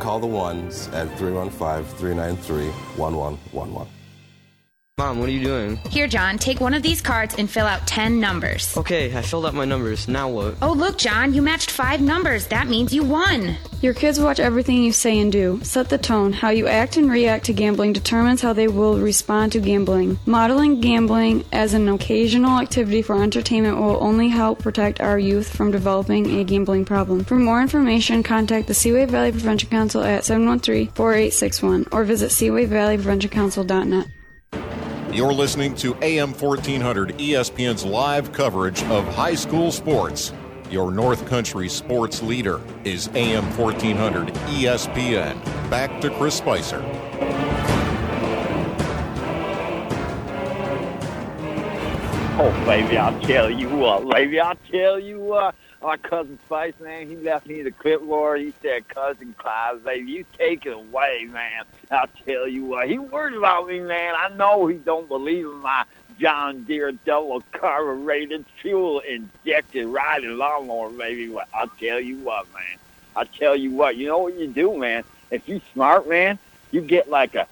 Call 0.00 0.18
the 0.18 0.26
ones 0.26 0.88
at 0.88 1.06
315 1.16 1.84
393 1.96 2.70
1111. 2.96 4.01
Mom, 4.98 5.18
what 5.18 5.28
are 5.30 5.32
you 5.32 5.42
doing? 5.42 5.78
Here, 5.88 6.06
John, 6.06 6.36
take 6.36 6.60
one 6.60 6.74
of 6.74 6.82
these 6.82 7.00
cards 7.00 7.34
and 7.38 7.48
fill 7.48 7.64
out 7.66 7.86
10 7.86 8.20
numbers. 8.20 8.76
Okay, 8.76 9.16
I 9.16 9.22
filled 9.22 9.46
out 9.46 9.54
my 9.54 9.64
numbers. 9.64 10.06
Now 10.06 10.28
what? 10.28 10.54
Oh, 10.60 10.72
look, 10.74 10.98
John, 10.98 11.32
you 11.32 11.40
matched 11.40 11.70
five 11.70 12.02
numbers. 12.02 12.46
That 12.48 12.68
means 12.68 12.92
you 12.92 13.02
won. 13.02 13.56
Your 13.80 13.94
kids 13.94 14.20
watch 14.20 14.38
everything 14.38 14.84
you 14.84 14.92
say 14.92 15.18
and 15.18 15.32
do. 15.32 15.58
Set 15.62 15.88
the 15.88 15.96
tone. 15.96 16.34
How 16.34 16.50
you 16.50 16.68
act 16.68 16.98
and 16.98 17.10
react 17.10 17.46
to 17.46 17.54
gambling 17.54 17.94
determines 17.94 18.42
how 18.42 18.52
they 18.52 18.68
will 18.68 18.98
respond 18.98 19.52
to 19.52 19.60
gambling. 19.60 20.18
Modeling 20.26 20.82
gambling 20.82 21.46
as 21.52 21.72
an 21.72 21.88
occasional 21.88 22.60
activity 22.60 23.00
for 23.00 23.20
entertainment 23.22 23.78
will 23.78 23.96
only 24.04 24.28
help 24.28 24.58
protect 24.58 25.00
our 25.00 25.18
youth 25.18 25.48
from 25.56 25.70
developing 25.70 26.38
a 26.38 26.44
gambling 26.44 26.84
problem. 26.84 27.24
For 27.24 27.36
more 27.36 27.62
information, 27.62 28.22
contact 28.22 28.68
the 28.68 28.74
Seaway 28.74 29.06
Valley 29.06 29.32
Prevention 29.32 29.70
Council 29.70 30.04
at 30.04 30.24
713-4861 30.24 31.88
or 31.92 32.04
visit 32.04 32.30
seawayvalleypreventioncouncil.net. 32.30 34.06
You're 35.12 35.34
listening 35.34 35.74
to 35.74 35.94
AM 36.00 36.32
1400 36.32 37.18
ESPN's 37.18 37.84
live 37.84 38.32
coverage 38.32 38.82
of 38.84 39.06
high 39.14 39.34
school 39.34 39.70
sports. 39.70 40.32
Your 40.70 40.90
North 40.90 41.26
Country 41.26 41.68
sports 41.68 42.22
leader 42.22 42.62
is 42.84 43.08
AM 43.08 43.44
1400 43.58 44.28
ESPN. 44.28 45.38
Back 45.68 46.00
to 46.00 46.08
Chris 46.08 46.36
Spicer. 46.36 46.80
Oh, 52.38 52.64
baby, 52.64 52.96
I'll 52.96 53.20
tell 53.20 53.50
you 53.50 53.68
what, 53.68 54.08
baby, 54.08 54.40
I'll 54.40 54.56
tell 54.70 54.98
you 54.98 55.20
what. 55.20 55.54
My 55.82 55.96
cousin 55.96 56.38
Spice, 56.46 56.74
man, 56.80 57.08
he 57.08 57.16
left 57.16 57.46
me 57.46 57.62
the 57.62 57.72
clipboard. 57.72 58.40
He 58.40 58.54
said, 58.62 58.86
Cousin 58.88 59.34
Clive, 59.36 59.84
baby, 59.84 60.12
you 60.12 60.24
take 60.38 60.64
it 60.64 60.74
away, 60.74 61.26
man. 61.28 61.64
I'll 61.90 62.06
tell 62.24 62.46
you 62.46 62.64
what. 62.66 62.88
He 62.88 62.98
worried 62.98 63.36
about 63.36 63.66
me, 63.66 63.80
man. 63.80 64.14
I 64.16 64.28
know 64.36 64.68
he 64.68 64.76
don't 64.76 65.08
believe 65.08 65.44
in 65.44 65.56
my 65.58 65.84
John 66.20 66.62
Deere 66.62 66.92
double 66.92 67.42
carbureted, 67.50 68.44
fuel 68.60 69.00
injected 69.00 69.88
riding 69.88 70.38
lawnmower, 70.38 70.90
baby. 70.90 71.28
Well, 71.28 71.46
I'll 71.52 71.66
tell 71.80 71.98
you 71.98 72.18
what, 72.18 72.46
man. 72.52 72.78
I'll 73.16 73.26
tell 73.26 73.56
you 73.56 73.72
what. 73.72 73.96
You 73.96 74.06
know 74.06 74.18
what 74.18 74.38
you 74.38 74.46
do, 74.46 74.76
man? 74.78 75.02
If 75.32 75.48
you 75.48 75.60
smart, 75.72 76.08
man, 76.08 76.38
you 76.70 76.80
get 76.80 77.10
like 77.10 77.34
a 77.34 77.48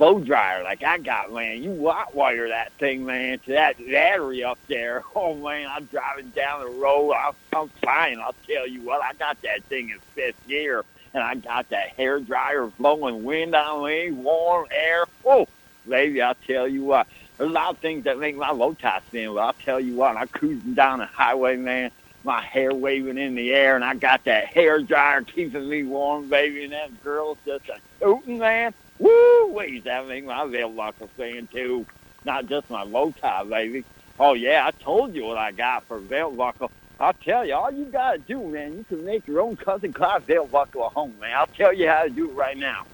blow 0.00 0.18
dryer 0.18 0.64
like 0.64 0.82
I 0.82 0.96
got, 0.96 1.30
man. 1.30 1.62
You 1.62 1.86
hot 1.86 2.14
wire 2.14 2.48
that 2.48 2.72
thing, 2.78 3.04
man, 3.04 3.38
to 3.40 3.52
that 3.52 3.76
battery 3.78 4.42
up 4.42 4.58
there. 4.66 5.04
Oh 5.22 5.34
man, 5.34 5.68
I'm 5.70 5.84
driving 5.86 6.30
down 6.30 6.60
the 6.60 6.70
road. 6.70 7.12
I'm, 7.12 7.34
I'm 7.54 7.68
fine. 7.84 8.18
I'll 8.20 8.34
tell 8.46 8.66
you 8.66 8.80
what, 8.80 9.02
I 9.02 9.12
got 9.14 9.40
that 9.42 9.62
thing 9.64 9.90
in 9.90 9.98
fifth 10.14 10.48
gear, 10.48 10.82
and 11.12 11.22
I 11.22 11.34
got 11.34 11.68
that 11.68 11.88
hair 11.90 12.20
dryer 12.20 12.68
blowing 12.78 13.22
wind 13.22 13.54
on 13.54 13.86
me, 13.86 14.10
warm 14.10 14.66
air. 14.74 15.04
Oh, 15.26 15.46
baby, 15.86 16.22
I'll 16.22 16.36
tell 16.46 16.66
you 16.66 16.84
what. 16.84 17.06
There's 17.36 17.50
a 17.50 17.52
lot 17.52 17.70
of 17.70 17.78
things 17.80 18.04
that 18.04 18.18
make 18.18 18.34
my 18.34 18.50
low 18.50 18.72
tie 18.72 19.02
spin, 19.08 19.34
but 19.34 19.40
I'll 19.40 19.52
tell 19.52 19.78
you 19.78 19.94
what, 19.94 20.16
I'm 20.16 20.28
cruising 20.28 20.72
down 20.72 21.00
the 21.00 21.06
highway, 21.06 21.56
man. 21.56 21.90
My 22.24 22.40
hair 22.40 22.72
waving 22.72 23.18
in 23.18 23.34
the 23.34 23.52
air, 23.52 23.74
and 23.74 23.84
I 23.84 23.94
got 23.94 24.24
that 24.24 24.46
hair 24.46 24.80
dryer 24.80 25.22
keeping 25.22 25.68
me 25.68 25.82
warm, 25.82 26.30
baby. 26.30 26.64
And 26.64 26.72
that 26.72 27.02
girl's 27.02 27.38
just 27.44 27.68
a 27.68 27.78
tooting, 28.02 28.38
man. 28.38 28.72
Woo! 29.00 29.52
Wait, 29.54 29.84
that 29.86 30.08
make 30.08 30.26
my 30.26 30.48
belt 30.48 30.76
buckle 30.76 31.10
sing 31.18 31.48
too. 31.52 31.86
Not 32.24 32.46
just 32.48 32.70
my 32.70 32.84
low 32.84 33.12
tie, 33.22 33.44
baby. 33.44 33.86
Oh 34.18 34.34
yeah, 34.34 34.66
I 34.66 34.72
told 34.84 35.14
you 35.14 35.26
what 35.26 35.38
I 35.38 35.52
got 35.52 35.86
for 35.88 36.00
belt 36.00 36.36
buckle. 36.38 36.72
I'll 37.00 37.14
tell 37.14 37.46
you, 37.46 37.54
all 37.54 37.72
you 37.72 37.86
gotta 37.92 38.20
do, 38.20 38.48
man, 38.48 38.74
you 38.78 38.86
can 38.86 39.04
make 39.04 39.28
your 39.28 39.42
own 39.42 39.58
cousin 39.58 39.92
Clive 39.94 40.26
belt 40.26 40.52
buckle 40.52 40.86
at 40.86 40.94
home, 40.94 41.18
man. 41.20 41.32
I'll 41.36 41.48
tell 41.48 41.74
you 41.74 41.88
how 41.88 42.04
to 42.04 42.10
do 42.10 42.32
it 42.32 42.34
right 42.34 42.58
now, 42.58 42.84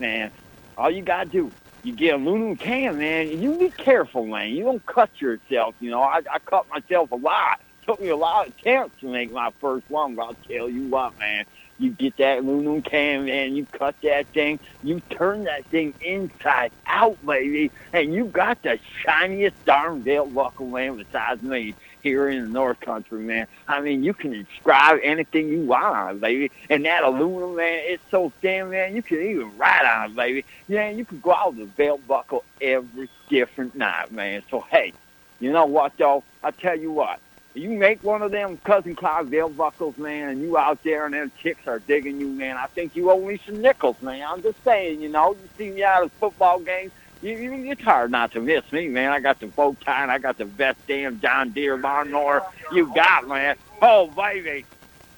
man. 0.00 0.32
All 0.78 0.90
you 0.90 1.04
gotta 1.04 1.30
do, 1.30 1.54
you 1.84 1.94
get 1.94 2.14
a 2.14 2.18
aluminum 2.18 2.58
can, 2.58 2.98
man. 2.98 3.28
You 3.28 3.58
be 3.60 3.72
careful, 3.84 4.26
man. 4.26 4.50
You 4.50 4.64
don't 4.64 4.86
cut 4.86 5.12
yourself. 5.20 5.76
You 5.80 5.92
know, 5.92 6.02
I, 6.02 6.22
I 6.32 6.40
cut 6.50 6.66
myself 6.74 7.12
a 7.12 7.16
lot. 7.16 7.60
took 7.86 8.00
me 8.00 8.10
a 8.10 8.16
lot 8.18 8.48
of 8.48 8.54
attempts 8.58 9.00
to 9.02 9.08
make 9.12 9.32
my 9.32 9.52
first 9.62 9.86
one, 9.90 10.16
but 10.16 10.24
I'll 10.24 10.38
tell 10.50 10.70
you 10.70 10.88
what, 10.88 11.18
man. 11.20 11.46
You 11.78 11.90
get 11.90 12.16
that 12.16 12.38
aluminum 12.38 12.82
can, 12.82 13.26
man. 13.26 13.54
You 13.54 13.66
cut 13.66 13.94
that 14.02 14.26
thing. 14.28 14.58
You 14.82 15.00
turn 15.10 15.44
that 15.44 15.66
thing 15.66 15.92
inside 16.00 16.72
out, 16.86 17.24
baby, 17.26 17.70
and 17.92 18.14
you 18.14 18.26
got 18.26 18.62
the 18.62 18.78
shiniest 19.02 19.62
darn 19.66 20.00
belt 20.00 20.32
buckle, 20.34 20.68
man, 20.68 20.96
besides 20.96 21.42
me 21.42 21.74
here 22.02 22.28
in 22.28 22.44
the 22.44 22.48
North 22.48 22.80
Country, 22.80 23.20
man. 23.20 23.46
I 23.68 23.80
mean, 23.80 24.04
you 24.04 24.14
can 24.14 24.32
inscribe 24.32 25.00
anything 25.02 25.48
you 25.48 25.60
want 25.62 25.84
on 25.84 26.10
it, 26.12 26.20
baby. 26.20 26.50
And 26.70 26.84
that 26.86 27.02
aluminum, 27.02 27.56
man, 27.56 27.80
it's 27.84 28.02
so 28.10 28.30
thin, 28.40 28.70
man. 28.70 28.96
You 28.96 29.02
can 29.02 29.20
even 29.20 29.56
write 29.58 29.84
on 29.84 30.10
it, 30.10 30.16
baby. 30.16 30.44
Yeah, 30.68 30.88
you 30.90 31.04
can 31.04 31.20
go 31.20 31.34
out 31.34 31.54
with 31.54 31.68
a 31.68 31.72
belt 31.72 32.06
buckle 32.06 32.44
every 32.60 33.10
different 33.28 33.74
night, 33.74 34.12
man. 34.12 34.42
So 34.50 34.60
hey, 34.70 34.92
you 35.40 35.52
know 35.52 35.66
what, 35.66 35.92
though? 35.98 36.22
I 36.42 36.52
tell 36.52 36.78
you 36.78 36.92
what 36.92 37.20
you 37.56 37.70
make 37.70 38.02
one 38.04 38.22
of 38.22 38.30
them 38.30 38.58
cousin 38.58 38.94
belt 38.94 39.56
buckles, 39.56 39.96
man, 39.96 40.28
and 40.28 40.42
you 40.42 40.58
out 40.58 40.82
there 40.82 41.06
and 41.06 41.14
them 41.14 41.32
chicks 41.40 41.66
are 41.66 41.78
digging 41.78 42.20
you, 42.20 42.28
man. 42.28 42.56
I 42.56 42.66
think 42.66 42.94
you 42.94 43.10
owe 43.10 43.20
me 43.20 43.40
some 43.46 43.60
nickels, 43.62 44.00
man. 44.02 44.26
I'm 44.28 44.42
just 44.42 44.62
saying, 44.62 45.00
you 45.00 45.08
know, 45.08 45.32
you 45.32 45.48
see 45.56 45.70
me 45.70 45.82
out 45.82 46.02
of 46.02 46.12
football 46.12 46.60
games. 46.60 46.92
You, 47.22 47.32
you, 47.32 47.72
it's 47.72 47.80
hard 47.80 48.10
not 48.10 48.32
to 48.32 48.40
miss 48.40 48.70
me, 48.72 48.88
man. 48.88 49.10
I 49.10 49.20
got 49.20 49.40
the 49.40 49.46
bow 49.46 49.74
tie 49.80 50.02
and 50.02 50.10
I 50.10 50.18
got 50.18 50.36
the 50.36 50.44
best 50.44 50.78
damn 50.86 51.18
John 51.20 51.50
Deere 51.50 51.78
lawnmower 51.78 52.42
you 52.72 52.92
got, 52.94 53.26
man. 53.26 53.56
Oh, 53.80 54.08
baby. 54.08 54.66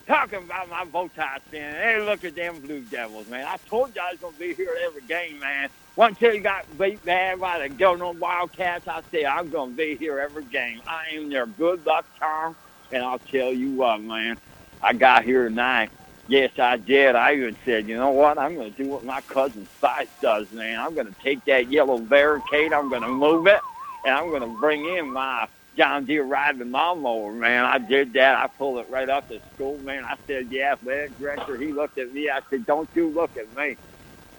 Talking 0.07 0.45
about 0.45 0.71
my 0.71 0.85
bow 0.85 1.11
tie 1.15 1.39
stand. 1.49 1.77
Hey, 1.77 2.01
look 2.01 2.25
at 2.25 2.35
them 2.37 2.61
Blue 2.61 2.81
Devils, 2.83 3.29
man. 3.29 3.47
I 3.47 3.57
told 3.69 3.95
you 3.95 4.01
I 4.01 4.13
was 4.13 4.21
going 4.21 4.33
to 4.33 4.39
be 4.39 4.55
here 4.55 4.71
at 4.77 4.83
every 4.83 5.03
game, 5.03 5.41
man. 5.41 5.69
Once 5.99 6.17
you 6.21 6.41
got 6.41 6.63
beat 6.79 7.05
bad 7.05 7.41
by 7.41 7.59
the 7.59 7.69
Gouverneur 7.69 8.13
Wildcats, 8.13 8.87
I 8.87 9.03
say 9.11 9.27
I'm 9.27 9.51
going 9.51 9.71
to 9.73 9.77
be 9.77 9.97
here 9.97 10.21
every 10.21 10.45
game. 10.45 10.81
I 10.87 11.17
am 11.17 11.29
their 11.29 11.45
good 11.45 11.85
luck 11.85 12.05
charm, 12.21 12.55
and 12.93 13.03
I'll 13.03 13.19
tell 13.19 13.53
you 13.53 13.73
what, 13.73 14.01
man. 14.01 14.39
I 14.81 14.93
got 14.93 15.25
here 15.25 15.49
tonight. 15.49 15.91
Yes, 16.29 16.53
I 16.57 16.77
did. 16.77 17.17
I 17.17 17.35
even 17.35 17.57
said, 17.65 17.89
you 17.89 17.97
know 17.97 18.11
what? 18.11 18.39
I'm 18.39 18.55
going 18.55 18.73
to 18.73 18.79
do 18.81 18.89
what 18.89 19.05
my 19.05 19.23
cousin 19.23 19.67
Spice 19.79 20.07
does, 20.23 20.47
man. 20.53 20.79
I'm 20.79 20.95
going 20.95 21.09
to 21.09 21.17
take 21.21 21.45
that 21.47 21.69
yellow 21.69 21.99
barricade, 21.99 22.73
I'm 22.73 22.89
going 22.89 23.03
to 23.03 23.09
move 23.09 23.49
it, 23.49 23.59
and 24.05 24.15
I'm 24.15 24.31
going 24.31 24.43
to 24.43 24.61
bring 24.61 24.85
in 24.85 25.13
my 25.13 25.49
John 25.77 26.05
Deere 26.05 26.23
riding 26.23 26.71
lawnmower, 26.71 27.33
man. 27.33 27.65
I 27.65 27.79
did 27.79 28.13
that. 28.13 28.37
I 28.37 28.47
pulled 28.47 28.79
it 28.79 28.89
right 28.89 29.09
up 29.09 29.27
to 29.31 29.41
school, 29.53 29.79
man. 29.79 30.05
I 30.05 30.15
said, 30.29 30.47
yeah, 30.49 30.75
athletic 30.75 31.19
director. 31.19 31.57
He 31.57 31.73
looked 31.73 31.99
at 31.99 32.13
me. 32.13 32.31
I 32.31 32.39
said, 32.51 32.67
don't 32.67 32.89
you 32.95 33.11
look 33.11 33.37
at 33.37 33.53
me. 33.57 33.77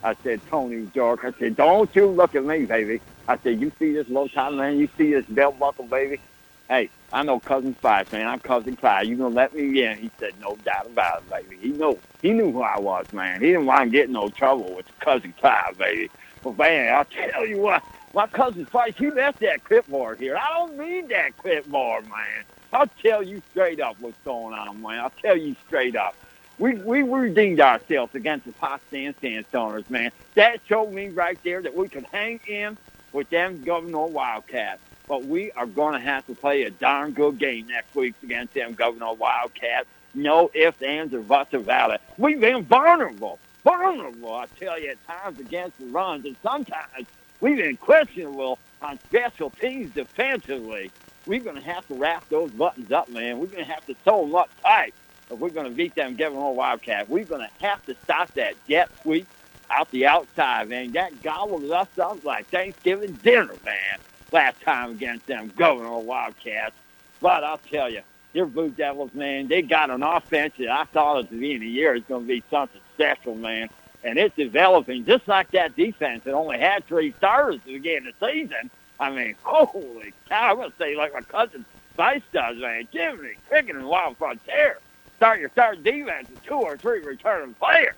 I 0.03 0.15
said, 0.23 0.41
Tony 0.49 0.91
York, 0.93 1.21
I 1.23 1.33
said, 1.39 1.55
don't 1.55 1.93
you 1.95 2.07
look 2.07 2.35
at 2.35 2.45
me, 2.45 2.65
baby. 2.65 3.01
I 3.27 3.37
said, 3.43 3.61
you 3.61 3.71
see 3.79 3.93
this 3.93 4.07
low 4.09 4.27
top 4.27 4.53
man, 4.53 4.77
you 4.79 4.89
see 4.97 5.13
this 5.13 5.25
belt 5.29 5.59
buckle, 5.59 5.87
baby. 5.87 6.21
Hey, 6.69 6.91
I 7.11 7.23
know 7.23 7.39
cousin 7.39 7.75
Five, 7.81 8.11
man. 8.11 8.27
I'm 8.27 8.39
cousin 8.41 8.77
Five. 8.77 9.05
You 9.07 9.17
gonna 9.17 9.35
let 9.35 9.53
me 9.53 9.83
in? 9.83 9.97
He 9.99 10.11
said, 10.19 10.33
no 10.39 10.57
doubt 10.57 10.87
about 10.87 11.23
it, 11.23 11.29
baby. 11.29 11.57
He 11.61 11.69
knew, 11.69 12.01
he 12.21 12.31
knew 12.31 12.51
who 12.51 12.61
I 12.61 12.79
was, 12.79 13.07
man. 13.11 13.41
He 13.41 13.47
didn't 13.47 13.65
want 13.67 13.85
to 13.85 13.89
get 13.89 14.09
no 14.09 14.29
trouble 14.29 14.75
with 14.75 14.85
cousin 15.03 15.33
Five, 15.41 15.77
baby. 15.77 16.11
But 16.43 16.57
man, 16.57 16.93
I'll 16.93 17.05
tell 17.05 17.45
you 17.47 17.59
what, 17.59 17.83
my 18.13 18.27
cousin 18.27 18.65
Spice, 18.67 18.93
he 18.97 19.11
left 19.11 19.39
that 19.41 19.63
clipboard 19.63 20.19
here. 20.19 20.37
I 20.37 20.47
don't 20.59 20.77
need 20.77 21.09
that 21.09 21.37
clipboard, 21.37 22.05
man. 22.05 22.45
I'll 22.73 22.91
tell 23.03 23.23
you 23.23 23.41
straight 23.51 23.81
up 23.81 23.97
what's 23.99 24.17
going 24.25 24.53
on, 24.55 24.81
man. 24.81 24.99
I'll 24.99 25.13
tell 25.23 25.37
you 25.37 25.55
straight 25.67 25.95
up. 25.95 26.15
We 26.59 26.73
we 26.75 27.03
redeemed 27.03 27.61
ourselves 27.61 28.13
against 28.15 28.45
the 28.45 28.51
Potsdam 28.51 29.15
Sandstoners, 29.23 29.89
man. 29.89 30.11
That 30.35 30.59
showed 30.67 30.91
me 30.91 31.07
right 31.07 31.39
there 31.41 31.61
that 31.61 31.73
we 31.73 31.87
could 31.87 32.05
hang 32.11 32.41
in 32.47 32.77
with 33.13 33.29
them 33.29 33.63
Gouverneur 33.63 34.07
Wildcats. 34.07 34.81
But 35.07 35.23
we 35.23 35.53
are 35.53 35.65
going 35.65 35.93
to 35.93 35.99
have 35.99 36.27
to 36.27 36.35
play 36.35 36.63
a 36.63 36.69
darn 36.69 37.13
good 37.13 37.39
game 37.39 37.67
next 37.67 37.95
week 37.95 38.13
against 38.23 38.53
them 38.53 38.73
Gouverneur 38.73 39.13
Wildcats. 39.13 39.87
No 40.13 40.51
ifs, 40.53 40.81
ands, 40.81 41.13
or 41.13 41.21
buts 41.21 41.53
about 41.53 41.91
it. 41.91 42.01
We've 42.17 42.41
been 42.41 42.65
vulnerable, 42.65 43.39
vulnerable, 43.63 44.35
I 44.35 44.47
tell 44.59 44.77
you, 44.79 44.89
at 44.89 45.07
times 45.07 45.39
against 45.39 45.77
the 45.79 45.85
runs, 45.85 46.25
and 46.25 46.35
sometimes 46.43 47.07
we've 47.39 47.57
been 47.57 47.77
questionable 47.77 48.59
on 48.81 48.99
special 49.07 49.49
teams 49.51 49.93
defensively. 49.93 50.91
We're 51.25 51.41
going 51.41 51.55
to 51.55 51.61
have 51.61 51.87
to 51.87 51.93
wrap 51.93 52.27
those 52.29 52.51
buttons 52.51 52.91
up, 52.91 53.07
man. 53.09 53.39
We're 53.39 53.47
going 53.47 53.65
to 53.65 53.71
have 53.71 53.85
to 53.85 53.95
sew 54.03 54.25
them 54.25 54.35
up 54.35 54.49
tight 54.61 54.93
if 55.29 55.39
we're 55.39 55.49
going 55.49 55.69
to 55.69 55.75
beat 55.75 55.95
them 55.95 56.15
Gouverneur 56.15 56.53
Wildcats. 56.53 57.09
We're 57.09 57.25
going 57.25 57.41
to 57.47 57.65
have 57.65 57.85
to 57.85 57.95
stop 58.03 58.33
that 58.33 58.55
jet 58.67 58.89
sweep 59.01 59.27
out 59.69 59.89
the 59.91 60.07
outside, 60.07 60.69
man. 60.69 60.91
That 60.93 61.21
gobbled 61.21 61.69
us 61.71 61.87
up 61.99 62.23
like 62.23 62.49
Thanksgiving 62.49 63.19
dinner, 63.23 63.55
man 63.65 63.99
last 64.31 64.61
time 64.61 64.91
against 64.91 65.25
them 65.27 65.51
Gouverneur 65.55 65.99
Wildcats. 65.99 66.75
But 67.21 67.43
I'll 67.43 67.59
tell 67.69 67.89
you, 67.89 68.01
your 68.33 68.45
Blue 68.45 68.69
Devils, 68.69 69.13
man, 69.13 69.47
they 69.47 69.61
got 69.61 69.89
an 69.89 70.03
offense 70.03 70.53
that 70.59 70.69
I 70.69 70.85
thought 70.85 71.19
at 71.19 71.29
the 71.29 71.35
beginning 71.35 71.55
of 71.55 71.61
the 71.61 71.67
year 71.67 71.95
is 71.95 72.03
going 72.07 72.21
to 72.23 72.27
be 72.27 72.43
something 72.49 72.81
special, 72.93 73.35
man. 73.35 73.69
And 74.03 74.17
it's 74.17 74.35
developing 74.35 75.05
just 75.05 75.27
like 75.27 75.51
that 75.51 75.75
defense 75.75 76.23
that 76.23 76.33
only 76.33 76.57
had 76.57 76.85
three 76.85 77.13
starters 77.17 77.55
at 77.55 77.65
the 77.65 77.73
beginning 77.73 78.09
of 78.09 78.19
the 78.19 78.31
season. 78.31 78.69
I 78.99 79.09
mean, 79.09 79.35
holy 79.43 80.13
cow, 80.29 80.51
I'm 80.51 80.57
going 80.57 80.71
to 80.71 80.77
say 80.77 80.95
like 80.95 81.13
my 81.13 81.21
cousin 81.21 81.65
Spice 81.93 82.21
does, 82.31 82.57
man. 82.57 82.87
Jimmy, 82.93 83.33
Cricket, 83.49 83.75
and 83.75 83.85
Wild 83.85 84.15
Frontier. 84.17 84.77
Start 85.19 85.41
your 85.41 85.49
start 85.49 85.83
defense 85.83 86.29
with 86.29 86.41
two 86.45 86.53
or 86.53 86.77
three 86.77 87.01
returning 87.01 87.53
players. 87.55 87.93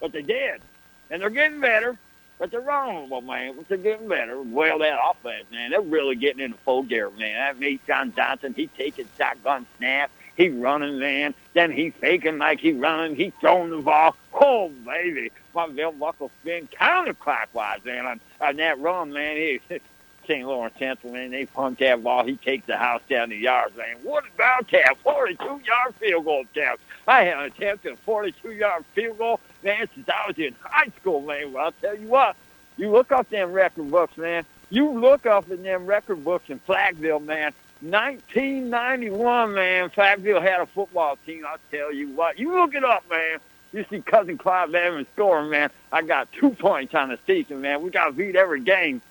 But 0.00 0.12
they 0.12 0.22
did. 0.22 0.62
And 1.10 1.20
they're 1.20 1.28
getting 1.28 1.60
better. 1.60 1.98
But 2.38 2.50
they're 2.50 2.62
vulnerable, 2.62 3.20
man. 3.20 3.54
But 3.54 3.68
they're 3.68 3.76
getting 3.76 4.08
better. 4.08 4.40
Well, 4.40 4.78
that 4.78 4.98
offense, 5.10 5.44
man, 5.52 5.72
they're 5.72 5.82
really 5.82 6.16
getting 6.16 6.42
into 6.42 6.56
full 6.64 6.82
gear, 6.82 7.10
man. 7.18 7.34
That 7.34 7.58
means 7.58 7.80
John 7.86 8.14
Johnson, 8.16 8.54
he 8.56 8.68
taking 8.68 9.06
shotgun 9.18 9.66
snap. 9.76 10.10
He 10.38 10.48
running, 10.48 10.98
man. 10.98 11.34
Then 11.52 11.70
he 11.70 11.90
faking 11.90 12.38
like 12.38 12.60
he 12.60 12.72
running. 12.72 13.14
He 13.14 13.30
throwing 13.42 13.68
the 13.68 13.82
ball. 13.82 14.16
Oh, 14.32 14.70
baby. 14.86 15.32
My 15.54 15.68
Bill 15.68 15.92
Buckle 15.92 16.30
spin 16.40 16.66
counterclockwise, 16.80 17.84
man, 17.84 18.06
on, 18.06 18.20
on 18.40 18.56
that 18.56 18.80
run, 18.80 19.12
man. 19.12 19.36
He, 19.36 19.60
St. 20.26 20.46
Lawrence 20.46 20.74
Central, 20.78 21.12
man, 21.12 21.30
they 21.30 21.46
punt 21.46 21.78
that 21.78 22.02
ball. 22.02 22.24
He 22.24 22.36
takes 22.36 22.66
the 22.66 22.76
house 22.76 23.02
down 23.08 23.30
the 23.30 23.36
yards, 23.36 23.76
man. 23.76 23.96
What 24.02 24.24
about 24.34 24.70
that 24.70 24.96
42-yard 25.04 25.94
field 25.96 26.24
goal 26.24 26.44
attempt? 26.52 26.82
I 27.06 27.24
had 27.24 27.38
an 27.38 27.44
attempt 27.44 27.86
at 27.86 27.92
a 27.92 27.96
42-yard 27.96 28.84
field 28.94 29.18
goal, 29.18 29.40
man, 29.62 29.88
since 29.94 30.08
I 30.08 30.26
was 30.26 30.38
in 30.38 30.54
high 30.62 30.90
school, 31.00 31.20
man. 31.20 31.52
Well, 31.52 31.66
I'll 31.66 31.72
tell 31.72 31.96
you 31.96 32.08
what, 32.08 32.36
you 32.76 32.90
look 32.90 33.12
up 33.12 33.28
them 33.30 33.52
record 33.52 33.90
books, 33.90 34.16
man. 34.16 34.44
You 34.70 34.90
look 34.90 35.26
up 35.26 35.50
in 35.50 35.62
them 35.62 35.86
record 35.86 36.24
books 36.24 36.48
in 36.48 36.58
Flagville, 36.60 37.24
man. 37.24 37.52
1991, 37.80 39.52
man, 39.52 39.90
Flagville 39.90 40.40
had 40.40 40.60
a 40.60 40.66
football 40.66 41.18
team. 41.26 41.44
I'll 41.46 41.58
tell 41.70 41.92
you 41.92 42.08
what. 42.14 42.38
You 42.38 42.54
look 42.54 42.74
it 42.74 42.84
up, 42.84 43.04
man. 43.10 43.38
You 43.72 43.84
see 43.90 44.00
Cousin 44.00 44.38
Clive 44.38 44.74
Evans 44.74 45.08
scoring, 45.14 45.50
man. 45.50 45.68
I 45.92 46.02
got 46.02 46.32
two 46.32 46.50
points 46.50 46.94
on 46.94 47.08
the 47.08 47.18
season, 47.26 47.60
man. 47.60 47.82
We 47.82 47.90
got 47.90 48.06
to 48.06 48.12
beat 48.12 48.36
every 48.36 48.60
game. 48.60 49.02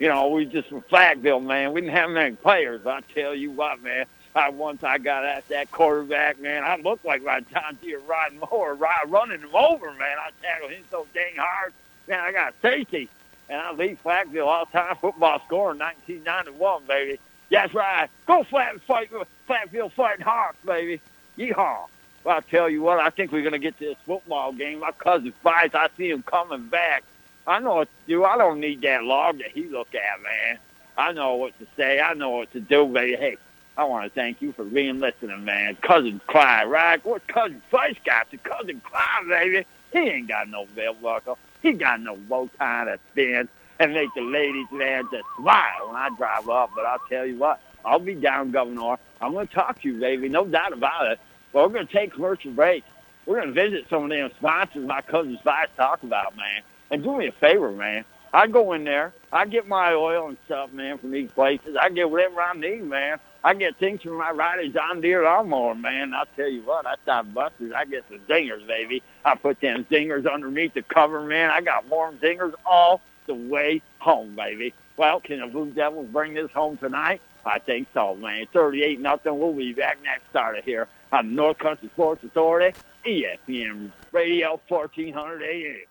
You 0.00 0.08
know, 0.08 0.28
we 0.28 0.46
just 0.46 0.68
from 0.68 0.80
Flagville, 0.80 1.44
man. 1.44 1.74
We 1.74 1.82
didn't 1.82 1.94
have 1.94 2.10
many 2.10 2.34
players. 2.34 2.86
I 2.86 3.02
tell 3.14 3.34
you 3.34 3.50
what, 3.50 3.82
man. 3.82 4.06
I 4.34 4.48
once 4.48 4.82
I 4.82 4.96
got 4.96 5.26
at 5.26 5.46
that 5.48 5.70
quarterback, 5.70 6.40
man. 6.40 6.64
I 6.64 6.76
looked 6.76 7.04
like 7.04 7.22
my 7.22 7.40
John 7.40 7.76
Deere 7.82 8.00
riding 8.00 8.38
mower, 8.50 8.74
ride, 8.74 9.04
running 9.08 9.40
him 9.40 9.54
over, 9.54 9.92
man. 9.92 10.16
I 10.18 10.30
tackled 10.42 10.70
him 10.70 10.82
so 10.90 11.06
dang 11.12 11.36
hard, 11.36 11.74
man. 12.08 12.18
I 12.18 12.32
got 12.32 12.54
safety, 12.62 13.10
and 13.50 13.60
I 13.60 13.72
lead 13.72 14.02
Flagville 14.02 14.46
all-time 14.46 14.96
football 14.96 15.42
scorer 15.46 15.74
1991, 15.74 16.84
baby. 16.86 17.20
That's 17.50 17.74
right. 17.74 18.08
Go 18.26 18.42
Flat 18.44 18.80
fight, 18.82 19.10
Flatville 19.48 19.92
fighting 19.92 20.24
Hawks, 20.24 20.56
baby. 20.64 21.00
Yeehaw. 21.36 21.88
Well, 22.24 22.36
I'll 22.36 22.42
tell 22.42 22.70
you 22.70 22.80
what, 22.80 23.00
I 23.00 23.10
think 23.10 23.32
we're 23.32 23.42
going 23.42 23.52
to 23.52 23.58
get 23.58 23.78
to 23.80 23.86
this 23.86 23.98
football 24.06 24.52
game. 24.52 24.80
My 24.80 24.92
cousin 24.92 25.34
Spice, 25.40 25.74
I 25.74 25.88
see 25.98 26.08
him 26.10 26.22
coming 26.22 26.68
back. 26.68 27.02
I 27.46 27.58
know 27.58 27.76
what 27.76 27.88
to 27.88 28.12
do. 28.12 28.24
I 28.24 28.36
don't 28.36 28.60
need 28.60 28.82
that 28.82 29.04
log 29.04 29.38
that 29.38 29.50
he 29.52 29.64
look 29.64 29.94
at, 29.94 30.22
man. 30.22 30.58
I 30.96 31.12
know 31.12 31.36
what 31.36 31.58
to 31.58 31.66
say. 31.76 32.00
I 32.00 32.14
know 32.14 32.30
what 32.30 32.52
to 32.52 32.60
do, 32.60 32.86
baby. 32.86 33.16
Hey, 33.16 33.36
I 33.76 33.84
want 33.84 34.04
to 34.04 34.10
thank 34.10 34.42
you 34.42 34.52
for 34.52 34.64
being 34.64 35.00
listening, 35.00 35.44
man. 35.44 35.76
Cousin 35.76 36.20
Clyde, 36.26 36.68
right? 36.68 37.04
What 37.04 37.26
cousin 37.28 37.62
Spice 37.68 37.96
got? 38.04 38.30
The 38.30 38.36
cousin 38.36 38.80
Clyde, 38.84 39.28
baby. 39.28 39.66
He 39.92 39.98
ain't 39.98 40.28
got 40.28 40.48
no 40.48 40.66
belt 40.76 41.00
buckle. 41.02 41.38
He 41.62 41.72
got 41.72 42.00
no 42.00 42.16
bow 42.16 42.50
tie 42.58 42.84
to 42.84 42.98
spin 43.12 43.48
and 43.78 43.94
make 43.94 44.12
the 44.14 44.20
ladies 44.20 44.66
there 44.70 45.02
just 45.04 45.24
smile 45.38 45.86
when 45.86 45.96
I 45.96 46.10
drive 46.16 46.48
up. 46.48 46.70
But 46.74 46.84
I'll 46.84 47.00
tell 47.08 47.24
you 47.26 47.38
what, 47.38 47.60
I'll 47.84 47.98
be 47.98 48.14
down, 48.14 48.50
Gouverneur. 48.50 48.98
I'm 49.20 49.32
going 49.32 49.48
to 49.48 49.54
talk 49.54 49.80
to 49.80 49.88
you, 49.88 49.98
baby. 49.98 50.28
No 50.28 50.44
doubt 50.44 50.72
about 50.72 51.06
it. 51.10 51.20
But 51.52 51.62
we're 51.62 51.74
going 51.74 51.86
to 51.86 51.92
take 51.92 52.12
commercial 52.12 52.52
breaks. 52.52 52.86
We're 53.26 53.40
going 53.40 53.54
to 53.54 53.68
visit 53.68 53.86
some 53.88 54.04
of 54.04 54.10
them 54.10 54.30
sponsors 54.38 54.86
my 54.86 55.00
cousin 55.00 55.38
Spice 55.38 55.68
talk 55.76 56.02
about, 56.02 56.36
man. 56.36 56.62
And 56.90 57.02
do 57.02 57.16
me 57.16 57.28
a 57.28 57.32
favor, 57.32 57.70
man. 57.70 58.04
I 58.32 58.46
go 58.46 58.72
in 58.72 58.84
there. 58.84 59.12
I 59.32 59.46
get 59.46 59.66
my 59.66 59.92
oil 59.92 60.28
and 60.28 60.36
stuff, 60.46 60.72
man, 60.72 60.98
from 60.98 61.10
these 61.10 61.30
places. 61.30 61.76
I 61.80 61.88
get 61.90 62.10
whatever 62.10 62.40
I 62.40 62.52
need, 62.54 62.84
man. 62.84 63.18
I 63.42 63.54
get 63.54 63.76
things 63.78 64.02
from 64.02 64.18
my 64.18 64.30
Riley 64.30 64.68
John 64.68 65.00
Deere 65.00 65.24
lawnmower, 65.24 65.74
man. 65.74 66.12
I'll 66.14 66.26
tell 66.36 66.48
you 66.48 66.62
what, 66.62 66.86
I 66.86 66.94
stop 67.02 67.32
busters. 67.32 67.72
I 67.74 67.86
get 67.86 68.04
some 68.08 68.18
zingers, 68.28 68.66
baby. 68.66 69.02
I 69.24 69.34
put 69.34 69.60
them 69.60 69.86
zingers 69.90 70.30
underneath 70.30 70.74
the 70.74 70.82
cover, 70.82 71.22
man. 71.22 71.50
I 71.50 71.60
got 71.60 71.88
warm 71.88 72.18
zingers 72.18 72.54
all 72.66 73.00
the 73.26 73.34
way 73.34 73.82
home, 73.98 74.36
baby. 74.36 74.74
Well, 74.96 75.20
can 75.20 75.40
the 75.40 75.46
Blue 75.46 75.70
Devils 75.70 76.08
bring 76.12 76.34
this 76.34 76.50
home 76.50 76.76
tonight? 76.76 77.22
I 77.46 77.58
think 77.58 77.88
so, 77.94 78.14
man. 78.16 78.46
38 78.52 79.00
nothing. 79.00 79.38
We'll 79.38 79.54
be 79.54 79.72
back 79.72 79.98
next 80.04 80.28
starter 80.28 80.60
here 80.62 80.88
on 81.10 81.34
North 81.34 81.58
Country 81.58 81.88
Sports 81.94 82.22
Authority, 82.22 82.78
ESPN 83.06 83.90
Radio 84.12 84.60
1400 84.68 85.42
AM. 85.42 85.89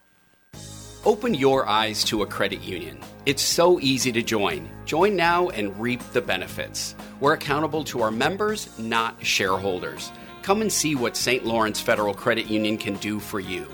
Open 1.06 1.34
your 1.34 1.66
eyes 1.66 2.04
to 2.04 2.24
a 2.24 2.28
credit 2.28 2.62
union. 2.62 3.00
It's 3.26 3.42
so 3.42 3.80
easy 3.80 4.12
to 4.12 4.22
join. 4.22 4.70
Join 4.84 5.16
now 5.16 5.48
and 5.48 5.80
reap 5.80 6.02
the 6.12 6.22
benefits. 6.22 6.94
We're 7.22 7.34
accountable 7.34 7.86
to 7.86 8.02
our 8.02 8.12
members, 8.12 8.78
not 8.78 9.16
shareholders. 9.26 10.12
Come 10.42 10.62
and 10.62 10.70
see 10.70 10.96
what 10.96 11.16
St. 11.16 11.46
Lawrence 11.46 11.80
Federal 11.80 12.14
Credit 12.14 12.48
Union 12.48 12.78
can 12.78 12.96
do 12.96 13.22
for 13.22 13.40
you. 13.40 13.66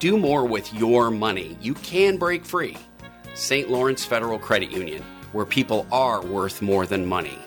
Do 0.00 0.18
more 0.18 0.44
with 0.44 0.74
your 0.74 1.12
money. 1.12 1.56
You 1.60 1.74
can 1.74 2.16
break 2.16 2.44
free. 2.44 2.76
St. 3.34 3.70
Lawrence 3.70 4.04
Federal 4.04 4.40
Credit 4.40 4.72
Union, 4.72 5.04
where 5.30 5.46
people 5.46 5.86
are 5.92 6.20
worth 6.20 6.62
more 6.62 6.84
than 6.84 7.06
money. 7.06 7.38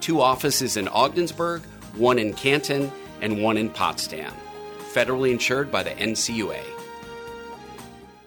Two 0.00 0.20
offices 0.20 0.76
in 0.76 0.86
Ogdensburg, 0.86 1.62
one 1.96 2.20
in 2.20 2.32
Canton, 2.32 2.92
and 3.20 3.42
one 3.42 3.56
in 3.56 3.70
Potsdam. 3.70 4.32
Federally 4.92 5.32
insured 5.32 5.72
by 5.72 5.82
the 5.82 5.90
NCUA. 5.90 6.73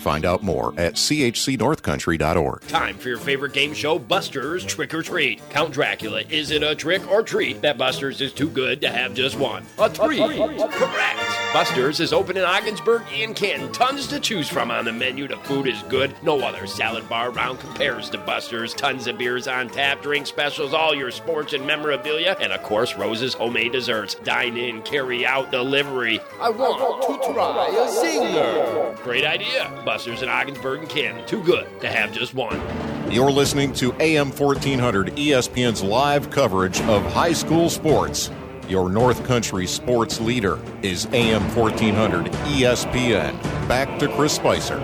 Find 0.00 0.24
out 0.24 0.42
more 0.42 0.72
at 0.78 0.94
chcnorthcountry.org. 0.94 2.62
Time 2.68 2.96
for 2.96 3.08
your 3.08 3.18
favorite 3.18 3.52
game 3.52 3.74
show, 3.74 3.98
Buster's 3.98 4.64
Trick 4.64 4.94
or 4.94 5.02
Treat. 5.02 5.40
Count 5.50 5.72
Dracula, 5.72 6.22
is 6.28 6.50
it 6.50 6.62
a 6.62 6.74
trick 6.74 7.06
or 7.10 7.22
treat 7.22 7.60
that 7.62 7.76
Buster's 7.78 8.20
is 8.20 8.32
too 8.32 8.48
good 8.48 8.80
to 8.80 8.88
have 8.88 9.14
just 9.14 9.38
one? 9.38 9.64
A 9.78 9.88
treat. 9.90 10.20
Correct. 10.20 11.39
Buster's 11.52 11.98
is 11.98 12.12
open 12.12 12.36
in 12.36 12.44
Ogdensburg 12.44 13.02
and 13.12 13.34
Canton. 13.34 13.72
Tons 13.72 14.06
to 14.06 14.20
choose 14.20 14.48
from 14.48 14.70
on 14.70 14.84
the 14.84 14.92
menu. 14.92 15.26
The 15.26 15.36
food 15.38 15.66
is 15.66 15.82
good. 15.88 16.14
No 16.22 16.38
other 16.42 16.64
salad 16.68 17.08
bar 17.08 17.30
around 17.30 17.58
compares 17.58 18.08
to 18.10 18.18
Buster's. 18.18 18.72
Tons 18.72 19.08
of 19.08 19.18
beers 19.18 19.48
on 19.48 19.68
tap, 19.68 20.00
drink 20.00 20.28
specials, 20.28 20.72
all 20.72 20.94
your 20.94 21.10
sports 21.10 21.52
and 21.52 21.66
memorabilia, 21.66 22.36
and 22.40 22.52
of 22.52 22.62
course, 22.62 22.94
Rose's 22.94 23.34
homemade 23.34 23.72
desserts. 23.72 24.14
Dine 24.14 24.56
in, 24.56 24.80
carry 24.82 25.26
out, 25.26 25.50
delivery. 25.50 26.20
I 26.40 26.50
want 26.50 27.02
to 27.02 27.32
try 27.32 27.66
a 27.66 27.88
zinger. 27.88 29.02
Great 29.02 29.24
idea. 29.24 29.82
Buster's 29.84 30.22
in 30.22 30.28
Ogdensburg 30.28 30.82
and 30.82 30.88
Canton. 30.88 31.26
Too 31.26 31.42
good 31.42 31.66
to 31.80 31.88
have 31.88 32.12
just 32.12 32.32
one. 32.32 32.62
You're 33.10 33.32
listening 33.32 33.72
to 33.72 33.92
AM 33.94 34.30
1400 34.30 35.16
ESPN's 35.16 35.82
live 35.82 36.30
coverage 36.30 36.80
of 36.82 37.04
high 37.12 37.32
school 37.32 37.68
sports. 37.68 38.30
Your 38.70 38.88
North 38.88 39.24
Country 39.24 39.66
sports 39.66 40.20
leader 40.20 40.56
is 40.80 41.06
AM 41.06 41.42
1400 41.56 42.26
ESPN. 42.26 43.32
Back 43.66 43.98
to 43.98 44.06
Chris 44.14 44.32
Spicer. 44.32 44.78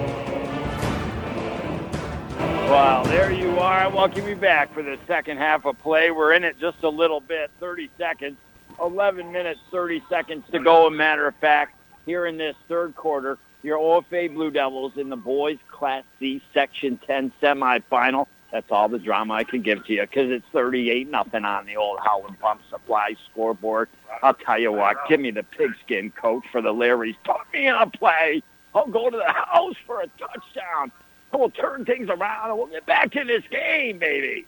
Well, 2.66 3.04
there 3.04 3.30
you 3.30 3.60
are. 3.60 3.88
Welcome 3.88 4.26
you 4.26 4.34
back 4.34 4.74
for 4.74 4.82
the 4.82 4.98
second 5.06 5.38
half 5.38 5.66
of 5.66 5.78
play. 5.78 6.10
We're 6.10 6.32
in 6.32 6.42
it 6.42 6.58
just 6.58 6.82
a 6.82 6.88
little 6.88 7.20
bit, 7.20 7.52
30 7.60 7.88
seconds. 7.96 8.36
11 8.80 9.30
minutes, 9.30 9.60
30 9.70 10.02
seconds 10.08 10.44
to 10.50 10.58
go. 10.58 10.88
A 10.88 10.90
matter 10.90 11.28
of 11.28 11.36
fact, 11.36 11.76
here 12.06 12.26
in 12.26 12.36
this 12.36 12.56
third 12.66 12.96
quarter, 12.96 13.38
your 13.62 13.78
OFA 13.78 14.34
Blue 14.34 14.50
Devils 14.50 14.94
in 14.96 15.10
the 15.10 15.16
boys 15.16 15.58
Class 15.70 16.02
C 16.18 16.42
Section 16.52 16.98
10 17.06 17.30
semifinal. 17.40 18.26
That's 18.56 18.72
all 18.72 18.88
the 18.88 18.98
drama 18.98 19.34
I 19.34 19.44
can 19.44 19.60
give 19.60 19.84
to 19.84 19.92
you 19.92 20.00
because 20.00 20.30
it's 20.30 20.46
38 20.50 21.10
nothing 21.10 21.44
on 21.44 21.66
the 21.66 21.76
old 21.76 21.98
Howland 22.02 22.40
Pump 22.40 22.62
Supply 22.70 23.14
scoreboard. 23.30 23.90
I'll 24.22 24.32
tell 24.32 24.58
you 24.58 24.72
what, 24.72 24.96
give 25.10 25.20
me 25.20 25.30
the 25.30 25.42
pigskin 25.42 26.10
coach 26.12 26.44
for 26.50 26.62
the 26.62 26.72
Larrys. 26.72 27.16
Put 27.22 27.36
me 27.52 27.66
in 27.66 27.74
a 27.74 27.86
play. 27.86 28.42
I'll 28.74 28.86
go 28.86 29.10
to 29.10 29.16
the 29.18 29.30
house 29.30 29.74
for 29.84 30.00
a 30.00 30.06
touchdown. 30.18 30.90
We'll 31.34 31.50
turn 31.50 31.84
things 31.84 32.08
around 32.08 32.48
and 32.48 32.56
we'll 32.56 32.68
get 32.68 32.86
back 32.86 33.14
in 33.14 33.26
this 33.26 33.44
game, 33.50 33.98
baby. 33.98 34.46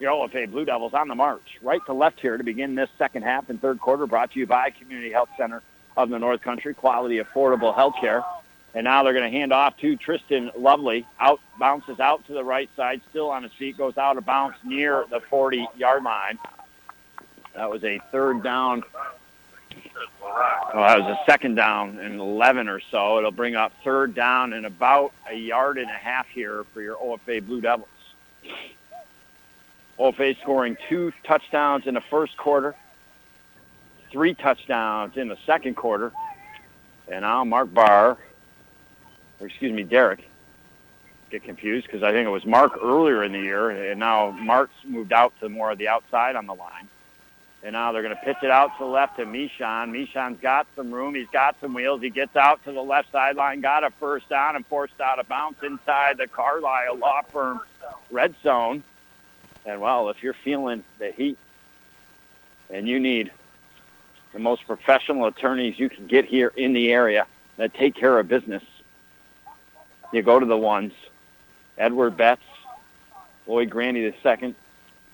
Your 0.00 0.12
OFA 0.12 0.50
Blue 0.50 0.64
Devils 0.64 0.94
on 0.94 1.08
the 1.08 1.14
march, 1.14 1.58
right 1.60 1.82
to 1.84 1.92
left 1.92 2.20
here 2.20 2.38
to 2.38 2.44
begin 2.44 2.74
this 2.74 2.88
second 2.96 3.24
half 3.24 3.50
and 3.50 3.60
third 3.60 3.78
quarter. 3.78 4.06
Brought 4.06 4.32
to 4.32 4.38
you 4.38 4.46
by 4.46 4.70
Community 4.70 5.12
Health 5.12 5.28
Center 5.36 5.62
of 5.98 6.08
the 6.08 6.18
North 6.18 6.40
Country, 6.40 6.72
quality, 6.72 7.18
affordable 7.18 7.74
health 7.74 7.96
care. 8.00 8.24
And 8.74 8.84
now 8.84 9.02
they're 9.04 9.12
going 9.12 9.30
to 9.30 9.36
hand 9.36 9.52
off 9.52 9.76
to 9.78 9.96
Tristan 9.96 10.50
Lovely. 10.56 11.06
Out 11.20 11.40
bounces 11.58 12.00
out 12.00 12.26
to 12.26 12.32
the 12.32 12.42
right 12.42 12.68
side, 12.76 13.00
still 13.10 13.30
on 13.30 13.44
his 13.44 13.52
feet, 13.52 13.78
goes 13.78 13.96
out 13.96 14.18
of 14.18 14.26
bounds 14.26 14.56
near 14.64 15.04
the 15.10 15.20
40-yard 15.20 16.02
line. 16.02 16.38
That 17.54 17.70
was 17.70 17.84
a 17.84 18.00
third 18.10 18.42
down. 18.42 18.82
Oh, 20.22 20.80
that 20.80 20.98
was 20.98 21.16
a 21.16 21.30
second 21.30 21.54
down 21.54 21.98
and 21.98 22.18
11 22.18 22.68
or 22.68 22.80
so. 22.90 23.18
It'll 23.18 23.30
bring 23.30 23.54
up 23.54 23.72
third 23.84 24.14
down 24.14 24.52
and 24.52 24.66
about 24.66 25.12
a 25.30 25.34
yard 25.34 25.78
and 25.78 25.88
a 25.88 25.94
half 25.94 26.26
here 26.26 26.64
for 26.74 26.82
your 26.82 26.96
OFA 26.96 27.46
Blue 27.46 27.60
Devils. 27.60 27.88
OFA 30.00 30.36
scoring 30.40 30.76
two 30.88 31.12
touchdowns 31.22 31.86
in 31.86 31.94
the 31.94 32.00
first 32.00 32.36
quarter, 32.36 32.74
three 34.10 34.34
touchdowns 34.34 35.16
in 35.16 35.28
the 35.28 35.38
second 35.46 35.76
quarter. 35.76 36.10
And 37.06 37.20
now 37.20 37.44
Mark 37.44 37.72
Barr 37.72 38.18
or 39.44 39.48
excuse 39.48 39.72
me, 39.72 39.82
Derek, 39.82 40.26
get 41.30 41.44
confused 41.44 41.86
because 41.86 42.02
I 42.02 42.12
think 42.12 42.26
it 42.26 42.30
was 42.30 42.46
Mark 42.46 42.78
earlier 42.82 43.22
in 43.22 43.32
the 43.32 43.40
year, 43.40 43.70
and 43.90 44.00
now 44.00 44.30
Mark's 44.30 44.72
moved 44.84 45.12
out 45.12 45.34
to 45.40 45.50
more 45.50 45.70
of 45.70 45.76
the 45.76 45.88
outside 45.88 46.34
on 46.34 46.46
the 46.46 46.54
line. 46.54 46.88
And 47.62 47.74
now 47.74 47.92
they're 47.92 48.02
going 48.02 48.14
to 48.14 48.22
pitch 48.22 48.38
it 48.42 48.50
out 48.50 48.76
to 48.78 48.84
the 48.84 48.90
left 48.90 49.16
to 49.18 49.26
Michon. 49.26 49.92
Michon's 49.92 50.40
got 50.40 50.66
some 50.76 50.92
room. 50.92 51.14
He's 51.14 51.28
got 51.28 51.56
some 51.60 51.72
wheels. 51.72 52.02
He 52.02 52.10
gets 52.10 52.36
out 52.36 52.62
to 52.64 52.72
the 52.72 52.82
left 52.82 53.12
sideline, 53.12 53.60
got 53.60 53.84
a 53.84 53.90
first 53.90 54.28
down, 54.28 54.56
and 54.56 54.66
forced 54.66 55.00
out 55.00 55.18
of 55.18 55.28
bounce 55.28 55.56
inside 55.62 56.18
the 56.18 56.26
Carlisle 56.26 56.96
Law 56.96 57.22
Firm 57.32 57.60
red 58.10 58.34
zone. 58.42 58.82
And, 59.66 59.80
well, 59.80 60.08
if 60.08 60.22
you're 60.22 60.34
feeling 60.34 60.84
the 60.98 61.10
heat 61.12 61.38
and 62.70 62.88
you 62.88 62.98
need 62.98 63.30
the 64.32 64.38
most 64.38 64.66
professional 64.66 65.26
attorneys 65.26 65.78
you 65.78 65.88
can 65.90 66.06
get 66.06 66.24
here 66.26 66.52
in 66.56 66.72
the 66.72 66.92
area 66.92 67.26
that 67.56 67.72
take 67.74 67.94
care 67.94 68.18
of 68.18 68.28
business, 68.28 68.62
you 70.12 70.22
go 70.22 70.38
to 70.38 70.46
the 70.46 70.56
ones. 70.56 70.92
Edward 71.76 72.16
Betts, 72.16 72.42
Lloyd 73.46 73.70
Grandy 73.70 74.08
the 74.08 74.14
second. 74.22 74.54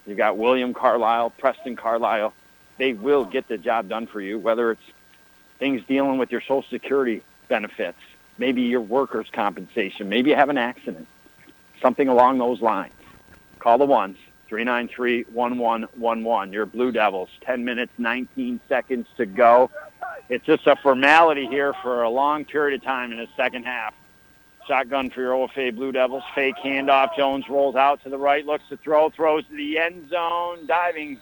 You 0.07 0.15
got 0.15 0.37
William 0.37 0.75
Carlisle, 0.75 1.31
Preston 1.39 1.77
Carlisle. 1.77 2.35
They 2.79 2.93
will 2.93 3.25
get 3.25 3.49
the 3.49 3.59
job 3.59 3.89
done 3.89 4.07
for 4.07 4.21
you, 4.21 4.39
whether 4.39 4.73
it's 4.73 4.83
things 5.59 5.83
dealing 5.87 6.19
with 6.19 6.33
your 6.33 6.41
Social 6.41 6.65
Security 6.71 7.23
benefits, 7.49 7.99
maybe 8.39 8.63
your 8.63 8.81
workers' 8.81 9.27
compensation, 9.33 10.09
maybe 10.09 10.31
you 10.31 10.37
have 10.37 10.49
an 10.49 10.59
accident, 10.59 11.07
something 11.81 12.09
along 12.09 12.39
those 12.39 12.63
lines. 12.63 12.95
Call 13.59 13.79
the 13.79 13.85
ones, 13.85 14.17
393-1111. 14.51 16.53
Your 16.53 16.67
Blue 16.67 16.91
Devils, 16.91 17.29
10 17.43 17.65
minutes, 17.65 17.93
19 17.99 18.61
seconds 18.69 19.07
to 19.17 19.27
go. 19.27 19.71
It's 20.29 20.45
just 20.47 20.67
a 20.67 20.77
formality 20.77 21.47
here 21.47 21.75
for 21.83 22.03
a 22.03 22.11
long 22.11 22.45
period 22.45 22.81
of 22.81 22.85
time 22.85 23.13
in 23.13 23.19
the 23.19 23.29
second 23.37 23.65
half. 23.65 23.95
Shotgun 24.67 25.11
for 25.11 25.21
your 25.21 25.33
OFA 25.33 25.75
Blue 25.75 25.93
Devils. 25.93 26.23
Fake 26.35 26.57
handoff. 26.63 27.17
Jones 27.17 27.49
rolls 27.49 27.77
out 27.77 28.03
to 28.05 28.09
the 28.09 28.19
right, 28.19 28.45
looks 28.45 28.65
to 28.69 28.77
throw, 28.77 29.11
throws 29.11 29.45
to 29.47 29.57
the 29.57 29.79
end 29.79 30.09
zone, 30.11 30.67
diving. 30.67 31.21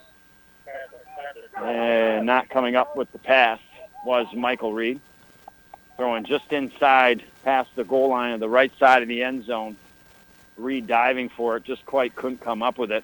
And 1.57 2.25
not 2.25 2.49
coming 2.49 2.75
up 2.75 2.95
with 2.95 3.11
the 3.11 3.19
pass 3.19 3.59
was 4.05 4.27
Michael 4.33 4.73
Reed. 4.73 4.99
Throwing 5.97 6.23
just 6.23 6.53
inside 6.53 7.23
past 7.43 7.69
the 7.75 7.83
goal 7.83 8.09
line 8.09 8.33
of 8.33 8.39
the 8.39 8.49
right 8.49 8.71
side 8.79 9.01
of 9.01 9.07
the 9.07 9.23
end 9.23 9.45
zone. 9.45 9.75
Reed 10.57 10.87
diving 10.87 11.29
for 11.29 11.57
it, 11.57 11.63
just 11.63 11.85
quite 11.85 12.15
couldn't 12.15 12.41
come 12.41 12.61
up 12.61 12.77
with 12.77 12.91
it. 12.91 13.03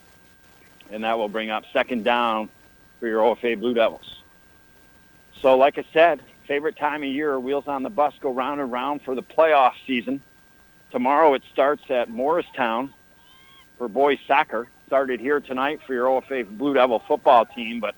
And 0.92 1.04
that 1.04 1.18
will 1.18 1.30
bring 1.30 1.50
up 1.50 1.64
second 1.74 2.04
down 2.04 2.50
for 3.00 3.08
your 3.08 3.22
OFA 3.22 3.60
Blue 3.60 3.74
Devils. 3.74 4.22
So 5.42 5.58
like 5.58 5.78
I 5.78 5.86
said, 5.92 6.22
favorite 6.46 6.78
time 6.78 7.04
of 7.04 7.10
year, 7.10 7.40
wheels 7.40 7.68
on 7.68 7.84
the 7.84 7.90
bus 7.90 8.14
go 8.22 8.32
round 8.32 8.62
and 8.62 8.72
round 8.72 9.02
for 9.02 9.16
the 9.16 9.24
playoff 9.24 9.74
season. 9.86 10.22
Tomorrow 10.92 11.34
it 11.34 11.44
starts 11.52 11.84
at 11.90 12.10
Morristown 12.10 12.94
for 13.78 13.88
boys 13.88 14.20
soccer. 14.28 14.68
Started 14.88 15.20
here 15.20 15.40
tonight 15.40 15.80
for 15.86 15.94
your 15.94 16.08
OFA 16.08 16.48
Blue 16.58 16.74
Devil 16.76 17.00
football 17.00 17.46
team, 17.46 17.80
but 17.80 17.96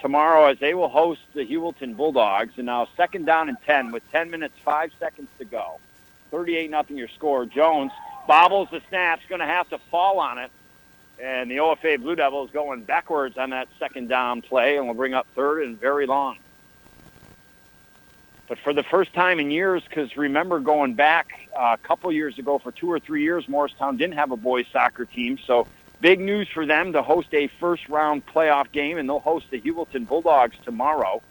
tomorrow 0.00 0.46
as 0.46 0.58
they 0.58 0.74
will 0.74 0.88
host 0.88 1.20
the 1.34 1.44
Heuvelton 1.44 1.96
Bulldogs. 1.96 2.52
And 2.56 2.66
now 2.66 2.88
second 2.96 3.24
down 3.24 3.48
and 3.48 3.56
10 3.64 3.90
with 3.90 4.02
10 4.12 4.30
minutes, 4.30 4.54
5 4.64 4.92
seconds 5.00 5.28
to 5.38 5.44
go. 5.44 5.80
38 6.30 6.70
nothing 6.70 6.96
your 6.96 7.08
score. 7.08 7.46
Jones 7.46 7.92
bobbles 8.28 8.68
the 8.70 8.82
snap, 8.88 9.20
going 9.28 9.40
to 9.40 9.46
have 9.46 9.68
to 9.70 9.78
fall 9.90 10.18
on 10.18 10.38
it. 10.38 10.50
And 11.22 11.50
the 11.50 11.56
OFA 11.56 11.98
Blue 12.00 12.14
Devils 12.14 12.50
going 12.52 12.82
backwards 12.82 13.38
on 13.38 13.50
that 13.50 13.68
second 13.78 14.08
down 14.08 14.42
play 14.42 14.76
and 14.76 14.86
will 14.86 14.94
bring 14.94 15.14
up 15.14 15.26
third 15.34 15.62
and 15.62 15.80
very 15.80 16.06
long. 16.06 16.36
But 18.48 18.58
for 18.58 18.72
the 18.72 18.84
first 18.84 19.12
time 19.12 19.40
in 19.40 19.50
years, 19.50 19.82
because 19.88 20.16
remember 20.16 20.60
going 20.60 20.94
back 20.94 21.48
uh, 21.56 21.76
a 21.82 21.86
couple 21.86 22.12
years 22.12 22.38
ago, 22.38 22.58
for 22.58 22.70
two 22.70 22.90
or 22.90 23.00
three 23.00 23.22
years, 23.22 23.48
Morristown 23.48 23.96
didn't 23.96 24.14
have 24.14 24.30
a 24.30 24.36
boys 24.36 24.66
soccer 24.72 25.04
team. 25.04 25.38
So 25.46 25.66
big 26.00 26.20
news 26.20 26.48
for 26.52 26.64
them 26.64 26.92
to 26.92 27.02
host 27.02 27.28
a 27.32 27.48
first 27.58 27.88
round 27.88 28.24
playoff 28.26 28.70
game, 28.70 28.98
and 28.98 29.08
they'll 29.08 29.18
host 29.18 29.46
the 29.50 29.60
Heuvelton 29.60 30.06
Bulldogs 30.06 30.56
tomorrow. 30.64 31.22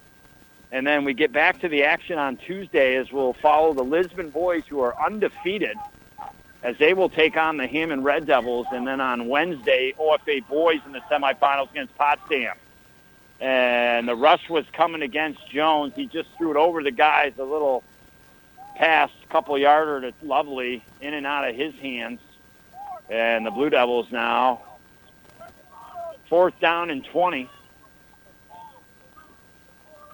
And 0.72 0.86
then 0.86 1.04
we 1.04 1.14
get 1.14 1.32
back 1.32 1.60
to 1.60 1.68
the 1.68 1.84
action 1.84 2.18
on 2.18 2.36
Tuesday 2.36 2.96
as 2.96 3.10
we'll 3.10 3.34
follow 3.34 3.72
the 3.72 3.84
Lisbon 3.84 4.30
boys 4.30 4.64
who 4.68 4.80
are 4.80 4.94
undefeated 5.02 5.76
as 6.62 6.76
they 6.78 6.92
will 6.92 7.08
take 7.08 7.36
on 7.36 7.56
the 7.56 7.66
Hammond 7.66 8.04
Red 8.04 8.26
Devils. 8.26 8.66
And 8.72 8.86
then 8.86 9.00
on 9.00 9.28
Wednesday, 9.28 9.94
OFA 9.98 10.46
boys 10.48 10.80
in 10.84 10.92
the 10.92 11.00
semifinals 11.10 11.70
against 11.70 11.96
Potsdam 11.96 12.56
and 13.40 14.08
the 14.08 14.16
rush 14.16 14.48
was 14.48 14.64
coming 14.72 15.02
against 15.02 15.48
Jones. 15.50 15.92
He 15.94 16.06
just 16.06 16.28
threw 16.36 16.50
it 16.50 16.56
over 16.56 16.82
the 16.82 16.90
guys, 16.90 17.32
a 17.38 17.44
little 17.44 17.82
pass, 18.76 19.10
couple 19.28 19.56
yarder 19.58 20.00
to 20.00 20.12
Lovely, 20.22 20.82
in 21.00 21.14
and 21.14 21.26
out 21.26 21.48
of 21.48 21.54
his 21.54 21.74
hands. 21.76 22.20
And 23.08 23.46
the 23.46 23.50
Blue 23.50 23.70
Devils 23.70 24.10
now 24.10 24.62
fourth 26.28 26.58
down 26.60 26.90
and 26.90 27.04
20. 27.04 27.48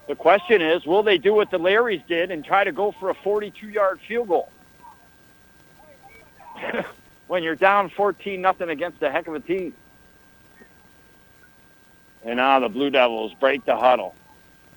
The 0.08 0.14
question 0.14 0.60
is, 0.60 0.84
will 0.84 1.02
they 1.02 1.16
do 1.16 1.32
what 1.32 1.50
the 1.50 1.58
Larrys 1.58 2.06
did 2.06 2.30
and 2.30 2.44
try 2.44 2.64
to 2.64 2.72
go 2.72 2.92
for 2.92 3.08
a 3.10 3.14
42-yard 3.14 4.00
field 4.06 4.28
goal? 4.28 4.50
when 7.28 7.42
you're 7.42 7.56
down 7.56 7.88
14 7.90 8.40
nothing 8.40 8.68
against 8.68 9.02
a 9.02 9.10
heck 9.10 9.26
of 9.26 9.34
a 9.34 9.40
team. 9.40 9.74
And 12.24 12.36
now 12.36 12.60
the 12.60 12.68
Blue 12.68 12.90
Devils 12.90 13.34
break 13.34 13.64
the 13.64 13.76
huddle. 13.76 14.14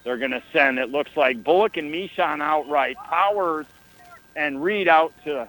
They're 0.03 0.17
going 0.17 0.31
to 0.31 0.43
send, 0.53 0.77
it 0.79 0.91
looks 0.91 1.15
like 1.15 1.43
Bullock 1.43 1.77
and 1.77 1.91
Michon 1.91 2.41
out 2.41 2.67
right, 2.67 2.95
Powers 2.95 3.65
and 4.35 4.63
Reed 4.63 4.87
out 4.87 5.13
to 5.23 5.47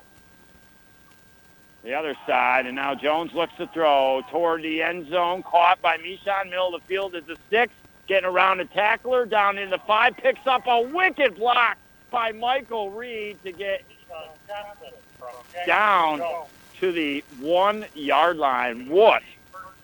the 1.82 1.94
other 1.94 2.16
side. 2.26 2.66
And 2.66 2.76
now 2.76 2.94
Jones 2.94 3.32
looks 3.34 3.54
to 3.58 3.66
throw 3.68 4.22
toward 4.30 4.62
the 4.62 4.82
end 4.82 5.08
zone, 5.08 5.42
caught 5.42 5.80
by 5.82 5.96
Michon. 5.98 6.50
Middle 6.50 6.74
of 6.74 6.80
the 6.80 6.86
field 6.86 7.14
is 7.14 7.24
the 7.24 7.36
six, 7.50 7.72
getting 8.06 8.28
around 8.28 8.58
the 8.58 8.64
tackler, 8.66 9.26
down 9.26 9.58
in 9.58 9.70
the 9.70 9.78
five, 9.78 10.16
picks 10.16 10.46
up 10.46 10.66
a 10.66 10.80
wicked 10.80 11.36
block 11.36 11.76
by 12.10 12.32
Michael 12.32 12.90
Reed 12.90 13.42
to 13.42 13.52
get 13.52 13.82
down 15.66 16.22
to 16.80 16.92
the 16.92 17.24
one-yard 17.40 18.36
line. 18.36 18.88
What 18.88 19.22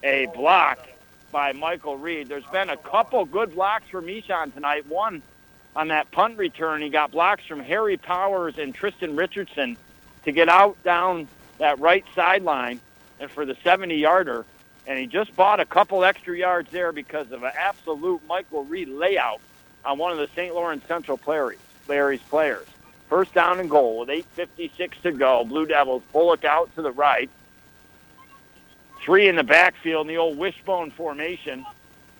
a 0.02 0.26
block 0.26 0.88
by 1.32 1.52
Michael 1.52 1.96
Reed. 1.96 2.28
There's 2.28 2.46
been 2.46 2.70
a 2.70 2.76
couple 2.76 3.24
good 3.24 3.54
blocks 3.54 3.88
for 3.90 4.02
Mishan 4.02 4.54
tonight. 4.54 4.86
One 4.86 5.22
on 5.74 5.88
that 5.88 6.10
punt 6.10 6.38
return, 6.38 6.82
he 6.82 6.90
got 6.90 7.10
blocks 7.10 7.44
from 7.46 7.60
Harry 7.60 7.96
Powers 7.96 8.58
and 8.58 8.74
Tristan 8.74 9.16
Richardson 9.16 9.76
to 10.24 10.32
get 10.32 10.48
out 10.48 10.80
down 10.84 11.26
that 11.58 11.80
right 11.80 12.04
sideline 12.14 12.80
and 13.18 13.30
for 13.30 13.46
the 13.46 13.54
70-yarder. 13.54 14.44
And 14.86 14.98
he 14.98 15.06
just 15.06 15.34
bought 15.34 15.60
a 15.60 15.64
couple 15.64 16.04
extra 16.04 16.36
yards 16.36 16.70
there 16.70 16.92
because 16.92 17.32
of 17.32 17.42
an 17.42 17.52
absolute 17.56 18.20
Michael 18.28 18.64
Reed 18.64 18.88
layout 18.88 19.40
on 19.84 19.98
one 19.98 20.12
of 20.12 20.18
the 20.18 20.28
St. 20.36 20.54
Lawrence 20.54 20.84
Central 20.86 21.16
players, 21.16 21.56
Larry's 21.88 22.22
players. 22.22 22.66
First 23.08 23.32
down 23.34 23.60
and 23.60 23.70
goal 23.70 24.00
with 24.00 24.08
8.56 24.08 25.02
to 25.02 25.12
go. 25.12 25.44
Blue 25.44 25.66
Devils, 25.66 26.02
Bullock 26.12 26.44
out 26.44 26.74
to 26.74 26.82
the 26.82 26.92
right. 26.92 27.30
Three 29.02 29.28
in 29.28 29.36
the 29.36 29.44
backfield 29.44 30.06
in 30.06 30.08
the 30.08 30.18
old 30.18 30.38
wishbone 30.38 30.90
formation. 30.92 31.66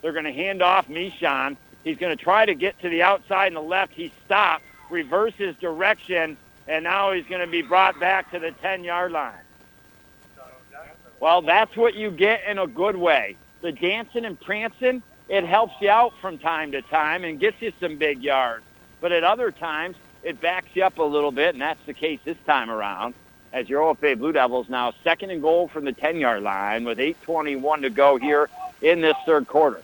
They're 0.01 0.13
going 0.13 0.25
to 0.25 0.33
hand 0.33 0.63
off 0.63 0.89
Mishan. 0.89 1.57
He's 1.85 1.97
going 1.97 2.17
to 2.17 2.23
try 2.23 2.45
to 2.45 2.55
get 2.55 2.81
to 2.81 2.89
the 2.89 3.03
outside 3.03 3.49
and 3.49 3.57
the 3.57 3.61
left. 3.61 3.93
He 3.93 4.13
stopped, 4.25 4.65
reverses 4.91 5.57
direction, 5.57 6.37
and 6.67 6.85
now 6.85 7.13
he's 7.13 7.27
going 7.27 7.41
to 7.41 7.47
be 7.47 7.63
brought 7.63 7.99
back 8.01 8.31
to 8.33 8.39
the 8.39 8.51
10-yard 8.63 9.13
line. 9.13 9.35
Well, 11.21 11.43
that's 11.43 11.77
what 11.77 11.95
you 11.95 12.11
get 12.11 12.43
in 12.49 12.59
a 12.59 12.67
good 12.67 12.97
way. 12.97 13.37
The 13.61 13.71
dancing 13.71 14.25
and 14.25 14.41
prancing, 14.41 15.05
it 15.29 15.45
helps 15.45 15.75
you 15.81 15.89
out 15.89 16.15
from 16.21 16.37
time 16.39 16.73
to 16.73 16.83
time 16.83 17.23
and 17.23 17.39
gets 17.39 17.63
you 17.63 17.73
some 17.79 17.97
big 17.97 18.25
yards. 18.25 18.65
But 19.01 19.13
at 19.13 19.23
other 19.23 19.53
times, 19.53 19.97
it 20.25 20.41
backs 20.41 20.69
you 20.75 20.83
up 20.83 20.99
a 20.99 21.03
little 21.05 21.31
bit, 21.31 21.55
and 21.55 21.63
that's 21.63 21.85
the 21.87 21.95
case 21.95 22.19
this 22.25 22.37
time 22.45 22.71
around. 22.71 23.15
As 23.53 23.69
your 23.69 23.83
OFA 23.83 24.19
Blue 24.19 24.33
Devils 24.33 24.71
now 24.71 24.95
second 25.05 25.31
and 25.31 25.43
goal 25.43 25.69
from 25.69 25.85
the 25.85 25.93
10-yard 25.93 26.43
line 26.43 26.85
with 26.85 26.99
8:21 26.99 27.83
to 27.83 27.91
go 27.91 28.17
here 28.17 28.49
in 28.81 29.03
this 29.03 29.17
third 29.27 29.47
quarter. 29.47 29.83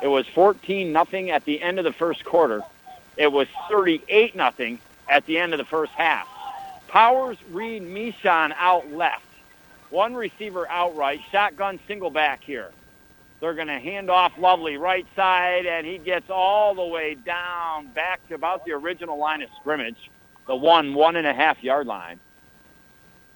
It 0.00 0.06
was 0.06 0.26
14 0.28 0.92
nothing 0.92 1.30
at 1.30 1.44
the 1.44 1.60
end 1.60 1.78
of 1.78 1.84
the 1.84 1.92
first 1.92 2.24
quarter. 2.24 2.62
It 3.16 3.32
was 3.32 3.48
38 3.68 4.36
nothing 4.36 4.78
at 5.08 5.26
the 5.26 5.38
end 5.38 5.52
of 5.52 5.58
the 5.58 5.64
first 5.64 5.92
half. 5.92 6.28
Powers, 6.86 7.36
Reed, 7.50 7.82
Mishan 7.82 8.54
out 8.56 8.90
left. 8.92 9.24
One 9.90 10.14
receiver 10.14 10.68
outright, 10.68 11.20
shotgun 11.32 11.80
single 11.88 12.10
back 12.10 12.44
here. 12.44 12.70
They're 13.40 13.54
going 13.54 13.68
to 13.68 13.80
hand 13.80 14.08
off 14.08 14.38
Lovely 14.38 14.76
right 14.76 15.06
side, 15.16 15.66
and 15.66 15.84
he 15.86 15.98
gets 15.98 16.30
all 16.30 16.74
the 16.74 16.84
way 16.84 17.14
down 17.14 17.88
back 17.88 18.26
to 18.28 18.34
about 18.34 18.64
the 18.64 18.72
original 18.72 19.18
line 19.18 19.42
of 19.42 19.48
scrimmage, 19.60 20.10
the 20.46 20.54
one, 20.54 20.94
one 20.94 21.16
and 21.16 21.26
a 21.26 21.34
half 21.34 21.62
yard 21.62 21.86
line. 21.86 22.20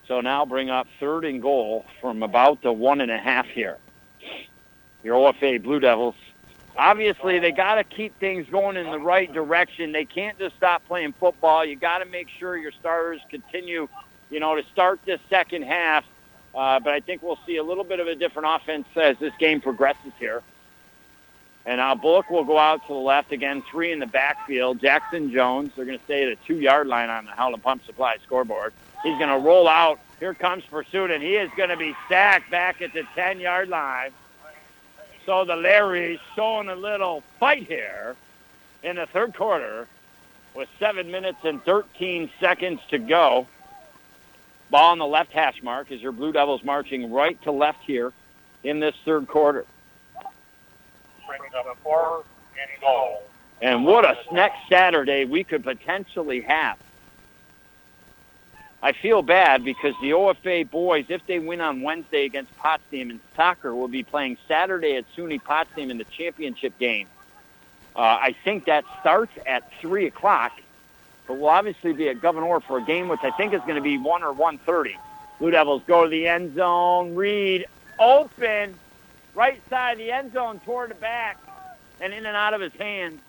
So 0.08 0.20
now 0.20 0.44
bring 0.44 0.70
up 0.70 0.86
third 1.00 1.24
and 1.24 1.40
goal 1.40 1.86
from 2.00 2.22
about 2.22 2.62
the 2.62 2.72
one 2.72 3.00
and 3.00 3.10
a 3.10 3.18
half 3.18 3.46
here. 3.46 3.78
Your 5.02 5.16
OFA 5.16 5.62
Blue 5.62 5.80
Devils. 5.80 6.14
Obviously, 6.76 7.38
they 7.38 7.52
got 7.52 7.76
to 7.76 7.84
keep 7.84 8.18
things 8.18 8.46
going 8.50 8.76
in 8.76 8.90
the 8.90 8.98
right 8.98 9.32
direction. 9.32 9.92
They 9.92 10.04
can't 10.04 10.38
just 10.38 10.56
stop 10.56 10.84
playing 10.86 11.12
football. 11.12 11.64
You 11.64 11.76
got 11.76 11.98
to 11.98 12.04
make 12.04 12.28
sure 12.28 12.56
your 12.56 12.72
starters 12.72 13.20
continue, 13.30 13.88
you 14.30 14.40
know, 14.40 14.56
to 14.56 14.62
start 14.72 15.00
this 15.06 15.20
second 15.30 15.62
half 15.62 16.04
uh, 16.54 16.78
but 16.78 16.92
I 16.92 17.00
think 17.00 17.22
we'll 17.22 17.38
see 17.46 17.56
a 17.56 17.64
little 17.64 17.84
bit 17.84 18.00
of 18.00 18.06
a 18.06 18.14
different 18.14 18.48
offense 18.48 18.86
as 18.96 19.18
this 19.18 19.32
game 19.38 19.60
progresses 19.60 20.12
here. 20.18 20.42
And 21.66 21.78
now 21.78 21.94
Bullock 21.94 22.30
will 22.30 22.44
go 22.44 22.58
out 22.58 22.82
to 22.86 22.92
the 22.92 22.98
left 22.98 23.32
again, 23.32 23.62
three 23.70 23.90
in 23.90 23.98
the 23.98 24.06
backfield. 24.06 24.80
Jackson 24.80 25.32
Jones, 25.32 25.72
they're 25.74 25.86
going 25.86 25.98
to 25.98 26.04
stay 26.04 26.22
at 26.24 26.28
a 26.28 26.36
two-yard 26.46 26.86
line 26.86 27.08
on 27.08 27.24
the 27.24 27.32
Howland 27.32 27.62
Pump 27.62 27.84
Supply 27.86 28.18
scoreboard. 28.22 28.72
He's 29.04 29.16
going 29.18 29.28
to 29.28 29.38
roll 29.38 29.68
out. 29.68 30.00
Here 30.18 30.34
comes 30.34 30.64
Pursuit, 30.64 31.10
and 31.10 31.22
he 31.22 31.36
is 31.36 31.50
going 31.56 31.68
to 31.68 31.76
be 31.76 31.94
sacked 32.08 32.50
back 32.50 32.80
at 32.80 32.92
the 32.94 33.02
10-yard 33.14 33.68
line. 33.68 34.10
So 35.26 35.44
the 35.44 35.56
Larry's 35.56 36.18
showing 36.34 36.68
a 36.68 36.74
little 36.74 37.22
fight 37.38 37.66
here 37.66 38.16
in 38.82 38.96
the 38.96 39.06
third 39.06 39.34
quarter 39.34 39.86
with 40.54 40.68
7 40.78 41.10
minutes 41.10 41.38
and 41.44 41.62
13 41.64 42.30
seconds 42.40 42.80
to 42.88 42.98
go. 42.98 43.46
Ball 44.70 44.92
on 44.92 44.98
the 44.98 45.06
left 45.06 45.32
hash 45.32 45.62
mark 45.62 45.92
as 45.92 46.00
your 46.00 46.12
Blue 46.12 46.32
Devils 46.32 46.64
marching 46.64 47.12
right 47.12 47.40
to 47.42 47.52
left 47.52 47.84
here 47.84 48.12
in 48.62 48.80
this 48.80 48.94
third 49.04 49.28
quarter. 49.28 49.66
Bringing 51.26 51.54
up 51.54 51.76
four 51.82 52.24
and 52.58 52.80
goal. 52.80 53.22
And 53.60 53.84
what 53.84 54.04
a 54.04 54.16
next 54.32 54.68
Saturday 54.70 55.26
we 55.26 55.44
could 55.44 55.62
potentially 55.62 56.40
have. 56.42 56.78
I 58.84 58.92
feel 58.92 59.22
bad 59.22 59.64
because 59.64 59.94
the 60.02 60.10
OFA 60.10 60.70
boys, 60.70 61.06
if 61.08 61.26
they 61.26 61.38
win 61.38 61.62
on 61.62 61.80
Wednesday 61.80 62.26
against 62.26 62.54
Potsdam 62.58 63.10
in 63.10 63.20
soccer, 63.34 63.74
will 63.74 63.88
be 63.88 64.02
playing 64.02 64.36
Saturday 64.46 64.96
at 64.96 65.06
SUNY 65.16 65.42
Potsdam 65.42 65.90
in 65.90 65.96
the 65.96 66.04
championship 66.04 66.78
game. 66.78 67.08
Uh, 67.96 68.00
I 68.00 68.36
think 68.44 68.66
that 68.66 68.84
starts 69.00 69.32
at 69.46 69.72
3 69.80 70.06
o'clock 70.06 70.52
but 71.26 71.38
we'll 71.38 71.48
obviously 71.48 71.92
be 71.92 72.08
at 72.08 72.20
Gouverneur 72.20 72.60
for 72.60 72.78
a 72.78 72.82
game 72.82 73.08
which 73.08 73.20
I 73.22 73.30
think 73.30 73.54
is 73.54 73.60
going 73.62 73.76
to 73.76 73.80
be 73.80 73.96
1 73.96 74.22
or 74.22 74.34
1.30. 74.34 74.94
Blue 75.38 75.50
Devils 75.50 75.82
go 75.86 76.04
to 76.04 76.10
the 76.10 76.28
end 76.28 76.54
zone. 76.54 77.14
Reed 77.14 77.66
open, 77.98 78.74
right 79.34 79.60
side 79.70 79.92
of 79.92 79.98
the 79.98 80.12
end 80.12 80.32
zone 80.32 80.60
toward 80.60 80.90
the 80.90 80.94
back 80.96 81.38
and 82.00 82.12
in 82.12 82.26
and 82.26 82.36
out 82.36 82.54
of 82.54 82.60
his 82.60 82.72
hands. 82.74 83.20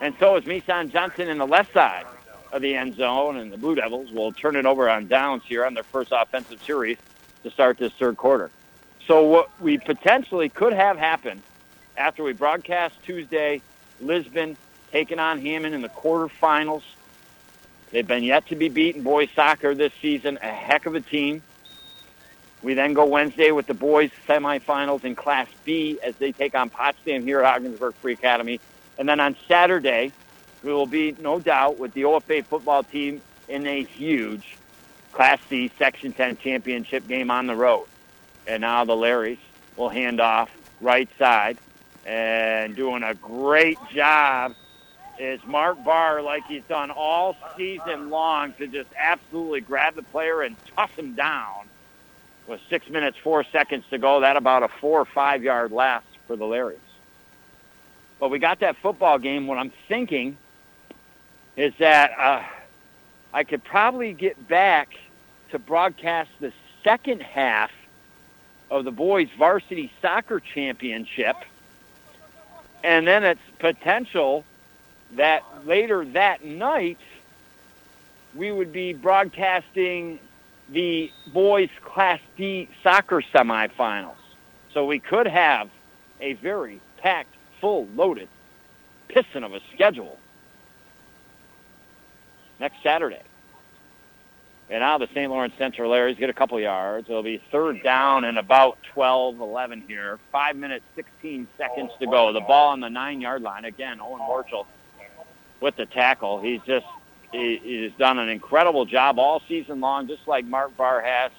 And 0.00 0.14
so 0.18 0.36
is 0.36 0.44
Misan 0.44 0.90
Johnson 0.90 1.28
in 1.28 1.38
the 1.38 1.46
left 1.46 1.72
side 1.72 2.06
of 2.52 2.62
the 2.62 2.76
end 2.76 2.94
zone, 2.96 3.38
and 3.38 3.52
the 3.52 3.56
Blue 3.56 3.74
Devils 3.74 4.12
will 4.12 4.32
turn 4.32 4.56
it 4.56 4.66
over 4.66 4.88
on 4.88 5.08
downs 5.08 5.42
here 5.46 5.64
on 5.64 5.74
their 5.74 5.82
first 5.82 6.12
offensive 6.12 6.62
series 6.62 6.98
to 7.42 7.50
start 7.50 7.78
this 7.78 7.92
third 7.94 8.16
quarter. 8.16 8.50
So 9.06 9.24
what 9.24 9.50
we 9.60 9.78
potentially 9.78 10.48
could 10.48 10.72
have 10.72 10.96
happen 10.96 11.42
after 11.96 12.22
we 12.22 12.32
broadcast 12.32 12.94
Tuesday, 13.02 13.60
Lisbon 14.00 14.56
taking 14.92 15.18
on 15.18 15.40
Hammond 15.40 15.74
in 15.74 15.82
the 15.82 15.88
quarterfinals. 15.88 16.82
They've 17.90 18.06
been 18.06 18.22
yet 18.22 18.46
to 18.48 18.56
be 18.56 18.68
beaten 18.68 19.02
boys 19.02 19.28
soccer 19.34 19.74
this 19.74 19.92
season, 20.00 20.38
a 20.42 20.46
heck 20.46 20.86
of 20.86 20.94
a 20.94 21.00
team. 21.00 21.42
We 22.62 22.74
then 22.74 22.92
go 22.92 23.06
Wednesday 23.06 23.50
with 23.50 23.66
the 23.66 23.74
boys 23.74 24.10
semifinals 24.28 25.04
in 25.04 25.16
Class 25.16 25.48
B 25.64 25.98
as 26.02 26.14
they 26.16 26.32
take 26.32 26.54
on 26.54 26.70
Potsdam 26.70 27.24
here 27.24 27.42
at 27.42 27.56
Ogdensburg 27.56 27.94
Free 27.96 28.12
Academy. 28.12 28.60
And 28.98 29.08
then 29.08 29.18
on 29.18 29.36
Saturday, 29.48 30.12
we 30.62 30.72
will 30.72 30.86
be, 30.86 31.16
no 31.20 31.38
doubt, 31.38 31.78
with 31.78 31.92
the 31.94 32.02
OFA 32.02 32.44
football 32.44 32.82
team 32.82 33.20
in 33.48 33.66
a 33.66 33.82
huge 33.84 34.56
Class 35.12 35.38
C 35.48 35.70
Section 35.78 36.12
10 36.12 36.38
championship 36.38 37.06
game 37.06 37.30
on 37.30 37.46
the 37.46 37.56
road. 37.56 37.86
And 38.46 38.62
now 38.62 38.84
the 38.84 38.94
Larrys 38.94 39.38
will 39.76 39.88
hand 39.88 40.20
off 40.20 40.50
right 40.80 41.08
side 41.18 41.58
and 42.06 42.74
doing 42.74 43.02
a 43.02 43.14
great 43.14 43.78
job 43.92 44.54
is 45.18 45.40
Mark 45.44 45.82
Barr, 45.84 46.22
like 46.22 46.44
he's 46.46 46.64
done 46.64 46.90
all 46.90 47.36
season 47.56 48.10
long, 48.10 48.54
to 48.54 48.66
just 48.66 48.88
absolutely 48.96 49.60
grab 49.60 49.94
the 49.94 50.02
player 50.02 50.42
and 50.42 50.56
toss 50.74 50.90
him 50.92 51.14
down 51.14 51.66
with 52.46 52.60
six 52.68 52.88
minutes, 52.88 53.16
four 53.22 53.44
seconds 53.44 53.84
to 53.90 53.98
go. 53.98 54.20
That 54.20 54.36
about 54.36 54.62
a 54.62 54.68
four 54.68 55.00
or 55.00 55.04
five 55.04 55.42
yard 55.44 55.70
last 55.70 56.06
for 56.26 56.34
the 56.34 56.44
Larrys. 56.44 56.78
But 58.18 58.30
we 58.30 58.38
got 58.38 58.60
that 58.60 58.76
football 58.76 59.18
game. 59.18 59.46
What 59.46 59.58
I'm 59.58 59.72
thinking 59.86 60.36
is 61.56 61.72
that 61.78 62.12
uh, 62.18 62.42
I 63.32 63.44
could 63.44 63.62
probably 63.64 64.12
get 64.12 64.48
back 64.48 64.94
to 65.50 65.58
broadcast 65.58 66.30
the 66.40 66.52
second 66.82 67.22
half 67.22 67.70
of 68.70 68.84
the 68.84 68.90
boys 68.90 69.28
varsity 69.38 69.92
soccer 70.00 70.40
championship. 70.40 71.36
And 72.82 73.06
then 73.06 73.22
it's 73.22 73.40
potential 73.58 74.44
that 75.12 75.44
later 75.66 76.04
that 76.06 76.44
night 76.44 76.98
we 78.34 78.50
would 78.50 78.72
be 78.72 78.94
broadcasting 78.94 80.18
the 80.70 81.12
boys 81.32 81.68
Class 81.84 82.20
D 82.36 82.68
soccer 82.82 83.20
semifinals. 83.20 84.16
So 84.72 84.86
we 84.86 84.98
could 84.98 85.26
have 85.26 85.68
a 86.20 86.32
very 86.34 86.80
packed, 86.96 87.34
full 87.60 87.86
loaded 87.94 88.28
piston 89.08 89.44
of 89.44 89.52
a 89.52 89.60
schedule 89.74 90.18
next 92.62 92.80
Saturday. 92.82 93.20
And 94.70 94.80
now 94.80 94.96
the 94.96 95.08
St. 95.08 95.30
Lawrence 95.30 95.52
Central 95.58 95.90
Larrys 95.90 96.16
get 96.16 96.30
a 96.30 96.32
couple 96.32 96.58
yards. 96.60 97.10
It'll 97.10 97.24
be 97.24 97.42
third 97.50 97.82
down 97.82 98.24
and 98.24 98.38
about 98.38 98.78
12, 98.94 99.40
11 99.40 99.82
here. 99.86 100.18
Five 100.30 100.56
minutes, 100.56 100.84
16 100.94 101.48
seconds 101.58 101.90
to 101.98 102.06
go. 102.06 102.32
The 102.32 102.40
ball 102.40 102.68
on 102.68 102.80
the 102.80 102.88
nine-yard 102.88 103.42
line. 103.42 103.64
Again, 103.64 104.00
Owen 104.00 104.20
Horschel 104.20 104.66
with 105.60 105.76
the 105.76 105.86
tackle. 105.86 106.40
He's 106.40 106.60
just 106.64 106.86
he, 107.32 107.60
he's 107.62 107.92
done 107.98 108.18
an 108.18 108.28
incredible 108.28 108.84
job 108.84 109.18
all 109.18 109.42
season 109.48 109.80
long, 109.80 110.06
just 110.06 110.26
like 110.28 110.44
Mark 110.44 110.76
Barr 110.76 111.00
has. 111.00 111.32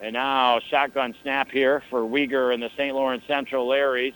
And 0.00 0.12
now 0.12 0.60
shotgun 0.60 1.14
snap 1.22 1.50
here 1.50 1.82
for 1.90 2.02
Weegar 2.02 2.54
and 2.54 2.62
the 2.62 2.70
St. 2.76 2.94
Lawrence 2.94 3.24
Central 3.26 3.66
Larrys. 3.66 4.14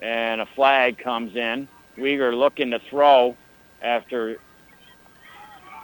And 0.00 0.40
a 0.40 0.46
flag 0.54 0.98
comes 0.98 1.34
in. 1.34 1.68
Weegar 1.98 2.36
looking 2.36 2.70
to 2.70 2.78
throw 2.90 3.36
after 3.82 4.38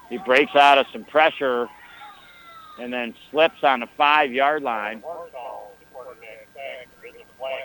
he 0.09 0.19
breaks 0.19 0.55
out 0.55 0.79
of 0.79 0.87
some 0.93 1.05
pressure 1.05 1.69
and 2.81 2.93
then 2.93 3.15
slips 3.31 3.63
on 3.63 3.81
the 3.81 3.89
five-yard 3.97 4.63
line. 4.63 5.03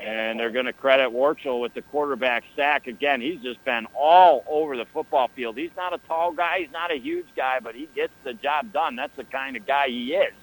And 0.05 0.39
they're 0.39 0.51
going 0.51 0.65
to 0.65 0.73
credit 0.73 1.09
Warchel 1.09 1.61
with 1.61 1.73
the 1.73 1.81
quarterback 1.81 2.43
sack. 2.55 2.87
Again, 2.87 3.21
he's 3.21 3.39
just 3.41 3.63
been 3.65 3.87
all 3.95 4.43
over 4.47 4.77
the 4.77 4.85
football 4.85 5.29
field. 5.35 5.57
He's 5.57 5.71
not 5.75 5.93
a 5.93 5.99
tall 5.99 6.31
guy. 6.31 6.59
He's 6.59 6.71
not 6.71 6.91
a 6.91 6.97
huge 6.97 7.27
guy, 7.35 7.59
but 7.59 7.75
he 7.75 7.87
gets 7.95 8.13
the 8.23 8.33
job 8.33 8.73
done. 8.73 8.95
That's 8.95 9.15
the 9.15 9.23
kind 9.23 9.55
of 9.55 9.65
guy 9.65 9.87
he 9.87 10.13
is. 10.13 10.33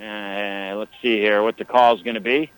Uh, 0.00 0.74
let's 0.76 0.92
see 1.02 1.18
here 1.18 1.42
what 1.42 1.56
the 1.58 1.64
call 1.64 1.94
is 1.94 2.02
going 2.02 2.14
to 2.14 2.20
be. 2.20 2.50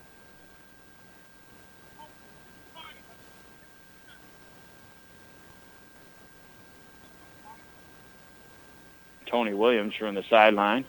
Tony 9.32 9.54
Williams 9.54 9.94
from 9.94 10.14
the 10.14 10.22
sideline. 10.28 10.84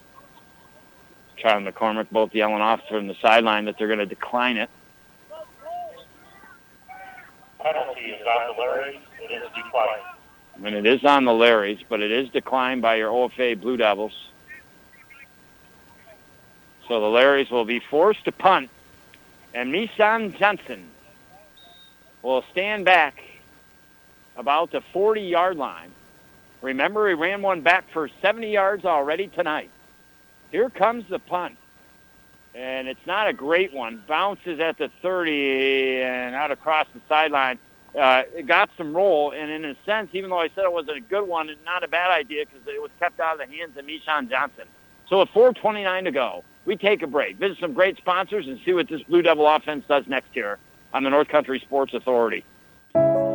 Charlie 1.38 1.72
McCormick 1.72 2.10
both 2.12 2.36
yelling 2.36 2.62
off 2.62 2.82
from 2.90 3.08
the 3.08 3.16
sideline 3.22 3.66
that 3.66 3.78
they're 3.78 3.88
going 3.88 4.00
to 4.00 4.06
decline 4.06 4.58
it. 4.58 4.70
Penalty 7.60 8.02
is 8.02 8.28
on 8.28 8.48
the 8.48 8.62
Larrys. 8.62 9.00
It 9.22 9.32
is 9.32 9.50
declined. 9.56 10.02
And 10.62 10.76
it 10.76 10.86
is 10.86 11.06
on 11.06 11.24
the 11.24 11.32
Larrys, 11.32 11.80
but 11.88 12.02
it 12.02 12.12
is 12.12 12.28
declined 12.30 12.82
by 12.82 12.96
your 12.96 13.12
OFA 13.12 13.60
Blue 13.60 13.78
Devils. 13.78 14.14
So 16.90 17.00
the 17.00 17.08
Larrys 17.08 17.50
will 17.50 17.64
be 17.64 17.80
forced 17.80 18.26
to 18.26 18.34
punt, 18.34 18.70
and 19.54 19.74
Misan 19.74 20.38
Johnson 20.38 20.90
will 22.22 22.44
stand 22.52 22.84
back 22.84 23.24
about 24.36 24.72
the 24.72 24.82
40-yard 24.94 25.56
line. 25.56 25.92
Remember, 26.64 27.10
he 27.10 27.14
ran 27.14 27.42
one 27.42 27.60
back 27.60 27.84
for 27.92 28.10
70 28.22 28.50
yards 28.50 28.86
already 28.86 29.28
tonight. 29.28 29.70
Here 30.50 30.70
comes 30.70 31.04
the 31.10 31.20
punt. 31.20 31.58
And 32.56 32.88
it's 32.88 33.06
not 33.06 33.28
a 33.28 33.34
great 33.34 33.74
one. 33.74 34.02
Bounces 34.08 34.62
at 34.62 34.78
the 34.78 34.90
30 35.02 36.02
and 36.02 36.34
out 36.34 36.52
across 36.52 36.88
the 36.94 37.02
sideline. 37.10 37.60
Uh, 38.00 38.24
it 38.34 38.48
got 38.48 38.70
some 38.78 38.96
roll, 38.96 39.32
and 39.32 39.52
in 39.52 39.66
a 39.66 39.76
sense, 39.86 40.10
even 40.14 40.30
though 40.30 40.40
I 40.40 40.48
said 40.56 40.64
it 40.64 40.72
wasn't 40.72 40.98
a 40.98 41.02
good 41.02 41.28
one, 41.28 41.50
it's 41.50 41.64
not 41.66 41.84
a 41.84 41.88
bad 41.88 42.12
idea 42.12 42.46
because 42.46 42.66
it 42.66 42.82
was 42.82 42.90
kept 42.98 43.20
out 43.20 43.40
of 43.40 43.48
the 43.48 43.56
hands 43.56 43.78
of 43.78 43.86
Mishan 43.86 44.30
Johnson. 44.30 44.66
So 45.10 45.20
with 45.20 45.30
4.29 45.30 46.06
to 46.06 46.12
go, 46.12 46.44
we 46.66 46.78
take 46.78 47.04
a 47.04 47.08
break, 47.08 47.38
visit 47.38 47.58
some 47.60 47.74
great 47.74 47.98
sponsors, 47.98 48.48
and 48.48 48.60
see 48.66 48.74
what 48.74 48.88
this 48.88 49.04
Blue 49.04 49.22
Devil 49.22 49.48
offense 49.48 49.84
does 49.88 50.08
next 50.08 50.36
year 50.36 50.58
on 50.94 51.04
the 51.04 51.10
North 51.10 51.28
Country 51.28 51.60
Sports 51.60 51.94
Authority. 51.94 52.46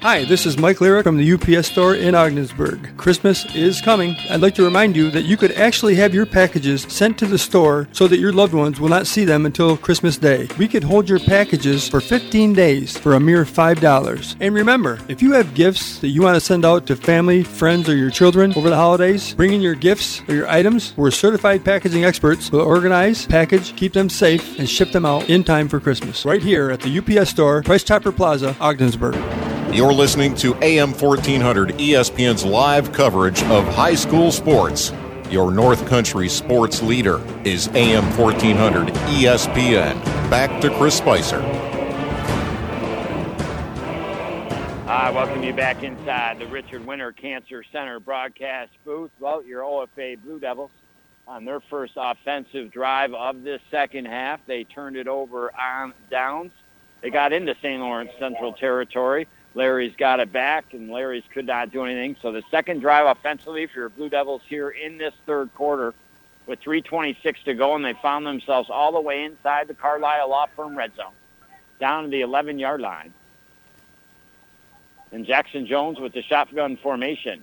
Hi, 0.00 0.24
this 0.24 0.46
is 0.46 0.56
Mike 0.56 0.80
Lyric 0.80 1.02
from 1.02 1.16
the 1.16 1.32
UPS 1.32 1.66
store 1.66 1.96
in 1.96 2.14
Ogdensburg. 2.14 2.96
Christmas 2.96 3.44
is 3.56 3.80
coming. 3.80 4.14
I'd 4.30 4.40
like 4.40 4.54
to 4.54 4.62
remind 4.62 4.94
you 4.94 5.10
that 5.10 5.24
you 5.24 5.36
could 5.36 5.50
actually 5.50 5.96
have 5.96 6.14
your 6.14 6.24
packages 6.24 6.82
sent 6.82 7.18
to 7.18 7.26
the 7.26 7.36
store 7.36 7.88
so 7.90 8.06
that 8.06 8.20
your 8.20 8.32
loved 8.32 8.54
ones 8.54 8.78
will 8.78 8.88
not 8.88 9.08
see 9.08 9.24
them 9.24 9.44
until 9.44 9.76
Christmas 9.76 10.16
Day. 10.16 10.46
We 10.56 10.68
could 10.68 10.84
hold 10.84 11.08
your 11.08 11.18
packages 11.18 11.88
for 11.88 12.00
15 12.00 12.52
days 12.52 12.96
for 12.96 13.14
a 13.14 13.20
mere 13.20 13.44
$5. 13.44 14.36
And 14.38 14.54
remember, 14.54 15.00
if 15.08 15.20
you 15.20 15.32
have 15.32 15.54
gifts 15.54 15.98
that 15.98 16.10
you 16.10 16.22
want 16.22 16.36
to 16.36 16.40
send 16.40 16.64
out 16.64 16.86
to 16.86 16.94
family, 16.94 17.42
friends, 17.42 17.88
or 17.88 17.96
your 17.96 18.12
children 18.12 18.52
over 18.54 18.70
the 18.70 18.76
holidays, 18.76 19.34
bring 19.34 19.52
in 19.52 19.60
your 19.60 19.74
gifts 19.74 20.22
or 20.28 20.34
your 20.36 20.48
items. 20.48 20.94
We're 20.96 21.10
certified 21.10 21.64
packaging 21.64 22.04
experts 22.04 22.52
will 22.52 22.60
organize, 22.60 23.26
package, 23.26 23.74
keep 23.74 23.94
them 23.94 24.08
safe, 24.08 24.60
and 24.60 24.70
ship 24.70 24.92
them 24.92 25.04
out 25.04 25.28
in 25.28 25.42
time 25.42 25.68
for 25.68 25.80
Christmas. 25.80 26.24
Right 26.24 26.42
here 26.42 26.70
at 26.70 26.82
the 26.82 26.98
UPS 26.98 27.30
store, 27.30 27.64
Price 27.64 27.82
Chopper 27.82 28.12
Plaza, 28.12 28.54
Ogdensburg. 28.60 29.16
You're 29.72 29.92
listening 29.92 30.34
to 30.36 30.54
AM 30.64 30.94
1400 30.94 31.74
ESPN's 31.74 32.42
live 32.42 32.90
coverage 32.90 33.42
of 33.44 33.68
high 33.68 33.94
school 33.94 34.32
sports. 34.32 34.92
Your 35.30 35.52
North 35.52 35.86
Country 35.86 36.26
sports 36.30 36.82
leader 36.82 37.20
is 37.44 37.68
AM 37.74 38.04
1400 38.16 38.88
ESPN. 38.88 40.02
Back 40.30 40.62
to 40.62 40.70
Chris 40.78 40.96
Spicer. 40.96 41.40
I 44.88 45.10
welcome 45.10 45.42
you 45.42 45.52
back 45.52 45.82
inside 45.82 46.38
the 46.38 46.46
Richard 46.46 46.86
Winter 46.86 47.12
Cancer 47.12 47.62
Center 47.70 48.00
broadcast 48.00 48.70
booth. 48.86 49.10
Well, 49.20 49.44
your 49.44 49.62
OFA 49.62 50.16
Blue 50.22 50.40
Devils 50.40 50.70
on 51.28 51.44
their 51.44 51.60
first 51.60 51.92
offensive 51.96 52.72
drive 52.72 53.12
of 53.12 53.42
this 53.42 53.60
second 53.70 54.06
half. 54.06 54.40
They 54.46 54.64
turned 54.64 54.96
it 54.96 55.08
over 55.08 55.52
on 55.54 55.92
downs. 56.10 56.52
They 57.02 57.10
got 57.10 57.34
into 57.34 57.54
St. 57.56 57.80
Lawrence 57.80 58.10
Central 58.18 58.54
Territory. 58.54 59.28
Larry's 59.58 59.96
got 59.96 60.20
it 60.20 60.32
back, 60.32 60.72
and 60.72 60.88
Larry's 60.88 61.24
could 61.34 61.44
not 61.44 61.72
do 61.72 61.84
anything. 61.84 62.14
So 62.22 62.30
the 62.30 62.44
second 62.48 62.78
drive 62.78 63.06
offensively 63.06 63.66
for 63.66 63.80
your 63.80 63.88
Blue 63.88 64.08
Devils 64.08 64.42
here 64.46 64.70
in 64.70 64.98
this 64.98 65.12
third 65.26 65.52
quarter 65.56 65.94
with 66.46 66.60
3.26 66.60 67.42
to 67.42 67.54
go, 67.54 67.74
and 67.74 67.84
they 67.84 67.94
found 67.94 68.24
themselves 68.24 68.70
all 68.70 68.92
the 68.92 69.00
way 69.00 69.24
inside 69.24 69.66
the 69.66 69.74
Carlisle 69.74 70.30
Law 70.30 70.46
Firm 70.54 70.78
red 70.78 70.94
zone, 70.94 71.12
down 71.80 72.04
to 72.04 72.08
the 72.08 72.20
11-yard 72.20 72.80
line. 72.80 73.12
And 75.10 75.26
Jackson 75.26 75.66
Jones 75.66 75.98
with 75.98 76.12
the 76.12 76.22
shotgun 76.22 76.76
formation. 76.76 77.42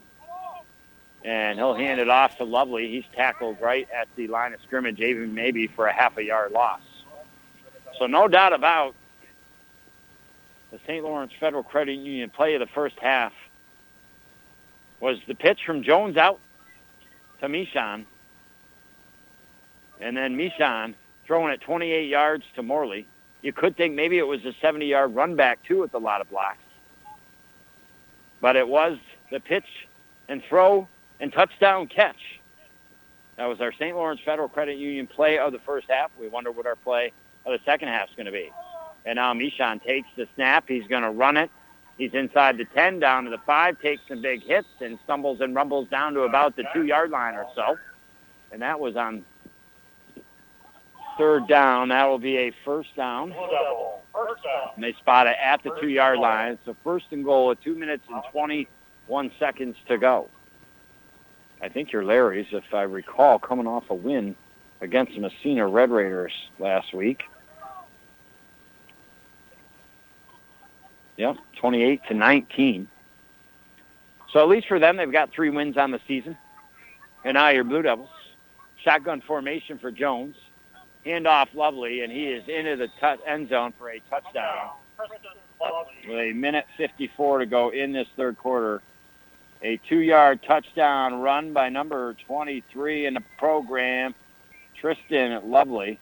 And 1.22 1.58
he'll 1.58 1.74
hand 1.74 2.00
it 2.00 2.08
off 2.08 2.38
to 2.38 2.44
Lovely. 2.44 2.88
He's 2.88 3.04
tackled 3.14 3.60
right 3.60 3.86
at 3.94 4.08
the 4.16 4.28
line 4.28 4.54
of 4.54 4.62
scrimmage, 4.62 5.00
even 5.00 5.34
maybe 5.34 5.66
for 5.66 5.86
a 5.86 5.92
half 5.92 6.16
a 6.16 6.24
yard 6.24 6.52
loss. 6.52 6.80
So 7.98 8.06
no 8.06 8.26
doubt 8.26 8.54
about 8.54 8.94
the 10.76 10.92
St. 10.92 11.04
Lawrence 11.04 11.32
Federal 11.40 11.62
Credit 11.62 11.94
Union 11.94 12.28
play 12.28 12.54
of 12.54 12.60
the 12.60 12.66
first 12.66 12.96
half 13.00 13.32
was 15.00 15.18
the 15.26 15.34
pitch 15.34 15.60
from 15.64 15.82
Jones 15.82 16.16
out 16.16 16.38
to 17.40 17.48
Michon. 17.48 18.06
And 20.00 20.16
then 20.16 20.36
Michon 20.36 20.94
throwing 21.26 21.52
it 21.52 21.60
28 21.62 22.08
yards 22.08 22.44
to 22.56 22.62
Morley. 22.62 23.06
You 23.42 23.52
could 23.52 23.76
think 23.76 23.94
maybe 23.94 24.18
it 24.18 24.26
was 24.26 24.44
a 24.44 24.52
70-yard 24.62 25.14
run 25.14 25.34
back, 25.34 25.62
too, 25.64 25.80
with 25.80 25.94
a 25.94 25.98
lot 25.98 26.20
of 26.20 26.28
blocks. 26.28 26.58
But 28.40 28.56
it 28.56 28.68
was 28.68 28.98
the 29.30 29.40
pitch 29.40 29.88
and 30.28 30.42
throw 30.44 30.88
and 31.20 31.32
touchdown 31.32 31.86
catch. 31.86 32.40
That 33.36 33.46
was 33.46 33.60
our 33.60 33.72
St. 33.72 33.96
Lawrence 33.96 34.20
Federal 34.24 34.48
Credit 34.48 34.76
Union 34.76 35.06
play 35.06 35.38
of 35.38 35.52
the 35.52 35.58
first 35.60 35.88
half. 35.88 36.10
We 36.20 36.28
wonder 36.28 36.50
what 36.50 36.66
our 36.66 36.76
play 36.76 37.12
of 37.46 37.52
the 37.52 37.60
second 37.64 37.88
half 37.88 38.10
is 38.10 38.14
going 38.14 38.26
to 38.26 38.32
be. 38.32 38.50
And 39.06 39.18
um, 39.20 39.38
now 39.38 39.44
Michon 39.44 39.80
takes 39.80 40.08
the 40.16 40.26
snap. 40.34 40.64
He's 40.66 40.86
going 40.88 41.04
to 41.04 41.10
run 41.10 41.36
it. 41.36 41.50
He's 41.96 42.12
inside 42.12 42.58
the 42.58 42.66
10, 42.66 42.98
down 42.98 43.24
to 43.24 43.30
the 43.30 43.38
5, 43.38 43.80
takes 43.80 44.02
some 44.08 44.20
big 44.20 44.42
hits, 44.42 44.68
and 44.80 44.98
stumbles 45.04 45.40
and 45.40 45.54
rumbles 45.54 45.88
down 45.88 46.12
to 46.14 46.22
about 46.22 46.56
the 46.56 46.64
2-yard 46.74 47.10
line 47.10 47.34
or 47.34 47.46
so. 47.54 47.78
And 48.52 48.60
that 48.60 48.78
was 48.80 48.96
on 48.96 49.24
third 51.16 51.48
down. 51.48 51.88
That 51.88 52.06
will 52.06 52.18
be 52.18 52.36
a 52.36 52.52
first 52.64 52.94
down. 52.96 53.32
And 54.74 54.84
they 54.84 54.92
spot 54.94 55.26
it 55.26 55.36
at 55.42 55.62
the 55.62 55.70
2-yard 55.70 56.18
line. 56.18 56.52
It's 56.52 56.64
So 56.66 56.76
first 56.84 57.06
and 57.12 57.24
goal 57.24 57.48
with 57.48 57.62
2 57.62 57.74
minutes 57.74 58.04
and 58.12 58.22
21 58.32 59.30
seconds 59.38 59.76
to 59.88 59.96
go. 59.96 60.28
I 61.62 61.70
think 61.70 61.92
your 61.92 62.04
Larry's, 62.04 62.48
if 62.52 62.74
I 62.74 62.82
recall, 62.82 63.38
coming 63.38 63.66
off 63.66 63.84
a 63.88 63.94
win 63.94 64.36
against 64.82 65.14
the 65.14 65.20
Massena 65.20 65.66
Red 65.66 65.90
Raiders 65.90 66.32
last 66.58 66.92
week. 66.92 67.22
Yep, 71.16 71.36
28 71.60 72.00
to 72.08 72.14
19. 72.14 72.88
So 74.32 74.40
at 74.40 74.48
least 74.48 74.68
for 74.68 74.78
them, 74.78 74.96
they've 74.96 75.10
got 75.10 75.30
three 75.32 75.50
wins 75.50 75.76
on 75.76 75.90
the 75.90 76.00
season. 76.06 76.36
And 77.24 77.34
now 77.34 77.48
your 77.48 77.64
Blue 77.64 77.82
Devils. 77.82 78.08
Shotgun 78.84 79.22
formation 79.22 79.78
for 79.78 79.90
Jones. 79.90 80.36
Handoff 81.04 81.54
lovely, 81.54 82.02
and 82.02 82.12
he 82.12 82.26
is 82.26 82.46
into 82.48 82.76
the 82.76 82.88
t- 82.88 83.22
end 83.26 83.48
zone 83.48 83.72
for 83.78 83.90
a 83.90 84.00
touchdown. 84.10 84.70
With 86.08 86.18
a 86.18 86.32
minute 86.32 86.66
54 86.76 87.38
to 87.38 87.46
go 87.46 87.70
in 87.70 87.92
this 87.92 88.08
third 88.16 88.36
quarter. 88.38 88.82
A 89.62 89.80
two-yard 89.88 90.40
touchdown 90.46 91.20
run 91.20 91.52
by 91.52 91.68
number 91.68 92.14
23 92.26 93.06
in 93.06 93.14
the 93.14 93.22
program, 93.38 94.14
Tristan 94.78 95.50
Lovely. 95.50 95.98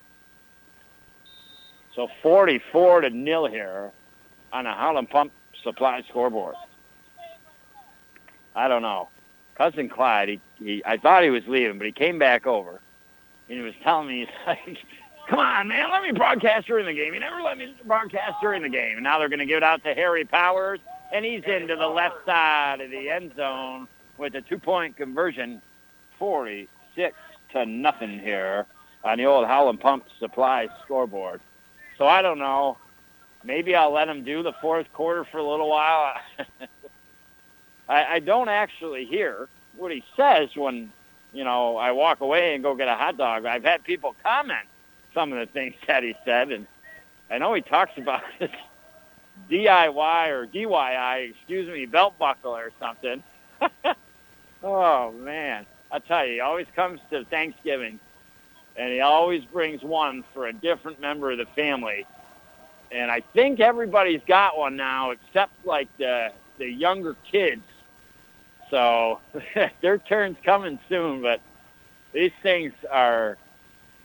So 1.95 2.09
44 2.23 3.03
to 3.03 3.11
nil 3.11 3.47
here 3.47 3.93
on 4.55 4.67
a 4.67 4.75
Howland 4.75 5.11
Pump 5.11 5.33
supply 5.63 6.03
scoreboard. 6.09 6.55
I 8.55 8.69
don't 8.69 8.83
know. 8.83 9.09
Cousin 9.57 9.89
Clyde, 9.89 10.29
he, 10.29 10.41
he 10.59 10.83
I 10.87 10.97
thought 10.97 11.25
he 11.25 11.31
was 11.31 11.43
leaving, 11.47 11.77
but 11.77 11.87
he 11.87 11.93
came 11.93 12.19
back 12.19 12.47
over 12.47 12.81
and 13.49 13.59
he 13.59 13.65
was 13.65 13.75
telling 13.83 14.09
me, 14.09 14.21
he's 14.27 14.29
like, 14.47 14.79
come 15.29 15.41
on, 15.41 15.69
man, 15.69 15.91
let 15.91 16.03
me 16.03 16.13
broadcast 16.13 16.69
during 16.69 16.87
the 16.87 16.95
game. 16.95 17.13
You 17.15 17.21
never 17.21 17.43
let 17.43 17.59
me 17.59 17.75
broadcast 17.85 18.37
during 18.41 18.63
the 18.63 18.69
game. 18.69 18.97
And 18.97 19.05
now 19.05 19.19
they're 19.19 19.29
going 19.29 19.41
to 19.41 19.47
give 19.47 19.59
it 19.59 19.63
out 19.65 19.83
to 19.85 19.93
Harry 19.93 20.25
Powers, 20.25 20.79
and 21.13 21.25
he's 21.25 21.43
into 21.45 21.75
the 21.77 21.87
left 21.87 22.17
side 22.25 22.81
of 22.81 22.91
the 22.91 23.11
end 23.11 23.33
zone 23.37 23.89
with 24.19 24.35
a 24.37 24.41
two-point 24.41 24.97
conversion, 24.97 25.61
46 26.19 27.17
to 27.53 27.67
nothing 27.67 28.21
here 28.21 28.67
on 29.03 29.19
the 29.19 29.27
old 29.27 29.47
Howland 29.47 29.81
Pump 29.81 30.05
Supply 30.21 30.69
scoreboard. 30.85 31.41
So 31.99 32.07
I 32.07 32.23
don't 32.23 32.39
know. 32.39 32.79
Maybe 33.45 33.75
I'll 33.75 33.93
let 33.93 34.09
him 34.09 34.25
do 34.25 34.43
the 34.43 34.55
fourth 34.55 34.91
quarter 34.93 35.25
for 35.25 35.39
a 35.39 35.45
little 35.45 35.69
while. 35.69 36.15
I, 37.89 38.05
I 38.15 38.19
don't 38.21 38.49
actually 38.49 39.05
hear 39.05 39.49
what 39.77 39.93
he 39.93 40.03
says 40.17 40.49
when, 40.57 40.91
you 41.33 41.45
know, 41.45 41.77
I 41.77 41.93
walk 41.93 42.21
away 42.21 42.55
and 42.55 42.63
go 42.63 42.75
get 42.75 42.89
a 42.89 42.95
hot 42.95 43.19
dog. 43.19 43.45
I've 43.45 43.65
had 43.65 43.85
people 43.85 44.17
comment 44.23 44.67
some 45.13 45.33
of 45.33 45.39
the 45.39 45.53
things 45.53 45.75
that 45.87 46.03
he 46.03 46.15
said, 46.25 46.51
and 46.51 46.67
I 47.31 47.39
know 47.39 47.53
he 47.55 47.63
talks 47.63 47.93
about 47.97 48.23
his 48.39 48.51
DIY 49.51 50.29
or 50.29 50.47
DYI, 50.47 51.31
excuse 51.31 51.69
me, 51.69 51.87
belt 51.87 52.19
buckle 52.19 52.57
or 52.57 52.73
something. 52.81 53.23
oh 54.63 55.13
man, 55.13 55.67
I 55.91 55.99
tell 55.99 56.27
you, 56.27 56.35
he 56.35 56.41
always 56.41 56.67
comes 56.75 57.01
to 57.11 57.25
Thanksgiving, 57.27 58.01
and 58.77 58.93
he 58.93 59.01
always 59.01 59.45
brings 59.45 59.83
one 59.83 60.25
for 60.33 60.47
a 60.47 60.53
different 60.53 61.01
member 61.01 61.31
of 61.31 61.39
the 61.39 61.47
family. 61.55 62.07
And 62.95 63.11
I 63.11 63.21
think 63.33 63.59
everybody's 63.59 64.21
got 64.25 64.57
one 64.57 64.77
now, 64.77 65.11
except 65.11 65.53
like 65.67 65.89
the 65.99 66.31
the 66.59 66.71
younger 66.71 67.17
kids. 67.31 67.65
So 68.71 69.19
their 69.81 69.99
turn's 69.99 70.37
coming 70.45 70.79
soon, 70.89 71.21
but 71.21 71.41
these 72.13 72.31
things 72.41 72.73
are 72.89 73.37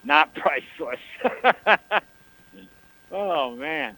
not 0.04 0.34
priceless. 0.36 1.00
oh 3.12 3.56
man, 3.56 3.96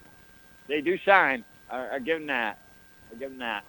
they 0.68 0.82
do 0.82 0.98
shine. 0.98 1.46
I, 1.70 1.96
I 1.96 2.00
give 2.00 2.20
them 2.20 2.28
that. 2.28 2.60
I 3.12 3.16
give 3.16 3.30
them 3.30 3.40
that. 3.40 3.64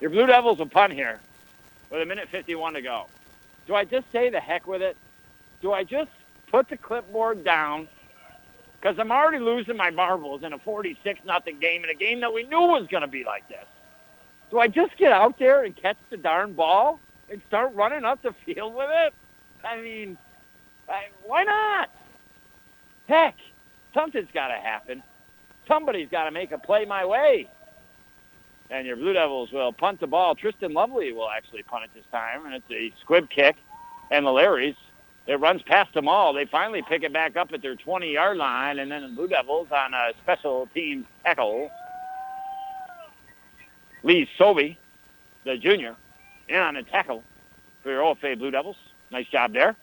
Your 0.00 0.10
Blue 0.10 0.26
Devils 0.26 0.58
will 0.58 0.66
punt 0.66 0.92
here 0.92 1.18
with 1.90 2.00
a 2.00 2.06
minute 2.06 2.28
51 2.28 2.74
to 2.74 2.82
go. 2.82 3.06
Do 3.66 3.74
I 3.74 3.84
just 3.84 4.10
say 4.12 4.30
the 4.30 4.38
heck 4.38 4.68
with 4.68 4.82
it? 4.82 4.96
Do 5.60 5.72
I 5.72 5.82
just 5.82 6.10
put 6.48 6.68
the 6.68 6.76
clipboard 6.76 7.42
down? 7.42 7.88
Because 8.86 9.00
I'm 9.00 9.10
already 9.10 9.40
losing 9.40 9.76
my 9.76 9.90
marbles 9.90 10.44
in 10.44 10.52
a 10.52 10.60
46 10.60 11.18
nothing 11.24 11.58
game 11.58 11.82
in 11.82 11.90
a 11.90 11.94
game 11.94 12.20
that 12.20 12.32
we 12.32 12.44
knew 12.44 12.60
was 12.60 12.86
going 12.88 13.00
to 13.00 13.08
be 13.08 13.24
like 13.24 13.48
this. 13.48 13.64
Do 14.48 14.60
I 14.60 14.68
just 14.68 14.96
get 14.96 15.10
out 15.10 15.40
there 15.40 15.64
and 15.64 15.74
catch 15.74 15.96
the 16.08 16.16
darn 16.16 16.52
ball 16.52 17.00
and 17.28 17.42
start 17.48 17.74
running 17.74 18.04
up 18.04 18.22
the 18.22 18.32
field 18.44 18.76
with 18.76 18.88
it? 18.88 19.12
I 19.64 19.80
mean, 19.80 20.16
I, 20.88 21.06
why 21.24 21.42
not? 21.42 21.90
Heck, 23.08 23.34
something's 23.92 24.30
got 24.32 24.48
to 24.48 24.54
happen. 24.54 25.02
Somebody's 25.66 26.08
got 26.08 26.26
to 26.26 26.30
make 26.30 26.52
a 26.52 26.58
play 26.58 26.84
my 26.84 27.04
way. 27.04 27.50
And 28.70 28.86
your 28.86 28.94
Blue 28.94 29.14
Devils 29.14 29.50
will 29.50 29.72
punt 29.72 29.98
the 29.98 30.06
ball. 30.06 30.36
Tristan 30.36 30.74
Lovely 30.74 31.10
will 31.10 31.28
actually 31.28 31.64
punt 31.64 31.82
it 31.82 31.90
this 31.92 32.04
time, 32.12 32.46
and 32.46 32.54
it's 32.54 32.70
a 32.70 32.92
squib 33.00 33.30
kick. 33.30 33.56
And 34.12 34.24
the 34.24 34.30
Larrys, 34.30 34.76
it 35.26 35.40
runs 35.40 35.62
past 35.62 35.92
them 35.94 36.08
all. 36.08 36.32
They 36.32 36.44
finally 36.44 36.82
pick 36.88 37.02
it 37.02 37.12
back 37.12 37.36
up 37.36 37.52
at 37.52 37.62
their 37.62 37.76
20-yard 37.76 38.36
line, 38.36 38.78
and 38.78 38.90
then 38.90 39.02
the 39.02 39.08
Blue 39.08 39.28
Devils 39.28 39.68
on 39.72 39.92
a 39.92 40.12
special 40.22 40.68
team 40.72 41.06
tackle. 41.24 41.70
Lee 44.02 44.28
Sobey, 44.38 44.78
the 45.44 45.56
junior, 45.56 45.96
in 46.48 46.56
on 46.56 46.76
a 46.76 46.82
tackle 46.82 47.24
for 47.82 47.90
your 47.90 48.02
OFA 48.02 48.38
Blue 48.38 48.52
Devils. 48.52 48.76
Nice 49.10 49.26
job 49.26 49.52
there. 49.52 49.74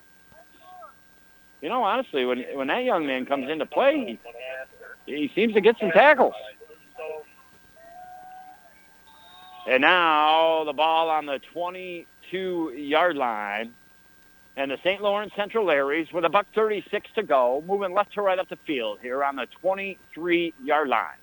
You 1.61 1.69
know, 1.69 1.83
honestly, 1.83 2.25
when 2.25 2.43
when 2.55 2.67
that 2.67 2.83
young 2.83 3.07
man 3.07 3.25
comes 3.25 3.49
into 3.49 3.65
play, 3.65 4.19
he, 5.05 5.13
he 5.13 5.31
seems 5.33 5.53
to 5.53 5.61
get 5.61 5.77
some 5.79 5.91
tackles. 5.91 6.33
And 9.65 9.81
now 9.81 10.65
the 10.65 10.73
ball 10.73 11.09
on 11.09 11.25
the 11.25 11.39
22-yard 11.55 13.15
line. 13.15 13.73
And 14.55 14.69
the 14.69 14.77
St. 14.83 15.01
Lawrence 15.01 15.33
Central 15.35 15.65
Larrys 15.65 16.11
with 16.13 16.25
a 16.25 16.29
buck 16.29 16.45
36 16.53 17.09
to 17.15 17.23
go, 17.23 17.63
moving 17.67 17.93
left 17.93 18.13
to 18.13 18.21
right 18.21 18.37
up 18.37 18.49
the 18.49 18.57
field 18.67 18.99
here 19.01 19.23
on 19.23 19.35
the 19.35 19.47
23-yard 19.63 20.87
line. 20.87 21.17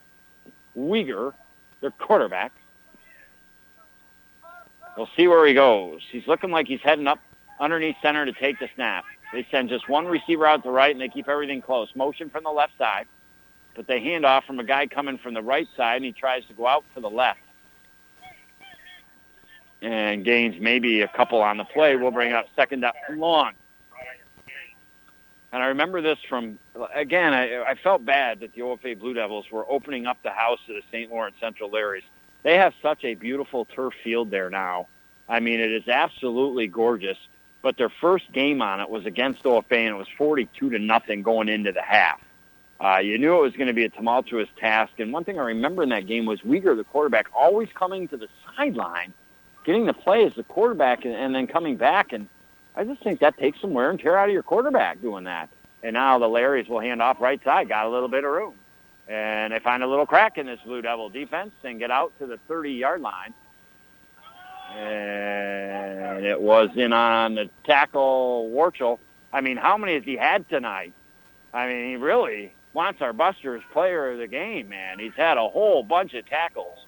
Weegar, 0.77 1.33
their 1.81 1.93
quarterback. 1.93 2.53
We'll 4.97 5.09
see 5.17 5.29
where 5.29 5.47
he 5.47 5.55
goes. 5.55 6.01
He's 6.11 6.27
looking 6.27 6.51
like 6.51 6.67
he's 6.67 6.81
heading 6.81 7.07
up 7.07 7.21
underneath 7.61 7.97
center 8.03 8.27
to 8.27 8.33
take 8.33 8.59
the 8.59 8.69
snap. 8.75 9.05
They 9.33 9.47
send 9.51 9.69
just 9.69 9.89
one 9.89 10.07
receiver 10.07 10.45
out 10.45 10.57
to 10.57 10.63
the 10.65 10.71
right, 10.71 10.91
and 10.91 11.01
they 11.01 11.09
keep 11.09 11.29
everything 11.29 11.63
close. 11.63 11.89
Motion 11.95 12.31
from 12.31 12.43
the 12.43 12.51
left 12.51 12.77
side, 12.79 13.07
but 13.77 13.87
they 13.87 14.01
hand 14.01 14.27
off 14.27 14.45
from 14.45 14.59
a 14.59 14.65
guy 14.65 14.89
coming 14.89 15.19
from 15.19 15.35
the 15.35 15.43
right 15.43 15.69
side, 15.77 15.97
and 15.97 16.05
he 16.05 16.11
tries 16.11 16.45
to 16.47 16.53
go 16.55 16.67
out 16.67 16.85
for 16.93 17.01
the 17.01 17.11
left 17.11 17.39
and 19.83 20.25
gains 20.25 20.57
maybe 20.61 21.01
a 21.03 21.09
couple 21.09 21.41
on 21.41 21.57
the 21.57 21.65
play. 21.65 21.97
We'll 21.97 22.11
bring 22.11 22.33
up 22.33 22.47
second 22.57 22.85
up 22.85 22.95
long. 23.11 23.53
And 25.53 25.63
I 25.63 25.67
remember 25.67 26.01
this 26.01 26.19
from, 26.29 26.59
again, 26.95 27.35
I, 27.35 27.63
I 27.63 27.75
felt 27.75 28.05
bad 28.05 28.41
that 28.41 28.55
the 28.55 28.61
OFA 28.61 28.99
Blue 28.99 29.15
Devils 29.15 29.47
were 29.51 29.69
opening 29.69 30.07
up 30.07 30.19
the 30.23 30.31
house 30.31 30.61
to 30.67 30.75
the 30.75 30.83
St. 30.93 31.11
Lawrence 31.11 31.37
Central 31.41 31.71
Larrys. 31.71 32.05
They 32.45 32.57
have 32.57 32.73
such 32.81 33.05
a 33.05 33.15
beautiful 33.15 33.65
turf 33.65 33.95
field 34.05 34.31
there 34.31 34.49
now. 34.49 34.87
I 35.29 35.41
mean, 35.41 35.61
it 35.61 35.73
is 35.73 35.89
absolutely 35.89 36.69
gorgeous. 36.69 37.19
But 37.63 37.77
their 37.77 37.91
first 38.01 38.33
game 38.33 38.63
on 38.63 38.81
it 38.81 38.89
was 38.89 39.05
against 39.07 39.43
OFA, 39.43 39.73
and 39.73 39.89
it 39.89 39.99
was 39.99 40.09
42 40.17 40.71
to 40.71 40.79
nothing 40.79 41.23
going 41.23 41.49
into 41.49 41.73
the 41.73 41.83
half. 41.83 42.21
Uh, 42.81 42.99
you 42.99 43.19
knew 43.19 43.37
it 43.37 43.43
was 43.43 43.53
going 43.53 43.67
to 43.67 43.75
be 43.75 43.85
a 43.85 43.91
tumultuous 43.91 44.49
task. 44.59 44.93
And 44.99 45.13
one 45.13 45.25
thing 45.25 45.39
I 45.39 45.43
remember 45.43 45.83
in 45.83 45.91
that 45.91 46.07
game 46.07 46.25
was 46.25 46.41
Weegar, 46.41 46.75
the 46.77 46.85
quarterback, 46.85 47.27
always 47.37 47.69
coming 47.75 48.09
to 48.09 48.17
the 48.17 48.29
sideline 48.57 49.13
getting 49.65 49.87
the 49.87 49.93
play 49.93 50.25
as 50.25 50.35
the 50.35 50.43
quarterback 50.43 51.05
and, 51.05 51.15
and 51.15 51.35
then 51.35 51.47
coming 51.47 51.77
back. 51.77 52.13
And 52.13 52.29
I 52.77 52.85
just 52.85 53.03
think 53.03 53.21
that 53.21 53.39
takes 53.39 53.61
some 53.61 53.73
wear 53.73 53.91
and 53.91 53.99
tear 53.99 54.17
out 54.17 54.29
of 54.29 54.33
your 54.33 54.43
quarterback 54.43 55.01
doing 55.01 55.25
that. 55.25 55.49
And 55.83 55.95
now 55.95 56.19
the 56.19 56.27
Larrys 56.27 56.69
will 56.69 56.81
hand 56.81 57.01
off 57.01 57.21
right 57.21 57.43
side, 57.43 57.69
got 57.69 57.87
a 57.87 57.89
little 57.89 58.09
bit 58.09 58.25
of 58.25 58.31
room. 58.31 58.55
And 59.09 59.53
they 59.53 59.59
find 59.59 59.83
a 59.83 59.87
little 59.87 60.07
crack 60.07 60.39
in 60.39 60.47
this 60.47 60.61
Blue 60.65 60.83
Devil 60.83 61.09
defense 61.09 61.53
and 61.65 61.79
get 61.79 61.91
out 61.91 62.13
to 62.19 62.27
the 62.27 62.39
30-yard 62.49 63.01
line. 63.01 63.35
And 64.77 66.25
it 66.25 66.41
was 66.41 66.71
in 66.77 66.93
on 66.93 67.35
the 67.35 67.51
tackle, 67.65 68.51
Warchel. 68.55 68.99
I 69.33 69.41
mean, 69.41 69.57
how 69.57 69.77
many 69.77 69.95
has 69.95 70.05
he 70.05 70.17
had 70.17 70.49
tonight? 70.49 70.93
I 71.53 71.67
mean, 71.67 71.91
he 71.91 71.97
really 71.97 72.53
wants 72.73 73.03
our 73.03 73.13
Busters 73.13 73.63
player 73.73 74.13
of 74.13 74.19
the 74.19 74.29
game, 74.29 74.69
man. 74.69 74.99
He's 75.01 75.15
had 75.17 75.39
a 75.39 75.49
whole 75.49 75.83
bunch 75.83 76.15
of 76.15 76.27
tackles. 76.27 76.79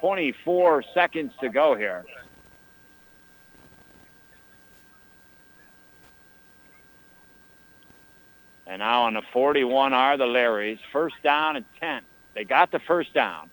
24 0.00 0.84
seconds 0.94 1.32
to 1.40 1.48
go 1.48 1.74
here. 1.74 2.04
And 8.70 8.78
now 8.78 9.02
on 9.02 9.14
the 9.14 9.22
41 9.32 9.92
are 9.92 10.16
the 10.16 10.26
Larrys. 10.26 10.78
First 10.92 11.16
down 11.24 11.56
and 11.56 11.64
10. 11.80 12.02
They 12.34 12.44
got 12.44 12.70
the 12.70 12.78
first 12.78 13.12
down. 13.12 13.50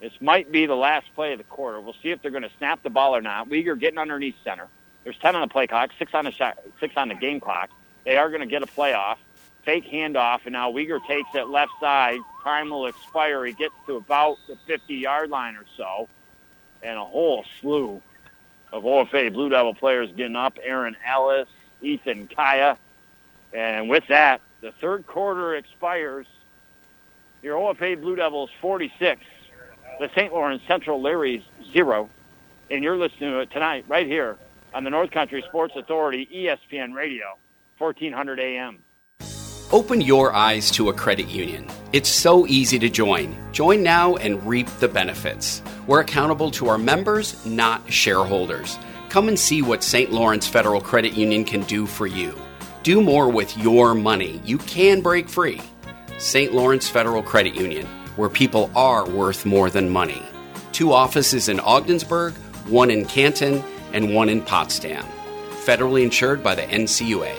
This 0.00 0.12
might 0.20 0.52
be 0.52 0.66
the 0.66 0.76
last 0.76 1.12
play 1.16 1.32
of 1.32 1.38
the 1.38 1.44
quarter. 1.44 1.80
We'll 1.80 1.96
see 2.00 2.10
if 2.10 2.22
they're 2.22 2.30
going 2.30 2.44
to 2.44 2.50
snap 2.58 2.80
the 2.84 2.90
ball 2.90 3.16
or 3.16 3.20
not. 3.20 3.48
Weegar 3.48 3.78
getting 3.78 3.98
underneath 3.98 4.36
center. 4.44 4.68
There's 5.02 5.18
10 5.18 5.34
on 5.34 5.40
the 5.40 5.48
play 5.48 5.66
clock, 5.66 5.90
six 5.98 6.14
on 6.14 6.26
the 6.26 6.30
shot, 6.30 6.58
six 6.78 6.96
on 6.96 7.08
the 7.08 7.16
game 7.16 7.40
clock. 7.40 7.70
They 8.04 8.16
are 8.16 8.28
going 8.28 8.40
to 8.40 8.46
get 8.46 8.62
a 8.62 8.68
play 8.68 8.92
off. 8.92 9.18
Fake 9.64 9.84
handoff, 9.90 10.40
and 10.44 10.52
now 10.52 10.70
Weegar 10.70 11.04
takes 11.08 11.28
it 11.34 11.48
left 11.48 11.72
side. 11.80 12.20
Time 12.44 12.70
will 12.70 12.86
expire. 12.86 13.44
He 13.44 13.52
gets 13.52 13.74
to 13.86 13.96
about 13.96 14.38
the 14.46 14.56
50-yard 14.72 15.28
line 15.30 15.56
or 15.56 15.64
so, 15.76 16.08
and 16.84 16.98
a 16.98 17.04
whole 17.04 17.44
slew 17.60 18.00
of 18.72 18.84
OFA 18.84 19.32
Blue 19.32 19.48
Devil 19.48 19.74
players 19.74 20.10
getting 20.16 20.36
up. 20.36 20.58
Aaron 20.62 20.96
Ellis, 21.04 21.48
Ethan 21.80 22.28
Kaya, 22.28 22.76
and 23.52 23.88
with 23.88 24.04
that, 24.08 24.40
the 24.62 24.72
third 24.80 25.06
quarter 25.06 25.56
expires. 25.56 26.26
Your 27.42 27.58
OFA 27.58 28.00
Blue 28.00 28.16
Devils 28.16 28.50
46, 28.60 29.20
the 29.98 30.08
St. 30.14 30.32
Lawrence 30.32 30.62
Central 30.66 31.02
Larrys 31.02 31.42
zero, 31.72 32.08
and 32.70 32.84
you're 32.84 32.96
listening 32.96 33.32
to 33.32 33.40
it 33.40 33.50
tonight 33.50 33.84
right 33.88 34.06
here 34.06 34.38
on 34.72 34.84
the 34.84 34.90
North 34.90 35.10
Country 35.10 35.42
Sports 35.48 35.74
Authority 35.76 36.28
ESPN 36.32 36.94
Radio, 36.94 37.24
1400 37.78 38.38
AM. 38.38 38.78
Open 39.72 40.00
your 40.00 40.32
eyes 40.32 40.70
to 40.70 40.90
a 40.90 40.92
credit 40.92 41.28
union. 41.28 41.66
It's 41.92 42.08
so 42.08 42.46
easy 42.46 42.78
to 42.78 42.88
join. 42.88 43.34
Join 43.52 43.82
now 43.82 44.16
and 44.16 44.46
reap 44.46 44.68
the 44.78 44.88
benefits. 44.88 45.62
We're 45.88 46.00
accountable 46.00 46.50
to 46.52 46.68
our 46.68 46.78
members, 46.78 47.44
not 47.44 47.92
shareholders. 47.92 48.78
Come 49.08 49.28
and 49.28 49.38
see 49.38 49.62
what 49.62 49.82
St. 49.82 50.12
Lawrence 50.12 50.46
Federal 50.46 50.80
Credit 50.80 51.14
Union 51.14 51.44
can 51.44 51.62
do 51.62 51.86
for 51.86 52.06
you. 52.06 52.38
Do 52.82 53.00
more 53.00 53.28
with 53.28 53.56
your 53.56 53.94
money. 53.94 54.40
You 54.44 54.58
can 54.58 55.02
break 55.02 55.28
free. 55.28 55.60
St. 56.18 56.52
Lawrence 56.52 56.88
Federal 56.88 57.22
Credit 57.22 57.54
Union. 57.54 57.86
where 58.16 58.28
people 58.28 58.70
are 58.76 59.08
worth 59.08 59.46
more 59.46 59.70
than 59.70 59.88
money. 59.88 60.22
Two 60.72 60.92
offices 60.92 61.48
in 61.48 61.58
Ogdensburg, 61.60 62.34
one 62.66 62.90
in 62.90 63.06
Canton, 63.06 63.64
and 63.94 64.14
one 64.14 64.28
in 64.28 64.42
Potsdam. 64.42 65.02
Federally 65.64 66.02
insured 66.02 66.42
by 66.42 66.54
the 66.54 66.60
NCUA. 66.62 67.32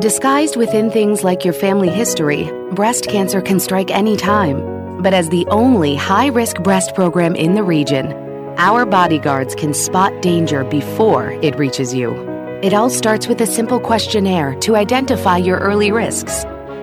Disguised 0.00 0.56
within 0.56 0.90
things 0.90 1.22
like 1.22 1.44
your 1.44 1.54
family 1.54 1.90
history, 1.90 2.50
breast 2.72 3.06
cancer 3.06 3.40
can 3.40 3.60
strike 3.60 3.92
any 3.92 4.16
time. 4.16 5.00
But 5.00 5.14
as 5.14 5.28
the 5.28 5.46
only 5.46 5.94
high 5.94 6.26
risk 6.26 6.56
breast 6.56 6.96
program 6.96 7.36
in 7.36 7.54
the 7.54 7.62
region, 7.62 8.12
our 8.58 8.84
bodyguards 8.84 9.54
can 9.54 9.74
spot 9.74 10.22
danger 10.22 10.64
before 10.64 11.30
it 11.42 11.56
reaches 11.56 11.94
you. 11.94 12.29
It 12.62 12.74
all 12.74 12.90
starts 12.90 13.26
with 13.26 13.40
a 13.40 13.46
simple 13.46 13.80
questionnaire 13.80 14.54
to 14.56 14.76
identify 14.76 15.38
your 15.38 15.56
early 15.60 15.92
risks. 15.92 16.42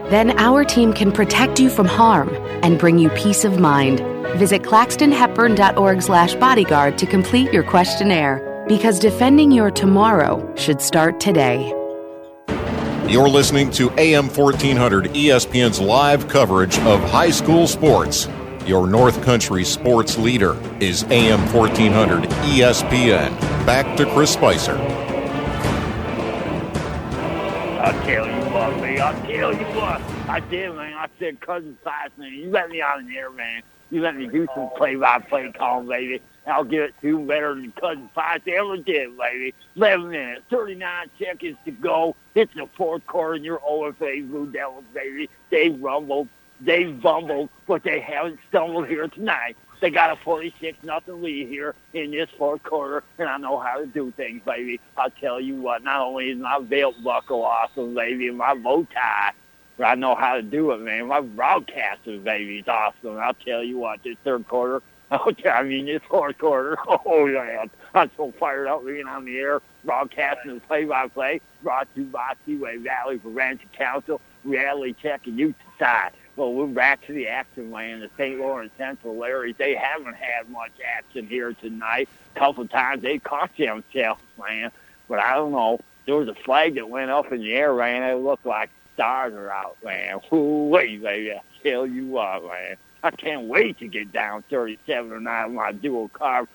Then 0.10 0.32
our 0.40 0.66
team 0.66 0.92
can 0.92 1.12
protect 1.12 1.60
you 1.60 1.70
from 1.70 1.86
harm 1.86 2.30
and 2.64 2.80
bring 2.80 2.98
you 2.98 3.12
peace 3.12 3.46
of 3.46 3.60
mind. 3.60 4.00
Visit 4.40 4.64
claxtonhepburn.org 4.64 6.02
slash 6.02 6.34
bodyguard 6.34 6.98
to 6.98 7.06
complete 7.06 7.54
your 7.54 7.62
questionnaire 7.62 8.66
because 8.68 8.98
defending 8.98 9.52
your 9.52 9.70
tomorrow 9.70 10.52
should 10.56 10.82
start 10.82 11.20
today. 11.20 11.68
You're 13.08 13.30
listening 13.30 13.70
to 13.74 13.92
AM 14.00 14.30
1400 14.30 15.12
ESPN's 15.12 15.80
live 15.80 16.28
coverage 16.28 16.80
of 16.80 17.08
high 17.12 17.30
school 17.30 17.68
sports. 17.68 18.28
Your 18.66 18.88
North 18.88 19.22
Country 19.22 19.64
sports 19.64 20.18
leader 20.18 20.58
is 20.80 21.04
AM 21.04 21.42
1400 21.54 22.24
ESPN. 22.24 23.30
Back 23.68 23.96
to 23.98 24.12
Chris 24.12 24.34
Spicer. 24.34 24.97
I'll 27.88 28.06
tell 28.06 28.28
you 28.28 28.52
what, 28.52 28.82
man. 28.82 29.02
I'll 29.02 29.22
tell 29.26 29.54
you 29.54 29.66
what. 29.80 30.02
I 30.28 30.42
did, 30.42 30.76
man. 30.76 30.94
I 30.94 31.08
said, 31.20 31.40
cousin 31.40 31.78
size, 31.86 32.10
man. 32.18 32.34
You 32.34 32.50
let 32.50 32.70
me 32.70 32.82
out 32.82 33.00
the 33.08 33.18
air, 33.18 33.30
man. 33.30 33.62
You 33.92 34.02
let 34.02 34.18
me 34.18 34.28
do 34.28 34.46
some 34.54 34.70
play-by-play 34.76 35.54
call, 35.54 35.84
baby. 35.84 36.22
I'll 36.46 36.66
give 36.66 36.84
it 36.84 36.96
to 37.00 37.08
you 37.08 37.20
better 37.20 37.56
than 37.56 37.72
cousin 37.80 38.10
Five 38.14 38.46
ever 38.46 38.76
did, 38.76 39.18
baby. 39.18 39.54
11 39.78 40.10
minutes, 40.10 40.42
39 40.50 41.10
seconds 41.18 41.58
to 41.64 41.72
go. 41.72 42.14
It's 42.36 42.54
the 42.56 42.68
fourth 42.76 43.08
quarter, 43.08 43.36
and 43.36 43.46
your 43.46 43.60
OFA 43.60 44.30
Blue 44.30 44.52
Devils, 44.52 44.84
baby. 44.94 45.30
They 45.50 45.70
rumbled, 45.70 46.28
they 46.60 46.84
bumbled, 46.84 47.48
but 47.68 47.84
they 47.84 48.02
haven't 48.02 48.40
stumbled 48.50 48.90
here 48.90 49.08
tonight. 49.08 49.56
They 49.80 49.92
got 49.92 50.12
a 50.12 50.16
46 50.24 50.84
nothing 50.84 51.22
lead 51.22 51.48
here 51.48 51.76
in 51.94 52.12
this 52.12 52.30
fourth 52.38 52.64
quarter, 52.64 53.04
and 53.20 53.30
I 53.30 53.38
know 53.38 53.60
how 53.60 53.78
to 53.80 53.86
do 53.86 54.12
things, 54.12 54.42
baby. 54.44 54.80
I'll 54.98 55.12
tell 55.12 55.40
you 55.40 55.56
what, 55.56 55.84
not 55.84 56.02
only 56.02 56.32
is 56.32 56.38
my 56.40 56.60
belt 56.60 56.96
buckle 57.04 57.44
awesome, 57.44 57.94
baby, 57.94 58.32
my 58.32 58.56
bow 58.56 58.88
tie, 58.94 59.34
but 59.78 59.86
I 59.86 59.96
know 59.96 60.16
how 60.16 60.36
to 60.36 60.42
do 60.42 60.72
it, 60.72 60.80
man. 60.80 61.08
My 61.08 61.22
broadcaster, 61.22 62.18
baby, 62.18 62.60
is 62.60 62.68
awesome. 62.68 63.18
I'll 63.20 63.36
tell 63.36 63.64
you 63.64 63.78
what, 63.78 64.02
this 64.04 64.18
third 64.24 64.48
quarter, 64.48 64.82
okay, 65.12 65.50
I 65.50 65.62
mean, 65.64 65.86
this 65.86 66.02
fourth 66.10 66.38
quarter, 66.40 66.78
oh, 66.88 67.28
man, 67.28 67.70
I'm 67.94 68.10
so 68.18 68.34
fired 68.40 68.68
up 68.68 68.84
being 68.84 69.08
on 69.08 69.26
the 69.26 69.38
air, 69.38 69.62
broadcasting 69.86 70.56
the 70.56 70.60
play-by-play, 70.62 71.40
brought 71.62 71.94
to 71.94 72.02
you 72.02 72.08
by 72.08 72.34
Seaway 72.46 72.78
Valley 72.78 73.20
Prevention 73.20 73.70
Council, 73.78 74.20
Reality 74.44 74.96
Check, 75.02 75.28
and 75.28 75.38
Youth 75.38 75.56
Side. 75.78 76.14
Well, 76.38 76.54
we're 76.54 76.68
back 76.68 77.04
to 77.08 77.14
the 77.14 77.30
action, 77.30 77.72
man. 77.72 78.00
The 78.00 78.12
St. 78.16 78.40
Lawrence 78.40 78.72
Central 78.78 79.18
Larry, 79.18 79.54
they 79.54 79.74
haven't 79.74 80.14
had 80.14 80.48
much 80.52 80.70
action 80.86 81.26
here 81.26 81.54
tonight. 81.54 82.08
A 82.36 82.40
couple 82.40 82.68
times 82.68 83.02
they 83.02 83.18
caught 83.18 83.58
themselves, 83.58 84.22
man. 84.38 84.72
But 85.10 85.18
I 85.18 85.34
don't 85.34 85.52
know. 85.52 85.80
There 86.06 86.16
was 86.16 86.28
a 86.28 86.36
flag 86.36 86.76
that 86.76 86.88
went 86.88 87.10
up 87.10 87.32
in 87.32 87.42
the 87.42 87.54
air, 87.54 87.74
man. 87.74 88.04
It 88.04 88.22
looked 88.22 88.46
like 88.46 88.70
stars 88.94 89.34
are 89.34 89.50
out, 89.50 89.78
man. 89.84 90.20
Wait, 90.32 91.02
baby. 91.02 91.32
I 91.32 91.42
tell 91.64 91.88
you 91.88 92.06
what, 92.06 92.44
man. 92.44 92.78
I 93.02 93.10
can't 93.10 93.48
wait 93.48 93.80
to 93.80 93.88
get 93.88 94.12
down 94.12 94.44
37 94.44 95.12
or 95.12 95.20
9 95.20 95.56
my 95.56 95.72
dual 95.72 96.10
carb 96.10 96.48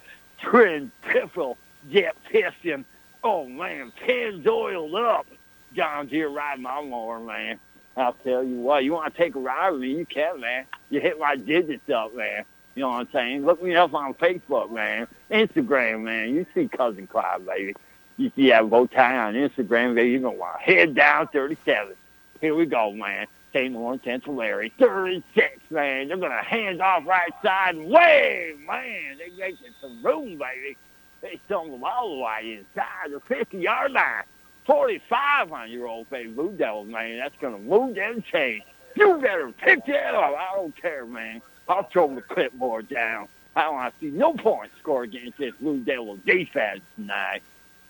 twin 0.42 0.92
piffle 1.02 1.56
jet 1.90 2.14
piston. 2.30 2.84
Oh, 3.24 3.48
man. 3.48 3.92
Pins 4.06 4.46
oiled 4.46 4.94
up. 4.94 5.26
John 5.74 6.06
Deere 6.06 6.28
riding 6.28 6.62
my 6.62 6.82
mower, 6.82 7.18
man. 7.18 7.58
I'll 7.96 8.16
tell 8.24 8.42
you 8.42 8.56
what, 8.56 8.84
you 8.84 8.92
want 8.92 9.14
to 9.14 9.18
take 9.22 9.34
a 9.34 9.38
ride 9.38 9.70
with 9.70 9.82
me, 9.82 9.96
you 9.96 10.06
can, 10.06 10.40
man. 10.40 10.64
You 10.90 11.00
hit 11.00 11.18
my 11.18 11.36
digits 11.36 11.88
up, 11.90 12.14
man. 12.14 12.44
You 12.74 12.82
know 12.82 12.88
what 12.88 13.00
I'm 13.00 13.08
saying? 13.12 13.44
Look 13.44 13.62
me 13.62 13.74
up 13.74 13.92
on 13.92 14.14
Facebook, 14.14 14.70
man. 14.70 15.06
Instagram, 15.30 16.02
man. 16.02 16.34
You 16.34 16.46
see 16.54 16.68
Cousin 16.68 17.06
Clyde, 17.06 17.44
baby. 17.46 17.74
You 18.16 18.32
see 18.34 18.48
that 18.48 18.68
bow 18.70 18.86
tie 18.86 19.18
on 19.18 19.34
Instagram, 19.34 19.94
baby. 19.94 20.10
You're 20.10 20.20
going 20.20 20.36
to 20.36 20.40
want 20.40 20.60
head 20.60 20.94
down 20.94 21.28
37. 21.28 21.94
Here 22.40 22.54
we 22.54 22.64
go, 22.66 22.92
man. 22.92 23.26
St. 23.52 23.74
Lawrence, 23.74 24.02
Central 24.04 24.36
Larry. 24.36 24.72
36, 24.78 25.60
man. 25.70 26.08
They're 26.08 26.16
going 26.16 26.30
to 26.30 26.38
hand 26.38 26.80
off 26.80 27.06
right 27.06 27.32
side. 27.42 27.76
Way, 27.76 28.54
man. 28.66 29.18
They're 29.18 29.38
making 29.38 29.74
some 29.80 30.02
room, 30.02 30.38
baby. 30.38 30.76
They 31.20 31.38
stumbled 31.44 31.82
all 31.82 32.16
the 32.16 32.22
way 32.22 32.58
inside 32.58 33.10
the 33.10 33.20
50-yard 33.34 33.92
line. 33.92 34.24
45 34.64 35.52
on 35.52 35.70
your 35.70 35.88
old 35.88 36.08
face 36.08 36.28
Blue 36.28 36.52
Devils, 36.52 36.88
man. 36.88 37.18
That's 37.18 37.36
going 37.40 37.54
to 37.54 37.62
move 37.62 37.94
them 37.94 38.22
chains. 38.22 38.62
You 38.94 39.16
better 39.16 39.50
pick 39.52 39.86
that 39.86 40.14
up. 40.14 40.34
I 40.36 40.54
don't 40.54 40.76
care, 40.76 41.06
man. 41.06 41.42
I'll 41.68 41.84
throw 41.84 42.14
the 42.14 42.22
clipboard 42.22 42.88
down. 42.88 43.28
I 43.54 43.62
don't 43.64 43.74
want 43.74 43.94
to 43.94 44.00
see 44.00 44.16
no 44.16 44.34
points 44.34 44.74
scored 44.78 45.14
against 45.14 45.38
this 45.38 45.54
Blue 45.60 45.80
Devil 45.80 46.16
defense 46.24 46.80
tonight. 46.96 47.42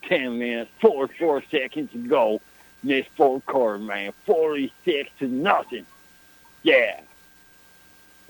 10 0.09 0.39
minutes, 0.39 0.71
4, 0.81 1.09
4 1.09 1.43
seconds 1.51 1.93
to 1.93 1.99
go 1.99 2.41
in 2.83 2.89
this 2.89 3.07
fourth 3.17 3.47
quarter, 3.47 3.79
man. 3.79 4.13
46 4.27 5.11
to 5.21 5.29
nothing. 5.29 5.87
Yeah. 6.63 7.01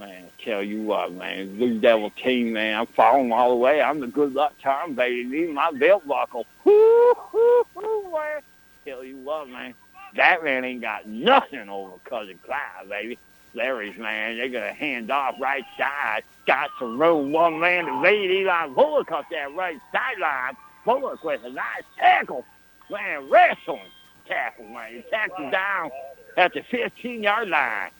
Man, 0.02 0.24
tell 0.44 0.64
you 0.64 0.82
what, 0.82 1.12
man. 1.12 1.56
Blue 1.56 1.78
Devil 1.78 2.10
team, 2.10 2.54
man. 2.54 2.76
I'm 2.76 2.86
following 2.86 3.30
all 3.30 3.50
the 3.50 3.56
way. 3.56 3.80
I'm 3.80 4.00
the 4.00 4.08
good 4.08 4.34
luck 4.34 4.52
charm, 4.58 4.94
baby. 4.94 5.18
Even 5.38 5.54
my 5.54 5.70
belt 5.70 6.04
buckle. 6.08 6.44
Man. 6.66 8.40
Tell 8.84 9.04
you 9.04 9.18
what, 9.18 9.48
man. 9.48 9.74
That 10.16 10.42
man 10.42 10.64
ain't 10.64 10.80
got 10.80 11.06
nothing 11.06 11.68
over 11.68 11.92
Cousin 12.04 12.36
Clyde, 12.44 12.88
baby. 12.88 13.16
Larry's, 13.54 13.96
man, 13.96 14.38
they're 14.38 14.48
going 14.48 14.64
to 14.64 14.72
hand 14.72 15.10
off 15.12 15.36
right 15.40 15.64
side. 15.78 16.24
Got 16.46 16.70
some 16.80 17.00
room. 17.00 17.30
One 17.30 17.60
man 17.60 17.84
to 17.84 18.00
lead 18.00 18.28
Eli 18.28 18.66
Bullock 18.68 19.12
up 19.12 19.26
that 19.30 19.54
right 19.54 19.78
sideline. 19.92 20.56
Bullock 20.84 21.22
with 21.22 21.44
a 21.44 21.50
nice 21.50 21.84
tackle. 21.96 22.44
Man, 22.90 23.30
wrestling 23.30 23.80
tackle, 24.26 24.66
man. 24.66 24.94
He 24.94 25.02
tackled 25.10 25.52
down 25.52 25.92
at 26.36 26.52
the 26.54 26.60
15-yard 26.62 27.48
line. 27.48 27.90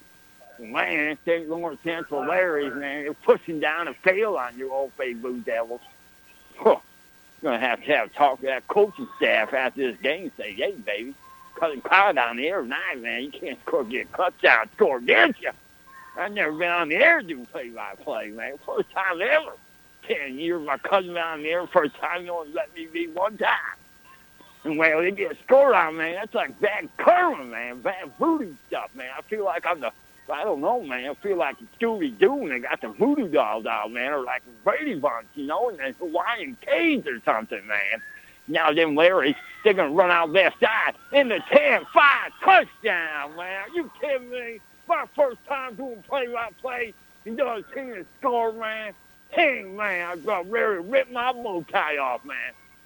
Man, 0.63 1.19
St. 1.25 1.49
Lawrence 1.49 1.81
Central 1.83 2.27
Larry's, 2.27 2.73
man, 2.75 3.05
they're 3.05 3.15
pushing 3.15 3.61
down 3.61 3.89
a 3.89 3.95
fail 3.95 4.37
on 4.37 4.57
your 4.57 4.73
old 4.73 4.97
Bay 4.97 5.13
Blue 5.15 5.41
Devils. 5.41 5.81
Huh. 6.57 6.77
To 7.43 7.59
have 7.59 7.81
to 7.81 7.87
have 7.87 8.07
a 8.07 8.11
talk 8.11 8.41
to 8.41 8.47
that 8.47 8.69
coaching 8.69 9.09
staff 9.17 9.53
after 9.53 9.91
this 9.91 10.01
game 10.01 10.23
and 10.25 10.33
say, 10.37 10.53
hey, 10.53 10.73
baby, 10.73 11.15
Cousin 11.59 11.81
Kyle 11.81 12.15
down 12.15 12.37
the 12.37 12.47
air 12.47 12.63
tonight, 12.63 13.01
man, 13.01 13.25
you 13.25 13.31
can't 13.33 13.59
score, 13.67 13.83
get 13.83 14.07
a 14.13 14.17
touchdown 14.17 14.69
score 14.77 14.99
against 14.99 15.41
you. 15.41 15.51
I've 16.17 16.33
never 16.33 16.53
been 16.53 16.71
on 16.71 16.89
the 16.89 16.97
air 16.97 17.21
doing 17.21 17.47
play-by-play, 17.47 18.31
man. 18.31 18.59
First 18.65 18.91
time 18.93 19.21
ever. 19.21 19.53
Ten 20.07 20.39
years, 20.39 20.65
my 20.65 20.79
cousin 20.79 21.15
been 21.15 21.23
on 21.23 21.43
the 21.43 21.49
air. 21.49 21.67
First 21.67 21.97
time 21.97 22.25
you 22.25 22.33
only 22.33 22.53
let 22.53 22.73
me 22.75 22.87
be 22.87 23.09
one 23.09 23.37
time. 23.39 23.57
And 24.65 24.79
well, 24.79 25.01
they 25.01 25.11
get 25.11 25.37
scored 25.45 25.75
on, 25.75 25.97
man. 25.97 26.15
That's 26.15 26.35
like 26.35 26.61
bad 26.61 26.89
karma, 26.97 27.45
man. 27.45 27.81
Bad 27.81 28.13
voodoo 28.19 28.55
stuff, 28.69 28.95
man. 28.95 29.11
I 29.17 29.23
feel 29.23 29.45
like 29.45 29.67
I'm 29.67 29.81
the, 29.81 29.91
I 30.31 30.45
don't 30.45 30.61
know, 30.61 30.83
man. 30.83 31.11
I 31.11 31.15
feel 31.15 31.37
like 31.37 31.57
Scooby 31.79 32.17
Doo 32.19 32.43
and 32.43 32.53
they 32.53 32.59
got 32.61 32.81
the 32.81 32.89
voodoo 32.89 33.29
dolls 33.29 33.67
out, 33.67 33.91
man, 33.91 34.13
or 34.13 34.23
like 34.23 34.43
Brady 34.65 34.95
Bunch, 34.95 35.27
you 35.35 35.47
know, 35.47 35.69
and 35.69 35.79
the 35.79 35.93
Hawaiian 35.99 36.57
Canes 36.61 37.07
or 37.07 37.21
something, 37.25 37.67
man. 37.67 38.03
Now 38.49 38.73
them 38.73 38.95
Larry, 38.95 39.37
they're 39.65 39.75
gonna 39.75 39.91
run 39.91 40.11
out 40.11 40.31
left 40.31 40.61
side 40.61 40.95
in 41.13 41.29
the 41.29 41.41
10, 41.51 41.85
5 41.93 42.33
touchdown, 42.43 43.37
man. 43.37 43.63
Are 43.63 43.69
you 43.75 43.91
kidding 44.01 44.31
me? 44.31 44.61
My 44.89 45.07
first 45.15 45.39
time 45.47 45.75
doing 45.75 46.03
play-by-play, 46.09 46.95
doing 47.25 47.39
a 47.41 47.75
team 47.75 47.95
to 47.95 48.07
score, 48.19 48.53
man. 48.53 48.95
Dang, 49.35 49.77
man, 49.77 50.09
I 50.09 50.17
got 50.17 50.49
Larry 50.49 50.81
rip 50.81 51.11
my 51.11 51.33
bow 51.33 51.65
tie 51.71 51.99
off, 51.99 52.25
man. 52.25 52.37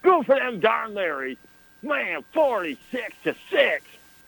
Good 0.02 0.26
for 0.26 0.36
them 0.36 0.60
darn 0.60 0.92
Larrys. 0.92 1.36
Man, 1.82 2.24
46 2.32 3.14
to 3.24 3.34
6 3.50 3.84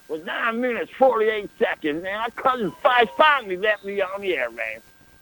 with 0.09 0.24
9 0.24 0.60
minutes, 0.60 0.90
48 0.98 1.51
seconds, 1.59 2.02
man. 2.02 2.18
My 2.18 2.30
cousin 2.30 2.72
Five 2.82 3.09
finally 3.16 3.56
let 3.56 3.85
me 3.85 4.01
on 4.01 4.20
the 4.20 4.36
air, 4.36 4.51
man. 4.51 4.80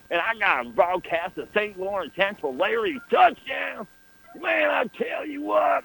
And 0.09 0.21
I 0.21 0.35
got 0.35 0.65
a 0.65 0.69
broadcast 0.69 1.37
of 1.37 1.49
St. 1.53 1.77
Lawrence 1.77 2.13
Central 2.15 2.55
Larry 2.55 2.99
touchdown. 3.09 3.85
Man, 4.39 4.69
I 4.69 4.85
tell 4.85 5.25
you 5.25 5.41
what, 5.41 5.83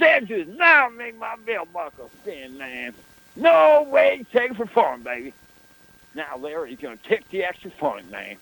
that 0.00 0.26
just 0.26 0.50
now 0.50 0.88
make 0.88 1.18
my 1.18 1.36
belt 1.46 1.72
buckle 1.72 2.10
spin, 2.20 2.58
man. 2.58 2.92
No 3.36 3.86
way, 3.90 4.24
take 4.32 4.50
it 4.50 4.56
for 4.56 4.66
fun, 4.66 5.02
baby. 5.02 5.32
Now 6.14 6.36
Larry's 6.36 6.78
gonna 6.78 6.96
kick 6.96 7.28
the 7.30 7.44
extra 7.44 7.70
point, 7.70 8.10
man. 8.10 8.36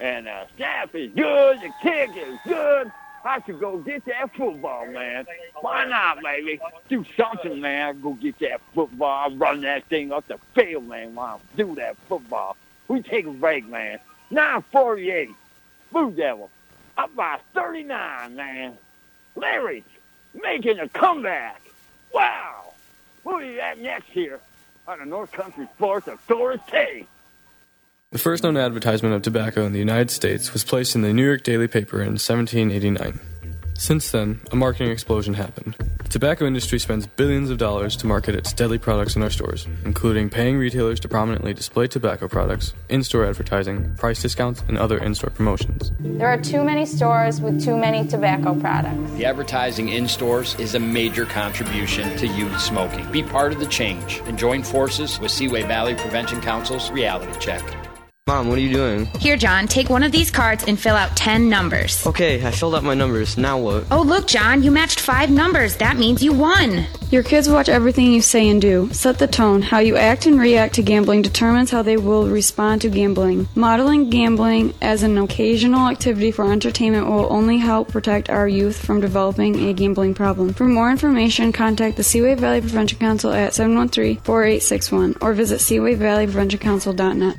And 0.00 0.28
uh, 0.28 0.44
snap 0.56 0.94
is 0.94 1.12
good, 1.12 1.60
the 1.60 1.70
kick 1.82 2.10
is 2.16 2.38
good. 2.46 2.90
I 3.24 3.42
should 3.44 3.60
go 3.60 3.78
get 3.78 4.04
that 4.06 4.34
football, 4.34 4.86
man. 4.86 5.26
Why 5.60 5.84
not, 5.84 6.22
baby? 6.22 6.60
Do 6.88 7.04
something, 7.16 7.60
man. 7.60 8.00
Go 8.00 8.14
get 8.14 8.38
that 8.38 8.60
football. 8.74 9.30
Run 9.36 9.60
that 9.62 9.84
thing 9.86 10.12
up 10.12 10.26
the 10.26 10.38
field, 10.54 10.88
man. 10.88 11.14
Why 11.14 11.38
do 11.56 11.74
that 11.74 11.96
football? 12.08 12.56
We 12.88 13.02
take 13.02 13.26
a 13.26 13.30
break, 13.30 13.66
man. 13.68 13.98
948. 14.30 15.30
Blue 15.92 16.10
Devil. 16.12 16.50
Up 16.96 17.14
by 17.14 17.38
39, 17.54 18.34
man. 18.36 18.78
Larry's 19.36 19.84
making 20.34 20.78
a 20.78 20.88
comeback. 20.88 21.60
Wow. 22.12 22.72
Who 23.24 23.30
are 23.32 23.44
you 23.44 23.60
at 23.60 23.78
next 23.78 24.06
here 24.06 24.40
on 24.88 24.98
the 24.98 25.04
North 25.04 25.32
Country 25.32 25.68
Sports 25.76 26.08
Authority? 26.08 27.06
The 28.12 28.18
first 28.18 28.42
known 28.42 28.56
advertisement 28.56 29.14
of 29.14 29.22
tobacco 29.22 29.64
in 29.64 29.72
the 29.72 29.78
United 29.78 30.10
States 30.10 30.52
was 30.52 30.64
placed 30.64 30.96
in 30.96 31.02
the 31.02 31.12
New 31.12 31.24
York 31.24 31.44
Daily 31.44 31.68
Paper 31.68 31.98
in 31.98 32.18
1789. 32.18 33.20
Since 33.74 34.10
then, 34.10 34.40
a 34.50 34.56
marketing 34.56 34.90
explosion 34.90 35.34
happened. 35.34 35.76
The 36.02 36.08
tobacco 36.08 36.44
industry 36.44 36.80
spends 36.80 37.06
billions 37.06 37.50
of 37.50 37.58
dollars 37.58 37.96
to 37.98 38.08
market 38.08 38.34
its 38.34 38.52
deadly 38.52 38.78
products 38.78 39.14
in 39.14 39.22
our 39.22 39.30
stores, 39.30 39.68
including 39.84 40.28
paying 40.28 40.58
retailers 40.58 40.98
to 41.00 41.08
prominently 41.08 41.54
display 41.54 41.86
tobacco 41.86 42.26
products, 42.26 42.74
in 42.88 43.04
store 43.04 43.26
advertising, 43.26 43.94
price 43.94 44.20
discounts, 44.20 44.64
and 44.66 44.76
other 44.76 44.98
in 44.98 45.14
store 45.14 45.30
promotions. 45.30 45.92
There 46.00 46.26
are 46.26 46.36
too 46.36 46.64
many 46.64 46.86
stores 46.86 47.40
with 47.40 47.64
too 47.64 47.76
many 47.76 48.08
tobacco 48.08 48.56
products. 48.58 49.12
The 49.12 49.24
advertising 49.24 49.90
in 49.90 50.08
stores 50.08 50.56
is 50.58 50.74
a 50.74 50.80
major 50.80 51.26
contribution 51.26 52.16
to 52.16 52.26
youth 52.26 52.60
smoking. 52.60 53.08
Be 53.12 53.22
part 53.22 53.52
of 53.52 53.60
the 53.60 53.66
change 53.66 54.20
and 54.24 54.36
join 54.36 54.64
forces 54.64 55.20
with 55.20 55.30
Seaway 55.30 55.62
Valley 55.62 55.94
Prevention 55.94 56.40
Council's 56.40 56.90
Reality 56.90 57.38
Check. 57.38 57.62
Mom, 58.30 58.48
what 58.48 58.58
are 58.58 58.62
you 58.62 58.72
doing? 58.72 59.06
Here, 59.18 59.36
John, 59.36 59.66
take 59.66 59.90
one 59.90 60.04
of 60.04 60.12
these 60.12 60.30
cards 60.30 60.62
and 60.68 60.78
fill 60.78 60.94
out 60.94 61.16
10 61.16 61.48
numbers. 61.48 62.06
Okay, 62.06 62.46
I 62.46 62.52
filled 62.52 62.76
out 62.76 62.84
my 62.84 62.94
numbers. 62.94 63.36
Now 63.36 63.58
what? 63.58 63.86
Oh, 63.90 64.02
look, 64.02 64.28
John, 64.28 64.62
you 64.62 64.70
matched 64.70 65.00
five 65.00 65.30
numbers. 65.30 65.76
That 65.78 65.96
means 65.96 66.22
you 66.22 66.32
won. 66.32 66.86
Your 67.10 67.24
kids 67.24 67.48
watch 67.48 67.68
everything 67.68 68.12
you 68.12 68.22
say 68.22 68.48
and 68.48 68.62
do. 68.62 68.88
Set 68.92 69.18
the 69.18 69.26
tone. 69.26 69.62
How 69.62 69.80
you 69.80 69.96
act 69.96 70.26
and 70.26 70.38
react 70.38 70.76
to 70.76 70.82
gambling 70.84 71.22
determines 71.22 71.72
how 71.72 71.82
they 71.82 71.96
will 71.96 72.28
respond 72.28 72.82
to 72.82 72.88
gambling. 72.88 73.48
Modeling 73.56 74.10
gambling 74.10 74.74
as 74.80 75.02
an 75.02 75.18
occasional 75.18 75.88
activity 75.88 76.30
for 76.30 76.52
entertainment 76.52 77.08
will 77.08 77.32
only 77.32 77.58
help 77.58 77.88
protect 77.88 78.30
our 78.30 78.46
youth 78.46 78.76
from 78.86 79.00
developing 79.00 79.68
a 79.68 79.72
gambling 79.72 80.14
problem. 80.14 80.54
For 80.54 80.66
more 80.66 80.92
information, 80.92 81.50
contact 81.50 81.96
the 81.96 82.04
Seaway 82.04 82.36
Valley 82.36 82.60
Prevention 82.60 83.00
Council 83.00 83.32
at 83.32 83.54
713-4861 83.54 85.20
or 85.20 85.32
visit 85.32 85.58
seawayvalleypreventioncouncil.net. 85.58 87.36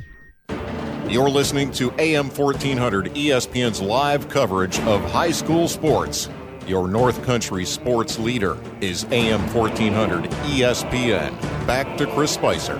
You're 1.12 1.28
listening 1.28 1.70
to 1.72 1.92
AM 1.98 2.30
1400 2.30 3.12
ESPN's 3.14 3.82
live 3.82 4.30
coverage 4.30 4.80
of 4.80 5.02
high 5.10 5.30
school 5.30 5.68
sports. 5.68 6.30
Your 6.66 6.88
North 6.88 7.22
Country 7.22 7.66
sports 7.66 8.18
leader 8.18 8.56
is 8.80 9.04
AM 9.10 9.42
1400 9.52 10.24
ESPN. 10.30 11.38
Back 11.66 11.98
to 11.98 12.06
Chris 12.06 12.30
Spicer. 12.30 12.78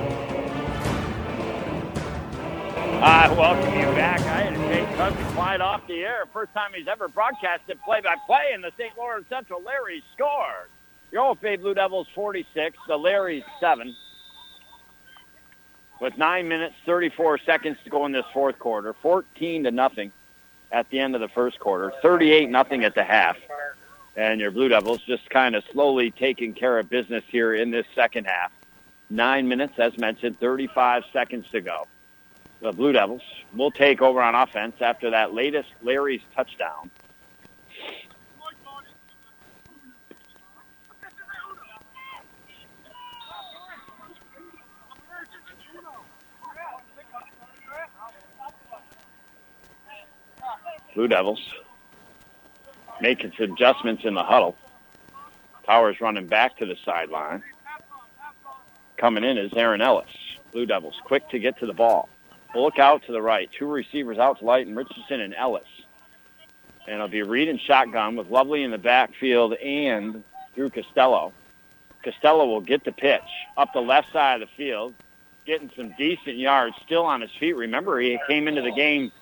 I 3.03 3.31
welcome 3.37 3.79
you 3.79 3.85
back. 3.97 4.21
I 4.21 4.45
had 4.45 4.55
Jay 4.55 4.97
Cousin 4.97 5.35
Clyde 5.35 5.61
off 5.61 5.87
the 5.87 6.03
air. 6.03 6.25
First 6.33 6.55
time 6.55 6.71
he's 6.75 6.89
ever 6.89 7.09
broadcasted 7.09 7.83
play-by-play 7.85 8.53
in 8.55 8.63
the 8.63 8.71
St. 8.79 8.97
Lawrence 8.97 9.27
Central. 9.29 9.63
Larry 9.63 10.03
scored. 10.15 10.71
Your 11.11 11.35
OFA 11.35 11.61
Blue 11.61 11.75
Devils 11.75 12.07
46, 12.15 12.79
the 12.89 12.97
Larry's 12.97 13.45
7 13.61 13.95
with 16.03 16.19
nine 16.19 16.49
minutes, 16.49 16.75
34 16.85 17.39
seconds 17.39 17.79
to 17.85 17.91
go 17.91 18.05
in 18.07 18.13
this 18.13 18.25
fourth 18.35 18.59
quarter, 18.59 18.93
14 18.93 19.63
to 19.63 19.71
nothing 19.71 20.11
at 20.73 20.91
the 20.91 20.99
end 20.99 21.15
of 21.15 21.21
the 21.21 21.29
first 21.29 21.61
quarter, 21.61 21.93
38 22.03 22.51
nothing 22.51 22.83
at 22.83 22.97
the 22.97 23.05
half. 23.05 23.37
And 24.17 24.41
your 24.41 24.51
Blue 24.51 24.69
Devils 24.69 25.01
just 25.07 25.31
kind 25.31 25.55
of 25.55 25.63
slowly 25.71 26.11
taking 26.11 26.55
care 26.55 26.77
of 26.79 26.91
business 26.91 27.23
here 27.29 27.55
in 27.55 27.71
this 27.71 27.87
second 27.95 28.27
half. 28.27 28.51
Nine 29.11 29.47
minutes, 29.47 29.75
as 29.79 29.97
mentioned, 29.97 30.41
35 30.41 31.05
seconds 31.13 31.47
to 31.53 31.61
go. 31.61 31.87
The 32.61 32.73
Blue 32.73 32.93
Devils 32.93 33.23
will 33.55 33.71
take 33.71 34.03
over 34.03 34.21
on 34.21 34.35
offense 34.35 34.75
after 34.81 35.11
that 35.11 35.33
latest 35.33 35.69
Larry's 35.83 36.23
touchdown. 36.35 36.91
Blue 50.95 51.09
Devils 51.09 51.41
making 53.01 53.33
some 53.37 53.53
adjustments 53.53 54.05
in 54.05 54.15
the 54.15 54.23
huddle. 54.23 54.57
Powers 55.65 56.01
running 56.01 56.27
back 56.27 56.57
to 56.59 56.67
the 56.67 56.77
sideline. 56.85 57.43
Coming 58.97 59.25
in 59.25 59.39
is 59.39 59.53
Aaron 59.55 59.81
Ellis. 59.81 60.07
Blue 60.53 60.67
Devils 60.67 60.95
quick 61.05 61.29
to 61.31 61.39
get 61.39 61.59
to 61.59 61.67
the 61.67 61.73
ball. 61.73 62.09
Look 62.55 62.79
out 62.79 63.05
to 63.07 63.13
the 63.13 63.23
right. 63.23 63.49
Two 63.59 63.67
receivers 63.67 64.19
out 64.19 64.39
to 64.41 64.45
Light 64.45 64.67
and 64.67 64.77
Richardson 64.77 65.21
and 65.21 65.35
Ellis. 65.35 65.67
And 66.87 66.97
it'll 66.97 67.09
be 67.09 67.23
Reed 67.23 67.49
and 67.49 67.61
shotgun 67.61 68.17
with 68.17 68.29
Lovely 68.29 68.63
in 68.63 68.71
the 68.71 68.79
backfield 68.79 69.55
and 69.55 70.23
Drew 70.55 70.69
Costello. 70.69 71.33
Costello 72.05 72.47
will 72.47 72.61
get 72.61 72.85
the 72.85 72.93
pitch 72.93 73.23
up 73.57 73.73
the 73.73 73.81
left 73.81 74.13
side 74.13 74.43
of 74.43 74.49
the 74.49 74.55
field, 74.57 74.93
getting 75.47 75.71
some 75.75 75.95
decent 75.97 76.37
yards, 76.37 76.77
still 76.85 77.05
on 77.05 77.21
his 77.21 77.31
feet. 77.39 77.55
Remember, 77.55 78.01
he 78.01 78.19
came 78.29 78.49
into 78.49 78.63
the 78.63 78.73
game 78.73 79.13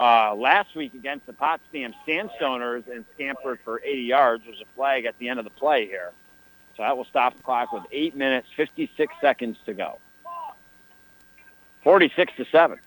uh, 0.00 0.34
last 0.34 0.74
week 0.74 0.94
against 0.94 1.26
the 1.26 1.32
Potsdam 1.34 1.94
Sandstoners 2.08 2.88
and 2.90 3.04
scampered 3.14 3.60
for 3.62 3.82
80 3.84 4.00
yards. 4.00 4.42
There's 4.46 4.60
a 4.60 4.74
flag 4.74 5.04
at 5.04 5.18
the 5.18 5.28
end 5.28 5.38
of 5.38 5.44
the 5.44 5.50
play 5.50 5.86
here. 5.86 6.12
So 6.76 6.82
that 6.82 6.96
will 6.96 7.04
stop 7.04 7.36
the 7.36 7.42
clock 7.42 7.72
with 7.72 7.82
8 7.92 8.16
minutes, 8.16 8.48
56 8.56 9.14
seconds 9.20 9.58
to 9.66 9.74
go. 9.74 9.98
46 11.84 12.32
to 12.38 12.46
7. 12.50 12.78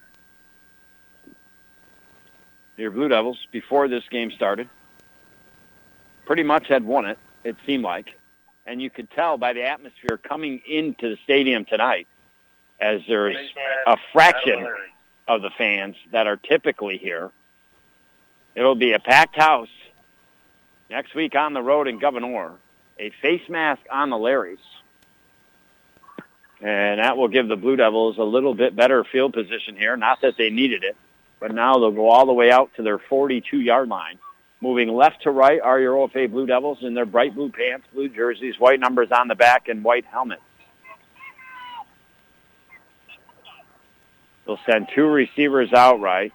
Your 2.78 2.90
Blue 2.90 3.08
Devils, 3.08 3.38
before 3.52 3.88
this 3.88 4.04
game 4.10 4.32
started, 4.32 4.68
pretty 6.26 6.44
much 6.44 6.68
had 6.68 6.84
won 6.84 7.06
it, 7.06 7.20
it 7.44 7.56
seemed 7.68 7.84
like. 7.84 8.18
And 8.66 8.82
you 8.82 8.90
could 8.90 9.12
tell 9.12 9.38
by 9.38 9.54
the 9.54 9.64
atmosphere 9.64 10.18
coming 10.18 10.62
into 10.68 11.10
the 11.10 11.18
stadium 11.24 11.66
tonight 11.66 12.08
as 12.80 13.02
there's 13.08 13.38
a 13.86 13.98
fraction 14.12 14.68
of 15.28 15.42
the 15.42 15.50
fans 15.58 15.96
that 16.12 16.28
are 16.28 16.38
typically 16.38 16.98
here. 16.98 17.32
It'll 18.56 18.76
be 18.76 18.94
a 18.94 19.00
packed 19.00 19.36
house 19.36 19.70
next 20.90 21.16
week 21.16 21.36
on 21.36 21.54
the 21.54 21.62
road 21.62 21.88
in 21.88 22.00
Gouverneur, 22.00 22.54
a 23.00 23.10
face 23.22 23.48
mask 23.50 23.82
on 23.90 24.10
the 24.10 24.18
Larrys. 24.18 24.58
And 26.62 27.00
that 27.00 27.18
will 27.18 27.28
give 27.28 27.48
the 27.48 27.56
Blue 27.56 27.76
Devils 27.76 28.18
a 28.18 28.24
little 28.24 28.54
bit 28.54 28.76
better 28.76 29.04
field 29.04 29.34
position 29.34 29.76
here. 29.76 29.98
Not 29.98 30.22
that 30.22 30.38
they 30.38 30.50
needed 30.50 30.84
it, 30.84 30.96
but 31.40 31.54
now 31.54 31.74
they'll 31.74 31.92
go 31.92 32.10
all 32.10 32.26
the 32.26 32.34
way 32.34 32.52
out 32.52 32.72
to 32.76 32.84
their 32.84 32.98
42-yard 32.98 33.90
line. 33.90 34.18
Moving 34.62 34.88
left 34.94 35.24
to 35.24 35.32
right 35.32 35.60
are 35.60 35.80
your 35.80 35.96
OFA 35.96 36.32
Blue 36.32 36.46
Devils 36.46 36.78
in 36.82 36.94
their 36.94 37.06
bright 37.06 37.36
blue 37.36 37.50
pants, 37.50 37.86
blue 37.94 38.08
jerseys, 38.08 38.58
white 38.60 38.80
numbers 38.80 39.12
on 39.12 39.28
the 39.28 39.36
back, 39.36 39.68
and 39.68 39.84
white 39.84 40.06
helmets. 40.06 40.42
They'll 44.46 44.60
send 44.66 44.90
two 44.94 45.06
receivers 45.06 45.72
out 45.74 46.02
right, 46.02 46.32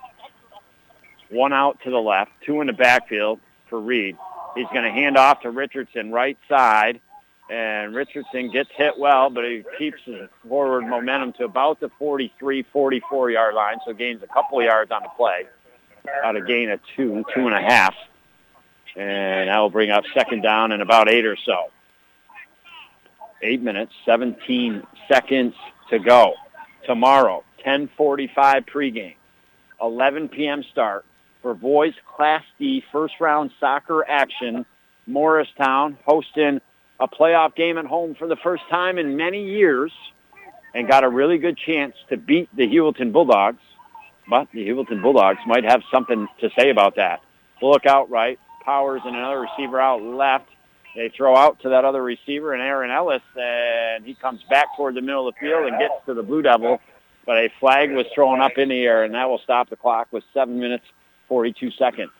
one 1.30 1.52
out 1.52 1.78
to 1.84 1.90
the 1.90 1.98
left, 1.98 2.30
two 2.44 2.60
in 2.60 2.66
the 2.66 2.72
backfield 2.72 3.40
for 3.68 3.80
Reed. 3.80 4.16
He's 4.56 4.66
going 4.72 4.84
to 4.84 4.90
hand 4.90 5.16
off 5.16 5.42
to 5.42 5.50
Richardson 5.50 6.10
right 6.10 6.38
side, 6.48 7.00
and 7.50 7.94
Richardson 7.94 8.50
gets 8.50 8.70
hit 8.74 8.98
well, 8.98 9.30
but 9.30 9.44
he 9.44 9.62
keeps 9.78 9.98
his 10.04 10.28
forward 10.46 10.86
momentum 10.86 11.32
to 11.34 11.44
about 11.44 11.80
the 11.80 11.90
43, 11.98 12.64
44 12.72 13.30
yard 13.30 13.54
line, 13.54 13.76
so 13.86 13.92
gains 13.92 14.22
a 14.22 14.26
couple 14.26 14.58
of 14.58 14.64
yards 14.64 14.90
on 14.90 15.02
the 15.02 15.10
play. 15.16 15.46
About 16.20 16.36
a 16.36 16.40
gain 16.40 16.70
of 16.70 16.80
two, 16.96 17.24
two 17.34 17.46
and 17.46 17.54
a 17.54 17.60
half. 17.60 17.94
And 18.96 19.48
that 19.48 19.58
will 19.58 19.70
bring 19.70 19.90
up 19.90 20.04
second 20.14 20.42
down 20.42 20.72
in 20.72 20.80
about 20.80 21.08
eight 21.08 21.26
or 21.26 21.36
so. 21.36 21.70
Eight 23.42 23.62
minutes, 23.62 23.92
17 24.04 24.82
seconds 25.06 25.54
to 25.90 25.98
go. 25.98 26.34
Tomorrow, 26.86 27.44
10:45 27.64 28.66
pregame, 28.66 29.14
11 29.80 30.28
p.m. 30.28 30.64
start 30.72 31.04
for 31.42 31.54
boys 31.54 31.94
Class 32.16 32.42
D 32.58 32.82
first 32.92 33.14
round 33.20 33.50
soccer 33.60 34.04
action. 34.08 34.66
Morristown 35.06 35.96
hosting 36.04 36.60
a 37.00 37.08
playoff 37.08 37.54
game 37.54 37.78
at 37.78 37.86
home 37.86 38.14
for 38.14 38.28
the 38.28 38.36
first 38.36 38.62
time 38.68 38.98
in 38.98 39.16
many 39.16 39.44
years, 39.44 39.90
and 40.74 40.86
got 40.86 41.02
a 41.02 41.08
really 41.08 41.38
good 41.38 41.56
chance 41.56 41.94
to 42.10 42.16
beat 42.16 42.54
the 42.54 42.66
Heuvelton 42.66 43.12
Bulldogs. 43.12 43.62
But 44.28 44.48
the 44.52 44.68
Heuvelton 44.68 45.00
Bulldogs 45.00 45.38
might 45.46 45.64
have 45.64 45.80
something 45.92 46.28
to 46.40 46.50
say 46.58 46.68
about 46.68 46.96
that. 46.96 47.20
Look 47.62 47.86
out 47.86 48.10
right, 48.10 48.38
Powers 48.64 49.00
and 49.04 49.16
another 49.16 49.40
receiver 49.40 49.80
out 49.80 50.02
left. 50.02 50.48
They 50.94 51.10
throw 51.16 51.36
out 51.36 51.60
to 51.60 51.70
that 51.70 51.84
other 51.84 52.02
receiver 52.02 52.52
and 52.52 52.62
Aaron 52.62 52.90
Ellis, 52.90 53.22
and 53.36 54.04
he 54.04 54.14
comes 54.14 54.42
back 54.50 54.66
toward 54.76 54.94
the 54.94 55.00
middle 55.00 55.28
of 55.28 55.34
the 55.34 55.40
field 55.40 55.66
and 55.66 55.78
gets 55.78 55.94
to 56.06 56.14
the 56.14 56.22
Blue 56.22 56.42
Devil 56.42 56.80
but 57.28 57.36
a 57.36 57.50
flag 57.60 57.92
was 57.92 58.06
thrown 58.14 58.40
up 58.40 58.56
in 58.56 58.70
the 58.70 58.82
air, 58.82 59.04
and 59.04 59.14
that 59.14 59.28
will 59.28 59.38
stop 59.44 59.68
the 59.68 59.76
clock 59.76 60.08
with 60.10 60.24
seven 60.32 60.58
minutes, 60.58 60.86
42 61.28 61.70
seconds. 61.72 62.10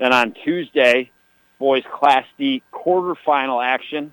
Then 0.00 0.12
on 0.12 0.34
Tuesday, 0.44 1.12
boys 1.60 1.84
Class 1.94 2.24
D 2.36 2.60
quarterfinal 2.72 3.64
action. 3.64 4.12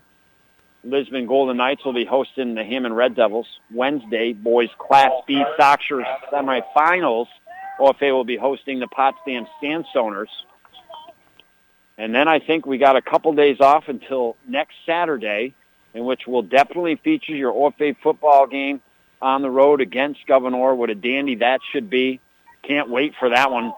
Lisbon 0.84 1.26
Golden 1.26 1.56
Knights 1.56 1.84
will 1.84 1.94
be 1.94 2.04
hosting 2.04 2.54
the 2.54 2.62
Hammond 2.62 2.96
Red 2.96 3.16
Devils. 3.16 3.48
Wednesday, 3.72 4.32
boys 4.32 4.68
Class 4.78 5.10
B 5.26 5.44
soccer 5.56 6.06
semifinals. 6.32 7.26
OFA 7.80 8.12
will 8.12 8.22
be 8.22 8.36
hosting 8.36 8.78
the 8.78 8.86
Potsdam 8.86 9.48
Sandstoners. 9.60 10.28
And 11.98 12.14
then 12.14 12.28
I 12.28 12.38
think 12.38 12.66
we 12.66 12.78
got 12.78 12.94
a 12.94 13.02
couple 13.02 13.32
days 13.32 13.60
off 13.60 13.88
until 13.88 14.36
next 14.46 14.76
Saturday, 14.86 15.54
in 15.92 16.04
which 16.04 16.20
we'll 16.28 16.42
definitely 16.42 17.00
feature 17.02 17.34
your 17.34 17.52
OFA 17.52 17.96
football 18.00 18.46
game 18.46 18.80
on 19.24 19.40
the 19.40 19.50
road 19.50 19.80
against 19.80 20.26
Gouverneur. 20.26 20.74
What 20.74 20.90
a 20.90 20.94
dandy 20.94 21.36
that 21.36 21.60
should 21.72 21.88
be. 21.88 22.20
Can't 22.62 22.90
wait 22.90 23.14
for 23.18 23.30
that 23.30 23.50
one. 23.50 23.72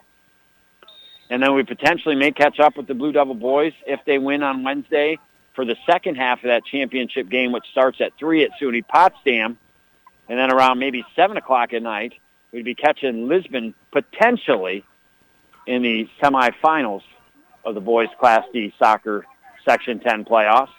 And 1.30 1.40
then 1.40 1.54
we 1.54 1.62
potentially 1.62 2.16
may 2.16 2.32
catch 2.32 2.58
up 2.58 2.76
with 2.76 2.88
the 2.88 2.94
Blue 2.94 3.12
Devil 3.12 3.34
boys 3.34 3.72
if 3.86 4.00
they 4.04 4.18
win 4.18 4.42
on 4.42 4.64
Wednesday 4.64 5.18
for 5.54 5.64
the 5.64 5.76
second 5.86 6.16
half 6.16 6.38
of 6.38 6.48
that 6.48 6.64
championship 6.64 7.28
game, 7.28 7.52
which 7.52 7.64
starts 7.70 8.00
at 8.00 8.12
3 8.18 8.44
at 8.44 8.50
SUNY 8.60 8.86
Potsdam. 8.86 9.56
And 10.28 10.38
then 10.38 10.52
around 10.52 10.80
maybe 10.80 11.04
7 11.14 11.36
o'clock 11.36 11.72
at 11.72 11.82
night, 11.82 12.14
we'd 12.52 12.64
be 12.64 12.74
catching 12.74 13.28
Lisbon 13.28 13.72
potentially 13.92 14.84
in 15.66 15.82
the 15.82 16.08
semifinals 16.20 17.02
of 17.64 17.74
the 17.74 17.80
boys 17.80 18.08
Class 18.18 18.44
D 18.52 18.74
soccer 18.78 19.24
Section 19.64 20.00
10 20.00 20.24
playoffs. 20.24 20.70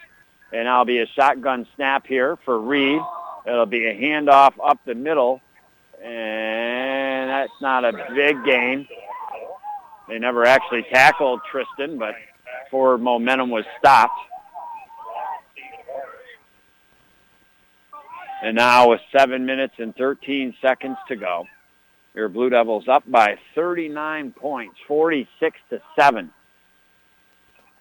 And 0.52 0.68
I'll 0.68 0.86
be 0.86 1.00
a 1.00 1.08
shotgun 1.08 1.68
snap 1.76 2.06
here 2.06 2.38
for 2.44 2.60
Reed. 2.60 3.02
It'll 3.48 3.66
be 3.66 3.88
a 3.88 3.96
handoff 3.96 4.54
up 4.64 4.80
the 4.86 4.94
middle. 4.94 5.42
And 6.04 7.30
that's 7.30 7.62
not 7.62 7.86
a 7.86 7.94
big 8.14 8.44
gain. 8.46 8.88
They 10.08 10.20
never 10.20 10.46
actually 10.46 10.86
tackled 10.92 11.42
Tristan, 11.50 11.98
but 11.98 12.16
forward 12.70 13.00
momentum 13.00 13.50
was 13.50 13.66
stopped. 13.80 14.20
And 18.44 18.56
now 18.56 18.90
with 18.90 19.02
seven 19.18 19.46
minutes 19.46 19.74
and 19.80 19.96
13 19.96 20.54
seconds 20.62 20.98
to 21.08 21.16
go, 21.16 21.46
your 22.14 22.30
Blue 22.30 22.50
Devils 22.50 22.88
up 22.88 23.04
by 23.10 23.38
39 23.56 24.32
points, 24.34 24.76
46 24.88 25.58
to 25.70 25.82
7. 26.00 26.32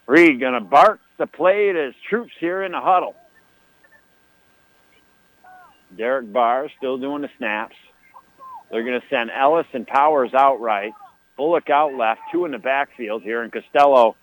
Reed 0.07 0.41
going 0.41 0.55
to 0.55 0.61
bark 0.61 1.01
the 1.19 1.27
play 1.27 1.73
to 1.73 1.87
his 1.87 1.95
troops 2.09 2.33
here 2.39 2.63
in 2.63 2.73
the 2.73 2.81
huddle. 2.81 3.15
Derek 5.97 6.33
Barr 6.33 6.69
still 6.77 6.99
doing 6.99 7.23
the 7.23 7.31
snaps. 7.39 7.77
They're 8.71 8.85
going 8.85 9.01
to 9.01 9.07
send 9.09 9.31
Ellis 9.31 9.67
and 9.73 9.87
Powers 9.87 10.35
out 10.35 10.61
right. 10.61 10.93
Bullock 11.37 11.71
out 11.71 11.95
left, 11.95 12.21
two 12.33 12.45
in 12.45 12.53
the 12.53 12.59
backfield 12.59 13.23
here, 13.23 13.43
and 13.43 13.53
Costello 13.53 14.17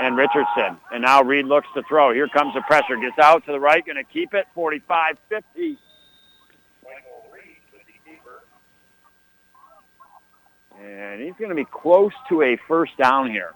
and 0.00 0.16
Richardson. 0.16 0.78
And 0.92 1.02
now 1.02 1.22
Reed 1.22 1.46
looks 1.46 1.68
to 1.74 1.82
throw. 1.82 2.12
Here 2.12 2.28
comes 2.28 2.54
the 2.54 2.62
pressure. 2.62 2.96
Gets 2.96 3.18
out 3.18 3.44
to 3.46 3.52
the 3.52 3.60
right, 3.60 3.84
going 3.84 3.96
to 3.96 4.04
keep 4.04 4.34
it, 4.34 4.46
45-50. 4.56 5.76
And 10.80 11.20
he's 11.20 11.34
going 11.38 11.50
to 11.50 11.56
be 11.56 11.64
close 11.64 12.12
to 12.28 12.42
a 12.42 12.56
first 12.68 12.96
down 12.96 13.30
here 13.30 13.52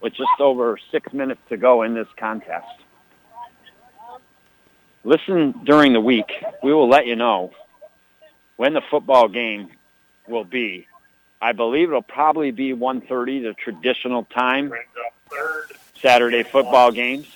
with 0.00 0.12
just 0.12 0.40
over 0.40 0.78
six 0.90 1.12
minutes 1.12 1.40
to 1.48 1.56
go 1.56 1.82
in 1.82 1.94
this 1.94 2.08
contest. 2.16 2.81
Listen 5.04 5.52
during 5.64 5.92
the 5.92 6.00
week. 6.00 6.30
We 6.62 6.72
will 6.72 6.88
let 6.88 7.06
you 7.06 7.16
know 7.16 7.52
when 8.56 8.72
the 8.72 8.82
football 8.82 9.28
game 9.28 9.70
will 10.28 10.44
be. 10.44 10.86
I 11.40 11.52
believe 11.52 11.88
it'll 11.88 12.02
probably 12.02 12.52
be 12.52 12.72
1.30, 12.72 13.42
the 13.42 13.54
traditional 13.54 14.24
time, 14.24 14.72
Saturday 16.00 16.44
football 16.44 16.92
games. 16.92 17.26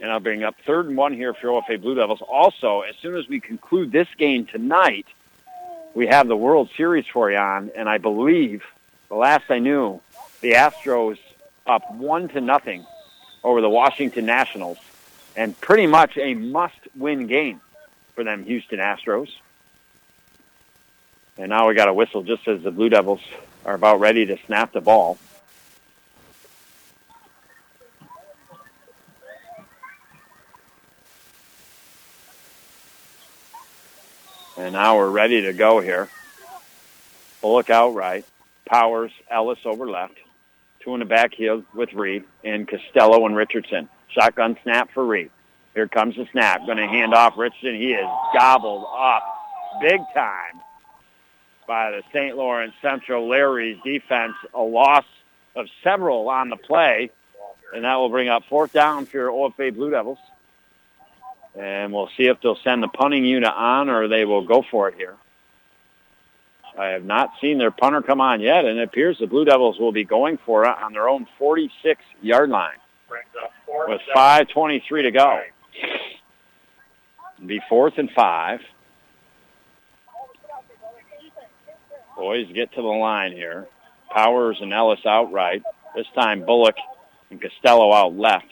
And 0.00 0.10
I'll 0.10 0.20
bring 0.20 0.44
up 0.44 0.54
third 0.64 0.86
and 0.86 0.96
one 0.96 1.12
here 1.12 1.34
for 1.34 1.48
OFA 1.48 1.80
Blue 1.82 1.94
Devils. 1.94 2.22
Also, 2.22 2.80
as 2.80 2.96
soon 2.96 3.16
as 3.16 3.28
we 3.28 3.40
conclude 3.40 3.92
this 3.92 4.08
game 4.16 4.46
tonight, 4.46 5.06
we 5.94 6.06
have 6.06 6.28
the 6.28 6.36
World 6.36 6.70
Series 6.74 7.04
for 7.06 7.30
you 7.30 7.36
on, 7.36 7.70
and 7.76 7.88
I 7.88 7.98
believe, 7.98 8.62
the 9.08 9.16
last 9.16 9.50
I 9.50 9.58
knew, 9.58 10.00
the 10.40 10.52
Astros 10.52 11.18
up 11.66 11.82
one 11.92 12.28
to 12.28 12.40
nothing 12.40 12.86
over 13.44 13.60
the 13.60 13.68
Washington 13.68 14.24
Nationals, 14.24 14.78
and 15.38 15.58
pretty 15.60 15.86
much 15.86 16.18
a 16.18 16.34
must-win 16.34 17.28
game 17.28 17.60
for 18.16 18.24
them 18.24 18.42
Houston 18.42 18.80
Astros. 18.80 19.28
And 21.38 21.50
now 21.50 21.68
we 21.68 21.74
got 21.74 21.86
a 21.86 21.94
whistle 21.94 22.24
just 22.24 22.48
as 22.48 22.60
the 22.64 22.72
Blue 22.72 22.88
Devils 22.88 23.20
are 23.64 23.74
about 23.74 24.00
ready 24.00 24.26
to 24.26 24.36
snap 24.46 24.72
the 24.72 24.80
ball. 24.80 25.16
And 34.56 34.72
now 34.72 34.96
we're 34.96 35.08
ready 35.08 35.42
to 35.42 35.52
go 35.52 35.78
here. 35.78 36.08
Bullock 37.40 37.70
out 37.70 37.94
right. 37.94 38.24
Powers, 38.64 39.12
Ellis 39.30 39.60
over 39.64 39.88
left. 39.88 40.16
Two 40.80 40.94
in 40.94 40.98
the 40.98 41.06
back 41.06 41.32
heel 41.32 41.62
with 41.74 41.92
Reed 41.92 42.24
and 42.42 42.66
Costello 42.66 43.24
and 43.24 43.36
Richardson. 43.36 43.88
Shotgun 44.10 44.56
snap 44.62 44.90
for 44.92 45.04
Reed. 45.04 45.30
Here 45.74 45.88
comes 45.88 46.16
the 46.16 46.26
snap. 46.32 46.66
Going 46.66 46.78
to 46.78 46.86
hand 46.86 47.14
off 47.14 47.36
Richardson. 47.36 47.74
He 47.76 47.92
is 47.92 48.08
gobbled 48.34 48.86
up 48.96 49.22
big 49.80 50.00
time 50.14 50.60
by 51.66 51.90
the 51.90 52.02
St. 52.12 52.36
Lawrence 52.36 52.74
Central 52.80 53.28
Larry's 53.28 53.78
defense. 53.84 54.34
A 54.54 54.62
loss 54.62 55.04
of 55.54 55.66
several 55.84 56.28
on 56.28 56.48
the 56.48 56.56
play. 56.56 57.10
And 57.74 57.84
that 57.84 57.96
will 57.96 58.08
bring 58.08 58.28
up 58.28 58.44
fourth 58.48 58.72
down 58.72 59.06
for 59.06 59.18
your 59.18 59.30
OFA 59.30 59.74
Blue 59.74 59.90
Devils. 59.90 60.18
And 61.54 61.92
we'll 61.92 62.10
see 62.16 62.26
if 62.26 62.40
they'll 62.40 62.56
send 62.56 62.82
the 62.82 62.88
punting 62.88 63.24
unit 63.24 63.52
on 63.52 63.88
or 63.88 64.08
they 64.08 64.24
will 64.24 64.44
go 64.44 64.64
for 64.70 64.88
it 64.88 64.94
here. 64.94 65.16
I 66.78 66.86
have 66.86 67.04
not 67.04 67.32
seen 67.40 67.58
their 67.58 67.72
punter 67.72 68.02
come 68.02 68.20
on 68.20 68.40
yet, 68.40 68.64
and 68.64 68.78
it 68.78 68.82
appears 68.82 69.18
the 69.18 69.26
Blue 69.26 69.44
Devils 69.44 69.78
will 69.80 69.90
be 69.90 70.04
going 70.04 70.38
for 70.38 70.64
it 70.64 70.68
on 70.68 70.92
their 70.92 71.08
own 71.08 71.26
46-yard 71.38 72.50
line 72.50 72.78
with 73.86 74.00
5.23 74.14 75.02
to 75.02 75.10
go. 75.10 75.40
Be 77.44 77.60
fourth 77.68 77.98
and 77.98 78.10
five. 78.10 78.60
Boys 82.16 82.48
get 82.52 82.72
to 82.72 82.82
the 82.82 82.88
line 82.88 83.32
here. 83.32 83.68
Powers 84.10 84.58
and 84.60 84.72
Ellis 84.72 85.06
outright. 85.06 85.62
This 85.94 86.06
time 86.14 86.44
Bullock 86.44 86.74
and 87.30 87.40
Costello 87.40 87.92
out 87.92 88.16
left. 88.16 88.46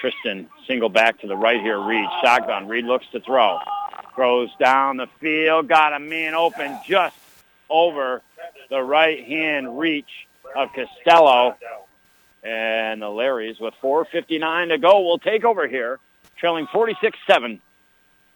Tristan 0.00 0.48
single 0.66 0.88
back 0.88 1.20
to 1.20 1.28
the 1.28 1.36
right 1.36 1.60
here. 1.60 1.78
Reed 1.80 2.08
shotgun. 2.22 2.66
Reed 2.66 2.84
looks 2.84 3.06
to 3.12 3.20
throw. 3.20 3.58
Throws 4.14 4.50
down 4.58 4.96
the 4.96 5.06
field. 5.20 5.68
Got 5.68 5.92
a 5.92 6.00
man 6.00 6.34
open 6.34 6.78
just 6.86 7.16
over 7.70 8.22
the 8.70 8.82
right 8.82 9.24
hand 9.24 9.78
reach 9.78 10.26
of 10.56 10.70
Costello. 10.72 11.56
And 12.46 13.02
the 13.02 13.06
Larrys 13.06 13.60
with 13.60 13.74
4.59 13.82 14.68
to 14.68 14.78
go 14.78 15.00
will 15.00 15.18
take 15.18 15.44
over 15.44 15.66
here, 15.66 15.98
trailing 16.36 16.68
46-7. 16.68 17.58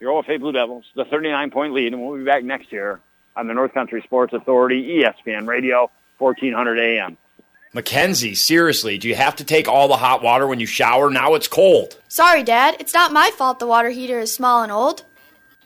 Your 0.00 0.20
OFA 0.20 0.40
Blue 0.40 0.50
Devils, 0.50 0.84
the 0.96 1.04
39-point 1.04 1.72
lead, 1.74 1.92
and 1.92 2.04
we'll 2.04 2.18
be 2.18 2.24
back 2.24 2.42
next 2.42 2.72
year 2.72 2.98
on 3.36 3.46
the 3.46 3.54
North 3.54 3.72
Country 3.72 4.02
Sports 4.02 4.32
Authority, 4.32 4.98
ESPN 4.98 5.46
Radio, 5.46 5.92
1400 6.18 6.78
AM. 6.80 7.16
Mackenzie, 7.72 8.34
seriously, 8.34 8.98
do 8.98 9.06
you 9.06 9.14
have 9.14 9.36
to 9.36 9.44
take 9.44 9.68
all 9.68 9.86
the 9.86 9.96
hot 9.96 10.24
water 10.24 10.48
when 10.48 10.58
you 10.58 10.66
shower? 10.66 11.08
Now 11.08 11.34
it's 11.34 11.46
cold. 11.46 12.00
Sorry, 12.08 12.42
Dad. 12.42 12.76
It's 12.80 12.92
not 12.92 13.12
my 13.12 13.30
fault 13.36 13.60
the 13.60 13.66
water 13.68 13.90
heater 13.90 14.18
is 14.18 14.34
small 14.34 14.64
and 14.64 14.72
old. 14.72 15.04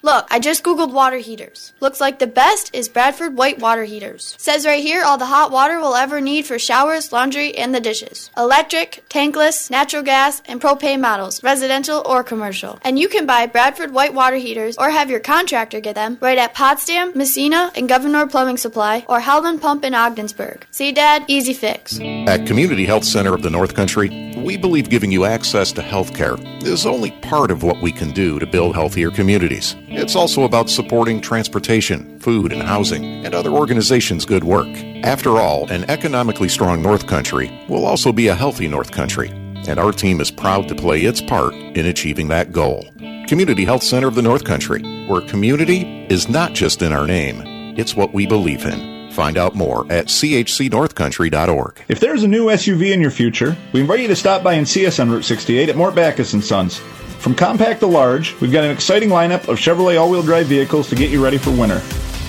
Look, 0.04 0.28
I 0.30 0.38
just 0.38 0.62
googled 0.62 0.92
water 0.92 1.16
heaters. 1.16 1.72
Looks 1.80 1.98
like 1.98 2.18
the 2.18 2.26
best 2.26 2.68
is 2.74 2.90
Bradford 2.90 3.38
white 3.38 3.58
water 3.58 3.84
heaters. 3.84 4.34
Says 4.38 4.66
right 4.66 4.82
here 4.82 5.02
all 5.02 5.16
the 5.16 5.24
hot 5.24 5.50
water 5.50 5.80
we'll 5.80 5.94
ever 5.94 6.20
need 6.20 6.44
for 6.44 6.58
showers, 6.58 7.10
laundry, 7.10 7.56
and 7.56 7.74
the 7.74 7.80
dishes. 7.80 8.30
Electric, 8.36 9.02
tankless, 9.08 9.70
natural 9.70 10.02
gas, 10.02 10.42
and 10.44 10.60
propane 10.60 11.00
models, 11.00 11.42
residential 11.42 12.02
or 12.04 12.22
commercial. 12.22 12.78
And 12.82 12.98
you 12.98 13.08
can 13.08 13.24
buy 13.24 13.46
Bradford 13.46 13.94
white 13.94 14.12
water 14.12 14.36
heaters 14.36 14.76
or 14.76 14.90
have 14.90 15.08
your 15.08 15.20
contractor 15.20 15.80
get 15.80 15.94
them 15.94 16.18
right 16.20 16.36
at 16.36 16.52
Potsdam, 16.52 17.12
Massena, 17.14 17.72
and 17.74 17.88
Gouverneur 17.88 18.26
Plumbing 18.26 18.58
Supply 18.58 19.06
or 19.08 19.20
Howland 19.20 19.62
Pump 19.62 19.86
in 19.86 19.94
Ogdensburg. 19.94 20.66
See, 20.70 20.92
Dad? 20.92 21.24
Easy 21.28 21.54
fix. 21.54 21.98
At 22.26 22.46
Community 22.46 22.84
Health 22.84 23.04
Center 23.04 23.32
of 23.32 23.40
the 23.40 23.48
North 23.48 23.72
Country, 23.72 24.34
we 24.36 24.58
believe 24.58 24.90
giving 24.90 25.10
you 25.10 25.24
access 25.24 25.72
to 25.72 25.80
health 25.80 26.14
care 26.14 26.36
is 26.60 26.84
only 26.84 27.10
part 27.22 27.50
of 27.50 27.62
what 27.62 27.80
we 27.80 27.90
can 27.90 28.10
do 28.10 28.38
to 28.38 28.46
build 28.46 28.74
healthier 28.74 29.10
communities. 29.10 29.74
It's 29.96 30.16
also 30.16 30.42
about 30.42 30.68
supporting 30.68 31.20
transportation, 31.20 32.18
food, 32.18 32.52
and 32.52 32.62
housing, 32.62 33.24
and 33.24 33.32
other 33.32 33.50
organizations' 33.50 34.24
good 34.24 34.42
work. 34.42 34.68
After 35.04 35.38
all, 35.38 35.70
an 35.70 35.88
economically 35.88 36.48
strong 36.48 36.82
North 36.82 37.06
Country 37.06 37.64
will 37.68 37.86
also 37.86 38.12
be 38.12 38.26
a 38.26 38.34
healthy 38.34 38.66
North 38.66 38.90
Country, 38.90 39.30
and 39.68 39.78
our 39.78 39.92
team 39.92 40.20
is 40.20 40.32
proud 40.32 40.66
to 40.68 40.74
play 40.74 41.02
its 41.02 41.20
part 41.20 41.54
in 41.54 41.86
achieving 41.86 42.26
that 42.28 42.50
goal. 42.50 42.84
Community 43.28 43.64
Health 43.64 43.84
Center 43.84 44.08
of 44.08 44.16
the 44.16 44.22
North 44.22 44.44
Country, 44.44 44.82
where 45.06 45.20
community 45.22 46.06
is 46.10 46.28
not 46.28 46.54
just 46.54 46.82
in 46.82 46.92
our 46.92 47.06
name, 47.06 47.40
it's 47.78 47.94
what 47.94 48.12
we 48.12 48.26
believe 48.26 48.64
in. 48.64 49.10
Find 49.12 49.38
out 49.38 49.54
more 49.54 49.86
at 49.92 50.06
chcnorthcountry.org. 50.06 51.82
If 51.86 52.00
there's 52.00 52.24
a 52.24 52.28
new 52.28 52.46
SUV 52.46 52.92
in 52.92 53.00
your 53.00 53.12
future, 53.12 53.56
we 53.72 53.80
invite 53.80 54.00
you 54.00 54.08
to 54.08 54.16
stop 54.16 54.42
by 54.42 54.54
and 54.54 54.68
see 54.68 54.86
us 54.86 54.98
on 54.98 55.08
Route 55.08 55.24
68 55.24 55.68
at 55.68 55.76
Mort 55.76 55.94
Backus 55.94 56.30
& 56.30 56.44
Sons. 56.44 56.80
From 57.24 57.34
compact 57.34 57.80
to 57.80 57.86
large, 57.86 58.38
we've 58.42 58.52
got 58.52 58.64
an 58.64 58.70
exciting 58.70 59.08
lineup 59.08 59.48
of 59.48 59.56
Chevrolet 59.56 59.98
all-wheel 59.98 60.24
drive 60.24 60.44
vehicles 60.44 60.90
to 60.90 60.94
get 60.94 61.10
you 61.10 61.24
ready 61.24 61.38
for 61.38 61.52
winter. 61.52 61.80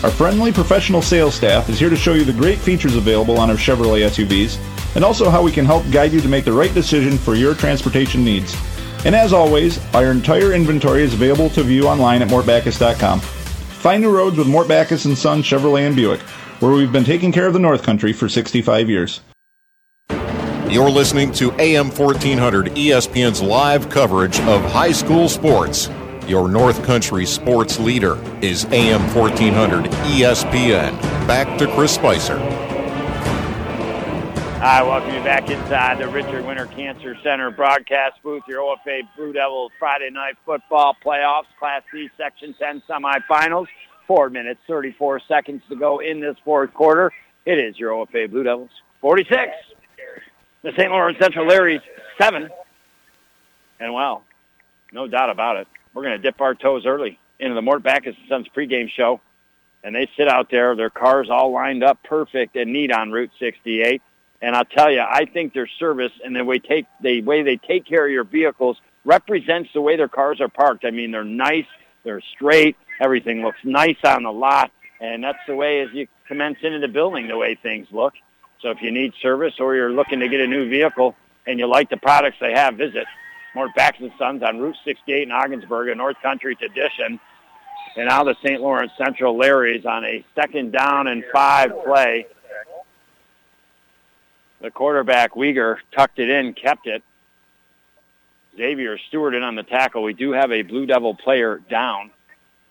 Our 0.04 0.10
friendly 0.10 0.54
professional 0.54 1.02
sales 1.02 1.36
staff 1.36 1.68
is 1.68 1.78
here 1.78 1.90
to 1.90 1.98
show 1.98 2.14
you 2.14 2.24
the 2.24 2.32
great 2.32 2.60
features 2.60 2.96
available 2.96 3.38
on 3.38 3.50
our 3.50 3.58
Chevrolet 3.58 4.08
SUVs 4.08 4.58
and 4.96 5.04
also 5.04 5.30
how 5.30 5.44
we 5.44 5.52
can 5.52 5.66
help 5.66 5.84
guide 5.92 6.14
you 6.14 6.22
to 6.22 6.30
make 6.30 6.46
the 6.46 6.54
right 6.54 6.74
decision 6.74 7.18
for 7.18 7.36
your 7.36 7.54
transportation 7.56 8.24
needs. 8.24 8.56
And 9.04 9.14
as 9.14 9.34
always, 9.34 9.84
our 9.94 10.12
entire 10.12 10.54
inventory 10.54 11.04
is 11.04 11.14
available 11.14 11.50
to 11.50 11.64
view 11.64 11.90
online 11.90 12.22
at 12.22 12.30
mortbackus.com. 12.30 13.20
Find 13.20 14.02
new 14.02 14.16
roads 14.16 14.38
with 14.38 14.48
Mort 14.48 14.70
Backus 14.70 15.04
& 15.04 15.18
Son 15.20 15.44
Chevrolet 15.44 15.88
and 15.88 15.96
Buick, 15.98 16.22
where 16.62 16.72
we've 16.72 16.94
been 16.94 17.04
taking 17.04 17.34
care 17.34 17.48
of 17.48 17.54
the 17.54 17.60
North 17.60 17.84
Country 17.84 18.14
for 18.14 18.30
65 18.30 18.90
years. 18.90 19.20
You're 20.70 20.90
listening 20.90 21.32
to 21.34 21.52
AM 21.62 21.92
1400 21.92 22.72
ESPN's 22.72 23.40
live 23.40 23.88
coverage 23.88 24.40
of 24.42 24.64
high 24.64 24.92
school 24.92 25.30
sports. 25.30 25.92
Your 26.28 26.50
North 26.50 26.84
Country 26.84 27.28
sports 27.28 27.80
leader 27.80 28.18
is 28.44 28.66
AM 28.72 29.02
1400 29.14 29.86
ESPN. 29.86 31.00
Back 31.28 31.60
to 31.60 31.68
Chris 31.76 31.94
Spicer. 31.94 32.40
Hi, 34.58 34.82
welcome 34.82 35.14
you 35.14 35.24
back 35.24 35.52
inside 35.52 36.00
the 36.00 36.08
Richard 36.08 36.44
Winter 36.48 36.66
Cancer 36.66 37.16
Center 37.22 37.52
broadcast 37.52 38.22
booth. 38.24 38.42
Your 38.48 38.62
OFA 38.62 39.02
Blue 39.16 39.34
Devils 39.34 39.72
Friday 39.78 40.10
night 40.10 40.36
football 40.46 40.98
playoffs, 41.06 41.46
Class 41.60 41.84
C 41.92 42.10
Section 42.18 42.56
10 42.58 42.82
semifinals. 42.90 43.68
Four 44.08 44.32
minutes, 44.32 44.60
34 44.68 45.22
seconds 45.28 45.62
to 45.70 45.76
go 45.76 46.00
in 46.00 46.20
this 46.20 46.38
fourth 46.44 46.74
quarter. 46.74 47.14
It 47.46 47.60
is 47.60 47.78
your 47.78 47.92
OFA 47.92 48.32
Blue 48.32 48.44
Devils 48.44 48.72
46. 49.02 49.52
The 50.66 50.72
St. 50.72 50.90
Lawrence 50.90 51.20
Central 51.22 51.46
Larrys 51.46 51.82
7. 52.20 52.50
And 53.80 53.94
well, 53.94 54.24
no 54.92 55.08
doubt 55.08 55.30
about 55.30 55.58
it, 55.58 55.68
we're 55.94 56.02
going 56.02 56.18
to 56.18 56.24
dip 56.24 56.42
our 56.42 56.56
toes 56.56 56.88
early 56.88 57.20
into 57.40 57.54
the 57.54 57.62
Mort 57.62 57.84
Backus 57.84 58.16
& 58.22 58.28
Sons 58.30 58.48
pregame 58.48 58.90
show. 58.90 59.22
And 59.84 59.96
they 59.96 60.10
sit 60.18 60.28
out 60.28 60.50
there, 60.50 60.76
their 60.76 60.90
cars 60.90 61.30
all 61.30 61.52
lined 61.52 61.84
up 61.84 62.02
perfect 62.04 62.56
and 62.56 62.74
neat 62.74 62.92
on 62.92 63.12
Route 63.12 63.30
68. 63.38 64.02
And 64.42 64.56
I'll 64.56 64.66
tell 64.66 64.92
you, 64.92 65.02
I 65.02 65.26
think 65.32 65.54
their 65.54 65.68
service 65.68 66.12
and 66.24 66.36
the 66.36 66.44
way 66.44 66.58
take 66.58 66.88
the 67.00 67.22
way 67.22 67.44
they 67.44 67.58
take 67.58 67.86
care 67.86 68.08
of 68.08 68.12
your 68.12 68.24
vehicles 68.24 68.78
represents 69.04 69.70
the 69.72 69.82
way 69.82 69.98
their 69.98 70.08
cars 70.08 70.42
are 70.42 70.50
parked. 70.50 70.84
I 70.84 70.90
mean, 70.90 71.12
they're 71.12 71.24
nice, 71.24 71.68
they're 72.04 72.24
straight, 72.34 72.76
everything 73.00 73.44
looks 73.44 73.60
nice 73.64 74.04
on 74.04 74.24
the 74.24 74.32
lot, 74.32 74.72
and 75.00 75.24
that's 75.24 75.38
the 75.48 75.56
way 75.56 75.82
as 75.82 75.90
you 75.94 76.08
commence 76.28 76.58
into 76.64 76.80
the 76.80 76.88
building, 76.88 77.28
the 77.28 77.38
way 77.38 77.54
things 77.54 77.88
look. 77.92 78.16
So 78.62 78.70
if 78.72 78.82
you 78.82 78.92
need 78.92 79.14
service 79.22 79.56
or 79.60 79.76
you're 79.76 79.92
looking 79.92 80.20
to 80.20 80.28
get 80.28 80.40
a 80.40 80.48
new 80.48 80.70
vehicle 80.70 81.16
and 81.46 81.60
you 81.60 81.68
like 81.68 81.90
the 81.90 81.98
products 81.98 82.38
they 82.40 82.54
have, 82.54 82.76
visit 82.76 83.06
Mort 83.54 83.72
Backus 83.76 84.12
& 84.16 84.18
Sons 84.18 84.44
on 84.44 84.60
Route 84.60 84.78
68 84.84 85.24
in 85.24 85.32
Ogdensburg, 85.32 85.90
a 85.90 85.96
North 85.96 86.18
Country 86.22 86.56
tradition. 86.56 87.20
And 87.96 88.10
now 88.10 88.24
the 88.24 88.36
St. 88.44 88.62
Lawrence 88.62 88.92
Central 88.98 89.38
Larrys 89.38 89.86
on 89.86 90.04
a 90.04 90.26
second 90.36 90.72
down 90.72 91.08
and 91.08 91.24
five 91.32 91.72
play 91.86 92.28
the 94.62 94.72
quarterback, 94.72 95.34
Weegar, 95.36 95.78
tucked 95.96 96.20
it 96.20 96.30
in, 96.30 96.54
kept 96.54 96.88
it. 96.88 97.04
Xavier 98.58 98.98
Stewart 99.10 99.36
in 99.36 99.44
on 99.44 99.56
the 99.56 99.64
tackle. 99.64 100.02
We 100.02 100.14
do 100.14 100.32
have 100.32 100.52
a 100.52 100.62
Blue 100.62 100.86
Devil 100.86 101.14
player 101.14 101.62
down. 101.70 102.12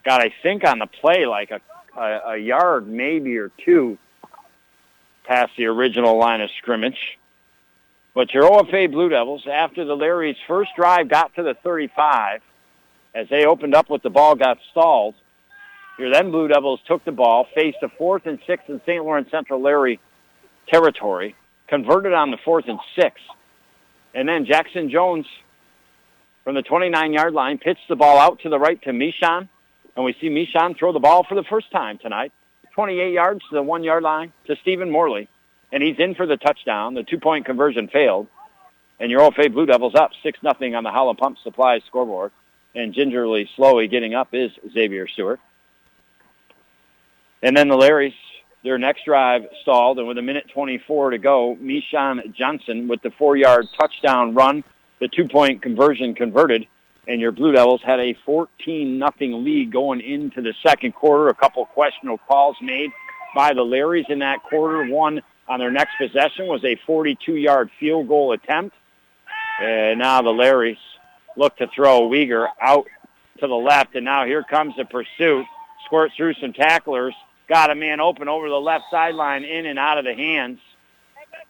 Got, 0.05 0.21
I 0.21 0.35
think, 0.43 0.65
on 0.65 0.79
the 0.79 0.87
play 0.87 1.27
like 1.27 1.51
a, 1.51 1.61
a, 1.97 2.33
a 2.33 2.37
yard 2.37 2.89
maybe 2.89 3.37
or 3.39 3.51
two 3.65 3.99
past 5.25 5.53
the 5.57 5.67
original 5.67 6.19
line 6.19 6.41
of 6.41 6.51
scrimmage. 6.59 7.19
But 8.15 8.33
your 8.33 8.45
OFA 8.45 8.91
Blue 8.91 9.09
Devils, 9.09 9.47
after 9.51 9.85
the 9.85 9.97
Larry's 9.97 10.37
first 10.47 10.71
drive 10.77 11.09
got 11.09 11.35
to 11.35 11.43
the 11.43 11.55
35, 11.63 12.41
as 13.15 13.29
they 13.29 13.45
opened 13.45 13.75
up 13.75 13.91
with 13.91 14.03
the 14.03 14.11
ball, 14.11 14.35
got 14.35 14.59
stalled. 14.71 15.15
Your 15.99 16.11
then 16.11 16.31
Blue 16.31 16.49
Devils 16.49 16.81
took 16.87 17.05
the 17.05 17.13
ball, 17.13 17.47
faced 17.55 17.79
a 17.83 17.89
fourth 17.89 18.27
and 18.27 18.39
six 18.47 18.63
in 18.69 18.81
St. 18.87 19.05
Lawrence 19.05 19.31
Central 19.31 19.61
Larry 19.61 20.01
territory 20.69 21.35
converted 21.69 22.13
on 22.13 22.31
the 22.31 22.39
fourth 22.45 22.67
and 22.69 22.79
six. 22.97 23.21
And 24.15 24.29
then 24.29 24.45
Jackson 24.45 24.91
Jones 24.91 25.27
from 26.45 26.55
the 26.55 26.63
29-yard 26.63 27.33
line 27.33 27.59
pitched 27.59 27.89
the 27.89 27.97
ball 27.97 28.19
out 28.19 28.41
to 28.41 28.49
the 28.49 28.59
right 28.59 28.81
to 28.83 28.91
Mishon. 28.91 29.49
And 29.97 30.05
we 30.05 30.15
see 30.21 30.29
Mishon 30.29 30.77
throw 30.79 30.93
the 30.93 31.01
ball 31.01 31.25
for 31.29 31.35
the 31.35 31.45
first 31.45 31.71
time 31.71 31.99
tonight. 31.99 32.33
28 32.75 33.13
yards 33.13 33.41
to 33.49 33.55
the 33.55 33.63
one-yard 33.63 34.03
line 34.03 34.33
to 34.47 34.57
Stephen 34.63 34.91
Morley. 34.91 35.29
And 35.73 35.83
he's 35.83 35.99
in 35.99 36.15
for 36.15 36.27
the 36.27 36.37
touchdown. 36.37 36.95
The 36.95 37.03
two-point 37.03 37.47
conversion 37.47 37.89
failed. 37.89 38.29
And 39.01 39.11
your 39.11 39.23
Old 39.23 39.35
OFA 39.35 39.53
Blue 39.53 39.67
Devils 39.67 39.95
up 39.95 40.11
6 40.23 40.39
nothing 40.43 40.75
on 40.75 40.85
the 40.85 40.91
Howland 40.91 41.19
Pump 41.19 41.39
Supply 41.43 41.81
scoreboard. 41.87 42.33
And 42.75 42.95
gingerly, 42.95 43.49
slowly 43.57 43.89
getting 43.89 44.15
up 44.15 44.29
is 44.33 44.51
Xavier 44.73 45.09
Stewart. 45.09 45.41
And 47.43 47.57
then 47.57 47.69
the 47.69 47.77
Larrys 47.77 48.15
their 48.65 48.79
next 48.79 49.05
drive 49.05 49.43
stalled, 49.61 49.99
and 49.99 50.09
with 50.09 50.17
a 50.17 50.23
minute 50.23 50.47
24 50.53 51.11
to 51.11 51.19
go, 51.19 51.57
Mishon 51.61 52.35
Johnson 52.35 52.89
with 52.89 53.03
the 53.03 53.11
four-yard 53.11 53.69
touchdown 53.79 54.35
run, 54.35 54.65
the 55.01 55.09
two-point 55.09 55.61
conversion 55.61 56.15
converted, 56.15 56.67
and 57.07 57.21
your 57.21 57.33
Blue 57.33 57.53
Devils 57.53 57.83
had 57.85 58.01
a 58.01 58.15
14 58.25 58.99
nothing 58.99 59.45
lead 59.45 59.73
going 59.73 60.01
into 60.01 60.41
the 60.41 60.55
second 60.63 60.93
quarter. 60.93 61.29
A 61.29 61.35
couple 61.35 61.65
questionable 61.67 62.21
calls 62.27 62.57
made 62.63 62.91
by 63.35 63.53
the 63.53 63.61
Larrys 63.63 64.09
in 64.09 64.21
that 64.21 64.43
quarter. 64.43 64.87
One 64.87 65.23
on 65.49 65.59
their 65.59 65.71
next 65.71 65.97
possession 65.99 66.47
was 66.47 66.65
a 66.65 66.77
42-yard 66.89 67.71
field 67.79 68.09
goal 68.09 68.33
attempt. 68.33 68.75
And 69.61 69.99
now 69.99 70.23
the 70.23 70.31
Larrys 70.31 70.79
look 71.37 71.57
to 71.59 71.67
throw 71.75 72.09
Weegar 72.09 72.49
out 72.61 72.87
to 73.39 73.47
the 73.47 73.55
left, 73.55 73.95
and 73.95 74.05
now 74.05 74.25
here 74.25 74.43
comes 74.43 74.75
the 74.77 74.85
pursuit. 74.85 75.45
Squirt 75.85 76.13
through 76.17 76.35
some 76.35 76.53
tacklers 76.53 77.15
got 77.49 77.71
a 77.71 77.75
man 77.75 78.01
open 78.01 78.29
over 78.29 78.49
the 78.49 78.55
left 78.55 78.85
sideline 78.91 79.45
in 79.45 79.67
and 79.67 79.79
out 79.79 79.99
of 79.99 80.05
the 80.05 80.15
hands. 80.15 80.61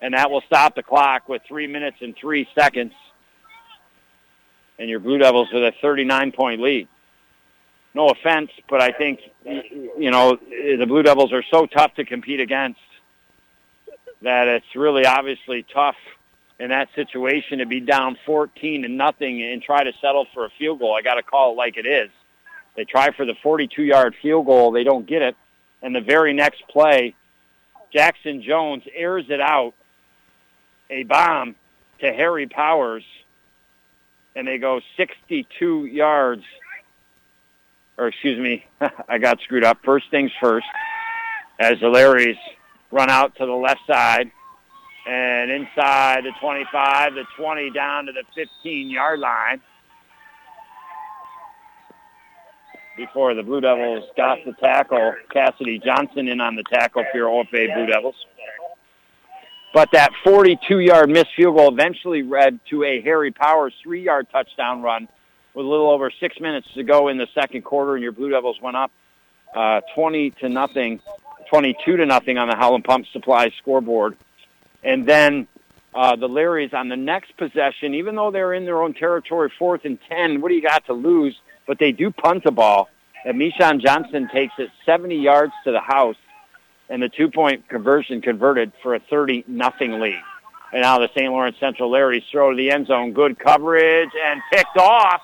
And 0.01 0.15
that 0.15 0.31
will 0.31 0.43
stop 0.47 0.75
the 0.75 0.83
clock 0.83 1.29
with 1.29 1.43
three 1.47 1.67
minutes 1.67 1.99
and 2.01 2.17
three 2.17 2.49
seconds. 2.55 2.93
And 4.79 4.91
your 4.91 5.01
Blue 5.01 5.19
Devils 5.19 5.49
with 5.53 5.63
a 5.63 5.73
39-point 5.85 6.61
lead. 6.61 6.89
No 7.95 8.09
offense, 8.09 8.51
but 8.69 8.81
I 8.83 8.91
think, 8.91 9.21
you 9.45 10.11
know, 10.11 10.37
the 10.37 10.85
Blue 10.87 11.03
Devils 11.03 11.33
are 11.33 11.45
so 11.49 11.67
tough 11.67 11.95
to 11.95 12.05
compete 12.05 12.41
against 12.41 12.81
that 14.23 14.49
it's 14.49 14.75
really 14.75 15.07
obviously 15.07 15.65
tough 15.73 15.95
in 16.59 16.71
that 16.71 16.89
situation 16.95 17.59
to 17.59 17.67
be 17.67 17.81
down 17.81 18.17
14 18.27 18.85
and 18.85 18.97
nothing 18.97 19.43
and 19.43 19.63
try 19.63 19.85
to 19.85 19.93
settle 20.01 20.27
for 20.35 20.45
a 20.45 20.51
field 20.59 20.81
goal. 20.81 20.95
I 20.95 21.03
got 21.03 21.15
to 21.15 21.23
call 21.23 21.53
it 21.53 21.57
like 21.57 21.77
it 21.77 21.87
is. 21.87 22.11
They 22.75 22.85
try 22.85 23.13
for 23.13 23.25
the 23.25 23.35
42-yard 23.45 24.17
field 24.21 24.47
goal. 24.47 24.73
They 24.73 24.83
don't 24.83 25.07
get 25.07 25.23
it. 25.23 25.37
And 25.83 25.95
the 25.95 26.01
very 26.01 26.33
next 26.33 26.67
play, 26.69 27.15
Jackson 27.93 28.43
Jones 28.43 28.83
airs 28.93 29.27
it 29.29 29.41
out, 29.41 29.75
a 30.91 31.05
bomb 31.05 31.55
to 32.01 32.13
Harry 32.13 32.49
Powers, 32.49 33.05
and 34.37 34.47
they 34.47 34.59
go 34.59 34.81
62 34.97 35.87
yards. 35.87 36.43
Or 37.97 38.09
excuse 38.09 38.39
me, 38.39 38.65
I 39.09 39.19
got 39.19 39.41
screwed 39.43 39.65
up. 39.65 39.79
First 39.85 40.11
things 40.11 40.31
first, 40.41 40.67
as 41.61 41.79
the 41.81 41.87
Larrys 41.87 42.39
run 42.91 43.11
out 43.11 43.37
to 43.37 43.47
the 43.47 43.53
left 43.53 43.81
side 43.87 44.31
and 45.07 45.51
inside 45.51 46.25
the 46.25 46.33
25, 46.41 47.15
the 47.15 47.25
20 47.37 47.71
down 47.71 48.07
to 48.07 48.13
the 48.13 48.25
15-yard 48.37 49.21
line. 49.21 49.61
before 52.97 53.35
the 53.35 53.43
Blue 53.43 53.61
Devils 53.61 54.05
got 54.17 54.39
the 54.45 54.53
tackle. 54.55 55.15
Cassidy 55.33 55.81
Johnson 55.85 56.29
in 56.29 56.41
on 56.41 56.57
the 56.57 56.63
tackle 56.65 57.05
for 57.11 57.19
your 57.19 57.29
OFA 57.29 57.75
Blue 57.75 57.87
Devils. 57.87 58.15
But 59.75 59.91
that 59.93 60.13
42-yard 60.25 61.11
missed 61.11 61.35
field 61.37 61.57
goal 61.57 61.69
eventually 61.71 62.23
led 62.23 62.61
to 62.71 62.85
a 62.85 63.03
Harry 63.03 63.33
Powers 63.33 63.75
three-yard 63.83 64.29
touchdown 64.33 64.81
run 64.81 65.09
with 65.53 65.67
a 65.67 65.69
little 65.69 65.91
over 65.91 66.11
six 66.21 66.41
minutes 66.41 66.67
to 66.75 66.83
go 66.83 67.09
in 67.09 67.19
the 67.19 67.27
second 67.35 67.63
quarter, 67.63 67.95
and 67.95 68.03
your 68.03 68.13
Blue 68.13 68.31
Devils 68.31 68.59
went 68.63 68.77
up 68.77 68.91
uh, 69.55 69.83
20 69.95 70.31
to 70.31 70.49
nothing, 70.49 71.01
22 71.51 71.99
to 71.99 72.07
nothing 72.07 72.39
on 72.39 72.49
the 72.49 72.57
Howland 72.57 72.85
Pump 72.85 73.07
Supply 73.13 73.51
scoreboard. 73.61 74.17
And 74.83 75.07
then 75.07 75.47
uh, 75.95 76.17
the 76.17 76.29
Larrys 76.29 76.73
on 76.73 76.89
the 76.89 76.97
next 76.97 77.37
possession, 77.37 77.95
even 77.95 78.15
though 78.15 78.31
they're 78.31 78.55
in 78.55 78.65
their 78.65 78.83
own 78.83 78.95
territory, 78.95 79.53
fourth 79.59 79.85
and 79.85 79.99
10, 80.09 80.41
what 80.41 80.49
do 80.49 80.55
you 80.55 80.63
got 80.63 80.87
to 80.87 80.95
lose? 80.95 81.37
but 81.67 81.79
they 81.79 81.93
do 81.93 82.11
punt 82.11 82.45
the 82.45 82.51
ball. 82.51 82.89
And 83.25 83.41
Mishon 83.41 83.81
Johnson 83.81 84.29
takes 84.33 84.55
it 84.59 84.71
70 84.85 85.17
yards 85.17 85.53
to 85.65 85.73
the 85.73 85.81
house, 85.81 86.17
and 86.95 87.03
the 87.03 87.09
two-point 87.09 87.69
conversion 87.69 88.23
converted 88.23 88.71
for 88.81 88.95
a 88.95 89.01
30 89.01 89.47
nothing 89.49 89.99
lead. 89.99 90.23
And 90.73 90.83
now 90.83 91.01
the 91.01 91.09
St. 91.09 91.29
Lawrence 91.29 91.57
Central 91.59 91.91
Larrys 91.91 92.23
throw 92.31 92.53
to 92.53 92.57
the 92.57 92.71
end 92.71 92.87
zone. 92.87 93.13
Good 93.13 93.37
coverage 93.37 94.11
and 94.25 94.41
picked 94.53 94.77
off 94.77 95.21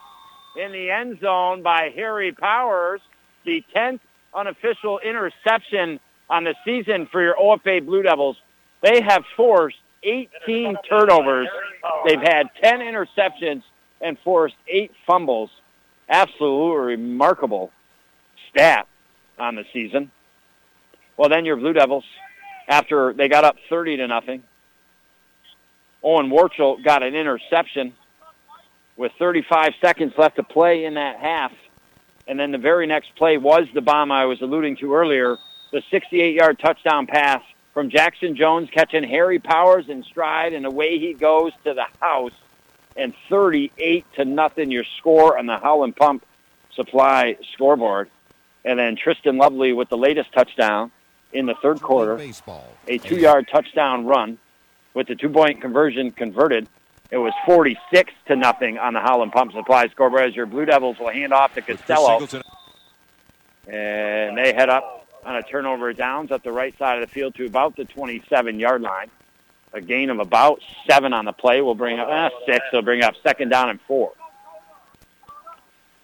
in 0.61 0.73
the 0.73 0.91
end 0.91 1.21
zone 1.21 1.63
by 1.63 1.93
Harry 1.95 2.33
Powers. 2.33 3.01
The 3.45 3.63
10th 3.73 4.01
unofficial 4.35 4.99
interception 4.99 6.01
on 6.29 6.43
the 6.43 6.57
season 6.65 7.07
for 7.07 7.23
your 7.23 7.37
OFA 7.37 7.87
Blue 7.87 8.03
Devils. 8.03 8.37
They 8.83 9.01
have 9.03 9.23
forced 9.37 9.79
18 10.03 10.77
turnovers. 10.89 11.47
They've 12.05 12.21
had 12.21 12.51
10 12.65 12.81
interceptions 12.81 13.63
and 14.01 14.19
forced 14.25 14.57
eight 14.67 14.91
fumbles. 15.07 15.51
Absolutely 16.09 16.97
remarkable 16.97 17.71
stat 18.51 18.89
on 19.39 19.55
the 19.55 19.65
season. 19.73 20.11
Well, 21.21 21.29
then 21.29 21.45
your 21.45 21.57
Blue 21.57 21.75
Devils, 21.75 22.07
after 22.67 23.13
they 23.13 23.29
got 23.29 23.45
up 23.45 23.57
30 23.69 23.99
to 23.99 24.09
nothing, 24.09 24.43
Owen 26.03 26.31
Warchel 26.31 26.83
got 26.83 27.03
an 27.03 27.15
interception 27.15 27.93
with 28.97 29.13
35 29.19 29.75
seconds 29.83 30.15
left 30.17 30.37
to 30.37 30.43
play 30.43 30.87
in 30.87 30.95
that 30.95 31.19
half. 31.19 31.53
And 32.27 32.41
then 32.41 32.53
the 32.53 32.59
very 32.59 32.87
next 32.87 33.15
play 33.17 33.37
was 33.37 33.67
the 33.75 33.83
bomb 33.83 34.11
I 34.11 34.25
was 34.25 34.41
alluding 34.41 34.77
to 34.79 34.95
earlier, 34.95 35.37
the 35.73 35.83
68-yard 35.93 36.59
touchdown 36.59 37.07
pass 37.07 37.43
from 37.75 37.91
Jackson 37.91 38.35
Jones 38.35 38.71
catching 38.73 39.05
Harry 39.05 39.39
Powers 39.39 39.91
in 39.91 40.03
stride, 40.05 40.55
and 40.55 40.65
away 40.65 40.99
he 40.99 41.13
goes 41.13 41.53
to 41.65 41.75
the 41.75 41.85
house. 42.01 42.33
And 42.97 43.13
38 43.29 44.07
to 44.15 44.25
nothing, 44.25 44.71
your 44.71 44.85
score 44.97 45.37
on 45.37 45.45
the 45.45 45.59
Howland 45.59 45.97
Pump 45.97 46.25
Supply 46.75 47.37
scoreboard. 47.53 48.09
And 48.65 48.79
then 48.79 48.97
Tristan 48.97 49.37
Lovely 49.37 49.75
with 49.75 49.91
the 49.91 49.99
latest 49.99 50.33
touchdown 50.33 50.91
in 51.33 51.47
the 51.47 51.55
third 51.63 51.81
quarter, 51.81 52.17
a 52.89 52.99
two-yard 52.99 53.49
touchdown 53.49 54.07
run 54.07 54.39
with 54.95 55.07
the 55.07 55.15
two-point 55.15 55.61
conversion 55.61 56.11
converted. 56.11 56.67
It 57.11 57.19
was 57.19 57.33
46 57.47 58.13
to 58.27 58.37
nothing 58.37 58.79
on 58.79 58.95
the 58.95 59.01
Howland 59.01 59.33
Pump 59.33 59.53
Supply 59.53 59.89
scoreboard 59.89 60.25
as 60.25 60.37
your 60.37 60.47
Blue 60.47 60.65
Devils 60.65 60.99
will 60.99 61.11
hand 61.11 61.33
off 61.33 61.55
to 61.55 61.63
Costello. 61.63 62.27
And 63.67 64.37
they 64.37 64.53
head 64.53 64.69
up 64.69 65.09
on 65.25 65.37
a 65.37 65.43
turnover 65.43 65.93
downs 65.93 66.33
at 66.33 66.43
the 66.43 66.53
right 66.53 66.77
side 66.79 67.03
of 67.03 67.09
the 67.09 67.13
field 67.13 67.35
to 67.37 67.47
about 67.47 67.77
the 67.77 67.85
27-yard 67.85 68.83
line. 68.83 69.11
A 69.73 69.81
gain 69.81 70.11
of 70.11 70.19
about 70.19 70.61
seven 70.89 71.13
on 71.13 71.25
the 71.25 71.33
play 71.33 71.61
will 71.61 71.77
bring 71.77 72.01
up 72.01 72.09
eh, 72.09 72.29
six. 72.47 72.65
They'll 72.73 72.83
bring 72.83 73.03
up 73.03 73.15
second 73.23 73.51
down 73.51 73.71
and 73.71 73.81
four. 73.83 74.13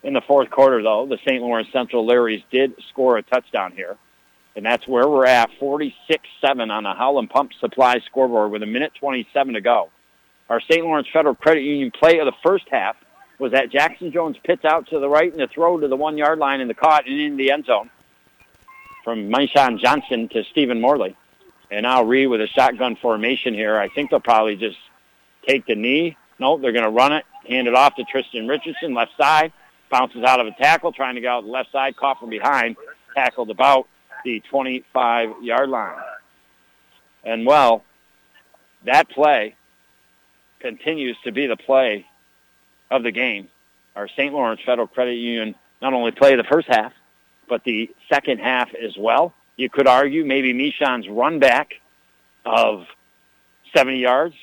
In 0.05 0.13
the 0.13 0.21
fourth 0.21 0.51
quarter, 0.51 0.83
though, 0.83 1.07
the 1.07 1.19
St. 1.19 1.43
Lawrence 1.43 1.69
Central 1.73 2.07
Larrys 2.07 2.45
did 2.53 2.75
score 2.91 3.19
a 3.19 3.23
touchdown 3.23 3.73
here. 3.73 3.97
And 4.57 4.65
that's 4.65 4.89
where 4.89 5.07
we're 5.07 5.27
at, 5.27 5.51
46-7 5.61 5.93
on 6.71 6.85
the 6.85 6.95
Howland 6.95 7.29
Pump 7.29 7.53
Supply 7.61 8.01
scoreboard 8.07 8.51
with 8.51 8.63
a 8.63 8.67
minute 8.67 8.93
27 8.99 9.55
to 9.55 9.61
go. 9.61 9.91
Our 10.49 10.61
St. 10.61 10.83
Lawrence 10.83 11.09
Federal 11.13 11.35
Credit 11.35 11.63
Union 11.63 11.91
play 11.91 12.19
of 12.19 12.27
the 12.27 12.33
first 12.43 12.65
half 12.71 12.97
was 13.39 13.53
that 13.53 13.71
Jackson 13.71 14.11
Jones 14.13 14.37
pits 14.43 14.65
out 14.65 14.89
to 14.89 14.99
the 14.99 15.09
right 15.09 15.31
and 15.31 15.41
the 15.41 15.47
throw 15.47 15.79
to 15.79 15.89
the 15.89 15.97
one-yard 15.97 16.39
line 16.39 16.63
and 16.63 16.71
the 16.71 16.75
caught 16.75 17.07
and 17.07 17.21
in 17.21 17.37
the 17.37 17.51
end 17.51 17.67
zone 17.67 17.91
from 19.05 19.29
Maishan 19.29 19.79
Johnson 19.79 20.29
to 20.31 20.43
Stephen 20.51 20.81
Morley. 20.81 21.15
And 21.71 21.83
now 21.83 22.03
Reed 22.03 22.29
with 22.29 22.41
a 22.41 22.47
shotgun 22.47 22.97
formation 22.97 23.53
here. 23.53 23.77
I 23.77 23.89
think 23.89 24.11
they'll 24.11 24.21
probably 24.21 24.57
just 24.57 24.79
take 25.47 25.67
the 25.67 25.75
knee. 25.75 26.17
No, 26.39 26.57
they're 26.57 26.73
going 26.73 26.85
to 26.85 26.91
run 26.91 27.13
it, 27.13 27.25
hand 27.47 27.69
it 27.69 27.75
off 27.75 27.95
to 27.97 28.05
Tristan 28.05 28.49
Richardson, 28.49 28.95
left 28.95 29.13
side. 29.19 29.53
Bounces 29.91 30.25
out 30.25 30.41
of 30.41 30.47
a 30.47 30.53
tackle, 30.53 30.93
trying 30.93 31.15
to 31.17 31.21
go 31.21 31.29
out 31.29 31.45
the 31.45 31.51
left 31.51 31.73
side, 31.73 31.97
caught 31.97 32.19
from 32.19 32.31
behind, 32.31 32.77
tackled 33.15 33.51
about 33.51 33.87
the 34.27 34.43
25-yard 34.53 35.71
line. 35.71 35.97
And, 37.25 37.47
well, 37.47 37.85
that 38.85 39.09
play 39.09 39.55
continues 40.59 41.17
to 41.25 41.33
be 41.33 41.47
the 41.47 41.57
play 41.57 42.05
of 42.91 43.05
the 43.05 43.13
game. 43.13 43.49
Our 43.95 44.09
St. 44.09 44.35
Lawrence 44.35 44.61
Federal 44.67 44.89
Credit 44.89 45.15
Union 45.15 45.55
not 45.81 45.95
only 45.95 46.11
played 46.11 46.39
the 46.39 46.45
first 46.45 46.67
half, 46.69 46.93
but 47.49 47.63
the 47.65 47.89
second 48.13 48.41
half 48.41 48.75
as 48.75 48.97
well. 48.99 49.33
You 49.57 49.71
could 49.71 49.87
argue 49.87 50.25
maybe 50.25 50.53
Mishan's 50.53 51.09
run 51.09 51.39
back 51.39 51.75
of 52.45 52.85
70 53.75 53.99
yards 53.99 54.35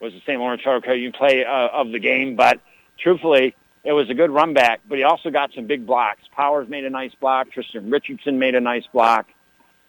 was 0.00 0.14
the 0.14 0.20
St. 0.20 0.40
Lawrence 0.40 0.62
Federal 0.62 0.80
Credit 0.80 0.96
Union 0.96 1.12
play 1.12 1.44
uh, 1.44 1.68
of 1.68 1.92
the 1.92 1.98
game, 1.98 2.36
but 2.36 2.60
truthfully, 2.98 3.54
it 3.82 3.92
was 3.92 4.10
a 4.10 4.14
good 4.14 4.30
run 4.30 4.52
back, 4.52 4.80
but 4.88 4.98
he 4.98 5.04
also 5.04 5.30
got 5.30 5.52
some 5.54 5.66
big 5.66 5.86
blocks. 5.86 6.20
Powers 6.34 6.68
made 6.68 6.84
a 6.84 6.90
nice 6.90 7.14
block. 7.14 7.50
Tristan 7.50 7.90
Richardson 7.90 8.38
made 8.38 8.54
a 8.54 8.60
nice 8.60 8.86
block. 8.92 9.26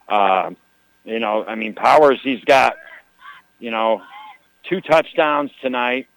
Uh, 0.07 0.51
you 1.03 1.19
know, 1.19 1.43
I 1.43 1.55
mean, 1.55 1.73
Powers, 1.73 2.19
he's 2.23 2.43
got, 2.43 2.75
you 3.59 3.71
know, 3.71 4.01
two 4.69 4.81
touchdowns 4.81 5.51
tonight. 5.61 6.07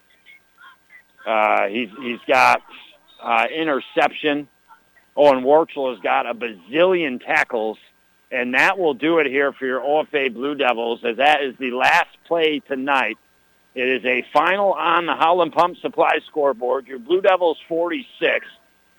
Uh, 1.27 1.67
he's 1.67 1.89
he's 2.01 2.21
got 2.29 2.63
uh, 3.23 3.47
interception. 3.55 4.49
Owen 5.17 5.43
Warchel 5.45 5.91
has 5.93 6.01
got 6.01 6.27
a 6.27 6.35
bazillion 6.35 7.25
tackles, 7.25 7.79
and 8.31 8.55
that 8.55 8.79
will 8.79 8.95
do 8.95 9.19
it 9.19 9.27
here 9.27 9.53
for 9.53 9.65
your 9.65 9.81
OFA 9.81 10.33
Blue 10.33 10.55
Devils, 10.55 11.01
as 11.05 11.17
that 11.17 11.43
is 11.43 11.55
the 11.59 11.71
last 11.71 12.17
play 12.27 12.61
tonight. 12.61 13.17
It 13.75 13.89
is 13.89 14.05
a 14.05 14.25
final 14.33 14.73
on 14.73 15.07
the 15.07 15.15
Howland 15.15 15.53
Pump 15.53 15.79
Supply 15.79 16.21
scoreboard. 16.27 16.87
Your 16.87 17.01
Blue 17.01 17.21
Devils 17.21 17.59
46, 17.69 18.47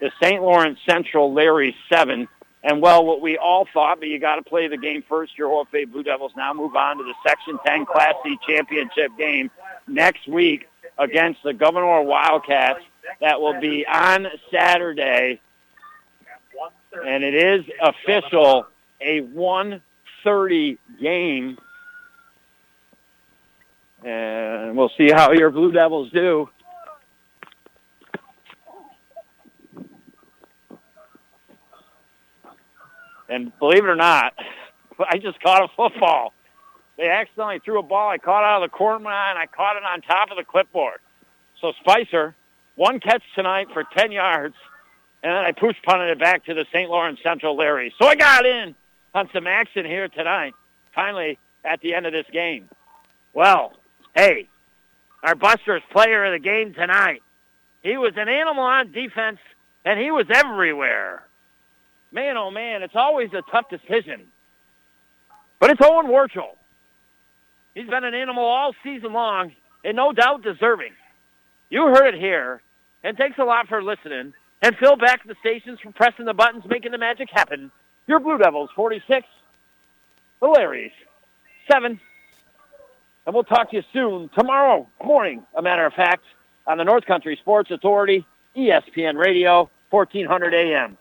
the 0.02 0.12
St. 0.22 0.42
Lawrence 0.42 0.80
Central 0.86 1.34
Larry 1.34 1.76
7. 1.90 2.28
And 2.64 2.82
well, 2.82 3.06
what 3.06 3.22
we 3.22 3.38
all 3.38 3.68
thought, 3.74 4.00
but 4.00 4.10
you 4.10 4.20
got 4.20 4.36
to 4.36 4.44
play 4.44 4.68
the 4.68 4.78
game 4.78 5.04
first. 5.08 5.38
Your 5.38 5.50
OFA 5.50 5.90
Blue 5.90 6.04
Devils 6.04 6.34
now 6.36 6.52
move 6.54 6.76
on 6.76 6.98
to 6.98 7.04
the 7.04 7.14
Section 7.26 7.58
10 7.66 7.86
Class 7.86 8.16
C 8.24 8.38
championship 8.48 9.12
game 9.18 9.50
next 9.88 10.28
week 10.28 10.68
against 10.98 11.44
the 11.44 11.54
Gouverneur 11.54 12.02
Wildcats. 12.02 12.82
That 13.22 13.40
will 13.40 13.60
be 13.62 13.86
on 13.86 14.28
Saturday. 14.52 15.40
And 17.06 17.24
it 17.24 17.36
is 17.36 17.66
official, 17.82 18.66
a 19.00 19.22
1.30 19.22 20.78
game. 21.00 21.58
And 24.06 24.78
we'll 24.78 24.92
see 24.98 25.10
how 25.12 25.32
your 25.32 25.50
Blue 25.50 25.72
Devils 25.72 26.12
do. 26.12 26.48
And 33.28 33.52
believe 33.58 33.84
it 33.84 33.88
or 33.88 33.96
not, 33.96 34.34
I 35.00 35.18
just 35.18 35.42
caught 35.42 35.64
a 35.64 35.68
football. 35.76 36.34
They 36.98 37.10
accidentally 37.10 37.60
threw 37.66 37.80
a 37.80 37.84
ball. 37.84 38.10
I 38.10 38.20
caught 38.20 38.44
out 38.44 38.64
of 38.64 38.70
the 38.70 38.78
corner 38.78 39.10
and 39.10 39.40
I 39.40 39.48
caught 39.48 39.76
it 39.76 39.84
on 39.84 40.02
top 40.02 40.30
of 40.30 40.38
the 40.38 40.44
clipboard. 40.44 41.00
So 41.60 41.74
Spicer, 41.80 42.36
one 42.76 43.00
catch 43.00 43.24
tonight 43.34 43.68
for 43.74 43.84
10 43.98 44.12
yards, 44.12 44.56
and 45.24 45.34
then 45.34 45.44
I 45.44 45.52
push 45.52 45.76
punted 45.84 46.10
it 46.10 46.20
back 46.20 46.46
to 46.46 46.54
the 46.54 46.66
St. 46.72 46.90
Lawrence 46.90 47.20
Central 47.24 47.58
Larry. 47.58 47.92
So 48.00 48.08
I 48.08 48.16
got 48.16 48.46
in 48.46 48.76
on 49.16 49.30
some 49.34 49.48
action 49.48 49.84
here 49.84 50.08
tonight, 50.10 50.54
finally 50.94 51.40
at 51.64 51.82
the 51.82 51.96
end 51.96 52.06
of 52.06 52.14
this 52.14 52.28
game. 52.32 52.70
Well, 53.34 53.74
hey, 54.16 54.48
our 55.22 55.36
Busters 55.36 55.82
player 55.92 56.26
of 56.26 56.34
the 56.34 56.44
game 56.44 56.74
tonight, 56.74 57.22
he 57.84 57.98
was 57.98 58.14
an 58.16 58.30
animal 58.30 58.64
on 58.64 58.92
defense, 58.92 59.40
and 59.84 60.00
he 60.00 60.10
was 60.10 60.26
everywhere. 60.34 61.24
Man, 62.12 62.38
oh 62.38 62.50
man, 62.50 62.82
it's 62.82 62.96
always 62.96 63.30
a 63.34 63.44
tough 63.52 63.70
decision. 63.70 64.28
But 65.60 65.72
it's 65.72 65.82
Owen 65.84 66.08
Warchel. 66.08 66.56
He's 67.74 67.90
been 67.90 68.04
an 68.04 68.14
animal 68.14 68.46
all 68.46 68.74
season 68.84 69.14
long, 69.14 69.52
and 69.84 69.96
no 69.96 70.14
doubt 70.14 70.44
deserving. 70.44 70.94
You 71.70 71.88
heard 71.88 72.14
it 72.14 72.20
here, 72.20 72.62
and 73.04 73.18
thanks 73.18 73.38
a 73.38 73.44
lot 73.44 73.68
for 73.68 73.84
listening. 73.84 74.34
And 74.62 74.76
Phil 74.78 74.96
back 74.96 75.28
the 75.28 75.36
stations 75.42 75.80
for 75.84 75.92
pressing 75.92 76.26
the 76.26 76.34
buttons, 76.34 76.64
making 76.68 76.92
the 76.92 76.98
magic 76.98 77.30
happen. 77.32 77.72
Your 78.08 78.20
Blue 78.20 78.38
Devils, 78.38 78.70
46. 78.76 79.28
The 80.40 80.48
Larrys, 80.48 80.92
7. 81.72 82.00
And 83.26 83.34
we'll 83.34 83.44
talk 83.44 83.72
to 83.72 83.78
you 83.78 83.84
soon, 83.92 84.30
tomorrow 84.38 84.88
morning, 85.04 85.44
a 85.58 85.62
matter 85.62 85.86
of 85.86 85.94
fact, 85.94 86.24
on 86.68 86.78
the 86.78 86.84
North 86.84 87.06
Country 87.06 87.38
Sports 87.42 87.72
Authority, 87.72 88.26
ESPN 88.56 89.18
Radio, 89.18 89.70
1400 89.90 90.54
AM. 90.54 90.98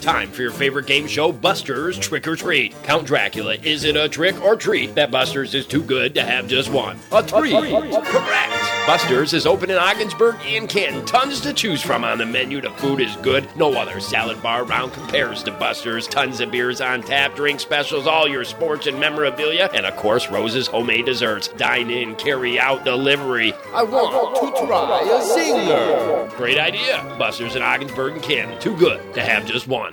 Time 0.00 0.30
for 0.30 0.42
your 0.42 0.50
favorite 0.50 0.86
game 0.86 1.06
show, 1.06 1.32
Buster's 1.32 1.98
Trick 1.98 2.28
or 2.28 2.36
Treat. 2.36 2.74
Count 2.82 3.06
Dracula, 3.06 3.54
is 3.54 3.84
it 3.84 3.96
a 3.96 4.08
trick 4.08 4.40
or 4.42 4.56
treat 4.56 4.94
that 4.94 5.10
Buster's 5.10 5.54
is 5.54 5.66
too 5.66 5.82
good 5.82 6.14
to 6.14 6.22
have 6.22 6.48
just 6.48 6.70
one? 6.70 6.98
A 7.12 7.22
treat. 7.22 7.54
Correct. 7.54 8.75
Buster's 8.86 9.34
is 9.34 9.46
open 9.46 9.68
in 9.68 9.78
Ogdensburg 9.78 10.36
and 10.46 10.68
Canton. 10.68 11.04
Tons 11.04 11.40
to 11.40 11.52
choose 11.52 11.82
from 11.82 12.04
on 12.04 12.18
the 12.18 12.24
menu. 12.24 12.60
The 12.60 12.70
food 12.70 13.00
is 13.00 13.16
good. 13.16 13.48
No 13.56 13.72
other 13.72 13.98
salad 13.98 14.40
bar 14.40 14.62
around 14.62 14.92
compares 14.92 15.42
to 15.42 15.50
Buster's. 15.50 16.06
Tons 16.06 16.40
of 16.40 16.52
beers 16.52 16.80
on 16.80 17.02
tap, 17.02 17.34
drink 17.34 17.58
specials, 17.58 18.06
all 18.06 18.28
your 18.28 18.44
sports 18.44 18.86
and 18.86 19.00
memorabilia, 19.00 19.68
and 19.74 19.86
of 19.86 19.96
course, 19.96 20.30
Rose's 20.30 20.68
homemade 20.68 21.04
desserts. 21.04 21.48
Dine 21.48 21.90
in, 21.90 22.14
carry 22.14 22.60
out, 22.60 22.84
delivery. 22.84 23.52
I 23.74 23.82
want 23.82 24.36
to 24.36 24.66
try 24.66 25.00
a 25.00 25.20
zinger. 25.20 26.36
Great 26.36 26.58
idea. 26.58 27.02
Buster's 27.18 27.56
in 27.56 27.62
Ogdensburg 27.62 28.12
and 28.12 28.22
Canton. 28.22 28.60
Too 28.60 28.76
good 28.76 29.14
to 29.14 29.20
have 29.20 29.46
just 29.46 29.66
one. 29.66 29.92